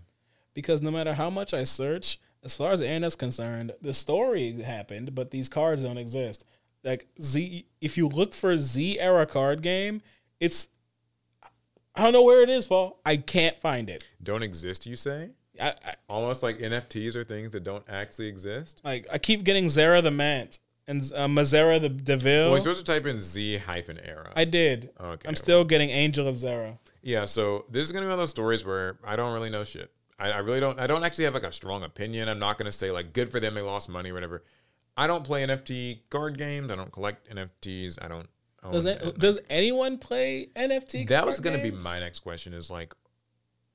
Because 0.53 0.81
no 0.81 0.91
matter 0.91 1.13
how 1.13 1.29
much 1.29 1.53
I 1.53 1.63
search, 1.63 2.19
as 2.43 2.57
far 2.57 2.71
as 2.71 2.81
Anna's 2.81 3.15
concerned, 3.15 3.73
the 3.81 3.93
story 3.93 4.61
happened, 4.61 5.15
but 5.15 5.31
these 5.31 5.47
cards 5.47 5.83
don't 5.83 5.97
exist. 5.97 6.43
Like 6.83 7.07
Z, 7.21 7.65
if 7.79 7.97
you 7.97 8.07
look 8.09 8.33
for 8.33 8.57
Z 8.57 8.99
era 8.99 9.25
card 9.25 9.61
game, 9.61 10.01
it's 10.39 10.67
I 11.95 12.01
don't 12.01 12.13
know 12.13 12.23
where 12.23 12.41
it 12.41 12.49
is, 12.49 12.65
Paul. 12.65 12.99
I 13.05 13.17
can't 13.17 13.57
find 13.57 13.89
it. 13.89 14.03
Don't 14.21 14.43
exist, 14.43 14.85
you 14.85 14.95
say? 14.95 15.29
I, 15.61 15.69
I 15.85 15.93
Almost 16.09 16.43
like 16.43 16.57
NFTs 16.57 17.15
are 17.15 17.23
things 17.23 17.51
that 17.51 17.63
don't 17.63 17.83
actually 17.87 18.27
exist? 18.27 18.81
like 18.83 19.07
I 19.11 19.17
keep 19.17 19.43
getting 19.43 19.65
Zera 19.65 20.03
the 20.03 20.11
Mant 20.11 20.59
and 20.87 21.01
uh, 21.15 21.27
Mazera 21.27 21.79
the 21.79 21.89
Deville. 21.89 22.45
Well, 22.49 22.53
you're 22.53 22.61
supposed 22.61 22.85
to 22.85 22.91
type 22.91 23.05
in 23.05 23.19
Z 23.19 23.57
hyphen 23.59 23.99
era. 24.03 24.31
I 24.35 24.45
did. 24.45 24.89
Okay. 24.99 25.27
I'm 25.27 25.35
still 25.35 25.63
getting 25.63 25.89
Angel 25.89 26.27
of 26.27 26.35
Zera. 26.35 26.77
Yeah, 27.01 27.25
so 27.25 27.65
this 27.69 27.83
is 27.83 27.91
gonna 27.91 28.05
be 28.05 28.07
one 28.07 28.13
of 28.13 28.19
those 28.19 28.29
stories 28.31 28.65
where 28.65 28.97
I 29.03 29.15
don't 29.15 29.33
really 29.33 29.49
know 29.49 29.63
shit. 29.63 29.91
I, 30.19 30.31
I 30.31 30.37
really 30.39 30.59
don't. 30.59 30.79
I 30.79 30.87
don't 30.87 31.03
actually 31.03 31.25
have 31.25 31.33
like 31.33 31.43
a 31.43 31.51
strong 31.51 31.83
opinion. 31.83 32.27
I'm 32.29 32.39
not 32.39 32.57
gonna 32.57 32.71
say 32.71 32.91
like 32.91 33.13
good 33.13 33.31
for 33.31 33.39
them 33.39 33.53
they 33.55 33.61
lost 33.61 33.89
money 33.89 34.11
or 34.11 34.13
whatever. 34.13 34.43
I 34.97 35.07
don't 35.07 35.23
play 35.23 35.45
NFT 35.45 36.01
card 36.09 36.37
games. 36.37 36.71
I 36.71 36.75
don't 36.75 36.91
collect 36.91 37.29
NFTs. 37.33 37.97
I 38.01 38.07
don't. 38.07 38.27
Own 38.65 38.73
Does 38.73 38.85
does 39.17 39.39
anyone 39.49 39.97
play 39.97 40.49
NFT? 40.55 41.07
that 41.09 41.25
was 41.25 41.39
gonna 41.39 41.61
be 41.61 41.71
my 41.71 41.99
next 41.99 42.19
question. 42.19 42.53
Is 42.53 42.69
like, 42.69 42.93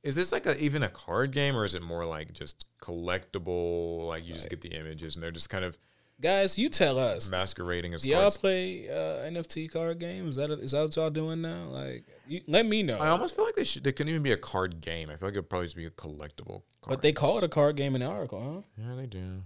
is 0.02 0.14
this 0.14 0.32
like 0.32 0.46
a 0.46 0.58
even 0.58 0.82
a 0.82 0.88
card 0.88 1.32
game 1.32 1.56
or 1.56 1.64
is 1.64 1.74
it 1.74 1.82
more 1.82 2.04
like 2.04 2.32
just 2.32 2.66
collectible? 2.82 4.06
Like 4.08 4.26
you 4.26 4.34
just 4.34 4.50
get 4.50 4.60
the 4.60 4.70
images 4.70 5.16
and 5.16 5.22
they're 5.22 5.30
just 5.30 5.50
kind 5.50 5.64
of 5.64 5.78
guys. 6.20 6.58
You 6.58 6.68
tell 6.68 6.98
us. 6.98 7.30
masquerading 7.30 7.94
as 7.94 8.02
Do 8.02 8.10
y'all 8.10 8.20
cards. 8.22 8.36
play 8.36 8.88
uh, 8.88 9.28
NFT 9.30 9.70
card 9.70 9.98
games? 9.98 10.30
Is 10.30 10.36
that 10.36 10.50
is 10.50 10.70
that 10.72 10.82
what 10.82 10.96
y'all 10.96 11.10
doing 11.10 11.40
now? 11.40 11.68
Like, 11.68 12.04
you, 12.26 12.40
let 12.46 12.66
me 12.66 12.82
know. 12.82 12.98
I 12.98 13.08
almost 13.08 13.36
feel 13.36 13.44
like 13.44 13.54
they 13.54 13.64
should. 13.64 13.84
They 13.84 13.92
couldn't 13.92 14.10
even 14.10 14.22
be 14.22 14.32
a 14.32 14.36
card 14.36 14.80
game. 14.80 15.10
I 15.10 15.16
feel 15.16 15.28
like 15.28 15.34
it'd 15.34 15.48
probably 15.48 15.66
just 15.66 15.76
be 15.76 15.86
a 15.86 15.90
collectible. 15.90 16.62
Card. 16.80 16.88
But 16.88 17.02
they 17.02 17.12
call 17.12 17.38
it 17.38 17.44
a 17.44 17.48
card 17.48 17.76
game 17.76 17.94
in 17.94 18.00
the 18.00 18.06
article, 18.06 18.64
huh? 18.78 18.82
Yeah, 18.82 18.94
they 18.96 19.06
do. 19.06 19.42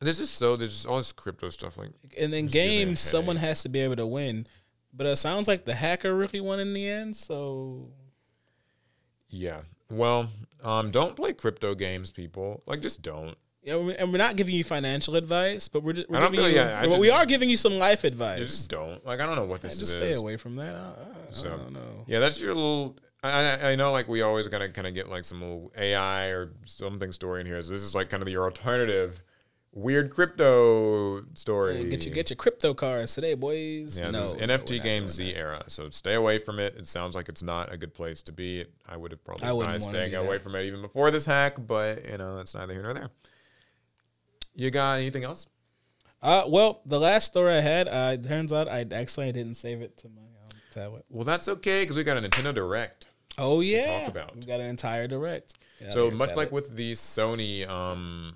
This 0.00 0.20
is 0.20 0.30
so. 0.30 0.56
There's 0.56 0.70
just 0.70 0.86
all 0.86 0.96
this 0.98 1.12
crypto 1.12 1.48
stuff. 1.50 1.76
Like, 1.78 1.90
And 2.18 2.32
then 2.32 2.46
games, 2.46 3.00
someone 3.00 3.36
has 3.36 3.62
to 3.62 3.68
be 3.68 3.80
able 3.80 3.96
to 3.96 4.06
win. 4.06 4.46
But 4.92 5.06
it 5.06 5.16
sounds 5.16 5.46
like 5.48 5.64
the 5.64 5.74
hacker 5.74 6.14
really 6.14 6.40
won 6.40 6.60
in 6.60 6.72
the 6.74 6.88
end. 6.88 7.16
So 7.16 7.88
yeah. 9.28 9.60
Well, 9.90 10.28
um, 10.62 10.90
don't 10.90 11.16
play 11.16 11.32
crypto 11.32 11.74
games, 11.74 12.10
people. 12.10 12.62
Like, 12.66 12.80
just 12.82 13.00
don't. 13.02 13.36
yeah, 13.62 13.74
and 13.76 14.12
we're 14.12 14.18
not 14.18 14.36
giving 14.36 14.54
you 14.54 14.62
financial 14.64 15.16
advice, 15.16 15.66
but 15.68 15.82
we're, 15.82 15.94
just, 15.94 16.08
we're 16.10 16.18
I 16.18 16.20
don't 16.20 16.32
giving 16.32 16.46
feel- 16.46 16.54
you. 16.54 16.60
yeah, 16.60 16.80
I 16.80 16.86
but 16.88 16.98
we 17.00 17.10
are 17.10 17.24
giving 17.26 17.48
you 17.48 17.56
some 17.56 17.74
life 17.78 18.04
advice. 18.04 18.40
just 18.40 18.70
don't. 18.70 19.04
Like, 19.06 19.20
I 19.20 19.26
don't 19.26 19.36
know 19.36 19.44
what 19.44 19.60
this 19.62 19.78
just 19.78 19.94
is. 19.94 19.98
stay 19.98 20.12
away 20.14 20.36
from 20.36 20.56
that. 20.56 20.74
I, 20.74 20.78
I, 20.78 21.30
So, 21.30 21.48
I 21.52 21.56
don't 21.56 21.72
know. 21.72 22.04
Yeah, 22.06 22.18
that's 22.20 22.40
your 22.40 22.54
little. 22.54 22.96
I, 23.22 23.30
I- 23.30 23.70
I 23.72 23.76
know, 23.76 23.92
like 23.92 24.08
we 24.08 24.22
always 24.22 24.46
gotta 24.48 24.68
kind 24.68 24.86
of 24.86 24.94
get 24.94 25.08
like 25.08 25.24
some 25.24 25.40
little 25.40 25.72
AI 25.76 26.26
or 26.28 26.52
something 26.64 27.10
story 27.12 27.40
in 27.40 27.46
here. 27.46 27.62
So 27.62 27.72
this 27.72 27.82
is 27.82 27.94
like 27.94 28.08
kind 28.10 28.22
of 28.22 28.28
your 28.28 28.44
alternative 28.44 29.22
weird 29.72 30.10
crypto 30.10 31.24
story. 31.34 31.84
Get 31.84 32.04
you 32.04 32.12
get 32.12 32.30
your 32.30 32.36
crypto 32.36 32.74
cards 32.74 33.14
today, 33.14 33.34
boys. 33.34 33.98
Yeah, 33.98 34.10
no, 34.10 34.22
this 34.22 34.34
is 34.34 34.40
NFT 34.40 34.82
game 34.82 35.08
Z 35.08 35.32
that. 35.32 35.38
era. 35.38 35.64
So 35.68 35.90
stay 35.90 36.14
away 36.14 36.38
from 36.38 36.58
it. 36.58 36.74
It 36.76 36.86
sounds 36.86 37.14
like 37.14 37.28
it's 37.28 37.42
not 37.42 37.72
a 37.72 37.76
good 37.76 37.94
place 37.94 38.22
to 38.22 38.32
be. 38.32 38.66
I 38.88 38.96
would 38.96 39.12
have 39.12 39.24
probably 39.24 39.46
I 39.46 39.52
wouldn't 39.52 39.74
advised 39.74 39.86
wanna 39.86 39.98
staying 39.98 40.14
away 40.14 40.28
there. 40.28 40.40
from 40.40 40.54
it 40.54 40.64
even 40.64 40.82
before 40.82 41.10
this 41.10 41.26
hack, 41.26 41.54
but 41.58 42.08
you 42.08 42.18
know, 42.18 42.36
that's 42.36 42.54
neither 42.54 42.72
here 42.72 42.82
nor 42.82 42.94
there. 42.94 43.10
You 44.54 44.70
got 44.70 44.98
anything 44.98 45.24
else? 45.24 45.48
Uh, 46.20 46.42
well, 46.48 46.80
the 46.84 46.98
last 46.98 47.26
story 47.26 47.52
I 47.52 47.60
had, 47.60 47.86
uh, 47.88 48.10
it 48.14 48.24
turns 48.24 48.52
out 48.52 48.68
I 48.68 48.84
actually 48.90 49.30
didn't 49.30 49.54
save 49.54 49.82
it 49.82 49.96
to 49.98 50.08
my 50.08 50.22
um, 50.22 50.60
tablet. 50.74 51.04
Well, 51.08 51.24
that's 51.24 51.48
okay 51.48 51.84
because 51.84 51.96
we 51.96 52.02
got 52.02 52.16
a 52.16 52.20
Nintendo 52.20 52.52
Direct. 52.52 53.06
Oh 53.38 53.60
yeah, 53.60 54.00
talk 54.00 54.08
about. 54.08 54.36
we 54.36 54.42
got 54.42 54.58
an 54.58 54.66
entire 54.66 55.06
direct. 55.06 55.54
Get 55.78 55.92
So 55.92 56.10
much 56.10 56.34
like 56.34 56.50
with 56.50 56.74
the 56.74 56.92
Sony 56.92 57.68
um, 57.68 58.34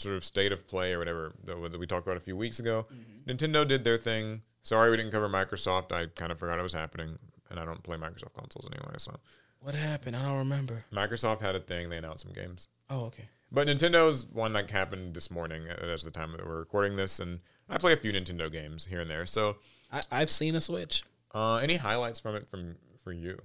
sort 0.00 0.16
of 0.16 0.24
state 0.24 0.50
of 0.52 0.66
play 0.66 0.92
or 0.92 0.98
whatever 0.98 1.32
that 1.44 1.78
we 1.78 1.86
talked 1.86 2.06
about 2.06 2.16
a 2.16 2.20
few 2.20 2.36
weeks 2.36 2.58
ago, 2.58 2.86
Mm-hmm. 2.92 3.30
Nintendo 3.30 3.66
did 3.68 3.84
their 3.84 3.96
thing. 3.98 4.42
Sorry 4.62 4.90
we 4.90 4.96
didn't 4.96 5.12
cover 5.12 5.28
Microsoft. 5.28 5.92
I 5.92 6.06
kind 6.06 6.32
of 6.32 6.38
forgot 6.38 6.58
it 6.58 6.62
was 6.62 6.72
happening, 6.72 7.18
and 7.50 7.60
I 7.60 7.64
don't 7.64 7.82
play 7.82 7.96
Microsoft 7.96 8.34
consoles 8.34 8.66
anyway. 8.72 8.94
So 8.98 9.16
what 9.60 9.74
happened? 9.74 10.16
I 10.16 10.22
don't 10.22 10.38
remember. 10.38 10.84
Microsoft 10.92 11.40
had 11.40 11.54
a 11.54 11.60
thing. 11.60 11.88
They 11.90 11.98
announced 11.98 12.24
some 12.24 12.32
games. 12.32 12.68
Oh 12.88 13.04
okay. 13.06 13.28
But 13.52 13.66
Nintendo's 13.66 14.26
one 14.26 14.52
that 14.52 14.70
happened 14.70 15.14
this 15.14 15.30
morning 15.30 15.64
uh, 15.68 15.74
as 15.84 16.04
the 16.04 16.10
time 16.12 16.32
that 16.32 16.46
we're 16.46 16.58
recording 16.58 16.96
this, 16.96 17.18
and 17.20 17.40
I 17.68 17.78
play 17.78 17.92
a 17.92 17.96
few 17.96 18.12
Nintendo 18.12 18.50
games 18.50 18.86
here 18.86 19.00
and 19.00 19.10
there. 19.10 19.26
So, 19.26 19.56
I, 19.92 20.02
I've 20.10 20.30
seen 20.30 20.54
a 20.54 20.60
Switch. 20.60 21.02
uh, 21.34 21.56
any 21.56 21.76
highlights 21.76 22.20
from 22.20 22.36
it 22.36 22.48
from 22.48 22.76
for 23.02 23.12
you? 23.12 23.38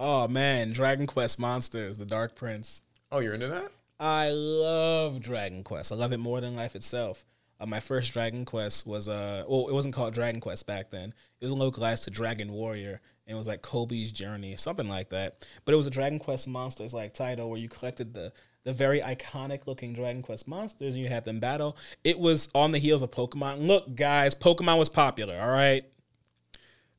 Oh 0.00 0.28
man, 0.28 0.70
Dragon 0.72 1.06
Quest 1.06 1.38
Monsters, 1.38 1.98
the 1.98 2.06
Dark 2.06 2.34
Prince. 2.36 2.82
Oh, 3.10 3.18
you're 3.18 3.34
into 3.34 3.48
that? 3.48 3.72
I 4.02 4.30
love 4.30 5.20
Dragon 5.20 5.62
Quest. 5.62 5.92
I 5.92 5.94
love 5.94 6.10
it 6.10 6.18
more 6.18 6.40
than 6.40 6.56
life 6.56 6.74
itself. 6.74 7.24
Uh, 7.60 7.66
my 7.66 7.78
first 7.78 8.12
Dragon 8.12 8.44
Quest 8.44 8.84
was 8.84 9.08
uh, 9.08 9.44
well, 9.46 9.68
it 9.68 9.72
wasn't 9.72 9.94
called 9.94 10.12
Dragon 10.12 10.40
Quest 10.40 10.66
back 10.66 10.90
then. 10.90 11.14
It 11.40 11.44
was 11.44 11.52
localized 11.52 12.02
to 12.04 12.10
Dragon 12.10 12.50
Warrior, 12.50 13.00
and 13.26 13.34
it 13.36 13.38
was 13.38 13.46
like 13.46 13.62
Cobi's 13.62 14.10
Journey, 14.10 14.56
something 14.56 14.88
like 14.88 15.10
that. 15.10 15.46
But 15.64 15.74
it 15.74 15.76
was 15.76 15.86
a 15.86 15.90
Dragon 15.90 16.18
Quest 16.18 16.48
Monsters 16.48 16.92
like 16.92 17.14
title 17.14 17.48
where 17.48 17.60
you 17.60 17.68
collected 17.68 18.12
the 18.12 18.32
the 18.64 18.72
very 18.72 19.00
iconic 19.00 19.68
looking 19.68 19.92
Dragon 19.92 20.22
Quest 20.22 20.48
monsters 20.48 20.94
and 20.94 21.02
you 21.02 21.08
had 21.08 21.24
them 21.24 21.40
battle. 21.40 21.76
It 22.04 22.18
was 22.18 22.48
on 22.54 22.70
the 22.70 22.78
heels 22.78 23.02
of 23.02 23.10
Pokemon. 23.10 23.66
Look, 23.66 23.94
guys, 23.94 24.34
Pokemon 24.34 24.78
was 24.78 24.88
popular. 24.88 25.40
All 25.40 25.50
right. 25.50 25.84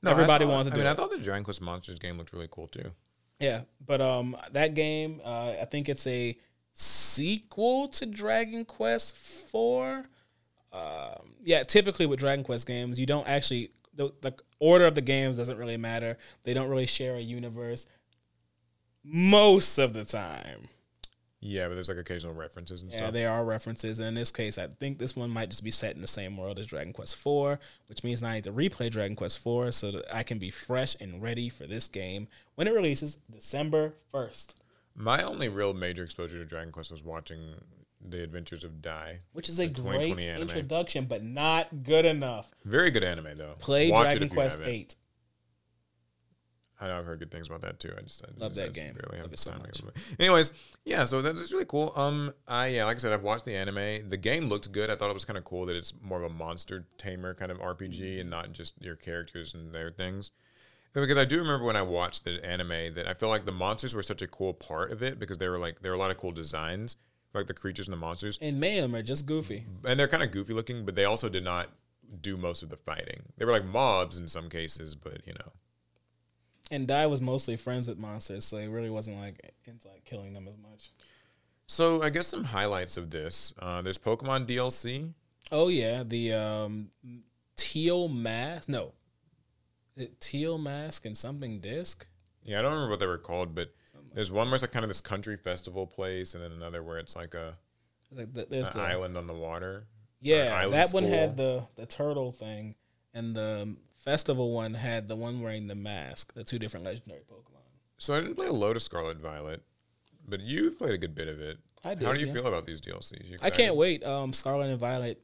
Everybody 0.06 0.44
I 0.44 0.50
wanted 0.50 0.72
to 0.72 0.76
I 0.76 0.78
do 0.78 0.84
mean, 0.84 0.92
I 0.92 0.94
thought 0.94 1.12
the 1.12 1.18
Dragon 1.18 1.44
Quest 1.44 1.62
Monsters 1.62 2.00
game 2.00 2.18
looked 2.18 2.34
really 2.34 2.50
cool 2.52 2.68
too. 2.68 2.92
Yeah, 3.40 3.62
but 3.86 4.00
um, 4.00 4.38
that 4.52 4.74
game, 4.74 5.22
uh, 5.24 5.54
I 5.62 5.66
think 5.66 5.90
it's 5.90 6.06
a 6.08 6.38
sequel 6.74 7.88
to 7.90 8.06
Dragon 8.06 8.66
Quest 8.66 9.16
Four. 9.16 10.06
Um, 10.72 11.34
yeah, 11.44 11.64
typically 11.64 12.06
with 12.06 12.20
Dragon 12.20 12.44
Quest 12.44 12.66
games, 12.68 13.00
you 13.00 13.06
don't 13.06 13.28
actually 13.28 13.72
the 13.96 14.12
the 14.22 14.34
order 14.60 14.86
of 14.86 14.96
the 14.96 15.02
games 15.02 15.38
doesn't 15.38 15.58
really 15.58 15.78
matter. 15.78 16.18
They 16.44 16.54
don't 16.54 16.70
really 16.70 16.88
share 16.88 17.16
a 17.16 17.22
universe 17.22 17.86
most 19.04 19.78
of 19.78 19.94
the 19.94 20.06
time. 20.06 20.68
Yeah, 21.46 21.68
but 21.68 21.74
there's 21.74 21.90
like 21.90 21.98
occasional 21.98 22.34
references 22.34 22.82
and 22.84 22.92
Yeah, 22.92 23.00
stuff. 23.00 23.14
there 23.14 23.30
are 23.30 23.44
references. 23.44 24.00
And 24.00 24.08
in 24.08 24.14
this 24.14 24.32
case, 24.32 24.58
I 24.58 24.68
think 24.68 24.98
this 24.98 25.14
one 25.14 25.30
might 25.30 25.50
just 25.50 25.62
be 25.64 25.72
set 25.72 25.94
in 25.94 26.00
the 26.02 26.08
same 26.08 26.38
world 26.38 26.58
as 26.58 26.66
Dragon 26.68 26.94
Quest 26.94 27.18
Four, 27.18 27.60
which 27.88 28.02
means 28.02 28.24
I 28.24 28.36
need 28.36 28.46
to 28.46 28.54
replay 28.54 28.90
Dragon 28.90 29.18
Quest 29.18 29.40
Four 29.40 29.72
so 29.74 29.92
that 29.92 30.16
I 30.16 30.24
can 30.24 30.40
be 30.40 30.50
fresh 30.50 30.96
and 31.02 31.22
ready 31.22 31.50
for 31.50 31.68
this 31.68 31.90
game 31.90 32.30
when 32.56 32.66
it 32.66 32.74
releases 32.74 33.18
December 33.30 33.94
first. 34.10 34.63
My 34.96 35.24
only 35.24 35.50
real 35.50 35.74
major 35.74 36.04
exposure 36.04 36.38
to 36.38 36.46
Dragon 36.46 36.72
Quest 36.72 36.92
was 36.92 37.04
watching 37.04 37.56
The 38.08 38.22
Adventures 38.24 38.64
of 38.64 38.82
Dai. 38.82 39.20
which 39.32 39.50
is 39.50 39.60
a 39.60 39.68
great 39.68 40.20
anime. 40.20 40.42
introduction, 40.44 41.06
but 41.06 41.24
not 41.24 41.84
good 41.84 42.06
enough. 42.06 42.52
Very 42.64 42.92
good 42.92 43.04
anime 43.04 43.38
though. 43.38 43.56
Play 43.60 43.90
Watch 43.92 44.10
Dragon 44.12 44.30
Quest. 44.30 44.62
Eight. 44.64 44.96
I 46.82 46.88
know 46.88 46.98
I've 47.00 47.06
heard 47.06 47.20
good 47.20 47.32
things 47.32 47.48
about 47.48 47.62
that 47.62 47.80
too. 47.80 47.94
I 47.98 48.02
just 48.02 48.24
I 48.26 48.28
Love 48.38 48.52
just- 48.52 48.56
that 48.56 48.66
I 48.66 48.68
game. 48.70 48.94
Barely 48.94 49.18
have 49.18 49.26
Love 49.26 49.32
the 49.32 49.68
it 49.70 49.76
so 49.76 49.86
much. 49.86 49.94
Anyways, 50.20 50.52
yeah, 50.84 51.06
so 51.06 51.22
that's 51.22 51.54
really 51.54 51.66
cool. 51.66 51.94
Um, 51.96 52.34
I 52.48 52.68
yeah, 52.68 52.84
like 52.86 52.98
I 52.98 53.00
said, 53.00 53.14
I've 53.14 53.24
watched 53.24 53.46
the 53.46 53.56
anime. 53.56 54.10
The 54.10 54.18
game 54.18 54.50
looked 54.50 54.70
good. 54.72 54.90
I 54.90 54.96
thought 54.98 55.10
it 55.10 55.14
was 55.14 55.24
kind 55.24 55.38
of 55.38 55.46
cool 55.46 55.66
that 55.68 55.76
it's 55.78 55.94
more 56.02 56.22
of 56.22 56.30
a 56.30 56.34
monster 56.34 56.86
tamer 56.98 57.34
kind 57.36 57.52
of 57.52 57.60
RPG 57.60 58.20
and 58.20 58.30
not 58.30 58.52
just 58.52 58.74
your 58.82 58.96
characters 58.98 59.54
and 59.54 59.74
their 59.74 59.92
things. 59.92 60.32
Because 60.94 61.18
I 61.18 61.26
do 61.26 61.40
remember 61.40 61.66
when 61.66 61.76
I 61.76 61.82
watched 61.82 62.24
the 62.24 62.44
anime 62.46 62.94
that 62.94 63.08
I 63.08 63.14
feel 63.16 63.30
like 63.30 63.46
the 63.46 63.52
monsters 63.52 63.96
were 63.96 64.04
such 64.04 64.22
a 64.22 64.28
cool 64.28 64.54
part 64.54 64.92
of 64.92 65.02
it 65.02 65.18
because 65.20 65.40
they 65.40 65.48
were 65.48 65.58
like 65.58 65.82
there 65.82 65.92
were 65.92 65.96
a 65.96 66.00
lot 66.00 66.12
of 66.12 66.18
cool 66.18 66.32
designs, 66.32 66.98
like 67.34 67.48
the 67.48 67.54
creatures 67.54 67.88
and 67.88 67.94
the 67.94 67.98
monsters, 68.00 68.38
And 68.42 68.62
them 68.62 68.96
are 68.96 69.02
just 69.02 69.26
goofy. 69.26 69.66
and 69.84 70.00
they're 70.00 70.08
kind 70.08 70.22
of 70.24 70.32
goofy 70.32 70.54
looking, 70.54 70.86
but 70.86 70.94
they 70.96 71.06
also 71.06 71.30
did 71.30 71.44
not 71.44 71.70
do 72.22 72.38
most 72.38 72.62
of 72.62 72.70
the 72.70 72.78
fighting. 72.78 73.24
They 73.38 73.46
were 73.46 73.52
like 73.52 73.66
mobs 73.66 74.20
in 74.20 74.28
some 74.28 74.50
cases, 74.50 74.94
but 74.94 75.26
you 75.26 75.34
know. 75.34 75.52
And 76.72 76.88
Dai 76.88 77.08
was 77.08 77.22
mostly 77.22 77.58
friends 77.58 77.88
with 77.88 77.98
monsters, 77.98 78.46
so 78.46 78.58
it 78.58 78.68
really 78.68 78.90
wasn't 78.90 79.18
like 79.18 79.54
into 79.66 79.88
like 79.88 80.06
killing 80.06 80.34
them 80.34 80.48
as 80.48 80.58
much. 80.58 80.92
So 81.66 82.04
I 82.04 82.10
guess 82.12 82.28
some 82.28 82.44
highlights 82.44 82.98
of 82.98 83.10
this. 83.10 83.54
Uh, 83.60 83.82
there's 83.82 83.98
Pokemon 83.98 84.46
DLC. 84.46 85.12
Oh 85.52 85.70
yeah, 85.70 86.04
the 86.04 86.34
um, 86.34 86.90
teal 87.56 88.08
mask. 88.08 88.70
No, 88.70 88.94
teal 90.20 90.58
mask 90.58 91.06
and 91.06 91.18
something 91.18 91.60
disc. 91.60 92.08
Yeah, 92.44 92.60
I 92.60 92.62
don't 92.62 92.74
remember 92.74 92.92
what 92.92 93.00
they 93.00 93.08
were 93.08 93.18
called, 93.18 93.56
but 93.56 93.74
there's 94.14 94.32
one 94.32 94.48
where 94.48 94.56
it's 94.56 94.64
like 94.64 94.72
kind 94.72 94.84
of 94.84 94.90
this 94.90 95.02
country 95.02 95.38
festival 95.38 95.88
place, 95.88 96.34
and 96.34 96.44
then 96.44 96.52
another 96.52 96.84
where 96.84 96.98
it's 96.98 97.16
like 97.16 97.34
a 97.34 97.58
Like 98.12 98.34
the, 98.34 98.46
there's 98.50 98.68
an 98.70 98.78
the 98.78 98.82
island 98.82 99.18
on 99.18 99.28
the 99.28 99.34
water. 99.34 99.88
yeah. 100.20 100.56
island 100.56 100.74
That 100.74 100.94
one 100.94 101.04
had 101.04 101.38
the 101.38 101.64
the 101.76 101.86
turtle 101.86 102.32
thing, 102.32 102.76
and 103.14 103.36
the 103.36 103.76
festival 103.96 104.52
one 104.52 104.74
had 104.74 105.08
the 105.08 105.16
one 105.16 105.42
wearing 105.42 105.68
the 105.68 105.76
mask. 105.76 106.34
The 106.34 106.44
two 106.44 106.60
different 106.60 106.86
legendary 106.86 107.22
Pokemon. 107.22 107.62
So 107.98 108.14
I 108.14 108.20
didn't 108.20 108.36
play 108.36 108.48
a 108.48 108.52
load 108.54 108.76
of 108.76 108.82
Scarlet 108.82 109.18
Violet, 109.18 109.64
but 110.28 110.42
you've 110.42 110.78
played 110.78 110.94
a 110.94 110.98
good 110.98 111.16
bit 111.16 111.28
of 111.30 111.40
it. 111.40 111.60
I 111.86 111.96
did, 111.96 112.06
How 112.06 112.14
do 112.14 112.20
you 112.20 112.28
yeah. 112.28 112.34
feel 112.34 112.48
about 112.48 112.66
these 112.66 112.82
DLCs? 112.82 113.30
You 113.30 113.38
I 113.42 113.50
can't 113.50 113.76
wait. 113.76 114.04
Um, 114.06 114.34
Scarlet 114.34 114.70
and 114.70 114.80
Violet 114.80 115.22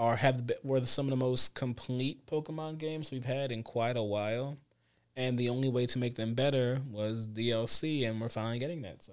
are 0.00 0.16
have 0.16 0.46
the, 0.46 0.56
were 0.64 0.84
some 0.86 1.06
of 1.06 1.10
the 1.10 1.16
most 1.16 1.54
complete 1.54 2.26
Pokemon 2.26 2.78
games 2.78 3.10
we've 3.10 3.26
had 3.26 3.52
in 3.52 3.62
quite 3.62 3.98
a 3.98 4.02
while, 4.02 4.56
and 5.14 5.38
the 5.38 5.50
only 5.50 5.68
way 5.68 5.84
to 5.84 5.98
make 5.98 6.14
them 6.14 6.32
better 6.32 6.80
was 6.90 7.28
DLC, 7.28 8.08
and 8.08 8.18
we're 8.18 8.30
finally 8.30 8.58
getting 8.58 8.80
that. 8.80 9.02
So 9.02 9.12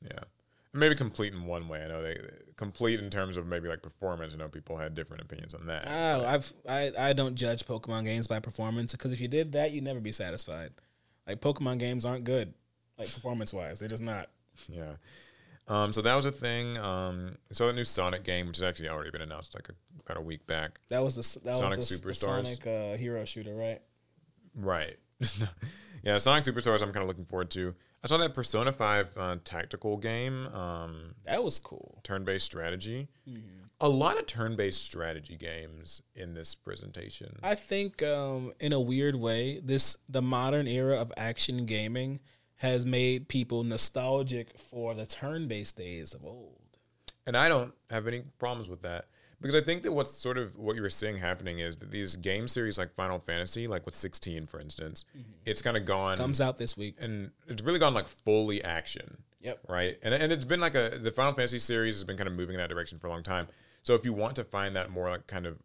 Yeah, 0.00 0.20
and 0.72 0.80
maybe 0.80 0.94
complete 0.94 1.32
in 1.32 1.44
one 1.44 1.66
way. 1.66 1.82
I 1.82 1.88
know 1.88 2.04
they 2.04 2.16
complete 2.54 3.00
in 3.00 3.10
terms 3.10 3.36
of 3.36 3.48
maybe 3.48 3.66
like 3.66 3.82
performance. 3.82 4.32
I 4.32 4.36
know 4.36 4.48
people 4.48 4.76
had 4.76 4.94
different 4.94 5.24
opinions 5.24 5.54
on 5.54 5.66
that. 5.66 5.88
oh, 5.88 6.24
I've 6.24 6.52
I 6.68 6.92
I 6.96 7.12
don't 7.14 7.34
judge 7.34 7.66
Pokemon 7.66 8.04
games 8.04 8.28
by 8.28 8.38
performance 8.38 8.92
because 8.92 9.10
if 9.10 9.20
you 9.20 9.26
did 9.26 9.50
that, 9.52 9.72
you'd 9.72 9.82
never 9.82 10.00
be 10.00 10.12
satisfied. 10.12 10.70
Like 11.26 11.40
Pokemon 11.40 11.80
games 11.80 12.04
aren't 12.04 12.22
good, 12.22 12.54
like 12.96 13.12
performance 13.12 13.52
wise, 13.52 13.80
they're 13.80 13.88
just 13.88 14.04
not. 14.04 14.30
Yeah. 14.68 14.92
Um, 15.68 15.92
so 15.92 16.02
that 16.02 16.14
was 16.14 16.26
a 16.26 16.32
thing. 16.32 16.76
Um, 16.78 17.36
so 17.50 17.66
the 17.66 17.72
new 17.72 17.84
Sonic 17.84 18.24
game, 18.24 18.48
which 18.48 18.56
has 18.56 18.62
actually 18.62 18.88
already 18.88 19.10
been 19.10 19.22
announced 19.22 19.54
like 19.54 19.68
a, 19.68 19.72
about 20.04 20.16
a 20.16 20.24
week 20.24 20.46
back. 20.46 20.80
That 20.88 21.02
was 21.02 21.14
the 21.14 21.40
that 21.44 21.56
Sonic 21.56 21.78
was 21.78 21.88
the, 21.88 21.96
the 21.96 22.12
Superstars? 22.12 22.44
Sonic 22.44 22.66
uh, 22.66 22.96
hero 22.96 23.24
shooter, 23.24 23.54
right? 23.54 23.80
Right. 24.54 24.98
yeah, 26.02 26.18
Sonic 26.18 26.44
Superstars. 26.44 26.82
I'm 26.82 26.92
kind 26.92 27.02
of 27.02 27.08
looking 27.08 27.24
forward 27.24 27.50
to. 27.52 27.74
I 28.04 28.08
saw 28.08 28.16
that 28.16 28.34
Persona 28.34 28.72
Five 28.72 29.16
uh, 29.16 29.36
tactical 29.44 29.96
game, 29.96 30.48
um, 30.48 31.14
That 31.24 31.44
was 31.44 31.60
cool. 31.60 32.00
turn-based 32.02 32.44
strategy. 32.44 33.08
Mm-hmm. 33.28 33.46
A 33.80 33.88
lot 33.88 34.18
of 34.18 34.26
turn-based 34.26 34.82
strategy 34.82 35.36
games 35.36 36.02
in 36.14 36.34
this 36.34 36.54
presentation. 36.54 37.36
I 37.42 37.54
think, 37.54 38.02
um, 38.02 38.52
in 38.60 38.72
a 38.72 38.80
weird 38.80 39.16
way, 39.16 39.60
this 39.60 39.96
the 40.08 40.22
modern 40.22 40.66
era 40.66 40.96
of 41.00 41.12
action 41.16 41.64
gaming 41.66 42.20
has 42.62 42.86
made 42.86 43.26
people 43.26 43.64
nostalgic 43.64 44.56
for 44.56 44.94
the 44.94 45.04
turn-based 45.04 45.76
days 45.76 46.14
of 46.14 46.24
old. 46.24 46.78
And 47.26 47.36
I 47.36 47.48
don't 47.48 47.74
have 47.90 48.06
any 48.06 48.22
problems 48.38 48.68
with 48.68 48.82
that 48.82 49.06
because 49.40 49.56
I 49.56 49.60
think 49.60 49.82
that 49.82 49.90
what's 49.90 50.12
sort 50.12 50.38
of 50.38 50.56
what 50.56 50.76
you 50.76 50.82
were 50.82 50.88
seeing 50.88 51.16
happening 51.16 51.58
is 51.58 51.78
that 51.78 51.90
these 51.90 52.14
game 52.14 52.46
series 52.46 52.78
like 52.78 52.94
Final 52.94 53.18
Fantasy, 53.18 53.66
like 53.66 53.84
with 53.84 53.96
16, 53.96 54.46
for 54.46 54.60
instance, 54.60 55.04
mm-hmm. 55.10 55.28
it's 55.44 55.60
kind 55.60 55.76
of 55.76 55.84
gone 55.84 56.16
Comes 56.16 56.40
out 56.40 56.56
this 56.58 56.76
week. 56.76 56.94
and 57.00 57.32
it's 57.48 57.62
really 57.62 57.80
gone 57.80 57.94
like 57.94 58.06
fully 58.06 58.62
action. 58.62 59.18
Yep. 59.40 59.58
Right. 59.68 59.98
And 60.04 60.14
and 60.14 60.32
it's 60.32 60.44
been 60.44 60.60
like 60.60 60.76
a 60.76 61.00
the 61.02 61.10
Final 61.10 61.32
Fantasy 61.32 61.58
series 61.58 61.96
has 61.96 62.04
been 62.04 62.16
kind 62.16 62.28
of 62.28 62.34
moving 62.34 62.54
in 62.54 62.60
that 62.60 62.70
direction 62.70 63.00
for 63.00 63.08
a 63.08 63.10
long 63.10 63.24
time. 63.24 63.48
So 63.82 63.96
if 63.96 64.04
you 64.04 64.12
want 64.12 64.36
to 64.36 64.44
find 64.44 64.76
that 64.76 64.88
more 64.88 65.10
like 65.10 65.26
kind 65.26 65.46
of 65.46 65.58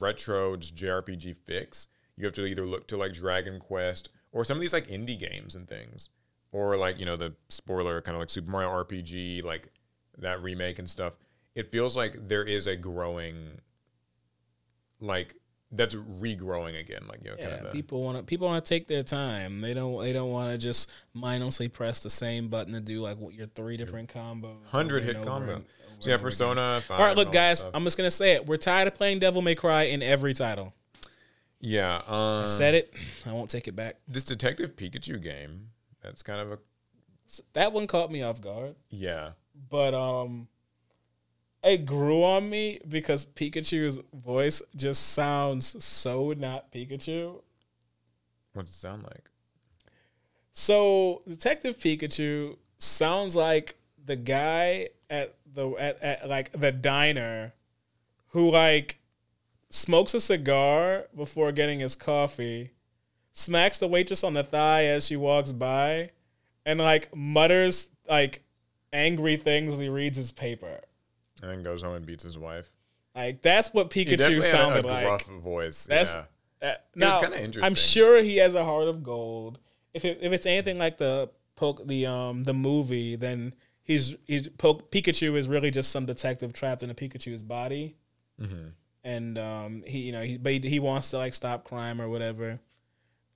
retro 0.00 0.56
JRPG 0.56 1.36
fix, 1.44 1.88
you 2.16 2.24
have 2.24 2.34
to 2.34 2.46
either 2.46 2.64
look 2.66 2.86
to 2.86 2.96
like 2.96 3.12
Dragon 3.12 3.60
Quest 3.60 4.08
or 4.32 4.44
some 4.44 4.56
of 4.56 4.60
these 4.60 4.72
like 4.72 4.86
indie 4.88 5.18
games 5.18 5.54
and 5.54 5.68
things. 5.68 6.10
Or 6.52 6.76
like, 6.76 6.98
you 6.98 7.06
know, 7.06 7.16
the 7.16 7.34
spoiler 7.48 8.00
kind 8.00 8.14
of 8.14 8.20
like 8.20 8.30
Super 8.30 8.50
Mario 8.50 8.70
RPG, 8.70 9.44
like 9.44 9.68
that 10.18 10.42
remake 10.42 10.78
and 10.78 10.88
stuff. 10.88 11.14
It 11.54 11.72
feels 11.72 11.96
like 11.96 12.28
there 12.28 12.44
is 12.44 12.66
a 12.66 12.76
growing 12.76 13.60
like 15.00 15.36
that's 15.72 15.94
regrowing 15.94 16.78
again, 16.78 17.02
like 17.08 17.20
you 17.24 17.30
know, 17.30 17.36
kind 17.36 17.66
of 17.66 17.72
people 17.72 18.02
want 18.02 18.18
to 18.18 18.22
people 18.22 18.46
want 18.46 18.64
to 18.64 18.68
take 18.68 18.86
their 18.86 19.02
time. 19.02 19.60
They 19.60 19.74
don't 19.74 20.00
they 20.00 20.12
don't 20.12 20.30
want 20.30 20.52
to 20.52 20.58
just 20.58 20.90
mindlessly 21.12 21.68
press 21.68 22.00
the 22.00 22.10
same 22.10 22.48
button 22.48 22.72
to 22.72 22.80
do 22.80 23.02
like 23.02 23.18
what 23.18 23.34
your 23.34 23.46
three 23.48 23.76
different 23.76 24.12
combos. 24.12 24.56
hundred 24.66 25.04
hit 25.04 25.22
combo. 25.22 25.56
and 25.56 25.64
So 25.98 26.10
yeah. 26.10 26.18
Persona. 26.18 26.82
5 26.86 27.00
All 27.00 27.06
right, 27.06 27.16
look, 27.16 27.32
that 27.32 27.34
guys. 27.34 27.64
I'm 27.74 27.84
just 27.84 27.96
gonna 27.96 28.10
say 28.10 28.32
it. 28.32 28.46
We're 28.46 28.56
tired 28.58 28.88
of 28.88 28.94
playing 28.94 29.18
Devil 29.18 29.42
May 29.42 29.54
Cry 29.54 29.84
in 29.84 30.02
every 30.02 30.34
title. 30.34 30.72
Yeah. 31.60 32.02
Um, 32.06 32.48
Said 32.48 32.74
it. 32.74 32.94
I 33.26 33.32
won't 33.32 33.50
take 33.50 33.68
it 33.68 33.76
back. 33.76 33.96
this 34.08 34.24
Detective 34.24 34.76
Pikachu 34.76 35.20
game. 35.20 35.68
That's 36.02 36.22
kind 36.22 36.40
of 36.40 36.52
a 36.52 36.58
That 37.54 37.72
one 37.72 37.86
caught 37.86 38.10
me 38.10 38.22
off 38.22 38.40
guard, 38.40 38.76
yeah. 38.90 39.30
but 39.70 39.94
um, 39.94 40.48
it 41.64 41.84
grew 41.84 42.22
on 42.22 42.48
me 42.48 42.80
because 42.88 43.26
Pikachu's 43.26 43.98
voice 44.14 44.62
just 44.76 45.12
sounds 45.12 45.82
so 45.84 46.32
not 46.36 46.70
Pikachu. 46.72 47.42
What's 48.52 48.70
it 48.70 48.74
sound 48.74 49.02
like? 49.04 49.30
So 50.52 51.22
Detective 51.28 51.76
Pikachu 51.78 52.56
sounds 52.78 53.34
like 53.36 53.76
the 54.04 54.16
guy 54.16 54.88
at 55.10 55.34
the 55.52 55.70
at, 55.72 56.02
at 56.02 56.28
like 56.28 56.52
the 56.52 56.72
diner 56.72 57.52
who 58.28 58.50
like 58.50 58.98
smokes 59.70 60.14
a 60.14 60.20
cigar 60.20 61.06
before 61.16 61.52
getting 61.52 61.80
his 61.80 61.94
coffee, 61.94 62.72
smacks 63.32 63.78
the 63.78 63.88
waitress 63.88 64.24
on 64.24 64.34
the 64.34 64.44
thigh 64.44 64.84
as 64.84 65.06
she 65.06 65.16
walks 65.16 65.52
by, 65.52 66.10
and 66.64 66.80
like 66.80 67.14
mutters 67.14 67.90
like 68.08 68.42
angry 68.92 69.36
things 69.36 69.74
as 69.74 69.78
he 69.78 69.88
reads 69.88 70.16
his 70.16 70.32
paper. 70.32 70.80
And 71.42 71.50
then 71.50 71.62
goes 71.62 71.82
home 71.82 71.94
and 71.94 72.06
beats 72.06 72.24
his 72.24 72.38
wife. 72.38 72.70
Like 73.14 73.42
that's 73.42 73.72
what 73.74 73.90
Pikachu 73.90 74.18
definitely 74.18 74.34
had 74.36 74.44
sounded 74.44 74.84
a, 74.86 74.88
a 74.88 75.08
like. 75.10 75.26
voice. 75.40 75.86
That's- 75.86 76.14
yeah. 76.14 76.24
Uh, 76.62 76.72
now, 76.94 77.20
I'm 77.62 77.74
sure 77.74 78.22
he 78.22 78.38
has 78.38 78.54
a 78.54 78.64
heart 78.64 78.88
of 78.88 79.02
gold. 79.02 79.58
If 79.92 80.06
it, 80.06 80.18
if 80.22 80.32
it's 80.32 80.46
anything 80.46 80.78
like 80.78 80.96
the 80.96 81.28
poke 81.54 81.86
the 81.86 82.06
um 82.06 82.44
the 82.44 82.54
movie, 82.54 83.14
then 83.14 83.54
he's 83.82 84.14
he's 84.26 84.48
poke, 84.48 84.90
Pikachu 84.90 85.36
is 85.36 85.48
really 85.48 85.70
just 85.70 85.90
some 85.92 86.06
detective 86.06 86.54
trapped 86.54 86.82
in 86.82 86.88
a 86.88 86.94
Pikachu's 86.94 87.42
body, 87.42 87.96
Mm-hmm. 88.40 88.68
And 89.06 89.38
um 89.38 89.84
he 89.86 90.00
you 90.00 90.12
know 90.12 90.20
he 90.22 90.36
but 90.36 90.52
he, 90.52 90.58
he 90.58 90.80
wants 90.80 91.10
to 91.10 91.18
like 91.18 91.32
stop 91.32 91.64
crime 91.64 92.02
or 92.02 92.08
whatever. 92.08 92.58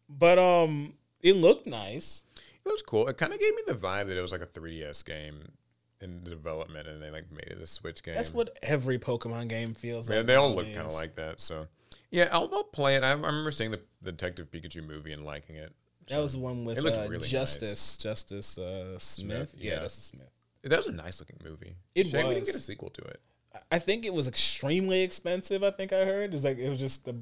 But 0.08 0.40
um, 0.40 0.94
it 1.22 1.36
looked 1.36 1.68
nice. 1.68 2.24
It 2.66 2.68
was 2.68 2.82
cool. 2.82 3.06
It 3.06 3.16
kind 3.16 3.32
of 3.32 3.38
gave 3.38 3.54
me 3.54 3.62
the 3.66 3.74
vibe 3.74 4.08
that 4.08 4.16
it 4.16 4.20
was 4.20 4.32
like 4.32 4.42
a 4.42 4.46
3DS 4.46 5.04
game 5.04 5.52
in 6.00 6.24
development, 6.24 6.88
and 6.88 7.00
they 7.00 7.10
like 7.10 7.30
made 7.30 7.46
it 7.46 7.62
a 7.62 7.66
Switch 7.66 8.02
game. 8.02 8.16
That's 8.16 8.34
what 8.34 8.58
every 8.60 8.98
Pokemon 8.98 9.48
game 9.48 9.72
feels 9.72 10.10
Yeah, 10.10 10.16
like. 10.16 10.26
they 10.26 10.34
all 10.34 10.52
look 10.52 10.66
kind 10.66 10.86
of 10.86 10.94
like 10.94 11.14
that. 11.14 11.40
So 11.40 11.68
yeah, 12.10 12.28
I'll, 12.32 12.50
I'll 12.52 12.64
play 12.64 12.96
it. 12.96 13.04
I, 13.04 13.10
I 13.10 13.12
remember 13.12 13.52
seeing 13.52 13.70
the, 13.70 13.80
the 14.02 14.10
Detective 14.10 14.50
Pikachu 14.50 14.84
movie 14.84 15.12
and 15.12 15.24
liking 15.24 15.54
it. 15.54 15.72
That 16.08 16.18
was 16.18 16.32
the 16.32 16.40
one 16.40 16.64
with 16.64 16.78
uh, 16.84 17.06
really 17.08 17.28
Justice 17.28 17.96
Justice 17.96 18.58
uh, 18.58 18.98
Smith. 18.98 19.50
Smith, 19.50 19.54
Yeah, 19.56 19.74
yeah. 19.74 19.80
Justice 19.80 20.04
Smith. 20.06 20.30
That 20.64 20.76
was 20.78 20.88
a 20.88 20.92
nice 20.92 21.20
looking 21.20 21.38
movie. 21.44 21.76
It 21.94 22.08
Shame 22.08 22.26
we 22.26 22.34
didn't 22.34 22.46
get 22.46 22.56
a 22.56 22.60
sequel 22.60 22.90
to 22.90 23.02
it. 23.02 23.20
I 23.70 23.78
think 23.78 24.04
it 24.04 24.14
was 24.14 24.28
extremely 24.28 25.02
expensive. 25.02 25.62
I 25.62 25.70
think 25.70 25.92
I 25.92 26.04
heard 26.04 26.34
it's 26.34 26.44
like 26.44 26.58
it 26.58 26.68
was 26.68 26.78
just 26.78 27.04
the 27.04 27.16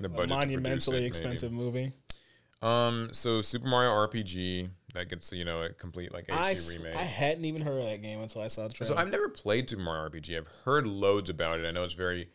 The 0.00 0.06
a 0.06 0.08
budget 0.08 0.10
to 0.10 0.16
produce 0.16 0.30
monumentally 0.30 0.96
it, 0.96 1.00
maybe. 1.00 1.06
expensive 1.06 1.52
movie. 1.52 1.92
Um, 2.60 3.08
so 3.12 3.42
Super 3.42 3.66
Mario 3.66 3.90
RPG 3.90 4.70
that 4.94 5.08
gets 5.08 5.32
you 5.32 5.44
know 5.44 5.62
a 5.62 5.70
complete 5.70 6.12
like 6.12 6.26
HD 6.28 6.36
I, 6.36 6.76
remake. 6.76 6.96
I 6.96 7.02
hadn't 7.02 7.44
even 7.44 7.62
heard 7.62 7.78
of 7.78 7.86
that 7.86 8.02
game 8.02 8.20
until 8.20 8.42
I 8.42 8.48
saw 8.48 8.68
the 8.68 8.74
trailer. 8.74 8.94
so 8.94 9.00
I've 9.00 9.10
never 9.10 9.28
played 9.28 9.68
Super 9.68 9.82
Mario 9.82 10.08
RPG. 10.08 10.36
I've 10.36 10.48
heard 10.64 10.86
loads 10.86 11.28
about 11.30 11.58
it. 11.58 11.66
I 11.66 11.70
know 11.70 11.84
it's 11.84 11.94
very 11.94 12.28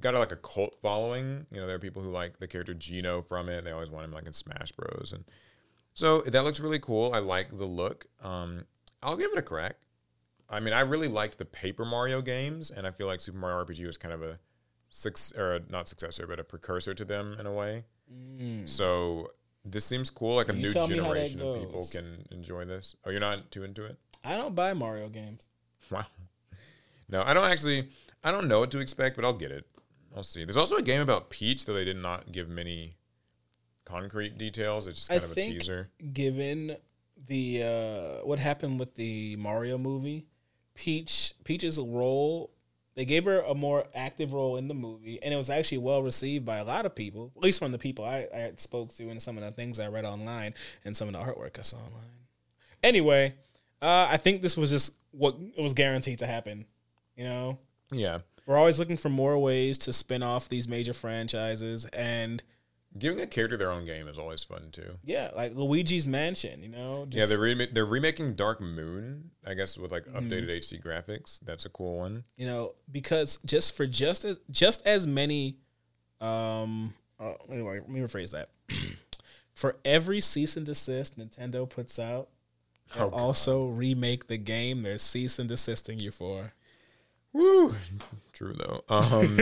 got 0.00 0.14
a, 0.14 0.18
like 0.18 0.32
a 0.32 0.36
cult 0.36 0.76
following. 0.82 1.46
You 1.50 1.60
know, 1.60 1.66
there 1.66 1.76
are 1.76 1.80
people 1.80 2.02
who 2.02 2.10
like 2.10 2.38
the 2.38 2.46
character 2.46 2.74
Geno 2.74 3.22
from 3.22 3.48
it. 3.48 3.64
They 3.64 3.70
always 3.70 3.90
want 3.90 4.04
him 4.04 4.12
like 4.12 4.26
in 4.26 4.32
Smash 4.32 4.72
Bros. 4.72 5.12
And 5.14 5.24
so 5.94 6.20
that 6.20 6.44
looks 6.44 6.60
really 6.60 6.78
cool. 6.78 7.12
I 7.14 7.20
like 7.20 7.56
the 7.56 7.64
look. 7.64 8.06
Um, 8.22 8.64
I'll 9.02 9.16
give 9.16 9.32
it 9.32 9.38
a 9.38 9.42
crack. 9.42 9.76
I 10.48 10.60
mean, 10.60 10.72
I 10.72 10.80
really 10.80 11.08
liked 11.08 11.38
the 11.38 11.44
Paper 11.44 11.84
Mario 11.84 12.22
games, 12.22 12.70
and 12.70 12.86
I 12.86 12.90
feel 12.92 13.06
like 13.06 13.20
Super 13.20 13.38
Mario 13.38 13.64
RPG 13.64 13.84
was 13.86 13.96
kind 13.96 14.14
of 14.14 14.22
a 14.22 14.38
six 14.88 15.32
or 15.32 15.60
not 15.68 15.88
successor, 15.88 16.26
but 16.26 16.38
a 16.38 16.44
precursor 16.44 16.94
to 16.94 17.04
them 17.04 17.36
in 17.40 17.46
a 17.46 17.52
way. 17.52 17.84
So 18.66 19.32
this 19.64 19.84
seems 19.84 20.10
cool. 20.10 20.36
Like 20.36 20.48
a 20.48 20.52
Mm. 20.52 20.56
You 20.58 20.62
new 20.62 20.72
tell 20.72 20.88
me 20.88 20.96
how 20.98 21.02
that 21.14 21.26
generation 21.28 21.40
of 21.40 21.58
people 21.58 21.88
can 21.90 22.26
enjoy 22.30 22.64
this. 22.64 22.94
Oh, 23.04 23.10
you're 23.10 23.18
not 23.20 23.50
too 23.50 23.64
into 23.64 23.84
it? 23.84 23.98
I 24.24 24.36
don't 24.36 24.54
buy 24.54 24.72
Mario 24.74 25.08
games. 25.08 25.48
Wow. 25.90 26.04
No, 27.08 27.22
I 27.22 27.32
don't 27.34 27.48
actually. 27.48 27.90
I 28.24 28.32
don't 28.32 28.48
know 28.48 28.58
what 28.58 28.72
to 28.72 28.80
expect, 28.80 29.14
but 29.14 29.24
I'll 29.24 29.32
get 29.32 29.52
it. 29.52 29.66
I'll 30.16 30.24
see. 30.24 30.44
There's 30.44 30.56
also 30.56 30.74
a 30.76 30.82
game 30.82 31.00
about 31.00 31.30
Peach, 31.30 31.64
though 31.64 31.74
they 31.74 31.84
did 31.84 31.96
not 31.96 32.32
give 32.32 32.48
many 32.48 32.96
concrete 33.84 34.36
details. 34.36 34.88
It's 34.88 34.98
just 35.06 35.10
I 35.12 35.14
kind 35.18 35.24
of 35.24 35.30
a 35.30 35.34
think 35.34 35.60
teaser. 35.60 35.90
given 36.12 36.76
the 37.26 37.62
uh, 37.62 38.26
what 38.26 38.40
happened 38.40 38.80
with 38.80 38.96
the 38.96 39.36
Mario 39.36 39.78
movie, 39.78 40.26
Peach 40.76 41.34
Peach's 41.44 41.78
role, 41.78 42.50
they 42.94 43.04
gave 43.04 43.24
her 43.24 43.40
a 43.40 43.54
more 43.54 43.86
active 43.94 44.32
role 44.32 44.56
in 44.56 44.68
the 44.68 44.74
movie, 44.74 45.20
and 45.22 45.34
it 45.34 45.36
was 45.36 45.50
actually 45.50 45.78
well 45.78 46.02
received 46.02 46.44
by 46.44 46.58
a 46.58 46.64
lot 46.64 46.86
of 46.86 46.94
people, 46.94 47.32
at 47.36 47.42
least 47.42 47.58
from 47.58 47.72
the 47.72 47.78
people 47.78 48.04
I, 48.04 48.28
I 48.32 48.52
spoke 48.56 48.94
to 48.94 49.08
and 49.08 49.20
some 49.20 49.36
of 49.36 49.44
the 49.44 49.50
things 49.50 49.80
I 49.80 49.88
read 49.88 50.04
online 50.04 50.54
and 50.84 50.96
some 50.96 51.08
of 51.08 51.14
the 51.14 51.20
artwork 51.20 51.58
I 51.58 51.62
saw 51.62 51.78
online. 51.78 52.04
Anyway, 52.82 53.34
uh, 53.82 54.06
I 54.08 54.16
think 54.16 54.42
this 54.42 54.56
was 54.56 54.70
just 54.70 54.94
what 55.10 55.36
was 55.58 55.72
guaranteed 55.72 56.18
to 56.20 56.26
happen. 56.26 56.66
You 57.16 57.24
know, 57.24 57.58
Yeah, 57.90 58.18
we're 58.46 58.56
always 58.58 58.78
looking 58.78 58.96
for 58.98 59.08
more 59.08 59.38
ways 59.38 59.78
to 59.78 59.92
spin 59.92 60.22
off 60.22 60.48
these 60.48 60.68
major 60.68 60.92
franchises, 60.92 61.86
and 61.86 62.42
giving 62.98 63.20
a 63.20 63.26
character 63.26 63.56
their 63.56 63.70
own 63.70 63.84
game 63.84 64.08
is 64.08 64.18
always 64.18 64.42
fun 64.44 64.68
too. 64.72 64.98
yeah, 65.04 65.30
like 65.36 65.54
Luigi's 65.54 66.06
Mansion. 66.06 66.62
You 66.62 66.68
know, 66.70 67.06
yeah, 67.10 67.26
they're 67.26 67.38
rema- 67.38 67.68
they're 67.72 67.84
remaking 67.86 68.34
Dark 68.34 68.60
Moon, 68.60 69.30
I 69.46 69.54
guess, 69.54 69.76
with 69.78 69.92
like 69.92 70.04
Mm-hmm. 70.06 70.18
updated 70.30 70.48
HD 70.50 70.82
graphics. 70.82 71.40
That's 71.44 71.64
a 71.64 71.68
cool 71.68 71.98
one. 71.98 72.24
you 72.36 72.46
know 72.46 72.72
because 72.90 73.38
just 73.44 73.76
for 73.76 73.86
just 73.86 74.24
as 74.24 74.38
just 74.50 74.86
as 74.86 75.06
many 75.06 75.56
um 76.20 76.94
uh, 77.20 77.32
anyway 77.50 77.78
let 77.80 77.88
me 77.90 78.00
rephrase 78.00 78.30
that 78.32 78.48
for 79.54 79.76
every 79.84 80.20
cease 80.20 80.56
and 80.56 80.64
desist 80.66 81.18
nintendo 81.18 81.68
puts 81.68 81.98
out 81.98 82.28
they'll 82.94 83.10
Oh, 83.12 83.18
also 83.18 83.66
remake 83.66 84.26
the 84.28 84.38
game 84.38 84.82
they're 84.82 84.96
cease 84.98 85.38
and 85.38 85.48
desisting 85.48 85.98
you 85.98 86.10
for 86.10 86.52
Woo! 87.36 87.74
True 88.32 88.54
though. 88.54 88.82
Um, 88.88 89.38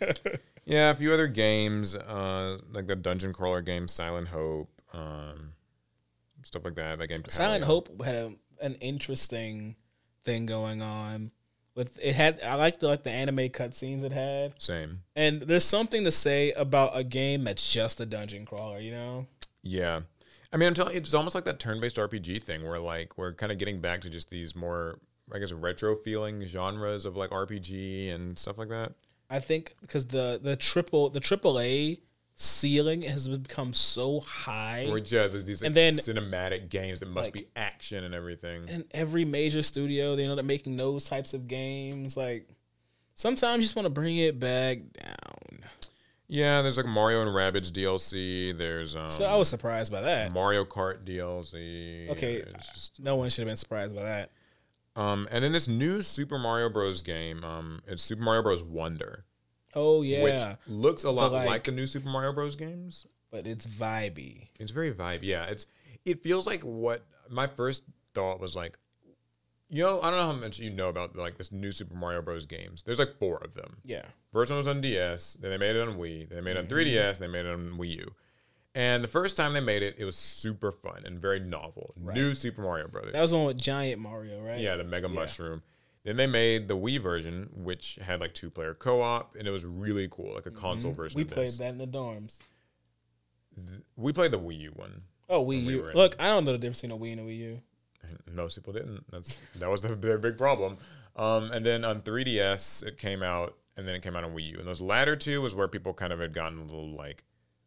yeah, 0.64 0.90
a 0.90 0.94
few 0.94 1.12
other 1.12 1.26
games, 1.26 1.94
uh, 1.96 2.58
like 2.72 2.86
the 2.86 2.96
dungeon 2.96 3.32
crawler 3.32 3.60
game 3.60 3.88
Silent 3.88 4.28
Hope, 4.28 4.70
um, 4.92 5.52
stuff 6.42 6.64
like 6.64 6.74
that. 6.76 6.98
That 6.98 7.08
game. 7.08 7.22
silent 7.28 7.64
Paleo. 7.64 7.66
hope 7.66 8.04
had 8.04 8.14
a, 8.14 8.32
an 8.60 8.74
interesting 8.76 9.76
thing 10.24 10.46
going 10.46 10.80
on 10.80 11.30
with 11.74 11.98
it 12.00 12.14
had 12.14 12.40
i 12.42 12.54
like 12.54 12.78
the 12.78 12.88
like 12.88 13.02
the 13.02 13.10
anime 13.10 13.36
cutscenes 13.50 14.02
it 14.02 14.12
had 14.12 14.54
Same. 14.58 15.00
and 15.14 15.42
there's 15.42 15.64
something 15.66 16.02
to 16.04 16.10
say 16.10 16.50
about 16.52 16.92
a 16.94 17.04
game 17.04 17.44
that's 17.44 17.70
just 17.70 18.00
a 18.00 18.06
dungeon 18.06 18.46
crawler 18.46 18.78
you 18.78 18.92
know 18.92 19.26
Yeah. 19.62 20.00
I 20.52 20.56
mean, 20.56 20.68
I'm 20.68 20.74
telling 20.74 20.94
you, 20.94 21.00
it's 21.00 21.12
almost 21.12 21.34
like 21.34 21.44
that 21.46 21.58
turn-based 21.58 21.96
RPG 21.96 22.44
thing 22.44 22.62
where 22.66 22.78
like 22.78 23.18
we're 23.18 23.32
kind 23.34 23.50
of 23.50 23.58
getting 23.58 23.80
back 23.80 24.02
to 24.02 24.08
just 24.08 24.30
these 24.30 24.54
more, 24.54 25.00
I 25.32 25.38
guess, 25.38 25.52
retro 25.52 25.94
feeling 25.96 26.44
genres 26.46 27.06
of 27.06 27.16
like 27.16 27.30
RPG 27.30 28.12
and 28.14 28.38
stuff 28.38 28.58
like 28.58 28.68
that. 28.68 28.92
I 29.30 29.40
think 29.40 29.74
because 29.80 30.06
the 30.06 30.38
the 30.42 30.56
triple 30.56 31.08
the 31.10 31.20
triple 31.20 31.58
A 31.58 31.98
ceiling 32.36 33.02
has 33.02 33.28
become 33.28 33.72
so 33.72 34.20
high. 34.20 34.86
Or 34.90 34.98
yeah, 34.98 35.28
there's 35.28 35.44
these 35.44 35.62
like, 35.62 35.68
And 35.68 35.74
then- 35.76 35.94
cinematic 35.94 36.68
games 36.68 37.00
that 37.00 37.06
must 37.08 37.28
like- 37.28 37.32
be 37.34 37.46
action 37.54 38.02
and 38.04 38.12
everything. 38.14 38.68
and 38.68 38.84
every 38.90 39.24
major 39.24 39.62
studio 39.62 40.16
they 40.16 40.24
end 40.24 40.38
up 40.38 40.44
making 40.44 40.76
those 40.76 41.04
types 41.08 41.32
of 41.32 41.46
games 41.46 42.16
like 42.16 42.48
sometimes 43.14 43.58
you 43.58 43.62
just 43.62 43.76
want 43.76 43.86
to 43.86 43.90
bring 43.90 44.16
it 44.16 44.38
back 44.40 44.78
down 45.00 45.60
yeah, 46.26 46.62
there's 46.62 46.78
like 46.78 46.86
Mario 46.86 47.20
and 47.20 47.30
Rabbids 47.30 47.70
DLC. 47.70 48.56
There's 48.56 48.96
um, 48.96 49.08
so 49.08 49.26
i 49.26 49.36
was 49.36 49.48
surprised 49.48 49.92
by 49.92 50.00
that 50.00 50.32
Mario 50.32 50.64
Kart 50.64 51.04
DLC. 51.04 52.08
Okay. 52.10 52.42
Just- 52.72 53.00
no 53.02 53.16
one 53.16 53.28
should 53.28 53.42
have 53.42 53.48
been 53.48 53.56
surprised 53.58 53.94
by 53.94 54.02
that 54.02 54.30
um, 54.96 55.28
and 55.30 55.42
then 55.44 55.52
this 55.52 55.66
new 55.68 56.02
Super 56.02 56.38
Mario 56.38 56.68
Bros. 56.70 57.02
game. 57.02 57.42
Um, 57.44 57.80
it's 57.86 58.02
Super 58.02 58.22
Mario 58.22 58.42
Bros. 58.42 58.62
Wonder, 58.62 59.24
oh 59.74 60.02
yeah 60.02 60.22
which 60.22 60.58
looks 60.68 61.04
a 61.04 61.10
lot 61.10 61.32
like- 61.32 61.46
like 61.48 61.64
the 61.64 61.72
new 61.72 61.86
Super 61.86 62.08
Mario 62.08 62.32
Bros. 62.32 62.56
games. 62.56 63.06
but 63.30 63.46
it's 63.46 63.66
vibey 63.66 64.48
It's 64.58 64.70
very 64.72 64.92
vibe. 64.92 65.20
Yeah, 65.22 65.44
it's 65.46 65.66
it 66.04 66.22
feels 66.22 66.46
like 66.46 66.62
what 66.62 67.04
my 67.30 67.46
first 67.46 67.82
thought 68.14 68.40
was 68.40 68.54
like. 68.54 68.78
You 69.70 69.82
know, 69.82 70.00
I 70.02 70.10
don't 70.10 70.18
know 70.20 70.26
how 70.26 70.32
much 70.34 70.58
you 70.60 70.70
know 70.70 70.88
about 70.88 71.16
like 71.16 71.36
this 71.38 71.50
new 71.50 71.72
Super 71.72 71.94
Mario 71.96 72.22
Bros. 72.22 72.46
games. 72.46 72.82
There's 72.84 72.98
like 73.00 73.18
four 73.18 73.38
of 73.38 73.54
them. 73.54 73.78
yeah 73.84 74.04
First 74.30 74.50
one 74.52 74.58
was 74.58 74.68
on 74.68 74.80
DS, 74.80 75.34
then 75.40 75.50
they 75.50 75.56
made 75.56 75.74
it 75.74 75.88
on 75.88 75.96
Wii, 75.96 76.28
then 76.28 76.36
they 76.36 76.42
made 76.42 76.56
it 76.56 76.58
on 76.58 76.66
3DS, 76.66 77.18
then 77.18 77.32
they 77.32 77.38
made 77.42 77.46
it 77.46 77.52
on 77.52 77.78
Wii 77.78 77.96
U. 77.96 78.14
And 78.76 79.04
the 79.04 79.08
first 79.08 79.36
time 79.36 79.52
they 79.52 79.60
made 79.60 79.82
it, 79.82 79.94
it 79.98 80.04
was 80.04 80.16
super 80.16 80.72
fun 80.72 81.02
and 81.04 81.18
very 81.20 81.38
novel. 81.38 81.94
New 81.96 82.34
Super 82.34 82.62
Mario 82.62 82.88
Brothers. 82.88 83.12
that 83.12 83.22
was 83.22 83.32
one 83.32 83.44
with 83.44 83.56
giant 83.56 84.00
mario 84.00 84.40
right 84.42 84.58
yeah, 84.60 84.76
the 84.76 84.82
Mega 84.84 85.08
Mushroom. 85.08 85.62
Then 86.02 86.16
they 86.16 86.26
made 86.26 86.68
the 86.68 86.76
Wii 86.76 87.00
version, 87.00 87.48
which 87.54 87.98
had 88.02 88.20
like 88.20 88.34
two 88.34 88.50
player 88.50 88.74
co 88.74 89.00
op, 89.00 89.36
and 89.38 89.46
it 89.48 89.50
was 89.52 89.64
really 89.64 90.08
cool, 90.10 90.34
like 90.34 90.46
a 90.46 90.50
console 90.50 90.92
version 90.92 91.16
we 91.16 91.22
of 91.22 91.30
played 91.30 91.46
this. 91.48 91.58
that 91.58 91.68
in 91.70 91.78
the 91.78 91.86
dorms 91.86 92.38
We 93.96 94.12
played 94.12 94.32
the 94.32 94.38
Wii 94.38 94.58
U 94.60 94.72
one. 94.74 95.02
oh 95.30 95.44
wii 95.44 95.62
u 95.64 95.86
in- 95.88 95.94
look 95.94 96.14
i 96.18 96.26
don't 96.26 96.44
know 96.44 96.52
the 96.52 96.58
difference 96.58 96.82
between 96.82 96.98
a 96.98 97.02
wii 97.02 97.12
and 97.12 97.20
a 97.20 97.24
wii 97.24 97.38
u 97.38 97.60
Most 98.30 98.56
people 98.56 98.72
didn't. 98.74 99.04
That's 99.10 99.38
that 99.56 99.70
was 99.70 99.80
the, 99.80 99.94
their 99.94 100.18
big 100.18 100.36
problem. 100.36 100.76
Um, 101.16 101.50
and 101.52 101.64
then 101.64 101.84
on 101.84 102.02
3DS 102.02 102.84
it 102.86 102.98
came 102.98 103.22
out, 103.22 103.56
and 103.78 103.88
then 103.88 103.94
it 103.94 104.02
came 104.02 104.14
out 104.14 104.24
on 104.24 104.34
Wii 104.34 104.50
U. 104.50 104.58
And 104.58 104.68
those 104.68 104.80
latter 104.82 105.16
two 105.16 105.40
was 105.40 105.54
where 105.54 105.68
people 105.68 105.94
kind 105.94 106.12
of 106.12 106.18
had 106.20 106.34
gotten 106.34 106.58
a 106.58 106.62
little 106.64 106.94
like, 106.94 107.24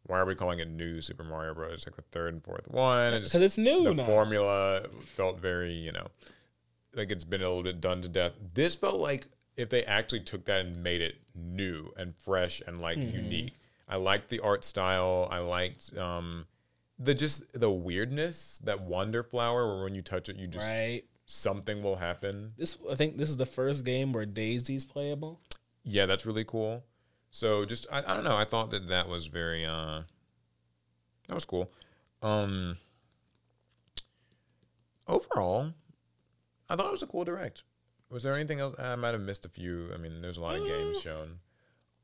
why 0.08 0.18
are 0.18 0.26
we 0.26 0.34
calling 0.34 0.58
it 0.58 0.68
new 0.68 1.00
Super 1.00 1.22
Mario 1.22 1.54
Bros? 1.54 1.86
Like 1.86 1.94
the 1.96 2.02
third 2.02 2.34
and 2.34 2.42
fourth 2.42 2.66
one. 2.68 3.12
Because 3.12 3.34
it's 3.36 3.56
new 3.56 3.84
the 3.84 3.94
now 3.94 4.04
formula 4.06 4.82
felt 5.14 5.38
very, 5.40 5.72
you 5.74 5.92
know, 5.92 6.08
like 6.94 7.10
it's 7.12 7.24
been 7.24 7.40
a 7.42 7.46
little 7.48 7.62
bit 7.62 7.80
done 7.80 8.02
to 8.02 8.08
death. 8.08 8.32
This 8.54 8.74
felt 8.74 8.98
like 9.00 9.28
if 9.56 9.68
they 9.70 9.84
actually 9.84 10.20
took 10.20 10.44
that 10.46 10.66
and 10.66 10.82
made 10.82 11.00
it 11.00 11.16
new 11.34 11.92
and 11.96 12.14
fresh 12.16 12.60
and 12.66 12.80
like 12.80 12.98
Mm-hmm. 12.98 13.16
unique. 13.16 13.54
I 13.90 13.96
liked 13.96 14.28
the 14.28 14.40
art 14.40 14.64
style. 14.66 15.28
I 15.30 15.38
liked 15.38 15.96
um, 15.96 16.46
the 16.98 17.14
just 17.14 17.58
the 17.58 17.70
weirdness 17.70 18.60
that 18.64 18.80
Wonder 18.82 19.22
Flower, 19.22 19.66
where 19.74 19.84
when 19.84 19.94
you 19.94 20.02
touch 20.02 20.28
it, 20.28 20.36
you 20.36 20.46
just 20.46 20.66
right 20.66 21.02
something 21.30 21.82
will 21.82 21.96
happen. 21.96 22.52
this 22.56 22.78
i 22.90 22.94
think 22.94 23.18
this 23.18 23.28
is 23.28 23.36
the 23.36 23.44
first 23.44 23.84
game 23.84 24.14
where 24.14 24.24
daisy's 24.24 24.86
playable 24.86 25.38
Yeah, 25.84 26.06
that's 26.06 26.24
really 26.24 26.44
cool. 26.44 26.84
So 27.38 27.64
just 27.64 27.86
I, 27.92 27.98
I 27.98 28.14
don't 28.14 28.24
know. 28.24 28.36
I 28.36 28.42
thought 28.42 28.72
that 28.72 28.88
that 28.88 29.08
was 29.08 29.28
very 29.28 29.64
uh, 29.64 30.02
that 31.28 31.34
was 31.34 31.44
cool. 31.44 31.70
Um, 32.20 32.78
overall, 35.06 35.72
I 36.68 36.74
thought 36.74 36.86
it 36.86 36.90
was 36.90 37.04
a 37.04 37.06
cool 37.06 37.22
direct. 37.24 37.62
Was 38.10 38.24
there 38.24 38.34
anything 38.34 38.58
else? 38.58 38.74
I 38.76 38.96
might 38.96 39.12
have 39.12 39.20
missed 39.20 39.46
a 39.46 39.48
few. 39.48 39.88
I 39.94 39.98
mean, 39.98 40.20
there's 40.20 40.36
a 40.36 40.40
lot 40.40 40.56
of 40.56 40.66
games 40.66 41.00
shown, 41.00 41.38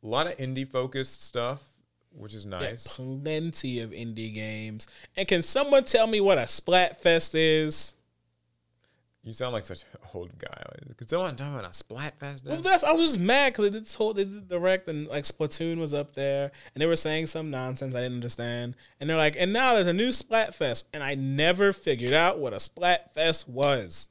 a 0.05 0.07
lot 0.07 0.29
of 0.29 0.37
indie 0.37 0.69
focused 0.69 1.25
stuff, 1.25 1.65
which 2.13 2.33
is 2.33 2.45
Yeah, 2.45 2.51
nice. 2.61 2.87
plenty 2.95 3.81
of 3.81 3.91
indie 3.91 4.33
games. 4.33 4.87
And 5.17 5.27
can 5.27 5.43
someone 5.43 5.83
tell 5.83 6.07
me 6.07 6.21
what 6.21 6.39
a 6.39 6.43
Splatfest 6.43 7.33
is? 7.35 7.93
You 9.25 9.33
sound 9.33 9.55
like 9.55 9.65
such 9.65 9.83
an 9.83 9.99
old 10.13 10.39
guy. 10.39 10.63
Could 10.99 11.09
someone 11.09 11.35
talk 11.35 11.49
about 11.49 11.65
a 11.65 11.69
Splatfest? 11.69 12.47
Well, 12.47 12.61
that's 12.61 12.85
I 12.85 12.93
was 12.93 13.01
just 13.01 13.19
mad 13.19 13.55
because 13.55 13.71
they 13.71 13.79
this 13.79 13.95
whole 13.95 14.13
they 14.13 14.25
did 14.25 14.49
the 14.49 14.59
direct 14.59 14.87
and 14.87 15.09
like 15.09 15.25
Splatoon 15.25 15.79
was 15.79 15.95
up 15.95 16.13
there 16.13 16.53
and 16.75 16.83
they 16.83 16.87
were 16.87 16.95
saying 16.95 17.29
some 17.29 17.51
nonsense 17.51 17.95
I 17.95 18.03
didn't 18.03 18.17
understand 18.17 18.77
and 19.01 19.09
they're 19.09 19.17
like 19.17 19.35
and 19.39 19.51
now 19.51 19.73
there's 19.75 19.87
a 19.87 19.95
new 19.95 20.11
Splatfest 20.11 20.85
and 20.93 21.03
I 21.03 21.15
never 21.15 21.73
figured 21.73 22.13
out 22.13 22.39
what 22.39 22.53
a 22.53 22.57
Splatfest 22.57 23.49
was. 23.49 24.09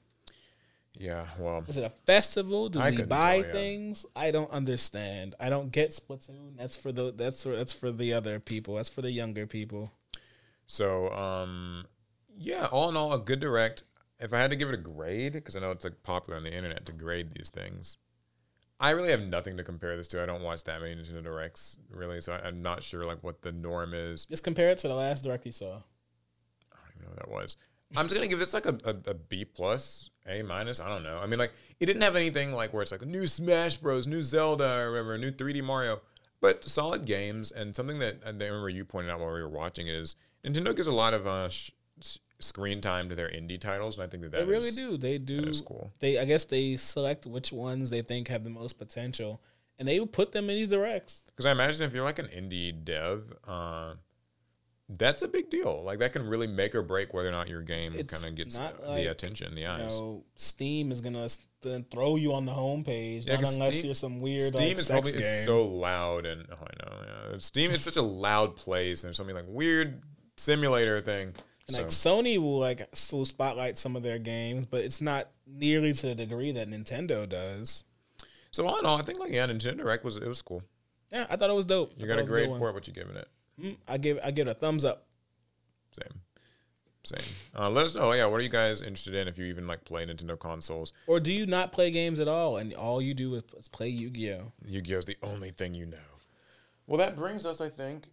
yeah, 0.98 1.27
well, 1.38 1.64
Is 1.68 1.77
it 1.77 1.84
a 1.84 1.90
festival? 1.91 2.69
Do 2.69 2.80
I 2.80 2.90
we 2.90 3.03
buy 3.03 3.38
tell 3.41 3.48
ya. 3.48 3.53
things? 3.53 4.06
I 4.15 4.31
don't 4.31 4.49
understand. 4.49 5.35
I 5.40 5.49
don't 5.49 5.72
get 5.72 5.91
Splatoon. 5.91 6.57
That's 6.57 6.76
for 6.76 6.91
the 6.91 7.14
that's 7.15 7.44
for 7.44 7.56
that's 7.56 7.72
for 7.73 7.91
the 7.91 8.14
other 8.14 8.40
people. 8.40 8.76
That's 8.77 8.90
for 8.90 9.03
the 9.03 9.11
younger 9.11 9.45
people. 9.45 9.91
So, 10.65 11.10
um, 11.11 11.85
yeah, 12.35 12.65
all 12.72 12.90
in 12.90 12.98
all, 12.98 13.14
a 13.14 13.19
good 13.19 13.40
direct. 13.40 13.84
If 14.23 14.33
I 14.33 14.39
had 14.39 14.51
to 14.51 14.55
give 14.55 14.69
it 14.69 14.73
a 14.73 14.77
grade, 14.77 15.33
because 15.33 15.55
I 15.55 15.59
know 15.59 15.71
it's 15.71 15.83
like 15.83 16.01
popular 16.01 16.37
on 16.37 16.43
the 16.43 16.53
internet 16.53 16.85
to 16.85 16.93
grade 16.93 17.31
these 17.35 17.49
things, 17.49 17.97
I 18.79 18.91
really 18.91 19.11
have 19.11 19.21
nothing 19.21 19.57
to 19.57 19.63
compare 19.63 19.95
this 19.97 20.07
to. 20.09 20.23
I 20.23 20.25
don't 20.25 20.41
watch 20.41 20.63
that 20.63 20.81
many 20.81 20.95
Nintendo 20.95 21.23
Directs 21.23 21.77
really, 21.89 22.21
so 22.21 22.33
I, 22.33 22.47
I'm 22.47 22.61
not 22.61 22.83
sure 22.83 23.05
like 23.05 23.23
what 23.23 23.41
the 23.41 23.51
norm 23.51 23.93
is. 23.93 24.25
Just 24.25 24.43
compare 24.43 24.69
it 24.69 24.77
to 24.79 24.87
the 24.87 24.95
last 24.95 25.23
direct 25.23 25.45
you 25.45 25.51
saw. 25.51 25.65
I 26.71 26.77
don't 26.77 26.95
even 26.95 27.03
know 27.03 27.09
what 27.09 27.19
that 27.19 27.29
was. 27.29 27.57
I'm 27.95 28.05
just 28.05 28.15
gonna 28.15 28.27
give 28.27 28.39
this 28.39 28.53
like 28.53 28.65
a, 28.65 28.77
a, 28.85 29.11
a 29.11 29.13
B 29.13 29.45
plus, 29.45 30.09
A 30.27 30.41
minus. 30.41 30.79
I 30.79 30.87
don't 30.87 31.03
know. 31.03 31.19
I 31.19 31.27
mean, 31.27 31.37
like 31.37 31.53
it 31.79 31.85
didn't 31.85 32.01
have 32.01 32.15
anything 32.15 32.51
like 32.51 32.73
where 32.73 32.81
it's 32.81 32.91
like 32.91 33.05
new 33.05 33.27
Smash 33.27 33.77
Bros, 33.77 34.07
new 34.07 34.23
Zelda, 34.23 34.79
or 34.79 34.91
whatever, 34.91 35.17
new 35.17 35.31
3D 35.31 35.63
Mario, 35.63 36.01
but 36.41 36.65
solid 36.65 37.05
games 37.05 37.51
and 37.51 37.75
something 37.75 37.99
that 37.99 38.21
I 38.25 38.29
remember 38.29 38.69
you 38.69 38.83
pointed 38.83 39.11
out 39.11 39.19
while 39.19 39.33
we 39.33 39.41
were 39.41 39.49
watching 39.49 39.87
is 39.87 40.15
Nintendo 40.43 40.75
gives 40.75 40.87
a 40.87 40.91
lot 40.91 41.13
of 41.13 41.27
uh, 41.27 41.49
sh- 41.49 41.71
screen 42.44 42.82
time 42.82 43.10
to 43.10 43.15
their 43.15 43.30
indie 43.30 43.60
titles, 43.60 43.98
and 43.98 44.03
I 44.03 44.07
think 44.07 44.24
that 44.24 44.32
that 44.32 44.38
They 44.40 44.45
really 44.45 44.68
is- 44.70 44.76
do. 44.76 44.98
They 44.98 45.18
do. 45.18 45.52
Cool. 45.65 45.91
They 45.99 46.20
I 46.20 46.26
guess 46.26 46.45
they 46.45 46.76
select 46.78 47.26
which 47.26 47.52
ones 47.52 47.90
they 47.90 48.02
think 48.02 48.28
have 48.28 48.44
the 48.44 48.49
most 48.49 48.78
potential, 48.78 49.41
and 49.80 49.88
they 49.88 49.99
put 50.06 50.32
them 50.32 50.49
in 50.49 50.56
these 50.56 50.70
directs. 50.70 51.24
Because 51.28 51.45
I 51.45 51.52
imagine 51.52 51.86
if 51.88 51.94
you're 51.94 52.03
like 52.06 52.20
an 52.20 52.28
indie 52.28 52.72
dev, 52.84 53.34
uh, 53.48 53.95
that's 54.90 55.22
a 55.22 55.28
big 55.28 55.49
deal. 55.49 55.82
Like 55.84 55.99
that 55.99 56.14
can 56.14 56.28
really 56.28 56.45
make 56.48 56.76
or 56.76 56.82
break 56.84 57.14
whether 57.14 57.30
or 57.30 57.32
not 57.32 57.48
your 57.48 57.61
game 57.61 57.94
kind 58.03 58.26
of 58.26 58.36
gets 58.36 58.57
the 58.57 58.74
like, 58.86 59.07
attention, 59.07 59.56
the 59.56 59.61
You 59.61 59.68
eyes. 59.68 59.99
know, 59.99 60.24
Steam 60.36 60.91
is 60.91 61.02
gonna 61.02 61.24
s- 61.24 61.40
then 61.61 61.86
throw 61.90 62.18
you 62.18 62.34
on 62.34 62.45
the 62.45 62.52
homepage, 62.52 63.26
Yeah, 63.26 63.38
not 63.38 63.53
unless 63.53 63.70
Steam- 63.70 63.86
you're 63.86 63.95
some 63.95 64.20
weird 64.20 64.41
Steam 64.41 64.60
like, 64.68 64.78
is 64.78 64.88
probably 64.90 65.14
it's 65.14 65.45
so 65.45 65.65
loud 65.65 66.26
and 66.26 66.45
oh 66.52 66.56
I 66.60 66.86
know 66.86 67.30
yeah. 67.32 67.38
Steam 67.40 67.72
it's 67.72 67.86
such 67.86 67.95
a 67.98 68.02
loud 68.02 68.57
place 68.57 69.02
and 69.02 69.07
there's 69.07 69.18
something 69.18 69.36
like 69.36 69.45
weird 69.48 70.03
simulator 70.36 70.99
thing. 70.99 71.34
And 71.77 71.91
so 71.91 72.15
like 72.17 72.25
Sony 72.25 72.37
will 72.37 72.59
like 72.59 72.87
still 72.93 73.25
spotlight 73.25 73.77
some 73.77 73.95
of 73.95 74.03
their 74.03 74.19
games, 74.19 74.65
but 74.65 74.81
it's 74.81 75.01
not 75.01 75.29
nearly 75.47 75.93
to 75.93 76.07
the 76.07 76.15
degree 76.15 76.51
that 76.51 76.69
Nintendo 76.69 77.27
does. 77.27 77.83
so 78.51 78.65
all 78.67 78.79
in 78.79 78.85
all, 78.85 78.97
I 78.97 79.01
think 79.01 79.19
like 79.19 79.31
yeah, 79.31 79.47
Nintendo 79.47 79.77
Direct 79.77 80.03
was 80.03 80.17
it 80.17 80.27
was 80.27 80.41
cool. 80.41 80.63
Yeah, 81.11 81.25
I 81.29 81.35
thought 81.35 81.49
it 81.49 81.53
was 81.53 81.65
dope. 81.65 81.93
You 81.97 82.05
I 82.05 82.07
got 82.07 82.19
a 82.19 82.23
grade 82.23 82.49
good 82.49 82.57
for 82.57 82.69
it. 82.69 82.73
What 82.73 82.87
you 82.87 82.93
giving 82.93 83.15
it? 83.15 83.27
Mm, 83.61 83.77
I 83.87 83.97
give 83.97 84.19
I 84.23 84.31
give 84.31 84.47
it 84.47 84.51
a 84.51 84.55
thumbs 84.55 84.83
up. 84.83 85.05
Same, 85.91 86.21
same. 87.03 87.35
Uh, 87.55 87.69
let 87.69 87.85
us 87.85 87.93
know. 87.93 88.11
Yeah, 88.13 88.25
what 88.25 88.39
are 88.39 88.43
you 88.43 88.49
guys 88.49 88.81
interested 88.81 89.13
in? 89.13 89.27
If 89.27 89.37
you 89.37 89.45
even 89.45 89.67
like 89.67 89.85
play 89.85 90.05
Nintendo 90.05 90.37
consoles, 90.39 90.91
Or 91.05 91.19
do 91.19 91.31
you 91.31 91.45
not 91.45 91.71
play 91.71 91.91
games 91.91 92.19
at 92.19 92.27
all, 92.27 92.57
and 92.57 92.73
all 92.73 92.99
you 92.99 93.13
do 93.13 93.35
is, 93.35 93.67
play 93.67 93.89
Yu 93.89 94.09
Gi 94.09 94.33
Oh? 94.33 94.51
Yu-Gi-Oh 94.65 94.97
is 94.97 95.05
the 95.05 95.17
only 95.21 95.51
thing 95.51 95.75
you 95.75 95.85
know. 95.85 95.97
Well, 96.87 96.97
that 96.97 97.15
brings 97.15 97.45
us, 97.45 97.61
I 97.61 97.69
think, 97.69 98.07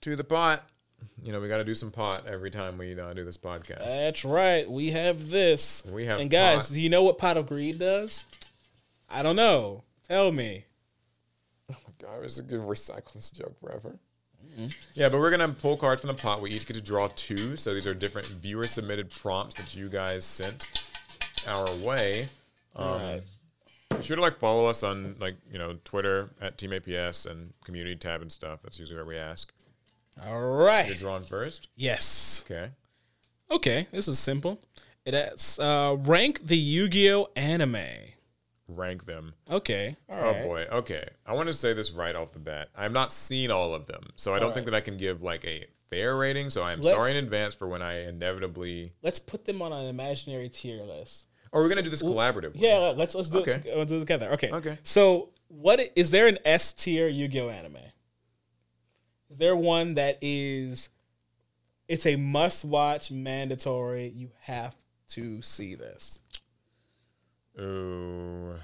to 0.00 0.16
the 0.16 0.24
pot. 0.24 0.68
You 1.22 1.32
know, 1.32 1.40
we 1.40 1.48
got 1.48 1.58
to 1.58 1.64
do 1.64 1.74
some 1.74 1.90
pot 1.90 2.26
every 2.26 2.50
time 2.50 2.78
we 2.78 2.98
uh, 2.98 3.12
do 3.12 3.24
this 3.24 3.36
podcast. 3.36 3.84
That's 3.84 4.24
right. 4.24 4.70
We 4.70 4.92
have 4.92 5.30
this. 5.30 5.82
We 5.90 6.06
have 6.06 6.20
And 6.20 6.30
guys, 6.30 6.68
pot. 6.68 6.74
do 6.74 6.80
you 6.80 6.88
know 6.88 7.02
what 7.02 7.18
Pot 7.18 7.36
of 7.36 7.46
Greed 7.48 7.78
does? 7.78 8.24
I 9.10 9.22
don't 9.22 9.36
know. 9.36 9.82
Tell 10.08 10.30
me. 10.32 10.64
Oh 11.70 11.76
my 11.84 11.92
god, 11.98 12.24
it's 12.24 12.38
a 12.38 12.42
good 12.42 12.60
recycle 12.60 13.12
this 13.14 13.30
joke 13.30 13.58
forever. 13.60 13.98
Yeah, 14.94 15.08
but 15.08 15.18
we're 15.18 15.30
gonna 15.30 15.48
pull 15.48 15.76
cards 15.76 16.00
from 16.00 16.08
the 16.08 16.14
pot. 16.20 16.40
We 16.40 16.50
each 16.50 16.66
get 16.66 16.74
to 16.74 16.82
draw 16.82 17.08
two. 17.14 17.56
So 17.56 17.72
these 17.72 17.86
are 17.86 17.94
different 17.94 18.26
viewer 18.28 18.66
submitted 18.66 19.10
prompts 19.10 19.54
that 19.56 19.74
you 19.74 19.88
guys 19.88 20.24
sent 20.24 20.82
our 21.46 21.70
way. 21.76 22.28
Um, 22.74 22.86
Alright. 22.86 23.22
Be 23.96 24.02
sure 24.02 24.16
to 24.16 24.22
like 24.22 24.38
follow 24.38 24.66
us 24.66 24.82
on 24.82 25.16
like 25.20 25.36
you 25.52 25.58
know 25.58 25.78
Twitter 25.84 26.30
at 26.40 26.58
Team 26.58 26.70
APS 26.70 27.26
and 27.30 27.52
community 27.64 27.96
tab 27.96 28.20
and 28.22 28.32
stuff. 28.32 28.62
That's 28.62 28.78
usually 28.78 28.96
where 28.96 29.04
we 29.04 29.16
ask. 29.16 29.52
All 30.26 30.40
You're 30.86 30.94
drawn 30.96 31.22
first. 31.22 31.68
Yes. 31.76 32.44
Okay. 32.46 32.70
Okay. 33.50 33.86
This 33.92 34.08
is 34.08 34.18
simple. 34.18 34.60
It 35.04 35.14
uh, 35.58 35.96
rank 36.00 36.46
the 36.46 36.56
Yu 36.56 36.88
Gi 36.88 37.10
Oh 37.12 37.28
anime. 37.36 37.76
Rank 38.66 39.04
them. 39.06 39.32
Okay. 39.50 39.96
All 40.08 40.18
Oh 40.18 40.32
right. 40.32 40.42
boy. 40.42 40.66
Okay. 40.70 41.08
I 41.24 41.32
want 41.32 41.46
to 41.48 41.54
say 41.54 41.72
this 41.72 41.90
right 41.90 42.14
off 42.14 42.32
the 42.32 42.38
bat. 42.38 42.68
I've 42.76 42.92
not 42.92 43.10
seen 43.12 43.50
all 43.50 43.74
of 43.74 43.86
them, 43.86 44.02
so 44.16 44.34
I 44.34 44.38
don't 44.38 44.52
think 44.52 44.66
that 44.66 44.74
I 44.74 44.80
can 44.80 44.96
give 44.98 45.22
like 45.22 45.44
a 45.46 45.64
fair 45.88 46.16
rating. 46.16 46.50
So 46.50 46.62
I'm 46.62 46.80
Let's- 46.82 46.94
sorry 46.96 47.12
in 47.12 47.24
advance 47.24 47.54
for 47.54 47.66
when 47.68 47.80
I 47.80 48.06
inevitably. 48.08 48.92
Let's 49.02 49.18
put 49.18 49.46
them 49.46 49.62
on 49.62 49.72
an 49.72 49.86
imaginary 49.86 50.50
tier 50.50 50.82
list. 50.82 51.28
Or 51.50 51.62
we're 51.62 51.70
gonna 51.70 51.80
do 51.80 51.88
this 51.88 52.02
collaboratively. 52.02 52.56
Yeah, 52.56 52.92
let's 52.94 53.14
let's 53.14 53.30
do 53.30 53.38
Okay. 53.40 53.62
it. 53.64 53.78
Let's 53.78 53.88
do 53.90 53.96
it 53.96 54.00
together. 54.00 54.32
Okay. 54.32 54.50
Okay. 54.50 54.76
So, 54.82 55.30
what 55.46 55.80
is 55.96 56.10
there 56.10 56.26
an 56.26 56.36
S 56.44 56.72
tier 56.74 57.08
Yu 57.08 57.26
Gi 57.28 57.40
Oh 57.40 57.48
anime? 57.48 57.78
Is 59.30 59.38
there 59.38 59.56
one 59.56 59.94
that 59.94 60.18
is? 60.22 60.88
It's 61.86 62.04
a 62.06 62.16
must-watch, 62.16 63.10
mandatory. 63.10 64.08
You 64.08 64.30
have 64.42 64.74
to 65.10 65.40
see 65.42 65.74
this. 65.74 66.20
Ooh. 67.58 68.54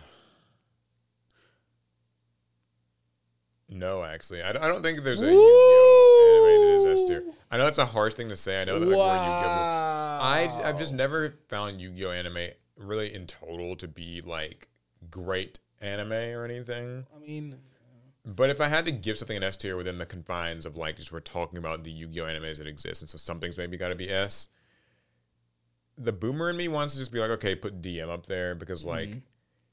No, 3.68 4.04
actually, 4.04 4.42
I, 4.42 4.52
don't- 4.52 4.62
I 4.62 4.68
don't 4.68 4.82
think 4.82 5.02
there's 5.02 5.22
a 5.22 5.26
Yu-Gi-Oh 5.26 6.84
anime 6.84 6.84
that 6.84 6.92
is 6.92 7.10
S. 7.10 7.34
I 7.50 7.56
know 7.56 7.66
it's 7.66 7.78
a 7.78 7.86
harsh 7.86 8.14
thing 8.14 8.28
to 8.28 8.36
say. 8.36 8.60
I 8.60 8.64
know 8.64 8.78
that 8.78 8.86
like, 8.86 8.92
Yu-Gi-Oh. 8.96 9.48
I 10.22 10.60
I've 10.64 10.78
just 10.78 10.92
never 10.92 11.34
found 11.48 11.80
Yu-Gi-Oh 11.80 12.10
anime 12.10 12.48
really 12.76 13.12
in 13.14 13.26
total 13.26 13.74
to 13.76 13.88
be 13.88 14.20
like 14.20 14.68
great 15.10 15.58
anime 15.80 16.12
or 16.12 16.44
anything. 16.44 17.06
I 17.14 17.18
mean, 17.18 17.56
But 18.24 18.48
if 18.48 18.60
I 18.60 18.68
had 18.68 18.86
to 18.86 18.92
give 18.92 19.18
something 19.18 19.36
an 19.36 19.42
S 19.42 19.56
tier 19.56 19.76
within 19.76 19.98
the 19.98 20.06
confines 20.06 20.64
of 20.64 20.76
like 20.76 20.96
just 20.96 21.12
we're 21.12 21.20
talking 21.20 21.59
about 21.59 21.84
the 21.84 21.90
Yu-Gi-Oh 21.90 22.24
animes 22.24 22.56
that 22.56 22.66
exist, 22.66 23.02
and 23.02 23.10
so 23.10 23.18
some 23.18 23.38
things 23.38 23.59
maybe 23.59 23.76
got 23.76 23.88
to 23.88 23.94
be 23.94 24.09
S. 24.09 24.48
The 25.98 26.12
boomer 26.12 26.51
in 26.51 26.56
me 26.56 26.66
wants 26.68 26.94
to 26.94 27.01
just 27.01 27.12
be 27.12 27.20
like, 27.20 27.30
okay, 27.30 27.55
put 27.55 27.82
DM 27.82 28.09
up 28.09 28.26
there 28.26 28.55
because 28.55 28.80
mm-hmm. 28.80 28.90
like 28.90 29.22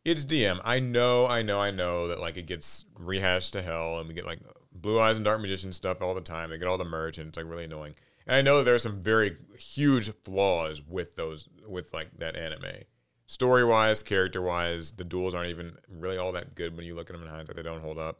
it's 0.04 0.26
DM. 0.26 0.60
I 0.66 0.80
know, 0.80 1.28
I 1.28 1.42
know, 1.44 1.62
I 1.62 1.72
know 1.72 2.10
that 2.10 2.20
like 2.20 2.36
it 2.36 2.46
gets 2.46 2.86
rehashed 2.96 3.54
to 3.54 3.62
hell, 3.62 4.00
and 4.00 4.10
we 4.10 4.14
get 4.14 4.26
like 4.26 4.40
Blue 4.74 5.00
Eyes 5.00 5.18
and 5.18 5.24
Dark 5.24 5.40
Magician 5.40 5.72
stuff 5.72 6.02
all 6.02 6.14
the 6.14 6.22
time. 6.22 6.50
They 6.50 6.58
get 6.58 6.68
all 6.68 6.78
the 6.78 6.84
merch, 6.84 7.18
and 7.18 7.30
it's 7.30 7.38
like 7.38 7.50
really 7.50 7.66
annoying. 7.66 7.96
And 8.28 8.36
I 8.36 8.42
know 8.42 8.58
that 8.58 8.64
there 8.66 8.76
are 8.76 8.80
some 8.80 9.02
very 9.02 9.38
huge 9.58 10.12
flaws 10.26 10.82
with 10.86 11.16
those 11.16 11.48
with 11.66 11.94
like 11.94 12.20
that 12.20 12.36
anime. 12.36 12.84
Story 13.28 13.64
wise, 13.64 14.04
character 14.04 14.42
wise, 14.42 14.92
the 14.92 15.06
duels 15.06 15.34
aren't 15.34 15.50
even 15.50 15.78
really 15.88 16.18
all 16.18 16.34
that 16.34 16.54
good 16.54 16.76
when 16.76 16.86
you 16.86 16.96
look 16.96 17.10
at 17.10 17.14
them 17.14 17.24
in 17.24 17.30
hindsight. 17.30 17.56
They 17.56 17.64
don't 17.64 17.82
hold 17.82 17.98
up 17.98 18.20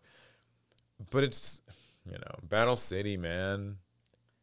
but 1.10 1.24
it's 1.24 1.62
you 2.06 2.14
know 2.18 2.36
Battle 2.44 2.76
City, 2.78 3.18
man. 3.18 3.78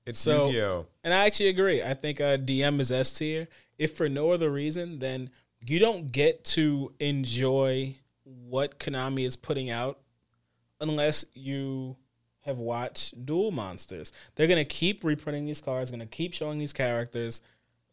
It's 0.07 0.19
So- 0.19 0.47
Yu-Gi-Oh. 0.47 0.87
and 1.05 1.13
I 1.13 1.27
actually 1.27 1.49
agree. 1.51 1.83
I 1.83 1.93
think 1.95 2.21
uh, 2.21 2.39
DM 2.39 2.81
is 2.81 2.91
S 2.91 3.13
tier. 3.13 3.47
If 3.77 3.97
for 3.97 4.09
no 4.09 4.33
other 4.33 4.51
reason, 4.51 4.99
then 4.99 5.31
you 5.67 5.79
don't 5.79 6.11
get 6.11 6.45
to 6.47 6.93
enjoy 6.99 7.95
what 8.25 8.79
Konami 8.79 9.27
is 9.27 9.37
putting 9.37 9.71
out 9.71 9.99
unless 10.81 11.25
you 11.35 11.97
have 12.43 12.59
watched 12.59 13.27
Duel 13.27 13.51
Monsters. 13.51 14.11
They're 14.35 14.47
gonna 14.47 14.65
keep 14.65 15.05
reprinting 15.05 15.45
these 15.47 15.61
cards, 15.61 15.91
gonna 15.91 16.07
keep 16.07 16.33
showing 16.33 16.59
these 16.59 16.73
characters. 16.73 17.41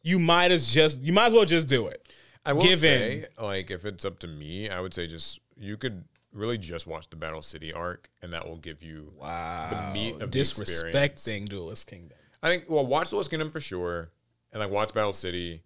You 0.02 0.18
might 0.20 0.52
as 0.52 0.74
just 0.74 1.02
you 1.02 1.12
might 1.12 1.28
as 1.28 1.34
well 1.34 1.46
just 1.46 1.68
do 1.68 1.88
it. 1.88 2.08
I 2.46 2.54
will 2.54 2.62
Give 2.64 2.80
say, 2.80 3.26
like, 3.42 3.72
if 3.72 3.86
it's 3.86 4.06
up 4.06 4.20
to 4.20 4.28
me, 4.28 4.70
I 4.70 4.80
would 4.80 4.94
say 4.94 5.08
just 5.08 5.40
you 5.58 5.78
could 5.78 6.06
really 6.36 6.58
just 6.58 6.86
watch 6.86 7.10
the 7.10 7.16
Battle 7.16 7.42
City 7.42 7.74
arc, 7.74 8.10
and 8.22 8.34
that 8.34 8.48
will 8.48 8.58
give 8.58 8.84
you. 8.84 9.14
Wow, 9.20 9.92
meat 9.94 10.22
of 10.22 10.32
the 10.32 10.40
disrespecting 10.40 11.48
Duelist 11.48 11.88
Kingdom. 11.88 12.18
I 12.44 12.50
think 12.50 12.70
well, 12.70 12.86
watch 12.86 13.10
Duelist 13.10 13.30
Kingdom 13.30 13.50
for 13.50 13.60
sure, 13.60 14.12
and 14.52 14.60
like 14.60 14.70
watch 14.70 14.94
Battle 14.94 15.14
City. 15.14 15.64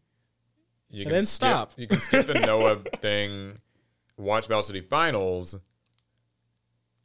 You 0.90 1.04
And 1.04 1.12
then 1.12 1.22
skip, 1.22 1.30
stop. 1.30 1.72
You 1.76 1.88
can 1.88 2.00
skip 2.00 2.26
the 2.26 2.34
Noah 2.40 2.78
thing, 3.02 3.58
watch 4.18 4.48
Battle 4.48 4.64
City 4.64 4.82
Finals, 4.82 5.56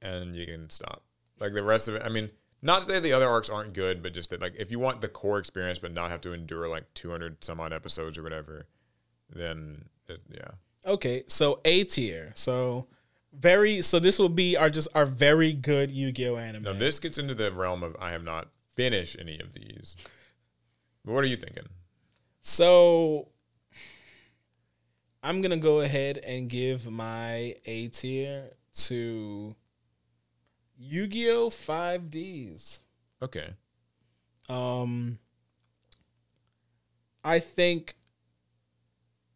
and 0.00 0.34
you 0.36 0.46
can 0.46 0.70
stop. 0.70 1.02
Like 1.40 1.52
the 1.52 1.62
rest 1.62 1.88
of 1.88 1.96
it, 1.96 2.02
I 2.02 2.08
mean, 2.08 2.30
not 2.62 2.82
to 2.82 2.86
say 2.86 3.00
the 3.00 3.12
other 3.12 3.28
arcs 3.28 3.50
aren't 3.50 3.74
good, 3.74 4.02
but 4.02 4.14
just 4.14 4.30
that 4.30 4.40
like 4.40 4.54
if 4.58 4.70
you 4.70 4.78
want 4.78 5.00
the 5.00 5.08
core 5.08 5.38
experience 5.38 5.78
but 5.78 5.92
not 5.92 6.10
have 6.10 6.20
to 6.22 6.32
endure 6.32 6.68
like 6.68 6.92
200 6.94 7.44
some 7.44 7.60
odd 7.60 7.72
episodes 7.72 8.16
or 8.16 8.22
whatever, 8.22 8.66
then 9.28 9.86
it, 10.08 10.20
yeah. 10.30 10.52
Okay, 10.86 11.24
so 11.28 11.60
A 11.64 11.84
tier. 11.84 12.32
So 12.34 12.86
very. 13.39 13.82
So 13.82 13.98
this 13.98 14.19
will 14.19 14.28
be 14.28 14.56
our 14.56 14.70
just 14.70 14.89
our 14.94 15.06
very 15.06 15.52
good 15.52 15.90
Yu-Gi-Oh 15.90 16.36
anime. 16.36 16.62
Now 16.62 16.73
this 16.73 16.98
gets 16.98 17.19
into 17.19 17.35
the 17.35 17.51
realm 17.52 17.82
of 17.82 17.97
I 18.01 18.11
have 18.11 18.24
not 18.24 18.48
finished 18.74 19.16
any 19.20 19.39
of 19.40 19.52
these. 19.52 19.97
But 21.05 21.12
what 21.12 21.24
are 21.24 21.28
you 21.28 21.36
thinking? 21.36 21.69
So 22.40 23.28
I'm 25.23 25.40
gonna 25.40 25.56
go 25.56 25.81
ahead 25.81 26.19
and 26.19 26.48
give 26.48 26.90
my 26.90 27.56
A 27.65 27.89
tier 27.89 28.51
to 28.74 29.55
Yu-Gi-Oh! 30.77 31.48
5Ds. 31.48 32.81
Okay. 33.23 33.55
Um, 34.48 35.19
I 37.24 37.39
think 37.39 37.97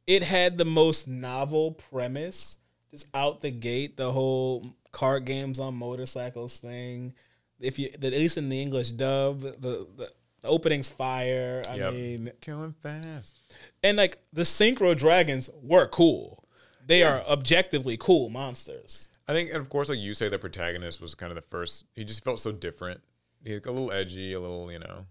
it 0.06 0.22
had 0.22 0.58
the 0.58 0.64
most 0.64 1.08
novel 1.08 1.72
premise, 1.72 2.58
just 2.90 3.06
out 3.14 3.40
the 3.40 3.50
gate. 3.50 3.96
The 3.96 4.12
whole 4.12 4.74
card 4.92 5.24
games 5.24 5.58
on 5.58 5.74
motorcycles 5.74 6.58
thing. 6.58 7.14
If 7.60 7.78
you, 7.78 7.90
at 7.92 8.02
least 8.02 8.36
in 8.36 8.48
the 8.48 8.60
English 8.62 8.92
dub, 8.92 9.40
the 9.40 9.86
the, 9.96 10.10
the 10.42 10.48
opening's 10.48 10.88
fire. 10.88 11.62
I 11.68 11.74
Yep. 11.76 11.92
mean, 11.92 12.30
Killing 12.40 12.74
fast. 12.80 13.38
and 13.82 13.96
like 13.98 14.18
the 14.32 14.42
synchro 14.42 14.96
dragons 14.96 15.50
were 15.62 15.86
cool. 15.88 16.44
They 16.86 17.02
are 17.02 17.20
objectively 17.26 17.96
cool 17.98 18.30
monsters. 18.30 19.08
I 19.26 19.34
think, 19.34 19.50
and 19.50 19.58
of 19.58 19.68
course, 19.68 19.90
like 19.90 19.98
you 19.98 20.14
say, 20.14 20.30
the 20.30 20.38
protagonist 20.38 21.02
was 21.02 21.14
kind 21.14 21.30
of 21.30 21.36
the 21.36 21.42
first. 21.42 21.84
He 21.94 22.02
just 22.04 22.24
felt 22.24 22.40
so 22.40 22.50
different. 22.50 23.02
He's 23.44 23.60
a 23.66 23.70
little 23.70 23.92
edgy, 23.92 24.32
a 24.32 24.40
little, 24.40 24.72
you 24.72 24.78
know. 24.78 25.04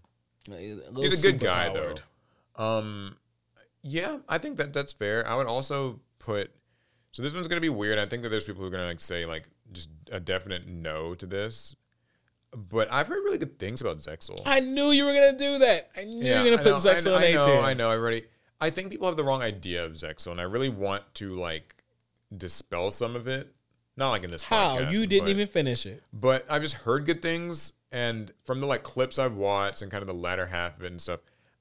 He's 0.56 1.24
a 1.24 1.30
good 1.30 1.38
guy, 1.38 1.68
though. 1.72 1.94
Um, 2.56 3.16
yeah, 3.82 4.18
I 4.28 4.38
think 4.38 4.56
that 4.56 4.72
that's 4.72 4.92
fair. 4.92 5.24
I 5.28 5.36
would 5.36 5.46
also 5.46 6.00
put. 6.18 6.50
So 7.18 7.24
this 7.24 7.34
one's 7.34 7.48
gonna 7.48 7.60
be 7.60 7.68
weird. 7.68 7.98
I 7.98 8.06
think 8.06 8.22
that 8.22 8.28
there's 8.28 8.46
people 8.46 8.60
who 8.62 8.68
are 8.68 8.70
gonna 8.70 8.86
like 8.86 9.00
say 9.00 9.26
like 9.26 9.48
just 9.72 9.88
a 10.12 10.20
definite 10.20 10.68
no 10.68 11.16
to 11.16 11.26
this. 11.26 11.74
But 12.54 12.86
I've 12.92 13.08
heard 13.08 13.24
really 13.24 13.38
good 13.38 13.58
things 13.58 13.80
about 13.80 13.96
Zexal. 13.98 14.40
I 14.46 14.60
knew 14.60 14.92
you 14.92 15.04
were 15.04 15.12
gonna 15.12 15.36
do 15.36 15.58
that. 15.58 15.88
I 15.96 16.04
knew 16.04 16.24
you 16.24 16.38
were 16.38 16.44
gonna 16.44 16.54
I 16.54 16.56
put 16.58 16.66
know, 16.66 16.76
Zexal 16.76 17.16
I, 17.16 17.24
in 17.24 17.34
know, 17.34 17.46
know. 17.46 17.60
I 17.60 17.74
know. 17.74 17.90
I 17.90 17.94
already. 17.94 18.22
I 18.60 18.70
think 18.70 18.90
people 18.90 19.08
have 19.08 19.16
the 19.16 19.24
wrong 19.24 19.42
idea 19.42 19.84
of 19.84 19.94
Zexal, 19.94 20.30
and 20.30 20.40
I 20.40 20.44
really 20.44 20.68
want 20.68 21.12
to 21.14 21.34
like 21.34 21.82
dispel 22.36 22.92
some 22.92 23.16
of 23.16 23.26
it. 23.26 23.52
Not 23.96 24.10
like 24.10 24.22
in 24.22 24.30
this 24.30 24.44
How 24.44 24.76
podcast, 24.76 24.92
you 24.92 25.04
didn't 25.04 25.24
but- 25.24 25.30
even 25.30 25.48
finish 25.48 25.86
it? 25.86 26.04
but 26.12 26.46
I've 26.48 26.62
just 26.62 26.74
heard 26.74 27.04
good 27.04 27.20
things, 27.20 27.72
and 27.90 28.30
from 28.44 28.60
the 28.60 28.68
like 28.68 28.84
clips 28.84 29.18
I've 29.18 29.34
watched 29.34 29.82
and 29.82 29.90
kind 29.90 30.02
of 30.02 30.06
the 30.06 30.14
latter 30.14 30.46
half 30.46 30.78
of 30.78 30.84
it 30.84 30.92
and 30.92 31.02
stuff, 31.02 31.18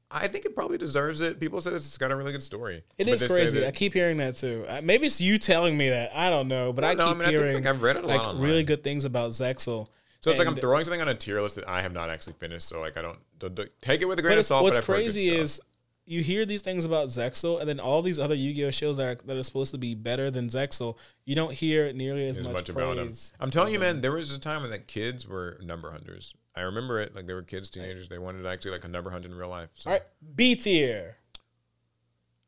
I 0.10 0.28
think 0.30 0.46
it 0.46 0.56
probably 0.56 0.78
deserves 0.78 1.20
it. 1.22 1.40
People 1.40 1.60
say 1.60 1.72
this 1.72 1.84
has 1.84 1.98
got 1.98 2.12
a 2.12 2.16
really 2.16 2.32
good 2.32 2.44
story. 2.44 2.84
It 2.98 3.08
is 3.08 3.22
crazy. 3.24 3.60
that- 3.60 3.68
I 3.68 3.72
keep 3.72 3.94
hearing 3.94 4.18
that 4.18 4.38
too. 4.38 4.66
Uh, 4.68 4.80
Maybe 4.82 5.06
it's 5.08 5.20
you 5.20 5.38
telling 5.38 5.78
me 5.78 5.90
that. 5.90 6.12
I 6.16 6.30
don't 6.30 6.48
know, 6.48 6.72
but 6.72 6.84
I 6.86 6.94
No, 6.94 7.06
keep 7.08 7.08
I 7.08 7.14
mean, 7.14 7.22
I 7.22 7.26
think, 7.28 7.40
hearing 7.40 7.56
like, 7.56 7.66
I've 7.66 7.82
read 7.82 7.98
it 7.98 8.04
a 8.04 8.08
lot 8.08 8.18
like 8.18 8.28
online. 8.28 8.42
really 8.44 8.64
good 8.64 8.84
things 8.84 9.04
about 9.06 9.32
Zexal. 9.32 9.88
so 10.22 10.30
it's 10.32 10.40
like 10.40 10.48
I'm 10.48 10.56
throwing 10.56 10.86
something 10.86 11.02
on 11.02 11.10
a 11.10 11.16
tier 11.16 11.42
list 11.42 11.56
that 11.56 11.68
I 11.68 11.82
have 11.82 11.92
not 11.94 12.10
actually 12.10 12.34
finished. 12.40 12.68
So 12.70 12.80
like 12.80 12.96
I 12.98 13.02
don't, 13.02 13.20
don't- 13.40 13.56
don't- 13.56 13.70
take 13.82 14.02
it 14.02 14.06
with 14.06 14.18
a 14.20 14.22
grain 14.22 14.38
of 14.38 14.46
salt. 14.46 14.64
what's 14.64 14.78
but 14.78 14.84
I've 14.84 14.88
heard 14.88 15.04
good 15.06 15.12
crazy 15.14 15.30
is 15.30 15.60
you 16.06 16.24
hear 16.24 16.46
these 16.46 16.62
things 16.62 16.86
about 16.86 17.10
Zexal, 17.10 17.60
and 17.60 17.68
then 17.68 17.82
all 17.82 18.02
these 18.02 18.18
other 18.18 18.34
Yu-Gi-Oh 18.34 18.72
shows 18.72 18.96
that 18.96 19.04
are, 19.06 19.16
that 19.26 19.36
are 19.36 19.44
supposed 19.44 19.72
to 19.72 19.78
be 19.78 19.94
better 19.94 20.32
than 20.32 20.48
Zexal, 20.48 20.96
you 21.26 21.36
don't 21.36 21.52
hear 21.52 21.92
nearly 21.92 22.26
as 22.30 22.36
There's 22.38 22.48
much, 22.48 22.56
much 22.56 22.70
about 22.70 22.96
praise. 22.96 23.34
I'm 23.42 23.52
telling 23.52 23.74
you, 23.74 23.80
man, 23.80 24.00
there 24.00 24.14
was 24.14 24.34
a 24.34 24.40
time 24.40 24.62
when 24.62 24.72
that 24.72 24.88
kids 24.88 25.28
were 25.28 25.60
number 25.62 25.92
hunters. 25.92 26.34
I 26.58 26.62
remember 26.62 27.00
it. 27.00 27.16
Like 27.16 27.28
they 27.28 27.34
were 27.34 27.44
kids, 27.44 27.70
teenagers. 27.70 28.10
They 28.10 28.18
wanted 28.18 28.42
to 28.44 28.50
actually 28.50 28.72
like 28.72 28.84
a 28.86 28.88
number 28.90 29.10
hunt 29.12 29.26
in 29.26 29.34
real 29.36 29.50
life. 29.50 29.70
So. 29.76 29.90
All 29.90 29.94
right, 29.96 30.04
B 30.36 30.56
tier. 30.56 31.18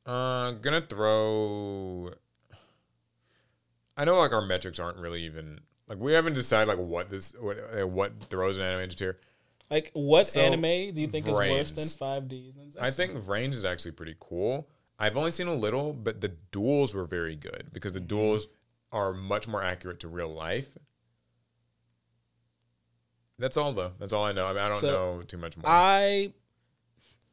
Uh, 0.05 0.51
gonna 0.53 0.81
throw. 0.81 2.11
I 3.95 4.05
know 4.05 4.17
like 4.19 4.31
our 4.31 4.41
metrics 4.45 4.79
aren't 4.79 4.97
really 4.97 5.23
even 5.23 5.59
like 5.87 5.99
we 5.99 6.13
haven't 6.13 6.33
decided 6.33 6.67
like 6.67 6.77
what 6.79 7.09
this 7.09 7.33
what 7.39 7.57
uh, 7.79 7.85
what 7.85 8.19
throws 8.23 8.57
an 8.57 8.63
anime 8.63 8.81
into 8.83 8.95
tier. 8.95 9.17
Like, 9.69 9.91
what 9.93 10.25
So, 10.25 10.41
anime 10.41 10.95
do 10.95 11.01
you 11.01 11.07
think 11.07 11.27
is 11.27 11.37
worse 11.37 11.71
than 11.71 11.87
Five 11.87 12.27
Ds? 12.27 12.55
I 12.81 12.89
think 12.89 13.13
Vrains 13.23 13.53
is 13.53 13.63
actually 13.65 13.91
pretty 13.91 14.15
cool. 14.19 14.67
I've 14.97 15.15
only 15.15 15.29
seen 15.29 15.45
a 15.47 15.53
little, 15.53 15.93
but 15.93 16.21
the 16.21 16.29
duels 16.51 16.95
were 16.95 17.05
very 17.05 17.35
good 17.35 17.69
because 17.71 17.93
Mm-hmm. 17.93 17.99
the 17.99 18.05
duels 18.07 18.47
are 18.91 19.13
much 19.13 19.47
more 19.47 19.61
accurate 19.63 19.99
to 19.99 20.07
real 20.07 20.29
life. 20.33 20.75
That's 23.39 23.57
all 23.57 23.71
though. 23.73 23.93
That's 23.99 24.13
all 24.13 24.25
I 24.25 24.31
know. 24.33 24.45
I 24.45 24.49
mean, 24.49 24.61
I 24.61 24.67
don't 24.69 24.77
So, 24.77 24.87
know 25.15 25.21
too 25.21 25.37
much 25.37 25.57
more. 25.57 25.63
I 25.65 26.33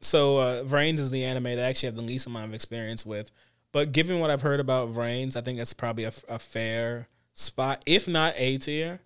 so 0.01 0.37
uh 0.39 0.63
Vrains 0.63 0.99
is 0.99 1.11
the 1.11 1.23
anime 1.23 1.43
that 1.43 1.59
I 1.59 1.63
actually 1.69 1.87
have 1.87 1.95
the 1.95 2.01
least 2.03 2.25
amount 2.27 2.45
of 2.49 2.53
experience 2.53 3.05
with. 3.05 3.31
But 3.71 3.91
given 3.91 4.19
what 4.19 4.29
I've 4.31 4.41
heard 4.41 4.59
about 4.59 4.93
Vrains, 4.93 5.35
I 5.35 5.41
think 5.41 5.57
that's 5.57 5.73
probably 5.73 6.05
a, 6.05 6.13
a 6.29 6.39
fair 6.39 7.07
spot, 7.33 7.83
if 7.85 8.07
not 8.07 8.33
A 8.37 8.57
tier. 8.57 8.99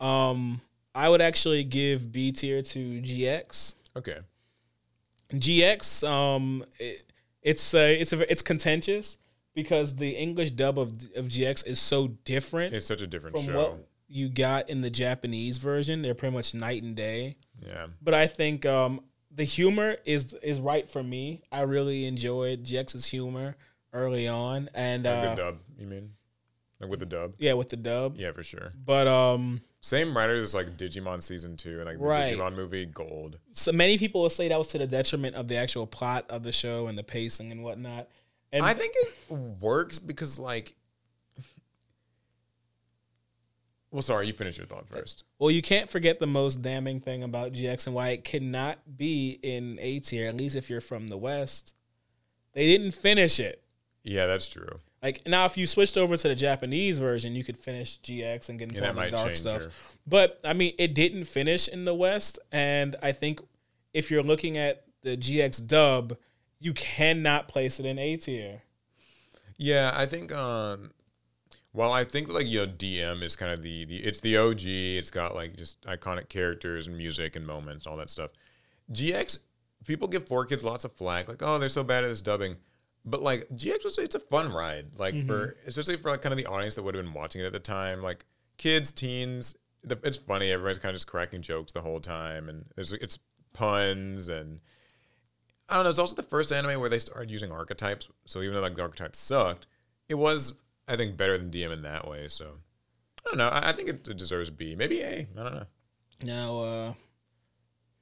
Um, 0.00 0.60
I 0.94 1.08
would 1.08 1.22
actually 1.22 1.64
give 1.64 2.12
B 2.12 2.30
tier 2.32 2.60
to 2.62 3.00
GX. 3.00 3.74
okay. 3.96 4.18
GX, 5.32 6.06
um, 6.06 6.64
it, 6.78 7.04
it's 7.40 7.72
a, 7.74 7.98
it's 7.98 8.12
a, 8.12 8.30
it's 8.30 8.42
contentious 8.42 9.16
because 9.54 9.96
the 9.96 10.10
English 10.10 10.50
dub 10.52 10.78
of 10.78 10.88
of 11.16 11.26
GX 11.26 11.66
is 11.66 11.80
so 11.80 12.08
different 12.24 12.74
It's 12.74 12.86
such 12.86 13.00
a 13.00 13.06
different 13.06 13.38
show. 13.38 13.56
what 13.56 13.88
you 14.12 14.28
got 14.28 14.68
in 14.68 14.82
the 14.82 14.90
Japanese 14.90 15.58
version. 15.58 16.02
They're 16.02 16.14
pretty 16.14 16.34
much 16.34 16.54
night 16.54 16.82
and 16.82 16.94
day 16.94 17.36
yeah. 17.66 17.86
but 18.00 18.14
I 18.14 18.26
think 18.26 18.66
um, 18.66 19.00
the 19.34 19.44
humor 19.44 19.96
is 20.04 20.34
is 20.42 20.60
right 20.60 20.88
for 20.88 21.02
me. 21.02 21.42
I 21.50 21.62
really 21.62 22.06
enjoyed 22.06 22.64
GX's 22.64 23.06
humor 23.06 23.56
early 23.92 24.28
on, 24.28 24.70
and 24.74 25.04
Like 25.04 25.14
uh, 25.14 25.34
the 25.34 25.42
dub, 25.42 25.58
you 25.78 25.86
mean? 25.86 26.12
Like 26.80 26.90
with 26.90 27.00
the 27.00 27.06
dub? 27.06 27.34
yeah, 27.38 27.52
with 27.52 27.68
the 27.68 27.76
dub. 27.76 28.16
Yeah, 28.16 28.32
for 28.32 28.42
sure. 28.42 28.72
But 28.84 29.06
um, 29.06 29.60
Same 29.80 30.16
writers 30.16 30.38
as 30.38 30.54
like 30.54 30.76
Digimon 30.76 31.22
season 31.22 31.56
two 31.56 31.76
and 31.76 31.84
like 31.84 31.98
the 31.98 32.04
Right. 32.04 32.34
Digimon 32.34 32.56
movie 32.56 32.86
Gold. 32.86 33.38
So 33.52 33.70
many 33.70 33.98
people 33.98 34.22
will 34.22 34.30
say 34.30 34.48
that 34.48 34.58
was 34.58 34.68
to 34.68 34.78
the 34.78 34.88
detriment 34.88 35.36
of 35.36 35.46
the 35.46 35.56
actual 35.56 35.86
plot 35.86 36.26
of 36.28 36.42
the 36.42 36.52
show 36.52 36.88
and 36.88 36.98
the 36.98 37.04
pacing 37.04 37.52
and 37.52 37.62
whatnot. 37.62 38.08
And 38.52 38.64
I 38.64 38.74
think 38.74 38.94
it 38.96 39.32
works 39.32 39.98
because 39.98 40.38
like. 40.38 40.74
Well, 43.92 44.02
sorry, 44.02 44.26
you 44.26 44.32
finish 44.32 44.56
your 44.58 44.66
thought 44.66 44.88
first. 44.88 45.22
well, 45.38 45.50
you 45.50 45.62
can't 45.62 45.88
forget 45.90 46.18
the 46.18 46.26
most 46.26 46.62
damning 46.62 46.98
thing 47.00 47.22
about 47.22 47.52
GX 47.52 47.86
and 47.86 47.94
why 47.94 48.08
it 48.08 48.24
cannot 48.24 48.78
be 48.96 49.38
in 49.42 49.78
A 49.80 50.00
tier, 50.00 50.26
at 50.28 50.36
least 50.36 50.56
if 50.56 50.68
you're 50.70 50.80
from 50.80 51.08
the 51.08 51.18
West. 51.18 51.74
They 52.54 52.66
didn't 52.66 52.92
finish 52.92 53.38
it. 53.38 53.62
Yeah, 54.02 54.26
that's 54.26 54.48
true. 54.48 54.80
Like 55.02 55.26
now, 55.28 55.44
if 55.44 55.56
you 55.58 55.66
switched 55.66 55.98
over 55.98 56.16
to 56.16 56.28
the 56.28 56.34
Japanese 56.34 56.98
version, 56.98 57.34
you 57.34 57.44
could 57.44 57.58
finish 57.58 57.98
GX 58.00 58.48
and 58.48 58.58
get 58.58 58.68
into 58.70 58.80
Yeah, 58.82 58.88
all 58.88 58.94
the 58.94 59.10
dark 59.10 59.36
stuff. 59.36 59.62
your- 59.62 59.70
But 60.06 60.40
I 60.44 60.52
mean, 60.54 60.74
it 60.78 60.94
didn't 60.94 61.24
finish 61.24 61.68
in 61.68 61.84
the 61.84 61.94
West, 61.94 62.38
and 62.50 62.96
I 63.02 63.12
think 63.12 63.40
if 63.92 64.10
you're 64.10 64.22
looking 64.22 64.56
at 64.56 64.84
the 65.02 65.16
GX 65.16 65.66
dub, 65.66 66.16
you 66.60 66.72
cannot 66.72 67.46
place 67.48 67.78
it 67.80 67.84
in 67.86 67.98
A 67.98 68.16
tier. 68.16 68.62
Yeah, 69.58 69.92
I 69.94 70.06
think 70.06 70.32
um 70.32 70.92
while 71.72 71.92
I 71.92 72.04
think 72.04 72.28
like 72.28 72.46
you 72.46 72.60
know 72.60 72.66
DM 72.66 73.22
is 73.22 73.34
kind 73.34 73.52
of 73.52 73.62
the, 73.62 73.84
the 73.84 73.96
it's 73.96 74.20
the 74.20 74.36
OG, 74.36 74.62
it's 74.64 75.10
got 75.10 75.34
like 75.34 75.56
just 75.56 75.82
iconic 75.82 76.28
characters 76.28 76.86
and 76.86 76.96
music 76.96 77.34
and 77.34 77.46
moments, 77.46 77.86
all 77.86 77.96
that 77.96 78.10
stuff. 78.10 78.30
GX 78.92 79.40
people 79.86 80.08
give 80.08 80.24
4Kids 80.24 80.62
lots 80.62 80.84
of 80.84 80.92
flack, 80.92 81.28
like, 81.28 81.42
oh, 81.42 81.58
they're 81.58 81.68
so 81.68 81.82
bad 81.82 82.04
at 82.04 82.08
this 82.08 82.20
dubbing. 82.20 82.56
But 83.04 83.22
like 83.22 83.48
GX 83.48 83.84
was 83.84 83.98
it's 83.98 84.14
a 84.14 84.20
fun 84.20 84.52
ride. 84.52 84.98
Like 84.98 85.26
for 85.26 85.48
mm-hmm. 85.48 85.68
especially 85.68 85.96
for 85.96 86.10
like 86.10 86.22
kind 86.22 86.32
of 86.32 86.36
the 86.36 86.46
audience 86.46 86.74
that 86.76 86.82
would 86.82 86.94
have 86.94 87.04
been 87.04 87.14
watching 87.14 87.40
it 87.40 87.46
at 87.46 87.52
the 87.52 87.58
time. 87.58 88.00
Like 88.00 88.24
kids, 88.58 88.92
teens, 88.92 89.56
the, 89.82 89.98
it's 90.04 90.18
funny, 90.18 90.52
everyone's 90.52 90.78
kind 90.78 90.90
of 90.90 90.96
just 90.96 91.08
cracking 91.08 91.42
jokes 91.42 91.72
the 91.72 91.80
whole 91.80 92.00
time 92.00 92.48
and 92.48 92.66
there's 92.76 92.92
it's 92.92 93.18
puns 93.52 94.28
and 94.28 94.60
I 95.68 95.76
don't 95.76 95.84
know. 95.84 95.90
It's 95.90 95.98
also 95.98 96.14
the 96.14 96.22
first 96.22 96.52
anime 96.52 96.78
where 96.78 96.90
they 96.90 96.98
started 97.00 97.30
using 97.30 97.50
archetypes. 97.50 98.08
So 98.24 98.40
even 98.42 98.54
though 98.54 98.60
like 98.60 98.76
the 98.76 98.82
archetypes 98.82 99.18
sucked, 99.18 99.66
it 100.08 100.14
was 100.14 100.54
I 100.92 100.96
think 100.96 101.16
better 101.16 101.38
than 101.38 101.50
DM 101.50 101.72
in 101.72 101.82
that 101.82 102.06
way. 102.08 102.28
So 102.28 102.46
I 103.24 103.28
don't 103.28 103.38
know. 103.38 103.48
I, 103.48 103.70
I 103.70 103.72
think 103.72 103.88
it, 103.88 104.08
it 104.08 104.16
deserves 104.16 104.50
B, 104.50 104.74
maybe 104.76 105.00
A. 105.02 105.26
I 105.38 105.42
don't 105.42 105.54
know. 105.54 105.66
Now, 106.24 106.58
uh, 106.60 106.92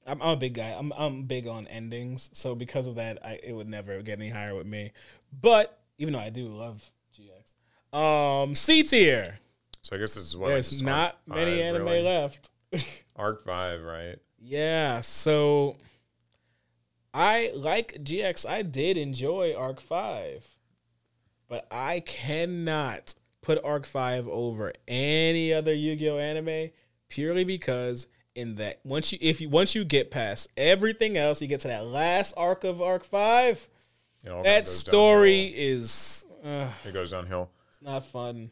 I'm, 0.06 0.20
I'm 0.20 0.28
a 0.30 0.36
big 0.36 0.54
guy. 0.54 0.74
I'm 0.76 0.92
I'm 0.96 1.22
big 1.22 1.46
on 1.46 1.66
endings, 1.68 2.30
so 2.32 2.54
because 2.54 2.86
of 2.86 2.96
that, 2.96 3.24
I 3.24 3.38
it 3.42 3.52
would 3.52 3.68
never 3.68 4.02
get 4.02 4.18
any 4.18 4.30
higher 4.30 4.54
with 4.54 4.66
me. 4.66 4.92
But 5.32 5.78
even 5.98 6.12
though 6.14 6.20
I 6.20 6.30
do 6.30 6.48
love 6.48 6.90
GX, 7.16 7.96
um, 7.96 8.54
C 8.54 8.82
tier. 8.82 9.38
So 9.82 9.96
I 9.96 9.98
guess 9.98 10.14
this 10.14 10.24
is 10.24 10.36
what 10.36 10.48
There's 10.48 10.82
not 10.82 11.18
many 11.26 11.52
five, 11.56 11.60
anime 11.60 11.84
really. 11.84 12.02
left. 12.02 12.50
Arc 13.16 13.44
five, 13.44 13.82
right? 13.82 14.18
Yeah, 14.38 15.00
so 15.00 15.76
I 17.12 17.50
like 17.54 17.94
GX. 18.02 18.48
I 18.48 18.62
did 18.62 18.96
enjoy 18.96 19.54
Arc 19.54 19.80
5, 19.80 20.46
but 21.50 21.66
I 21.70 22.00
cannot 22.00 23.14
put 23.42 23.62
Arc 23.62 23.84
5 23.84 24.26
over 24.28 24.72
any 24.88 25.52
other 25.52 25.74
Yu-Gi-Oh 25.74 26.16
anime 26.18 26.70
purely 27.10 27.44
because 27.44 28.06
in 28.34 28.54
that 28.54 28.80
once 28.84 29.12
you 29.12 29.18
if 29.20 29.40
you 29.40 29.48
once 29.50 29.74
you 29.74 29.84
get 29.84 30.10
past 30.10 30.48
everything 30.56 31.18
else, 31.18 31.42
you 31.42 31.48
get 31.48 31.60
to 31.60 31.68
that 31.68 31.84
last 31.86 32.32
arc 32.38 32.64
of 32.64 32.80
Arc 32.80 33.04
5, 33.04 33.68
It 34.24 34.28
all 34.30 34.36
kinda 34.36 34.48
that 34.50 34.68
story 34.68 35.48
downhill. 35.50 35.60
is 35.82 36.24
uh, 36.44 36.68
it 36.86 36.94
goes 36.94 37.10
downhill. 37.10 37.50
it's 37.68 37.82
not 37.82 38.06
fun. 38.06 38.50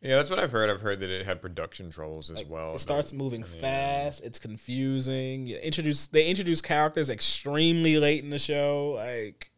Yeah, 0.00 0.16
that's 0.16 0.30
what 0.30 0.40
I've 0.40 0.50
heard. 0.50 0.68
I've 0.68 0.80
heard 0.80 0.98
that 0.98 1.10
it 1.10 1.24
had 1.24 1.40
production 1.40 1.92
troubles 1.92 2.28
as 2.28 2.38
Like, 2.38 2.50
well. 2.50 2.74
It 2.74 2.80
starts 2.80 3.12
moving 3.12 3.44
I 3.44 3.46
mean, 3.46 3.60
fast. 3.60 4.20
It's 4.24 4.40
confusing. 4.40 5.46
You 5.46 5.58
Introduce 5.58 6.08
they 6.08 6.26
introduce 6.26 6.60
characters 6.60 7.08
extremely 7.08 7.98
late 7.98 8.24
in 8.24 8.30
the 8.30 8.38
show. 8.38 8.94
Like 8.96 9.51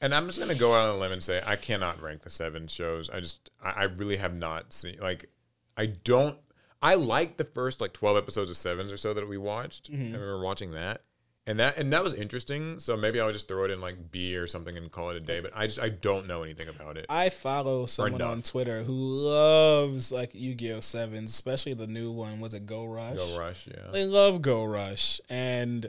And 0.00 0.14
I'm 0.14 0.26
just 0.26 0.38
gonna 0.38 0.54
go 0.54 0.74
out 0.74 0.88
on 0.88 0.96
a 0.96 0.98
limb 0.98 1.12
and 1.12 1.22
say 1.22 1.42
I 1.46 1.56
cannot 1.56 2.02
rank 2.02 2.22
the 2.22 2.30
seven 2.30 2.68
shows. 2.68 3.08
I 3.10 3.20
just 3.20 3.50
I, 3.62 3.70
I 3.70 3.82
really 3.84 4.16
have 4.16 4.34
not 4.34 4.72
seen 4.72 4.98
like 5.00 5.30
I 5.76 5.86
don't 5.86 6.38
I 6.82 6.94
like 6.94 7.36
the 7.36 7.44
first 7.44 7.80
like 7.80 7.92
twelve 7.92 8.16
episodes 8.16 8.50
of 8.50 8.56
sevens 8.56 8.92
or 8.92 8.96
so 8.96 9.14
that 9.14 9.28
we 9.28 9.38
watched. 9.38 9.90
Mm-hmm. 9.90 10.14
I 10.14 10.18
remember 10.18 10.40
watching 10.40 10.72
that. 10.72 11.02
And 11.48 11.60
that 11.60 11.78
and 11.78 11.92
that 11.92 12.02
was 12.02 12.12
interesting. 12.12 12.80
So 12.80 12.96
maybe 12.96 13.20
I 13.20 13.24
would 13.24 13.32
just 13.32 13.46
throw 13.46 13.64
it 13.64 13.70
in 13.70 13.80
like 13.80 14.10
B 14.10 14.36
or 14.36 14.48
something 14.48 14.76
and 14.76 14.90
call 14.90 15.10
it 15.10 15.16
a 15.16 15.20
day. 15.20 15.38
But 15.40 15.52
I 15.54 15.66
just 15.66 15.80
I 15.80 15.90
don't 15.90 16.26
know 16.26 16.42
anything 16.42 16.68
about 16.68 16.96
it. 16.96 17.06
I 17.08 17.30
follow 17.30 17.86
someone 17.86 18.20
on. 18.20 18.42
Twitter 18.42 18.82
who 18.82 18.92
loves 18.92 20.10
like 20.10 20.34
Yu-Gi-Oh 20.34 20.80
sevens, 20.80 21.30
especially 21.30 21.74
the 21.74 21.86
new 21.86 22.10
one. 22.10 22.40
Was 22.40 22.52
it 22.52 22.66
Go 22.66 22.84
Rush? 22.84 23.16
Go 23.16 23.38
Rush, 23.38 23.68
yeah. 23.68 23.90
They 23.92 24.04
love 24.04 24.42
Go 24.42 24.64
Rush, 24.64 25.20
and 25.30 25.88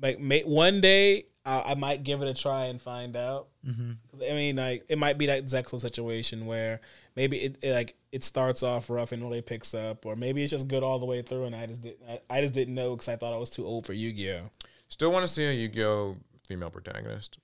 like 0.00 0.18
may, 0.18 0.42
one 0.42 0.80
day 0.80 1.26
I, 1.44 1.72
I 1.72 1.74
might 1.74 2.02
give 2.04 2.22
it 2.22 2.28
a 2.28 2.34
try 2.34 2.66
and 2.66 2.80
find 2.80 3.16
out. 3.16 3.48
Mm-hmm. 3.66 4.22
I 4.22 4.32
mean, 4.32 4.56
like 4.56 4.84
it 4.88 4.98
might 4.98 5.18
be 5.18 5.26
that 5.26 5.44
Zexal 5.44 5.80
situation 5.80 6.46
where 6.46 6.80
maybe 7.16 7.38
it, 7.38 7.58
it 7.62 7.72
like 7.72 7.96
it 8.12 8.24
starts 8.24 8.62
off 8.62 8.90
rough 8.90 9.12
and 9.12 9.22
really 9.22 9.42
picks 9.42 9.74
up, 9.74 10.06
or 10.06 10.16
maybe 10.16 10.42
it's 10.42 10.50
just 10.50 10.68
good 10.68 10.82
all 10.82 10.98
the 10.98 11.06
way 11.06 11.22
through, 11.22 11.44
and 11.44 11.54
I 11.54 11.66
just 11.66 11.82
did 11.82 11.96
I, 12.08 12.20
I 12.28 12.40
just 12.40 12.54
didn't 12.54 12.74
know 12.74 12.92
because 12.92 13.08
I 13.08 13.16
thought 13.16 13.32
I 13.32 13.38
was 13.38 13.50
too 13.50 13.66
old 13.66 13.86
for 13.86 13.92
Yu-Gi-Oh. 13.92 14.50
Still 14.88 15.12
want 15.12 15.26
to 15.26 15.32
see 15.32 15.46
a 15.46 15.52
Yu-Gi-Oh 15.52 16.16
female 16.46 16.70
protagonist. 16.70 17.38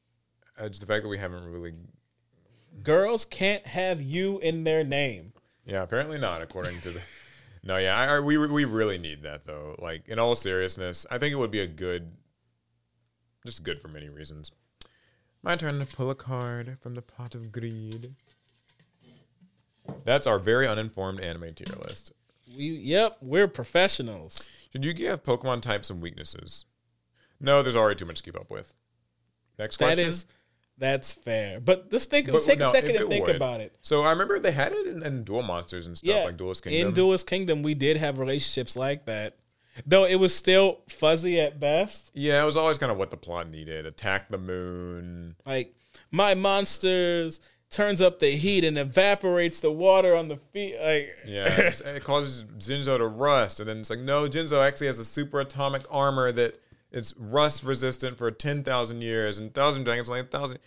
Uh, 0.58 0.68
just 0.68 0.80
the 0.80 0.86
fact 0.86 1.02
that 1.02 1.08
we 1.08 1.18
haven't 1.18 1.44
really 1.50 1.74
Girls 2.82 3.24
can't 3.24 3.66
have 3.66 4.02
you 4.02 4.38
in 4.40 4.64
their 4.64 4.84
name. 4.84 5.32
Yeah, 5.64 5.82
apparently 5.82 6.18
not, 6.18 6.42
according 6.42 6.80
to 6.82 6.90
the. 6.90 7.02
No, 7.62 7.78
yeah, 7.78 7.98
I, 7.98 8.18
I, 8.18 8.20
we 8.20 8.38
we 8.38 8.64
really 8.64 8.96
need 8.96 9.22
that 9.24 9.44
though. 9.44 9.74
Like 9.80 10.06
in 10.06 10.20
all 10.20 10.36
seriousness, 10.36 11.04
I 11.10 11.18
think 11.18 11.32
it 11.32 11.36
would 11.36 11.50
be 11.50 11.62
a 11.62 11.66
good, 11.66 12.12
just 13.47 13.62
good 13.62 13.81
for 13.81 13.89
many 13.89 14.09
reasons. 14.09 14.52
My 15.43 15.56
turn 15.56 15.78
to 15.78 15.86
pull 15.86 16.10
a 16.10 16.14
card 16.14 16.77
from 16.81 16.94
the 16.94 17.02
pot 17.02 17.35
of 17.35 17.52
greed. 17.52 18.14
That's 20.05 20.27
our 20.27 20.39
very 20.39 20.66
uninformed 20.66 21.20
anime 21.20 21.55
tier 21.55 21.66
list. 21.82 22.12
We 22.56 22.64
yep, 22.70 23.18
we're 23.20 23.48
professionals. 23.48 24.48
Should 24.73 24.85
Yu-Gi 24.85 25.05
have 25.05 25.23
Pokemon 25.24 25.62
types 25.62 25.90
and 25.90 26.01
weaknesses? 26.01 26.66
No, 27.40 27.62
there's 27.62 27.77
already 27.77 27.97
too 27.98 28.06
much 28.06 28.16
to 28.16 28.23
keep 28.23 28.36
up 28.39 28.51
with. 28.51 28.73
Next 29.59 29.77
That 29.78 29.86
question. 29.86 30.09
is 30.09 30.27
that's 30.78 31.12
fair. 31.12 31.60
But 31.60 31.90
just 31.90 32.10
think 32.10 32.31
But 32.31 32.43
take 32.43 32.59
no, 32.59 32.66
a 32.66 32.68
second 32.68 32.94
to 32.97 33.06
think 33.09 33.27
would. 33.27 33.36
about 33.36 33.60
it. 33.60 33.74
So 33.82 34.02
I 34.02 34.10
remember 34.10 34.39
they 34.39 34.52
had 34.52 34.73
it 34.73 34.86
in, 34.86 35.02
in 35.02 35.24
Duel 35.24 35.43
Monsters 35.43 35.86
and 35.86 35.97
stuff 35.97 36.14
Yeah, 36.14 36.24
like 36.24 36.36
Duelist 36.36 36.64
Kingdom. 36.64 36.89
in 36.89 36.94
Duelist 36.94 37.27
Kingdom, 37.27 37.62
we 37.62 37.74
did 37.74 37.97
have 37.97 38.18
relationships 38.18 38.77
like 38.77 39.06
that, 39.06 39.36
though 39.84 40.04
it 40.04 40.16
was 40.16 40.34
still 40.34 40.78
fuzzy 40.88 41.40
at 41.40 41.58
best. 41.60 42.10
yeah, 42.14 42.42
it 42.42 42.46
was 42.46 42.56
always 42.56 42.78
kind 42.78 42.92
of 42.92 42.98
what 42.98 43.10
the 43.10 43.16
plot 43.16 43.50
needed. 43.50 43.84
Attack 43.86 44.28
the 44.30 44.38
moon. 44.38 45.36
Like 45.44 45.74
my 46.10 46.34
monsters 46.34 47.40
turns 47.68 48.00
up 48.00 48.20
the 48.20 48.36
heat 48.36 48.62
and 48.62 48.78
evaporates 48.78 49.58
the 49.60 49.72
water 49.72 50.14
on 50.14 50.28
the 50.28 50.36
feet. 50.36 50.76
Like 50.80 51.10
Yeah, 51.26 51.48
it 51.84 52.04
causes 52.04 52.44
Jinzo 52.58 52.96
to 52.98 53.06
rust, 53.06 53.60
and 53.60 53.68
then 53.68 53.78
it's 53.78 53.90
like, 53.90 53.98
no, 53.98 54.28
Jinzo 54.28 54.64
actually 54.64 54.86
has 54.86 54.98
a 54.98 55.04
super 55.04 55.40
atomic 55.40 55.82
armor 55.90 56.30
that 56.32 56.60
it's 56.92 57.12
rust 57.18 57.64
resistant 57.64 58.16
for 58.16 58.30
ten 58.30 58.62
thousand 58.62 59.02
years, 59.02 59.38
and 59.38 59.52
thousand 59.52 59.84
dragons 59.84 60.08
like 60.08 60.22
a 60.22 60.26
thousand. 60.26 60.58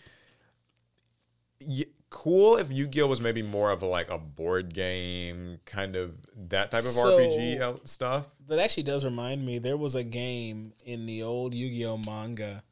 Yeah, 2.12 2.16
cool 2.22 2.56
if 2.56 2.70
Yu-Gi-Oh 2.72 3.06
was 3.06 3.20
maybe 3.20 3.42
more 3.42 3.70
of 3.70 3.82
a, 3.82 3.86
like 3.86 4.10
a 4.10 4.18
board 4.18 4.74
game 4.74 5.60
kind 5.64 5.96
of 5.96 6.12
that 6.48 6.70
type 6.70 6.84
of 6.84 6.90
So- 6.90 7.18
RPG 7.18 7.88
stuff. 7.88 8.26
that 8.48 8.58
actually 8.58 8.82
does 8.84 9.04
remind 9.04 9.44
me. 9.46 9.58
There 9.58 9.76
was 9.76 9.94
a 9.94 10.02
game 10.04 10.72
in 10.84 11.06
the 11.06 11.22
old 11.22 11.54
Yu-Gi-Oh 11.54 11.98
manga. 11.98 12.62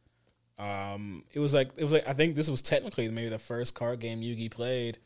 Um, 0.58 1.22
it 1.32 1.38
was 1.38 1.54
like 1.54 1.70
it 1.76 1.84
was 1.84 1.92
like 1.92 2.08
I 2.08 2.14
think 2.14 2.34
this 2.34 2.50
was 2.50 2.62
technically 2.62 3.08
maybe 3.08 3.28
the 3.28 3.38
first 3.38 3.74
card 3.76 4.00
game 4.00 4.22
Yu-Gi 4.22 4.48
played, 4.48 4.98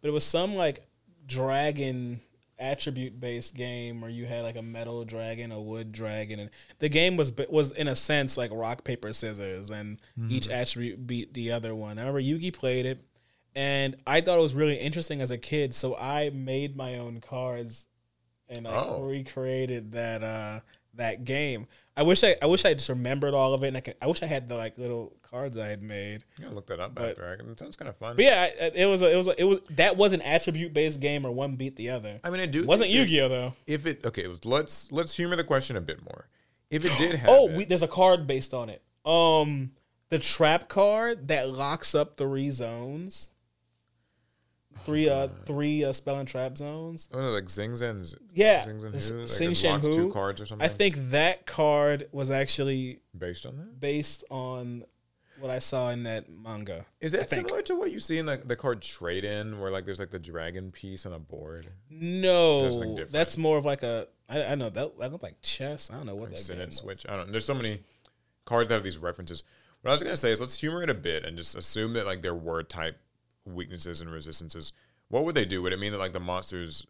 but 0.00 0.08
it 0.08 0.12
was 0.12 0.24
some 0.24 0.54
like 0.54 0.86
dragon 1.26 2.20
attribute 2.60 3.18
based 3.18 3.54
game 3.56 4.02
where 4.02 4.10
you 4.10 4.26
had 4.26 4.42
like 4.44 4.54
a 4.56 4.62
metal 4.62 5.04
dragon, 5.04 5.50
a 5.50 5.60
wood 5.60 5.90
dragon, 5.90 6.38
and 6.38 6.50
the 6.78 6.88
game 6.88 7.16
was 7.16 7.32
was 7.48 7.72
in 7.72 7.88
a 7.88 7.96
sense 7.96 8.36
like 8.36 8.52
rock 8.54 8.84
paper 8.84 9.12
scissors, 9.12 9.70
and 9.70 9.98
each 10.28 10.48
attribute 10.48 11.04
beat 11.08 11.34
the 11.34 11.50
other 11.50 11.74
one. 11.74 11.98
I 11.98 12.02
remember 12.02 12.20
Yugi 12.22 12.52
played 12.52 12.86
it, 12.86 13.00
and 13.54 13.96
I 14.06 14.20
thought 14.20 14.38
it 14.38 14.42
was 14.42 14.54
really 14.54 14.76
interesting 14.76 15.20
as 15.20 15.30
a 15.30 15.38
kid, 15.38 15.74
so 15.74 15.96
I 15.96 16.30
made 16.30 16.76
my 16.76 16.98
own 16.98 17.20
cards 17.20 17.86
and 18.48 18.66
I 18.66 18.74
Oh. 18.74 19.02
recreated 19.02 19.92
that 19.92 20.22
uh 20.22 20.60
that 20.94 21.24
game. 21.24 21.66
I 21.96 22.02
wish 22.02 22.24
I 22.24 22.36
I 22.42 22.46
wish 22.46 22.64
I 22.64 22.74
just 22.74 22.88
remembered 22.88 23.32
all 23.34 23.54
of 23.54 23.62
it, 23.62 23.68
and 23.68 23.76
I 23.76 23.82
I 24.02 24.06
wish 24.08 24.22
I 24.22 24.26
had 24.26 24.48
the 24.48 24.56
like 24.56 24.76
little 24.78 25.12
cards 25.22 25.56
I 25.56 25.68
had 25.68 25.82
made. 25.82 26.24
I'm 26.44 26.54
look 26.54 26.66
that 26.66 26.80
up 26.80 26.94
But- 26.94 27.10
after. 27.10 27.34
It 27.34 27.58
sounds 27.60 27.76
kind 27.76 27.88
of 27.88 27.96
fun. 27.96 28.16
But 28.16 28.24
yeah, 28.24 28.50
I- 28.60 28.64
I- 28.64 28.72
it 28.74 28.86
was 28.86 29.00
a, 29.02 29.10
it 29.12 29.16
was 29.16 29.28
a, 29.28 29.40
it 29.40 29.44
was 29.44 29.60
that 29.70 29.96
was 29.96 30.12
an 30.12 30.20
attribute 30.22 30.74
based 30.74 30.98
game 31.00 31.24
or 31.24 31.30
one 31.30 31.54
beat 31.56 31.76
the 31.76 31.90
other. 31.90 32.18
I 32.24 32.30
mean, 32.30 32.40
I 32.40 32.46
do. 32.46 32.60
It 32.60 32.66
wasn't 32.66 32.90
Yu 32.90 33.06
Gi 33.06 33.20
Oh 33.20 33.28
though. 33.28 33.54
If 33.66 33.86
it 33.86 34.04
okay, 34.04 34.26
let's 34.44 34.90
let's 34.90 35.14
humor 35.16 35.36
the 35.36 35.44
question 35.44 35.76
a 35.76 35.80
bit 35.80 36.02
more. 36.02 36.28
If 36.70 36.84
it 36.84 36.96
did 36.98 37.14
have, 37.20 37.30
Oh, 37.30 37.48
it- 37.48 37.56
we, 37.56 37.64
there's 37.66 37.82
a 37.82 37.88
card 37.88 38.26
based 38.26 38.52
on 38.54 38.68
it. 38.68 38.82
Um, 39.04 39.72
the 40.08 40.18
trap 40.18 40.68
card 40.68 41.28
that 41.28 41.50
locks 41.50 41.94
up 41.94 42.16
three 42.16 42.50
zones. 42.50 43.30
Three 44.84 45.08
uh 45.08 45.28
three 45.46 45.84
uh, 45.84 45.92
spell 45.92 46.18
and 46.18 46.28
trap 46.28 46.56
zones. 46.56 47.08
Oh, 47.12 47.18
like 47.18 47.48
Zing 47.48 47.76
Zen's 47.76 48.14
Yeah, 48.32 48.64
Zing 48.64 48.80
Zen 48.80 48.92
Who? 48.92 49.18
Like 49.20 49.28
Sing 49.28 49.54
Shen 49.54 49.80
two 49.80 50.10
cards 50.10 50.40
or 50.40 50.46
something. 50.46 50.64
I 50.64 50.68
think 50.68 51.10
that 51.10 51.46
card 51.46 52.08
was 52.12 52.30
actually 52.30 53.00
based 53.16 53.46
on 53.46 53.56
that. 53.58 53.80
based 53.80 54.24
on 54.30 54.84
what 55.40 55.50
I 55.50 55.58
saw 55.58 55.90
in 55.90 56.02
that 56.04 56.26
manga. 56.30 56.84
Is 57.00 57.12
that 57.12 57.30
similar 57.30 57.62
to 57.62 57.74
what 57.74 57.90
you 57.90 57.98
see 58.00 58.18
in 58.18 58.26
the, 58.26 58.36
the 58.36 58.56
card 58.56 58.82
trade 58.82 59.24
in, 59.24 59.58
where 59.58 59.70
like 59.70 59.86
there's 59.86 59.98
like 59.98 60.10
the 60.10 60.18
dragon 60.18 60.70
piece 60.70 61.06
on 61.06 61.12
a 61.12 61.18
board, 61.18 61.68
No, 61.88 62.64
That's, 62.64 62.76
like, 62.76 63.10
that's 63.10 63.36
more 63.36 63.56
of 63.56 63.64
like 63.64 63.82
a. 63.82 64.06
I, 64.28 64.44
I 64.44 64.54
know 64.54 64.70
that 64.70 64.98
that 64.98 65.10
looked 65.12 65.24
like 65.24 65.40
chess. 65.42 65.90
I 65.90 65.96
don't 65.96 66.06
know 66.06 66.14
what 66.14 66.30
like 66.30 66.40
that 66.40 66.58
game. 66.58 66.70
Switch? 66.70 67.06
I 67.08 67.16
don't. 67.16 67.26
know. 67.26 67.32
There's 67.32 67.44
so 67.44 67.54
many 67.54 67.82
cards 68.44 68.68
that 68.68 68.74
have 68.74 68.84
these 68.84 68.98
references. 68.98 69.42
What 69.82 69.90
I 69.90 69.94
was 69.94 70.02
gonna 70.02 70.16
say 70.16 70.30
is 70.30 70.40
let's 70.40 70.60
humor 70.60 70.82
it 70.82 70.90
a 70.90 70.94
bit 70.94 71.24
and 71.24 71.36
just 71.36 71.56
assume 71.56 71.94
that 71.94 72.06
like 72.06 72.22
there 72.22 72.34
were 72.34 72.62
type 72.62 72.98
weaknesses 73.44 74.00
and 74.00 74.10
resistances. 74.10 74.72
What 75.08 75.24
would 75.24 75.34
they 75.34 75.44
do? 75.44 75.62
Would 75.62 75.72
it 75.72 75.78
mean 75.78 75.92
that 75.92 75.98
like 75.98 76.12
the 76.12 76.20
monsters 76.20 76.86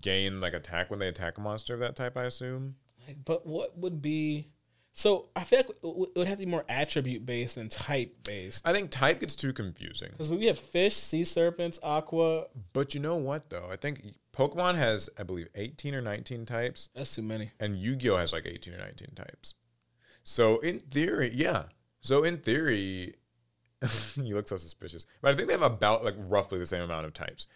gain 0.00 0.40
like 0.40 0.52
attack 0.54 0.90
when 0.90 0.98
they 1.00 1.08
attack 1.08 1.38
a 1.38 1.40
monster 1.40 1.74
of 1.74 1.80
that 1.80 1.96
type? 1.96 2.16
I 2.16 2.24
assume. 2.24 2.76
But 3.24 3.46
what 3.46 3.76
would 3.78 4.00
be? 4.02 4.48
So 4.92 5.28
I 5.36 5.44
feel 5.44 5.60
like 5.60 5.68
it 5.70 5.78
would- 6.16 6.26
have 6.26 6.38
to 6.38 6.44
be 6.44 6.50
more 6.50 6.64
attribute 6.68 7.24
based 7.24 7.54
than 7.54 7.68
type 7.68 8.24
based. 8.24 8.66
I 8.68 8.72
think 8.72 8.90
type 8.90 9.20
gets 9.20 9.36
too 9.36 9.52
confusing. 9.52 10.10
Because 10.10 10.28
we 10.28 10.46
have 10.46 10.58
fish, 10.58 10.96
sea 10.96 11.24
serpents, 11.24 11.78
aqua. 11.82 12.46
But 12.72 12.94
you 12.94 13.00
know 13.00 13.16
what 13.16 13.50
though? 13.50 13.68
I 13.70 13.76
think 13.76 14.14
Pokemon 14.32 14.74
has 14.76 15.08
I 15.18 15.22
believe 15.22 15.48
18 15.54 15.94
or 15.94 16.00
19 16.00 16.44
types. 16.44 16.88
That's 16.94 17.14
too 17.14 17.22
many. 17.22 17.52
and 17.60 17.76
Yu-Gi-Oh 17.78 18.16
has 18.16 18.32
like 18.32 18.46
18 18.46 18.74
or 18.74 18.78
19 18.78 19.14
types. 19.14 19.54
So 20.24 20.58
in 20.58 20.80
theory, 20.80 21.30
yeah. 21.32 21.64
So 22.00 22.22
in 22.24 22.38
theory, 22.38 23.14
you 24.16 24.34
look 24.34 24.48
so 24.48 24.56
suspicious. 24.56 25.06
But 25.22 25.32
I 25.32 25.36
think 25.36 25.48
they 25.48 25.54
have 25.54 25.62
about 25.62 26.04
like 26.04 26.14
roughly 26.28 26.58
the 26.58 26.66
same 26.66 26.82
amount 26.82 27.06
of 27.06 27.14
types. 27.14 27.46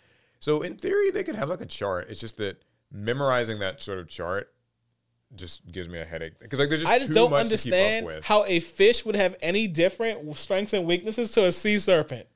So 0.41 0.63
in 0.63 0.77
theory, 0.77 1.11
they 1.11 1.25
could 1.25 1.37
have 1.37 1.49
like 1.49 1.61
a 1.61 1.67
chart. 1.67 2.07
It's 2.11 2.21
just 2.21 2.37
that 2.39 2.63
memorizing 2.91 3.59
that 3.61 3.83
sort 3.83 3.99
of 3.99 4.09
chart 4.09 4.51
just 5.35 5.71
gives 5.73 5.89
me 5.89 5.99
a 5.99 6.05
headache 6.05 6.39
because 6.39 6.61
like 6.61 6.69
there's 6.69 6.83
just 6.83 6.93
I 6.93 6.99
just 6.99 7.09
too 7.09 7.15
don't 7.15 7.31
much 7.31 7.49
to 7.49 7.57
keep 7.59 7.73
up 7.73 7.79
understand 7.79 8.25
how 8.25 8.45
a 8.45 8.61
fish 8.61 9.05
would 9.05 9.17
have 9.17 9.35
any 9.43 9.67
different 9.67 10.37
strengths 10.37 10.73
and 10.73 10.87
weaknesses 10.87 11.33
to 11.33 11.47
a 11.47 11.53
sea 11.53 11.79
serpent. 11.79 12.27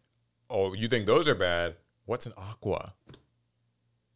oh, 0.50 0.72
you 0.72 0.88
think 0.88 1.06
those 1.06 1.28
are 1.28 1.34
bad? 1.34 1.76
What's 2.06 2.26
an 2.26 2.32
aqua? 2.36 2.94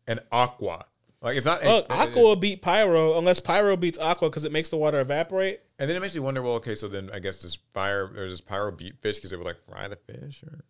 An 0.06 0.20
aqua. 0.32 0.86
Like 1.20 1.36
it's 1.36 1.46
not. 1.46 1.62
Look, 1.64 1.84
it- 1.84 1.90
aqua 1.90 2.34
beat 2.36 2.62
pyro 2.62 3.16
unless 3.18 3.38
pyro 3.38 3.76
beats 3.76 3.98
aqua 3.98 4.28
because 4.28 4.44
it 4.44 4.50
makes 4.52 4.68
the 4.70 4.76
water 4.76 4.98
evaporate. 5.00 5.60
And 5.82 5.88
then 5.90 5.96
it 5.96 6.00
makes 6.00 6.14
me 6.14 6.20
wonder. 6.20 6.40
Well, 6.42 6.52
okay, 6.54 6.76
so 6.76 6.86
then 6.86 7.10
I 7.12 7.18
guess 7.18 7.38
does 7.38 7.58
fire 7.74 8.04
or 8.04 8.28
does 8.28 8.40
pyro 8.40 8.70
beat 8.70 9.02
fish 9.02 9.16
because 9.16 9.32
they 9.32 9.36
would 9.36 9.44
like 9.46 9.58
fry 9.68 9.88
the 9.88 9.96
fish 9.96 10.44
or? 10.44 10.60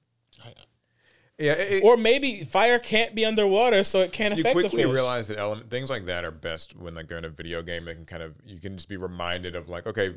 Yeah, 1.38 1.52
it, 1.52 1.72
it- 1.72 1.84
Or 1.84 1.98
maybe 1.98 2.44
fire 2.44 2.78
can't 2.78 3.14
be 3.14 3.22
underwater, 3.26 3.82
so 3.82 4.00
it 4.00 4.10
can't 4.10 4.34
you 4.34 4.40
affect 4.40 4.56
the 4.56 4.62
quickly 4.62 4.84
fish. 4.84 4.90
realize 4.90 5.26
that 5.26 5.38
element 5.38 5.68
things 5.68 5.90
like 5.90 6.06
that 6.06 6.24
are 6.24 6.30
best 6.30 6.74
when 6.74 6.94
like 6.94 7.08
they're 7.08 7.18
in 7.18 7.26
a 7.26 7.28
video 7.28 7.60
game. 7.60 7.84
They 7.84 7.92
can 7.92 8.06
kind 8.06 8.22
of 8.22 8.36
you 8.46 8.58
can 8.58 8.78
just 8.78 8.88
be 8.88 8.96
reminded 8.96 9.54
of 9.54 9.68
like 9.68 9.86
okay, 9.86 10.14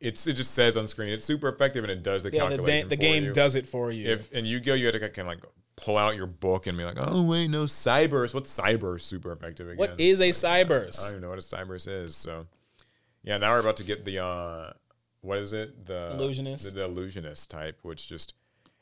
it's 0.00 0.26
it 0.26 0.32
just 0.32 0.52
says 0.52 0.78
on 0.78 0.88
screen 0.88 1.10
it's 1.10 1.26
super 1.26 1.48
effective 1.48 1.84
and 1.84 1.90
it 1.90 2.02
does 2.02 2.22
the 2.22 2.32
yeah, 2.32 2.44
the, 2.48 2.56
calculation. 2.56 2.88
da- 2.88 2.88
the 2.88 2.96
for 2.96 3.02
game 3.02 3.24
you. 3.24 3.32
does 3.34 3.54
it 3.54 3.66
for 3.66 3.92
you. 3.92 4.08
If 4.08 4.32
and 4.32 4.46
you 4.46 4.60
go, 4.60 4.72
you 4.72 4.86
have 4.86 4.94
to 4.94 5.00
kind 5.00 5.18
of 5.18 5.26
like 5.26 5.44
pull 5.76 5.98
out 5.98 6.16
your 6.16 6.26
book 6.26 6.66
and 6.66 6.78
be 6.78 6.84
like, 6.84 6.96
oh 6.98 7.22
wait, 7.22 7.48
no 7.50 7.64
cybers. 7.64 8.32
What's 8.32 8.56
cyber 8.56 8.98
super 8.98 9.30
effective 9.32 9.66
again? 9.68 9.76
what 9.76 10.00
is 10.00 10.20
a 10.22 10.30
cyber 10.30 10.86
i 10.86 11.02
don't 11.02 11.10
even 11.10 11.20
know 11.20 11.28
what 11.28 11.38
a 11.38 11.42
cybers 11.42 11.86
is. 11.86 12.16
So 12.16 12.46
yeah, 13.22 13.38
now 13.38 13.52
we're 13.52 13.60
about 13.60 13.76
to 13.78 13.84
get 13.84 14.04
the 14.04 14.22
uh 14.22 14.72
what 15.20 15.38
is 15.38 15.52
it? 15.52 15.86
The 15.86 16.10
Illusionist. 16.12 16.64
The, 16.64 16.70
the 16.72 16.84
illusionist 16.84 17.50
type, 17.50 17.78
which 17.82 18.08
just 18.08 18.34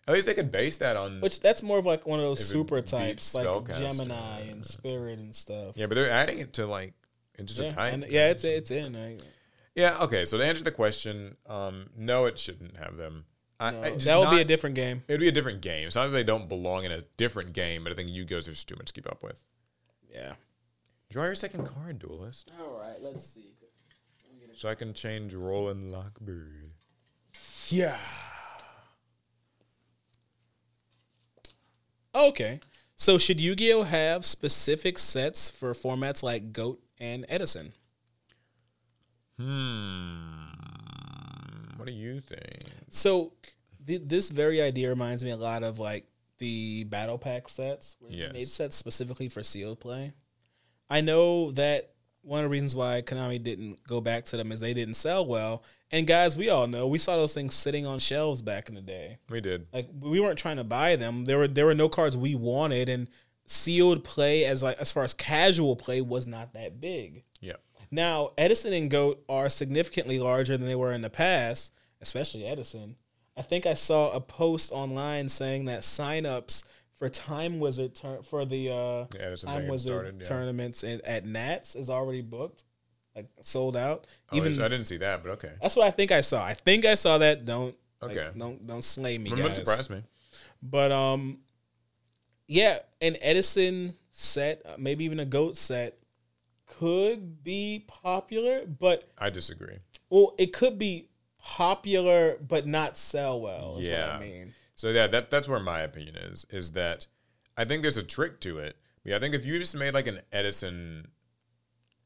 at 0.08 0.14
least 0.14 0.26
they 0.26 0.34
could 0.34 0.50
base 0.50 0.78
that 0.78 0.96
on 0.96 1.20
Which 1.20 1.40
that's 1.40 1.62
more 1.62 1.78
of 1.78 1.86
like 1.86 2.06
one 2.06 2.18
of 2.18 2.24
those 2.24 2.44
super 2.44 2.80
types, 2.80 3.34
like 3.34 3.46
Gemini 3.66 4.40
and 4.40 4.64
Spirit 4.64 5.18
and 5.18 5.36
stuff. 5.36 5.76
Yeah, 5.76 5.86
but 5.86 5.94
they're 5.94 6.10
adding 6.10 6.38
it 6.38 6.52
to 6.54 6.66
like 6.66 6.94
it's 7.34 7.54
just 7.54 7.62
yeah, 7.62 7.68
a 7.68 7.74
type. 7.74 7.94
and- 7.94 8.06
yeah, 8.08 8.30
it's 8.30 8.44
it's 8.44 8.70
in. 8.70 8.96
I, 8.96 9.18
Yeah, 9.74 9.98
okay. 10.00 10.24
So 10.24 10.38
to 10.38 10.44
answer 10.44 10.64
the 10.64 10.70
question, 10.70 11.36
um, 11.46 11.90
no, 11.96 12.26
it 12.26 12.38
shouldn't 12.38 12.76
have 12.78 12.96
them. 12.96 13.24
I, 13.58 13.70
no, 13.70 13.82
I 13.82 13.90
just 13.90 14.06
that 14.06 14.18
would 14.18 14.30
be 14.30 14.40
a 14.40 14.44
different 14.44 14.74
game. 14.74 15.02
It'd 15.06 15.20
be 15.20 15.28
a 15.28 15.32
different 15.32 15.60
game. 15.60 15.86
It's 15.86 15.96
not 15.96 16.06
that 16.06 16.12
they 16.12 16.24
don't 16.24 16.48
belong 16.48 16.84
in 16.84 16.92
a 16.92 17.02
different 17.18 17.52
game, 17.52 17.84
but 17.84 17.92
I 17.92 17.94
think 17.94 18.08
Yu-Gi-Oh's 18.08 18.48
are 18.48 18.52
just 18.52 18.66
too 18.66 18.76
much 18.76 18.86
to 18.86 18.92
keep 18.94 19.10
up 19.10 19.22
with. 19.22 19.44
Yeah. 20.10 20.32
Draw 21.10 21.24
your 21.24 21.34
second 21.34 21.66
card, 21.66 21.98
duelist, 21.98 22.50
All 22.58 22.78
right, 22.78 23.02
let's 23.02 23.24
see. 23.24 23.49
So 24.60 24.68
I 24.68 24.74
can 24.74 24.92
change 24.92 25.32
Droll 25.32 25.72
& 25.74 25.74
Lock 25.74 26.20
Bird. 26.20 26.72
Yeah. 27.68 27.96
Okay. 32.14 32.60
So 32.94 33.16
should 33.16 33.40
Yu-Gi-Oh 33.40 33.84
have 33.84 34.26
specific 34.26 34.98
sets 34.98 35.50
for 35.50 35.72
formats 35.72 36.22
like 36.22 36.52
Goat 36.52 36.82
and 36.98 37.24
Edison? 37.30 37.72
Hmm. 39.38 40.50
What 41.78 41.86
do 41.86 41.92
you 41.92 42.20
think? 42.20 42.64
So 42.90 43.32
th- 43.86 44.02
this 44.04 44.28
very 44.28 44.60
idea 44.60 44.90
reminds 44.90 45.24
me 45.24 45.30
a 45.30 45.38
lot 45.38 45.62
of 45.62 45.78
like 45.78 46.04
the 46.36 46.84
battle 46.84 47.16
pack 47.16 47.48
sets. 47.48 47.96
Where 47.98 48.12
Yes. 48.12 48.28
They 48.32 48.38
made 48.40 48.48
sets 48.48 48.76
specifically 48.76 49.30
for 49.30 49.42
sealed 49.42 49.80
play. 49.80 50.12
I 50.90 51.00
know 51.00 51.50
that 51.52 51.94
one 52.22 52.40
of 52.40 52.44
the 52.44 52.50
reasons 52.50 52.74
why 52.74 53.02
Konami 53.02 53.42
didn't 53.42 53.82
go 53.86 54.00
back 54.00 54.24
to 54.26 54.36
them 54.36 54.52
is 54.52 54.60
they 54.60 54.74
didn't 54.74 54.94
sell 54.94 55.24
well. 55.24 55.62
And 55.90 56.06
guys, 56.06 56.36
we 56.36 56.48
all 56.48 56.66
know 56.66 56.86
we 56.86 56.98
saw 56.98 57.16
those 57.16 57.34
things 57.34 57.54
sitting 57.54 57.86
on 57.86 57.98
shelves 57.98 58.42
back 58.42 58.68
in 58.68 58.74
the 58.74 58.80
day. 58.80 59.18
We 59.28 59.40
did. 59.40 59.66
Like 59.72 59.88
we 59.98 60.20
weren't 60.20 60.38
trying 60.38 60.56
to 60.56 60.64
buy 60.64 60.96
them. 60.96 61.24
There 61.24 61.38
were 61.38 61.48
there 61.48 61.66
were 61.66 61.74
no 61.74 61.88
cards 61.88 62.16
we 62.16 62.34
wanted, 62.34 62.88
and 62.88 63.08
sealed 63.46 64.04
play 64.04 64.44
as 64.44 64.62
like 64.62 64.78
as 64.78 64.92
far 64.92 65.02
as 65.02 65.14
casual 65.14 65.76
play 65.76 66.00
was 66.00 66.26
not 66.26 66.54
that 66.54 66.80
big. 66.80 67.24
Yeah. 67.40 67.56
Now, 67.90 68.30
Edison 68.38 68.72
and 68.72 68.90
Goat 68.90 69.24
are 69.28 69.48
significantly 69.48 70.20
larger 70.20 70.56
than 70.56 70.68
they 70.68 70.76
were 70.76 70.92
in 70.92 71.02
the 71.02 71.10
past, 71.10 71.72
especially 72.00 72.46
Edison. 72.46 72.96
I 73.36 73.42
think 73.42 73.66
I 73.66 73.74
saw 73.74 74.12
a 74.12 74.20
post 74.20 74.70
online 74.70 75.28
saying 75.28 75.64
that 75.64 75.80
signups 75.80 76.62
for 77.00 77.08
Time 77.08 77.58
Wizard 77.58 77.94
tur- 77.96 78.22
for 78.22 78.44
the 78.44 78.70
uh, 78.70 79.06
Edison 79.18 79.48
Time 79.48 79.66
Wizard 79.66 79.88
started. 79.90 80.16
Yeah. 80.20 80.28
tournaments 80.28 80.84
in, 80.84 81.00
at 81.04 81.24
Nats 81.26 81.74
is 81.74 81.88
already 81.90 82.20
booked, 82.20 82.62
like 83.16 83.26
sold 83.40 83.74
out. 83.76 84.06
Oh, 84.30 84.36
Even 84.36 84.60
I 84.62 84.68
didn't 84.68 84.84
see 84.84 84.98
that, 84.98 85.22
but 85.24 85.30
okay. 85.32 85.52
that's 85.62 85.74
what 85.74 85.86
I 85.86 85.90
think 85.90 86.12
I 86.12 86.20
saw. 86.20 86.44
I 86.44 86.54
think 86.54 86.84
I 86.84 86.94
saw 86.94 87.16
that. 87.18 87.44
Don't 87.46 87.74
like, 88.02 88.16
Okay. 88.16 88.38
don't 88.38 88.66
don't 88.66 88.84
slay 88.84 89.16
me, 89.18 89.30
guys. 89.30 89.56
surprise 89.56 89.88
me. 89.90 90.02
But 90.62 90.92
um, 90.92 91.38
yeah, 92.46 92.80
an 93.00 93.16
Edison 93.22 93.96
set, 94.10 94.60
uh, 94.66 94.74
maybe 94.78 95.04
even 95.04 95.20
a 95.20 95.24
goat 95.24 95.56
set, 95.56 95.96
could 96.66 97.42
be 97.42 97.84
popular. 97.88 98.66
But 98.66 99.10
I 99.18 99.30
disagree. 99.30 99.78
well, 100.10 100.34
it 100.36 100.52
could 100.52 100.78
be 100.78 101.08
popular 101.38 102.36
but 102.46 102.66
not 102.66 102.98
sell 102.98 103.40
well. 103.40 103.76
Is 103.78 103.86
Yeah. 103.86 104.06
what 104.08 104.16
I 104.16 104.20
mean. 104.20 104.54
So 104.80 104.88
yeah, 104.88 105.08
that 105.08 105.30
that's 105.30 105.46
where 105.46 105.60
my 105.60 105.80
opinion 105.80 106.16
is. 106.16 106.46
Is 106.48 106.72
that 106.72 107.04
I 107.54 107.66
think 107.66 107.82
there's 107.82 107.98
a 107.98 108.02
trick 108.02 108.40
to 108.40 108.56
it. 108.56 108.76
Yeah, 109.04 109.16
I 109.16 109.18
think 109.18 109.34
if 109.34 109.44
you 109.44 109.58
just 109.58 109.76
made 109.76 109.92
like 109.92 110.06
an 110.06 110.20
Edison 110.32 111.08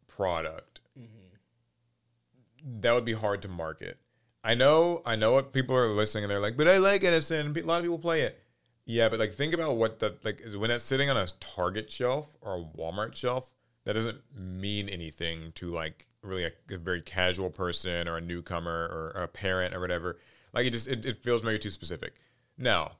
product, 0.08 0.80
mm-hmm. 0.98 2.80
that 2.80 2.92
would 2.92 3.04
be 3.04 3.12
hard 3.12 3.42
to 3.42 3.48
market. 3.48 3.98
I 4.42 4.56
know, 4.56 5.02
I 5.06 5.14
know 5.14 5.30
what 5.34 5.52
people 5.52 5.76
are 5.76 5.86
listening 5.86 6.24
and 6.24 6.32
they're 6.32 6.40
like, 6.40 6.56
but 6.56 6.66
I 6.66 6.78
like 6.78 7.04
Edison. 7.04 7.56
A 7.56 7.60
lot 7.60 7.76
of 7.76 7.84
people 7.84 8.00
play 8.00 8.22
it. 8.22 8.42
Yeah, 8.86 9.08
but 9.08 9.20
like 9.20 9.34
think 9.34 9.54
about 9.54 9.76
what 9.76 10.00
the 10.00 10.16
like 10.24 10.40
is 10.40 10.56
when 10.56 10.72
it's 10.72 10.82
sitting 10.82 11.08
on 11.08 11.16
a 11.16 11.28
Target 11.38 11.92
shelf 11.92 12.36
or 12.40 12.56
a 12.56 12.76
Walmart 12.76 13.14
shelf. 13.14 13.54
That 13.84 13.92
doesn't 13.92 14.18
mean 14.36 14.88
anything 14.88 15.52
to 15.52 15.70
like 15.70 16.08
really 16.22 16.46
a, 16.46 16.50
a 16.74 16.78
very 16.78 17.02
casual 17.02 17.50
person 17.50 18.08
or 18.08 18.16
a 18.16 18.20
newcomer 18.20 19.12
or 19.14 19.22
a 19.22 19.28
parent 19.28 19.76
or 19.76 19.80
whatever. 19.80 20.18
Like 20.52 20.66
it 20.66 20.70
just 20.70 20.88
it, 20.88 21.06
it 21.06 21.22
feels 21.22 21.44
maybe 21.44 21.60
too 21.60 21.70
specific. 21.70 22.14
Now, 22.56 22.92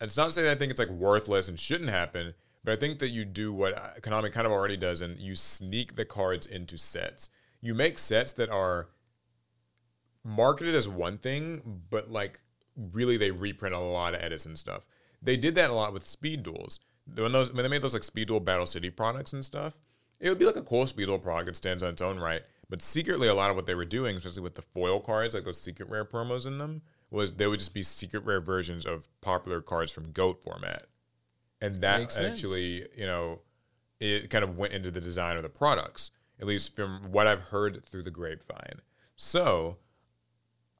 it's 0.00 0.16
not 0.16 0.26
to 0.26 0.30
say 0.30 0.42
that 0.42 0.52
I 0.52 0.54
think 0.54 0.70
it's 0.70 0.78
like 0.78 0.90
worthless 0.90 1.48
and 1.48 1.58
shouldn't 1.58 1.90
happen, 1.90 2.34
but 2.64 2.72
I 2.72 2.76
think 2.76 2.98
that 2.98 3.10
you 3.10 3.24
do 3.24 3.52
what 3.52 3.76
uh, 3.76 3.90
Konami 4.00 4.32
kind 4.32 4.46
of 4.46 4.52
already 4.52 4.76
does, 4.76 5.00
and 5.00 5.18
you 5.18 5.34
sneak 5.34 5.96
the 5.96 6.04
cards 6.04 6.46
into 6.46 6.76
sets. 6.76 7.30
You 7.60 7.74
make 7.74 7.98
sets 7.98 8.32
that 8.32 8.50
are 8.50 8.88
marketed 10.24 10.74
as 10.74 10.88
one 10.88 11.18
thing, 11.18 11.82
but 11.90 12.10
like 12.10 12.40
really 12.76 13.16
they 13.16 13.30
reprint 13.30 13.74
a 13.74 13.80
lot 13.80 14.14
of 14.14 14.20
Edison 14.20 14.56
stuff. 14.56 14.86
They 15.22 15.36
did 15.36 15.54
that 15.54 15.70
a 15.70 15.74
lot 15.74 15.92
with 15.92 16.06
Speed 16.06 16.42
Duels. 16.42 16.80
When 17.14 17.32
those 17.32 17.52
when 17.52 17.62
they 17.62 17.68
made 17.68 17.82
those 17.82 17.94
like 17.94 18.02
Speed 18.02 18.28
Duel 18.28 18.40
Battle 18.40 18.66
City 18.66 18.90
products 18.90 19.32
and 19.32 19.44
stuff, 19.44 19.78
it 20.20 20.28
would 20.28 20.38
be 20.38 20.44
like 20.44 20.56
a 20.56 20.62
cool 20.62 20.86
Speed 20.86 21.06
Duel 21.06 21.18
product 21.18 21.46
that 21.46 21.56
stands 21.56 21.82
on 21.82 21.90
its 21.90 22.02
own 22.02 22.18
right. 22.18 22.42
But 22.68 22.82
secretly, 22.82 23.28
a 23.28 23.34
lot 23.34 23.50
of 23.50 23.56
what 23.56 23.66
they 23.66 23.76
were 23.76 23.84
doing, 23.84 24.16
especially 24.16 24.42
with 24.42 24.54
the 24.56 24.62
foil 24.62 25.00
cards, 25.00 25.34
like 25.34 25.44
those 25.44 25.60
secret 25.60 25.88
rare 25.88 26.04
promos 26.04 26.46
in 26.46 26.58
them, 26.58 26.82
was 27.10 27.34
they 27.34 27.46
would 27.46 27.58
just 27.60 27.74
be 27.74 27.82
secret 27.82 28.24
rare 28.24 28.40
versions 28.40 28.84
of 28.84 29.06
popular 29.20 29.60
cards 29.60 29.92
from 29.92 30.12
Goat 30.12 30.42
format, 30.42 30.86
and 31.60 31.74
that 31.80 32.00
Makes 32.00 32.14
sense. 32.14 32.32
actually, 32.32 32.86
you 32.96 33.06
know, 33.06 33.40
it 34.00 34.30
kind 34.30 34.44
of 34.44 34.56
went 34.56 34.72
into 34.72 34.90
the 34.90 35.00
design 35.00 35.36
of 35.36 35.42
the 35.42 35.48
products, 35.48 36.10
at 36.40 36.46
least 36.46 36.74
from 36.74 37.12
what 37.12 37.26
I've 37.26 37.42
heard 37.42 37.84
through 37.84 38.02
the 38.02 38.10
grapevine. 38.10 38.80
So, 39.14 39.78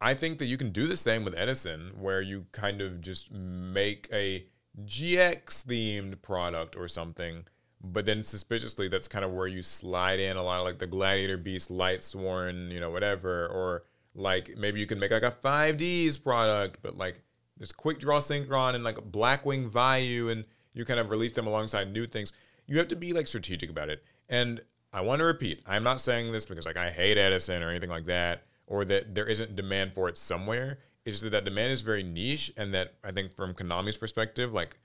I 0.01 0.15
think 0.15 0.39
that 0.39 0.47
you 0.47 0.59
can 0.59 0.70
do 0.70 0.86
the 0.86 0.97
same 0.97 1.24
with 1.24 1.35
Edison, 1.36 1.93
where 1.98 2.20
you 2.20 2.47
kind 2.53 2.81
of 2.81 3.01
just 3.01 3.32
make 3.32 4.09
a 4.12 4.47
GX 4.85 5.65
themed 5.65 6.20
product 6.23 6.77
or 6.77 6.89
something. 6.89 7.44
But 7.82 8.05
then 8.05 8.23
suspiciously, 8.23 8.89
that's 8.89 9.09
kind 9.09 9.24
of 9.24 9.32
where 9.32 9.47
you 9.47 9.62
slide 9.62 10.20
in 10.20 10.36
a 10.36 10.43
lot 10.43 10.59
of 10.59 10.66
like 10.66 10.78
the 10.78 10.86
Gladiator 10.86 11.36
Beast 11.39 11.70
Light 11.70 12.03
Sworn, 12.03 12.70
you 12.70 12.81
know, 12.81 12.90
whatever. 12.90 13.47
Or 13.47 13.85
like 14.17 14.57
maybe 14.57 14.81
you 14.81 14.87
can 14.87 14.99
make 14.99 15.11
like 15.11 15.23
a 15.23 15.31
5Ds 15.31 16.23
product, 16.23 16.79
but 16.83 16.97
like 16.97 17.23
there's 17.57 17.73
Quick 17.73 18.01
Draw 18.01 18.21
Synchron 18.21 18.75
and 18.75 18.83
like 18.83 18.97
Blackwing 18.97 19.71
Vayu, 19.71 20.31
and 20.31 20.45
you 20.75 20.85
kind 20.85 21.01
of 21.01 21.11
release 21.11 21.33
them 21.33 21.47
alongside 21.47 21.93
new 21.93 22.07
things. 22.07 22.33
You 22.67 22.79
have 22.79 22.89
to 22.89 22.97
be 22.97 23.13
like 23.13 23.29
strategic 23.29 23.71
about 23.71 23.89
it. 23.89 24.03
And 24.29 24.61
I 24.93 25.03
want 25.03 25.21
to 25.21 25.25
repeat, 25.27 25.63
I'm 25.67 25.85
not 25.85 26.01
saying 26.01 26.33
this 26.33 26.47
because 26.47 26.67
like 26.67 26.77
I 26.77 26.91
hate 26.91 27.19
Edison 27.19 27.63
or 27.63 27.71
anything 27.71 27.91
like 27.91 28.07
that, 28.07 28.45
or 28.67 28.85
that 28.87 29.15
there 29.15 29.27
isn't 29.27 29.55
demand 29.55 29.95
for 29.95 30.09
it 30.09 30.17
somewhere. 30.17 30.79
It's 31.05 31.15
just 31.15 31.25
that 31.25 31.31
that 31.31 31.45
demand 31.45 31.73
is 31.73 31.83
very 31.83 32.03
niche, 32.03 32.53
and 32.57 32.75
that 32.75 32.95
I 33.05 33.13
think 33.13 33.35
from 33.37 33.55
Konami's 33.55 33.99
perspective, 33.99 34.53
like 34.53 34.79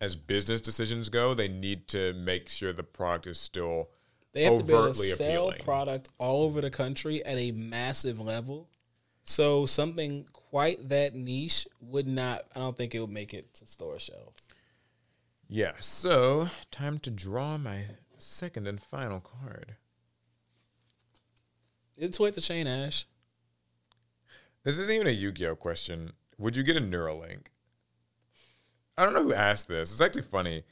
as 0.00 0.14
business 0.14 0.60
decisions 0.60 1.08
go, 1.08 1.34
they 1.34 1.48
need 1.48 1.88
to 1.88 2.12
make 2.12 2.48
sure 2.48 2.72
the 2.72 2.82
product 2.82 3.26
is 3.26 3.40
still 3.40 3.88
They 4.32 4.44
have 4.44 4.58
to 4.58 4.64
be 4.64 4.72
able 4.72 4.92
to 4.92 4.94
sell 4.94 5.48
appealing. 5.48 5.64
product 5.64 6.08
all 6.18 6.42
over 6.42 6.60
the 6.60 6.70
country 6.70 7.24
at 7.24 7.38
a 7.38 7.52
massive 7.52 8.20
level. 8.20 8.68
So 9.24 9.66
something 9.66 10.26
quite 10.32 10.88
that 10.88 11.14
niche 11.14 11.66
would 11.80 12.06
not. 12.06 12.44
I 12.54 12.60
don't 12.60 12.76
think 12.76 12.94
it 12.94 13.00
would 13.00 13.10
make 13.10 13.34
it 13.34 13.54
to 13.54 13.66
store 13.66 13.98
shelves. 13.98 14.46
Yeah, 15.48 15.72
so 15.80 16.48
time 16.70 16.98
to 16.98 17.10
draw 17.10 17.56
my 17.56 17.84
second 18.18 18.66
and 18.66 18.80
final 18.80 19.20
card. 19.20 19.76
It's 21.96 22.20
with 22.20 22.34
the 22.34 22.40
chain 22.40 22.66
Ash. 22.66 23.06
This 24.64 24.78
isn't 24.78 24.94
even 24.94 25.06
a 25.06 25.10
Yu-Gi-Oh 25.10 25.56
question. 25.56 26.12
Would 26.38 26.56
you 26.56 26.62
get 26.62 26.76
a 26.76 26.80
Neuralink? 26.80 27.46
I 28.98 29.04
don't 29.04 29.14
know 29.14 29.22
who 29.22 29.32
asked 29.32 29.68
this. 29.68 29.92
It's 29.92 30.00
actually 30.00 30.22
funny 30.22 30.64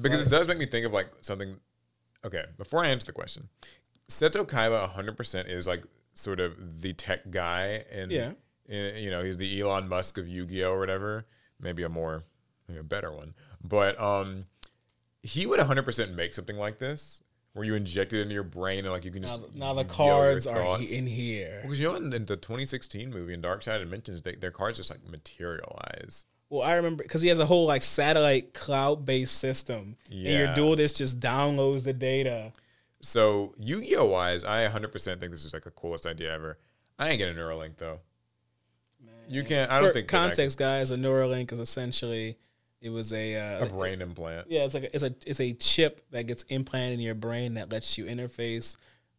because 0.00 0.18
like- 0.18 0.26
it 0.26 0.30
does 0.30 0.48
make 0.48 0.58
me 0.58 0.66
think 0.66 0.86
of 0.86 0.92
like 0.92 1.08
something. 1.20 1.56
Okay, 2.24 2.44
before 2.56 2.84
I 2.84 2.88
answer 2.88 3.06
the 3.06 3.12
question, 3.12 3.48
Seto 4.08 4.46
Kaiba 4.46 4.94
100% 4.94 5.48
is 5.48 5.66
like 5.66 5.84
sort 6.14 6.40
of 6.40 6.82
the 6.82 6.92
tech 6.92 7.30
guy, 7.30 7.84
and 7.90 8.12
Yeah. 8.12 8.32
you 8.68 9.10
know 9.10 9.22
he's 9.24 9.38
the 9.38 9.60
Elon 9.60 9.88
Musk 9.88 10.18
of 10.18 10.28
Yu-Gi-Oh 10.28 10.70
or 10.72 10.78
whatever. 10.78 11.26
Maybe 11.60 11.82
a 11.82 11.88
more, 11.88 12.24
maybe 12.68 12.80
a 12.80 12.84
better 12.84 13.12
one, 13.12 13.34
but 13.62 14.00
um, 14.00 14.46
he 15.22 15.46
would 15.46 15.60
100% 15.60 16.14
make 16.14 16.32
something 16.32 16.56
like 16.56 16.78
this 16.78 17.22
where 17.54 17.64
you 17.66 17.74
inject 17.74 18.12
it 18.14 18.20
into 18.22 18.32
your 18.34 18.42
brain 18.42 18.84
and 18.84 18.92
like 18.92 19.04
you 19.04 19.10
can 19.10 19.22
just 19.22 19.54
now 19.54 19.74
the 19.74 19.84
cards 19.84 20.46
are 20.46 20.80
in 20.80 21.06
here. 21.06 21.60
Because 21.62 21.78
you 21.78 21.86
know, 21.88 21.94
in, 21.96 22.12
in 22.12 22.24
the 22.24 22.36
2016 22.36 23.10
movie 23.10 23.34
in 23.34 23.40
Dark 23.42 23.62
Side 23.62 23.78
Dimensions, 23.78 24.22
they, 24.22 24.34
their 24.36 24.50
cards 24.50 24.78
just 24.78 24.90
like 24.90 25.06
materialize. 25.06 26.24
Well, 26.52 26.68
I 26.68 26.74
remember 26.74 27.02
because 27.02 27.22
he 27.22 27.28
has 27.28 27.38
a 27.38 27.46
whole 27.46 27.64
like 27.64 27.82
satellite 27.82 28.52
cloud 28.52 29.06
based 29.06 29.38
system, 29.38 29.96
and 30.10 30.20
your 30.20 30.44
Yeah. 30.44 30.54
duelist 30.54 30.98
just 30.98 31.18
downloads 31.18 31.84
the 31.84 31.94
data. 31.94 32.52
So 33.00 33.54
Yu-Gi-Oh 33.58 34.04
wise, 34.04 34.44
I 34.44 34.68
100% 34.68 35.18
think 35.18 35.32
this 35.32 35.46
is 35.46 35.54
like 35.54 35.64
the 35.64 35.70
coolest 35.70 36.04
idea 36.04 36.30
ever. 36.30 36.58
I 36.98 37.08
ain't 37.08 37.18
getting 37.18 37.38
a 37.38 37.40
Neuralink 37.40 37.78
though. 37.78 38.00
Man. 39.02 39.14
You 39.30 39.44
can't. 39.44 39.70
I 39.70 39.80
don't 39.80 39.94
think 39.94 40.08
context, 40.08 40.58
guys. 40.58 40.90
A 40.90 40.96
Neuralink 40.96 41.50
is 41.52 41.58
essentially 41.58 42.36
it 42.82 42.90
was 42.90 43.14
a, 43.14 43.34
uh, 43.36 43.64
a 43.64 43.68
brain 43.70 44.02
implant. 44.02 44.50
yeah, 44.50 44.64
it's 44.64 44.74
like 44.74 44.82
a, 44.84 44.94
it's 44.94 45.02
a 45.02 45.14
it's 45.24 45.40
a 45.40 45.54
chip 45.54 46.02
that 46.10 46.24
gets 46.24 46.42
implanted 46.50 46.98
in 46.98 47.00
your 47.00 47.14
brain 47.14 47.54
that 47.54 47.72
lets 47.72 47.96
you 47.96 48.04
interface, 48.04 48.76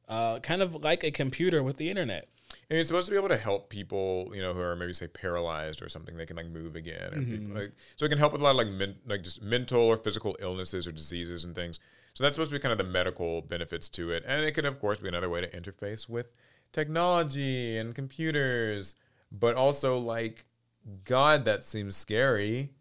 uh, 0.08 0.38
kind 0.42 0.62
of 0.62 0.76
like 0.84 1.04
a 1.04 1.10
computer 1.10 1.64
with 1.64 1.78
the 1.78 1.90
internet. 1.90 2.30
And 2.70 2.80
it's 2.80 2.90
supposed 2.90 3.08
to 3.08 3.12
be 3.12 3.18
able 3.18 3.30
to 3.30 3.38
help 3.38 3.70
people, 3.70 4.32
you 4.34 4.42
know, 4.42 4.54
who 4.54 4.62
are 4.62 4.76
maybe 4.76 4.94
say 4.94 5.08
paralyzed 5.08 5.82
or 5.82 5.90
something. 5.90 6.18
They 6.18 6.26
can 6.26 6.38
like 6.38 6.48
move 6.50 6.76
again, 6.76 7.14
or 7.14 7.18
Mm-hmm. 7.18 7.32
people, 7.32 7.56
like 7.56 7.72
so 7.98 8.06
it 8.06 8.10
can 8.10 8.18
help 8.20 8.32
with 8.34 8.42
a 8.42 8.44
lot 8.44 8.52
of 8.52 8.58
like 8.58 8.68
men, 8.68 8.96
like 9.06 9.24
just 9.24 9.42
mental 9.42 9.82
or 9.82 9.98
physical 9.98 10.36
illnesses 10.40 10.88
or 10.88 10.92
diseases 10.92 11.46
and 11.46 11.56
things. 11.56 11.80
So 12.14 12.24
that's 12.24 12.36
supposed 12.36 12.52
to 12.52 12.58
be 12.58 12.62
kind 12.62 12.72
of 12.72 12.78
the 12.78 12.84
medical 12.92 13.42
benefits 13.42 13.90
to 13.90 14.12
it, 14.12 14.24
and 14.28 14.44
it 14.46 14.52
could 14.54 14.66
of 14.66 14.80
course 14.80 15.00
be 15.00 15.08
another 15.08 15.30
way 15.30 15.42
to 15.42 15.48
interface 15.50 16.08
with 16.08 16.28
technology 16.72 17.78
and 17.78 17.94
computers, 17.96 18.96
but 19.32 19.56
also 19.56 19.98
like, 19.98 20.46
God, 21.06 21.46
that 21.46 21.64
seems 21.64 21.96
scary. 21.96 22.72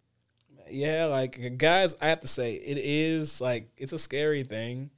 Yeah, 0.70 1.06
like 1.06 1.58
guys, 1.58 1.94
I 2.00 2.06
have 2.06 2.20
to 2.20 2.28
say 2.28 2.54
it 2.54 2.78
is 2.78 3.40
like 3.40 3.70
it's 3.76 3.92
a 3.92 3.98
scary 3.98 4.42
thing. 4.44 4.90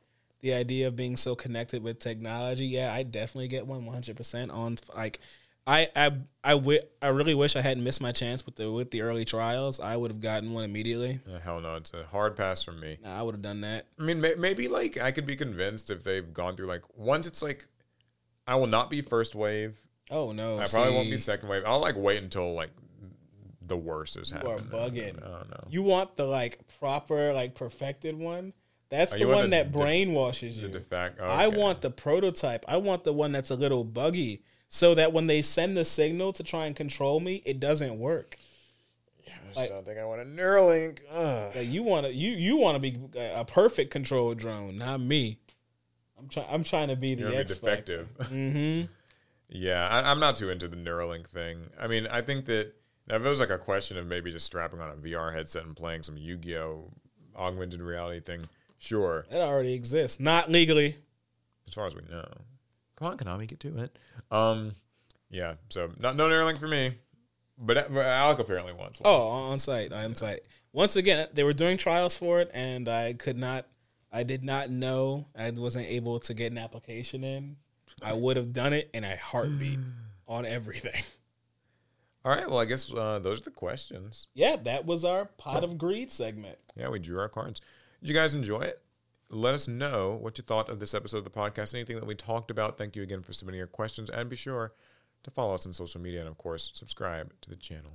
The 0.45 0.53
idea 0.53 0.89
of 0.89 0.95
being 0.95 1.17
so 1.17 1.35
connected 1.35 1.83
with 1.83 2.01
technology. 2.01 2.67
Yeah, 2.67 2.93
I 2.93 3.03
definitely 3.03 3.49
get 3.49 3.67
one 3.67 3.87
100% 3.87 4.53
on 4.53 4.77
like 4.95 5.19
I 5.67 5.89
I 5.97 6.11
I 6.45 6.81
I 7.01 7.09
really 7.09 7.35
wish 7.35 7.57
I 7.57 7.63
hadn't 7.63 7.83
missed 7.83 8.03
my 8.03 8.13
chance 8.13 8.45
with 8.45 8.57
the 8.57 8.71
with 8.71 8.91
the 8.91 9.01
early 9.01 9.25
trials. 9.25 9.81
I 9.81 9.97
would 9.97 10.11
have 10.11 10.21
gotten 10.21 10.53
one 10.53 10.65
immediately. 10.65 11.21
Uh, 11.27 11.39
hell 11.39 11.63
no, 11.63 11.77
it's 11.77 11.95
a 11.95 12.05
hard 12.05 12.37
pass 12.37 12.63
from 12.63 12.79
me. 12.79 12.99
Nah, 13.03 13.19
I 13.19 13.23
would 13.23 13.35
have 13.35 13.41
done 13.41 13.63
that. 13.63 13.87
I 13.99 14.03
mean, 14.03 14.21
may- 14.21 14.35
maybe 14.35 14.69
like 14.69 14.99
I 14.99 15.13
could 15.13 15.25
be 15.27 15.35
convinced 15.35 15.89
if 15.89 16.03
they've 16.03 16.31
gone 16.31 16.57
through 16.57 16.67
like 16.67 16.83
once 16.95 17.27
it's 17.27 17.41
like, 17.41 17.67
I 18.47 18.57
will 18.57 18.67
not 18.67 18.91
be 18.91 19.01
first 19.01 19.35
wave. 19.35 19.81
Oh 20.11 20.33
no. 20.33 20.59
I 20.59 20.67
probably 20.67 20.93
won't 20.93 21.11
be 21.11 21.17
second 21.17 21.49
wave. 21.49 21.63
I'll 21.67 21.81
like 21.81 21.97
wait 21.97 22.23
until 22.23 22.53
like 22.53 22.73
the 23.67 23.79
worst 23.79 24.17
has 24.17 24.31
You 24.31 24.37
are 24.47 24.59
bugging. 24.59 25.17
I 25.25 25.39
don't 25.39 25.51
know. 25.51 25.65
You 25.71 25.83
want 25.83 26.17
the 26.19 26.27
like 26.27 26.61
proper 26.79 27.33
like 27.33 27.55
perfected 27.55 28.19
one? 28.19 28.53
That's 28.91 29.15
Oh, 29.15 29.19
the 29.19 29.25
one 29.27 29.51
the 29.51 29.57
that 29.57 29.73
def- 29.73 29.81
brainwashes 29.81 30.57
The 30.57 30.63
you. 30.63 30.69
de 30.69 30.81
facto. 30.81 31.25
I 31.25 31.47
okay. 31.47 31.57
want 31.57 31.81
the 31.81 31.91
prototype. 31.91 32.65
I 32.69 32.77
want 32.77 33.05
the 33.05 33.13
one 33.13 33.33
that's 33.33 33.51
a 33.51 33.57
little 33.57 33.83
buggy 33.85 34.43
so 34.69 34.95
that 34.95 35.13
when 35.13 35.27
they 35.27 35.43
send 35.43 35.77
the 35.77 35.85
signal 35.85 36.33
to 36.35 36.43
try 36.43 36.67
and 36.67 36.77
control 36.77 37.19
me, 37.21 37.43
it 37.45 37.59
doesn't 37.61 37.99
work. 37.99 38.37
Yeah, 39.27 39.33
I 39.57 39.61
like- 39.61 39.69
don't 39.71 39.87
think 39.87 39.99
I 39.99 40.05
want 40.05 40.21
a 40.21 40.25
Neuralink. 40.25 40.99
Like 41.57 41.69
you 41.69 41.83
want 41.83 42.07
to 42.07 42.13
you 42.13 42.33
you 42.33 42.57
want 42.59 42.77
to 42.77 42.81
be 42.81 42.99
a 43.19 43.41
a 43.41 43.45
perfect 43.45 43.91
control 43.91 44.35
drone, 44.35 44.77
not 44.79 45.01
me. 45.01 45.39
I'm 46.19 46.29
trying 46.29 46.47
I'm 46.51 46.63
trying 46.65 46.89
to 46.89 46.97
be 46.97 47.15
the 47.15 47.23
You're 47.23 47.31
be 47.31 47.37
X 47.39 47.57
factor. 47.57 48.07
defective. 48.19 48.33
Mhm. 48.33 48.89
yeah, 49.49 49.89
I, 49.89 50.11
I'm 50.11 50.21
not 50.21 50.37
too 50.37 50.51
into 50.51 50.69
the 50.69 50.77
Neuralink 50.77 51.27
thing. 51.27 51.71
I 51.81 51.87
mean, 51.87 52.07
I 52.09 52.21
think 52.21 52.45
that 52.47 52.75
now 53.09 53.17
if 53.17 53.25
it 53.25 53.29
was 53.29 53.41
like 53.41 53.51
a 53.51 53.59
question 53.59 53.97
of 53.97 54.07
maybe 54.07 54.31
just 54.31 54.47
strapping 54.47 54.81
on 54.81 54.91
a 54.91 54.95
VR 54.97 55.33
headset 55.35 55.65
and 55.65 55.75
playing 55.77 56.03
some 56.03 56.17
Yu-Gi-Oh 56.17 56.91
augmented 57.37 57.81
reality 57.83 58.21
thing, 58.21 58.43
sure. 58.85 59.27
It 59.31 59.37
already 59.37 59.75
exists, 59.75 60.21
not 60.21 60.51
legally. 60.51 60.97
As 61.67 61.75
far 61.75 61.87
as 61.87 61.95
we 61.95 62.03
know. 62.11 62.27
Come 62.97 63.09
on, 63.09 63.17
Konami, 63.17 63.47
get 63.49 63.61
to 63.61 63.79
it. 63.79 63.99
Um, 64.31 64.73
yeah. 65.31 65.55
So 65.71 65.91
not 65.99 66.17
no 66.17 66.29
Neuralink 66.29 66.59
for 66.59 66.69
me, 66.69 66.95
but, 67.59 67.93
but 67.93 68.07
Alec 68.07 68.39
apparently 68.39 68.73
wants 68.73 69.01
one. 69.01 69.13
Oh, 69.13 69.29
on 69.29 69.59
site, 69.59 69.93
on 69.93 70.15
site. 70.15 70.41
Once 70.73 70.97
again, 70.97 71.29
they 71.33 71.45
were 71.45 71.53
doing 71.53 71.79
trials 71.79 72.17
for 72.17 72.41
it, 72.41 72.51
and 72.53 72.89
I 72.89 73.15
could 73.15 73.39
not. 73.39 73.67
I 74.13 74.23
did 74.23 74.45
not 74.45 74.71
know. 74.71 75.27
I 75.37 75.51
wasn't 75.51 75.87
able 75.87 76.21
to 76.21 76.35
get 76.35 76.53
an 76.53 76.59
application 76.59 77.25
in. 77.25 77.57
I 78.03 78.13
would 78.13 78.37
have 78.37 78.53
done 78.53 78.73
it 78.73 78.91
in 78.95 79.03
a 79.03 79.17
heartbeat 79.17 79.79
on 80.29 80.47
everything. 80.47 81.03
All 82.25 82.33
right. 82.33 82.49
Well, 82.49 82.59
I 82.59 82.65
guess 82.65 82.93
uh, 82.93 83.19
those 83.19 83.41
are 83.41 83.45
the 83.45 83.51
questions. 83.51 84.29
Yeah, 84.35 84.57
that 84.65 84.87
was 84.87 85.05
our 85.05 85.27
pot 85.27 85.65
of 85.65 85.79
greed 85.79 86.11
segment. 86.13 86.59
Yeah, 86.77 86.89
we 86.89 86.99
drew 86.99 87.19
our 87.19 87.29
cards. 87.29 87.61
Did 88.05 88.11
you 88.11 88.21
guys 88.21 88.35
enjoy 88.35 88.61
it? 88.61 88.83
Let 89.31 89.55
us 89.55 89.67
know 89.67 90.19
what 90.21 90.37
you 90.37 90.45
thought 90.45 90.69
of 90.69 90.79
this 90.79 90.93
episode 90.93 91.17
of 91.17 91.25
the 91.25 91.31
podcast. 91.31 91.75
Anything 91.75 91.97
that 91.97 92.05
we 92.05 92.15
talked 92.15 92.51
about. 92.51 92.77
Thank 92.77 92.97
you 92.97 93.03
again 93.03 93.23
for 93.23 93.33
submitting 93.33 93.57
your 93.57 93.67
questions, 93.67 94.11
and 94.11 94.29
be 94.29 94.37
sure 94.37 94.75
to 95.23 95.31
follow 95.31 95.55
us 95.55 95.65
on 95.65 95.73
social 95.73 96.03
media, 96.03 96.21
and 96.21 96.29
of 96.29 96.37
course, 96.37 96.71
subscribe 96.75 97.33
to 97.41 97.49
the 97.49 97.57
channel. 97.57 97.93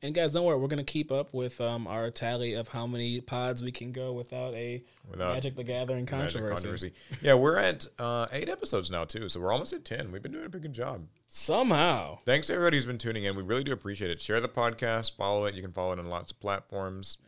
And 0.00 0.14
guys, 0.14 0.30
don't 0.30 0.44
worry, 0.44 0.56
we're 0.58 0.68
gonna 0.68 0.84
keep 0.84 1.10
up 1.10 1.34
with 1.34 1.60
um, 1.60 1.88
our 1.88 2.08
tally 2.12 2.54
of 2.54 2.68
how 2.68 2.86
many 2.86 3.20
pods 3.20 3.60
we 3.60 3.72
can 3.72 3.90
go 3.90 4.12
without 4.12 4.54
a 4.54 4.80
Without 5.10 5.34
Magic 5.34 5.56
the 5.56 5.64
Gathering 5.64 6.06
Magic 6.08 6.46
controversy. 6.46 6.92
Yeah, 7.20 7.34
we're 7.34 7.56
at 7.56 7.84
uh, 7.98 8.28
eight 8.30 8.48
episodes 8.48 8.92
now 8.92 9.06
too, 9.06 9.28
so 9.28 9.40
we're 9.40 9.52
almost 9.52 9.72
at 9.72 9.84
ten. 9.84 10.12
We've 10.12 10.22
been 10.22 10.30
doing 10.30 10.46
a 10.46 10.50
pretty 10.50 10.68
good 10.68 10.72
job. 10.72 11.08
Somehow, 11.26 12.20
Thanks 12.24 12.46
to 12.46 12.54
everybody 12.54 12.76
who's 12.76 12.86
been 12.86 12.96
tuning 12.96 13.24
in. 13.24 13.34
We 13.34 13.42
really 13.42 13.64
do 13.64 13.72
appreciate 13.72 14.12
it. 14.12 14.20
Share 14.22 14.38
the 14.38 14.48
podcast, 14.48 15.16
follow 15.16 15.46
it. 15.46 15.56
You 15.56 15.62
can 15.62 15.72
follow 15.72 15.94
it 15.94 15.98
on 15.98 16.06
lots 16.06 16.30
of 16.30 16.38
platforms. 16.38 17.18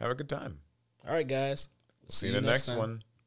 Have 0.00 0.10
a 0.10 0.14
good 0.14 0.30
time. 0.30 0.60
All 1.08 1.14
right, 1.14 1.26
guys. 1.26 1.68
See, 2.08 2.28
you 2.28 2.36
in 2.36 2.42
the 2.42 2.50
next 2.50 2.68
one. 2.70 3.02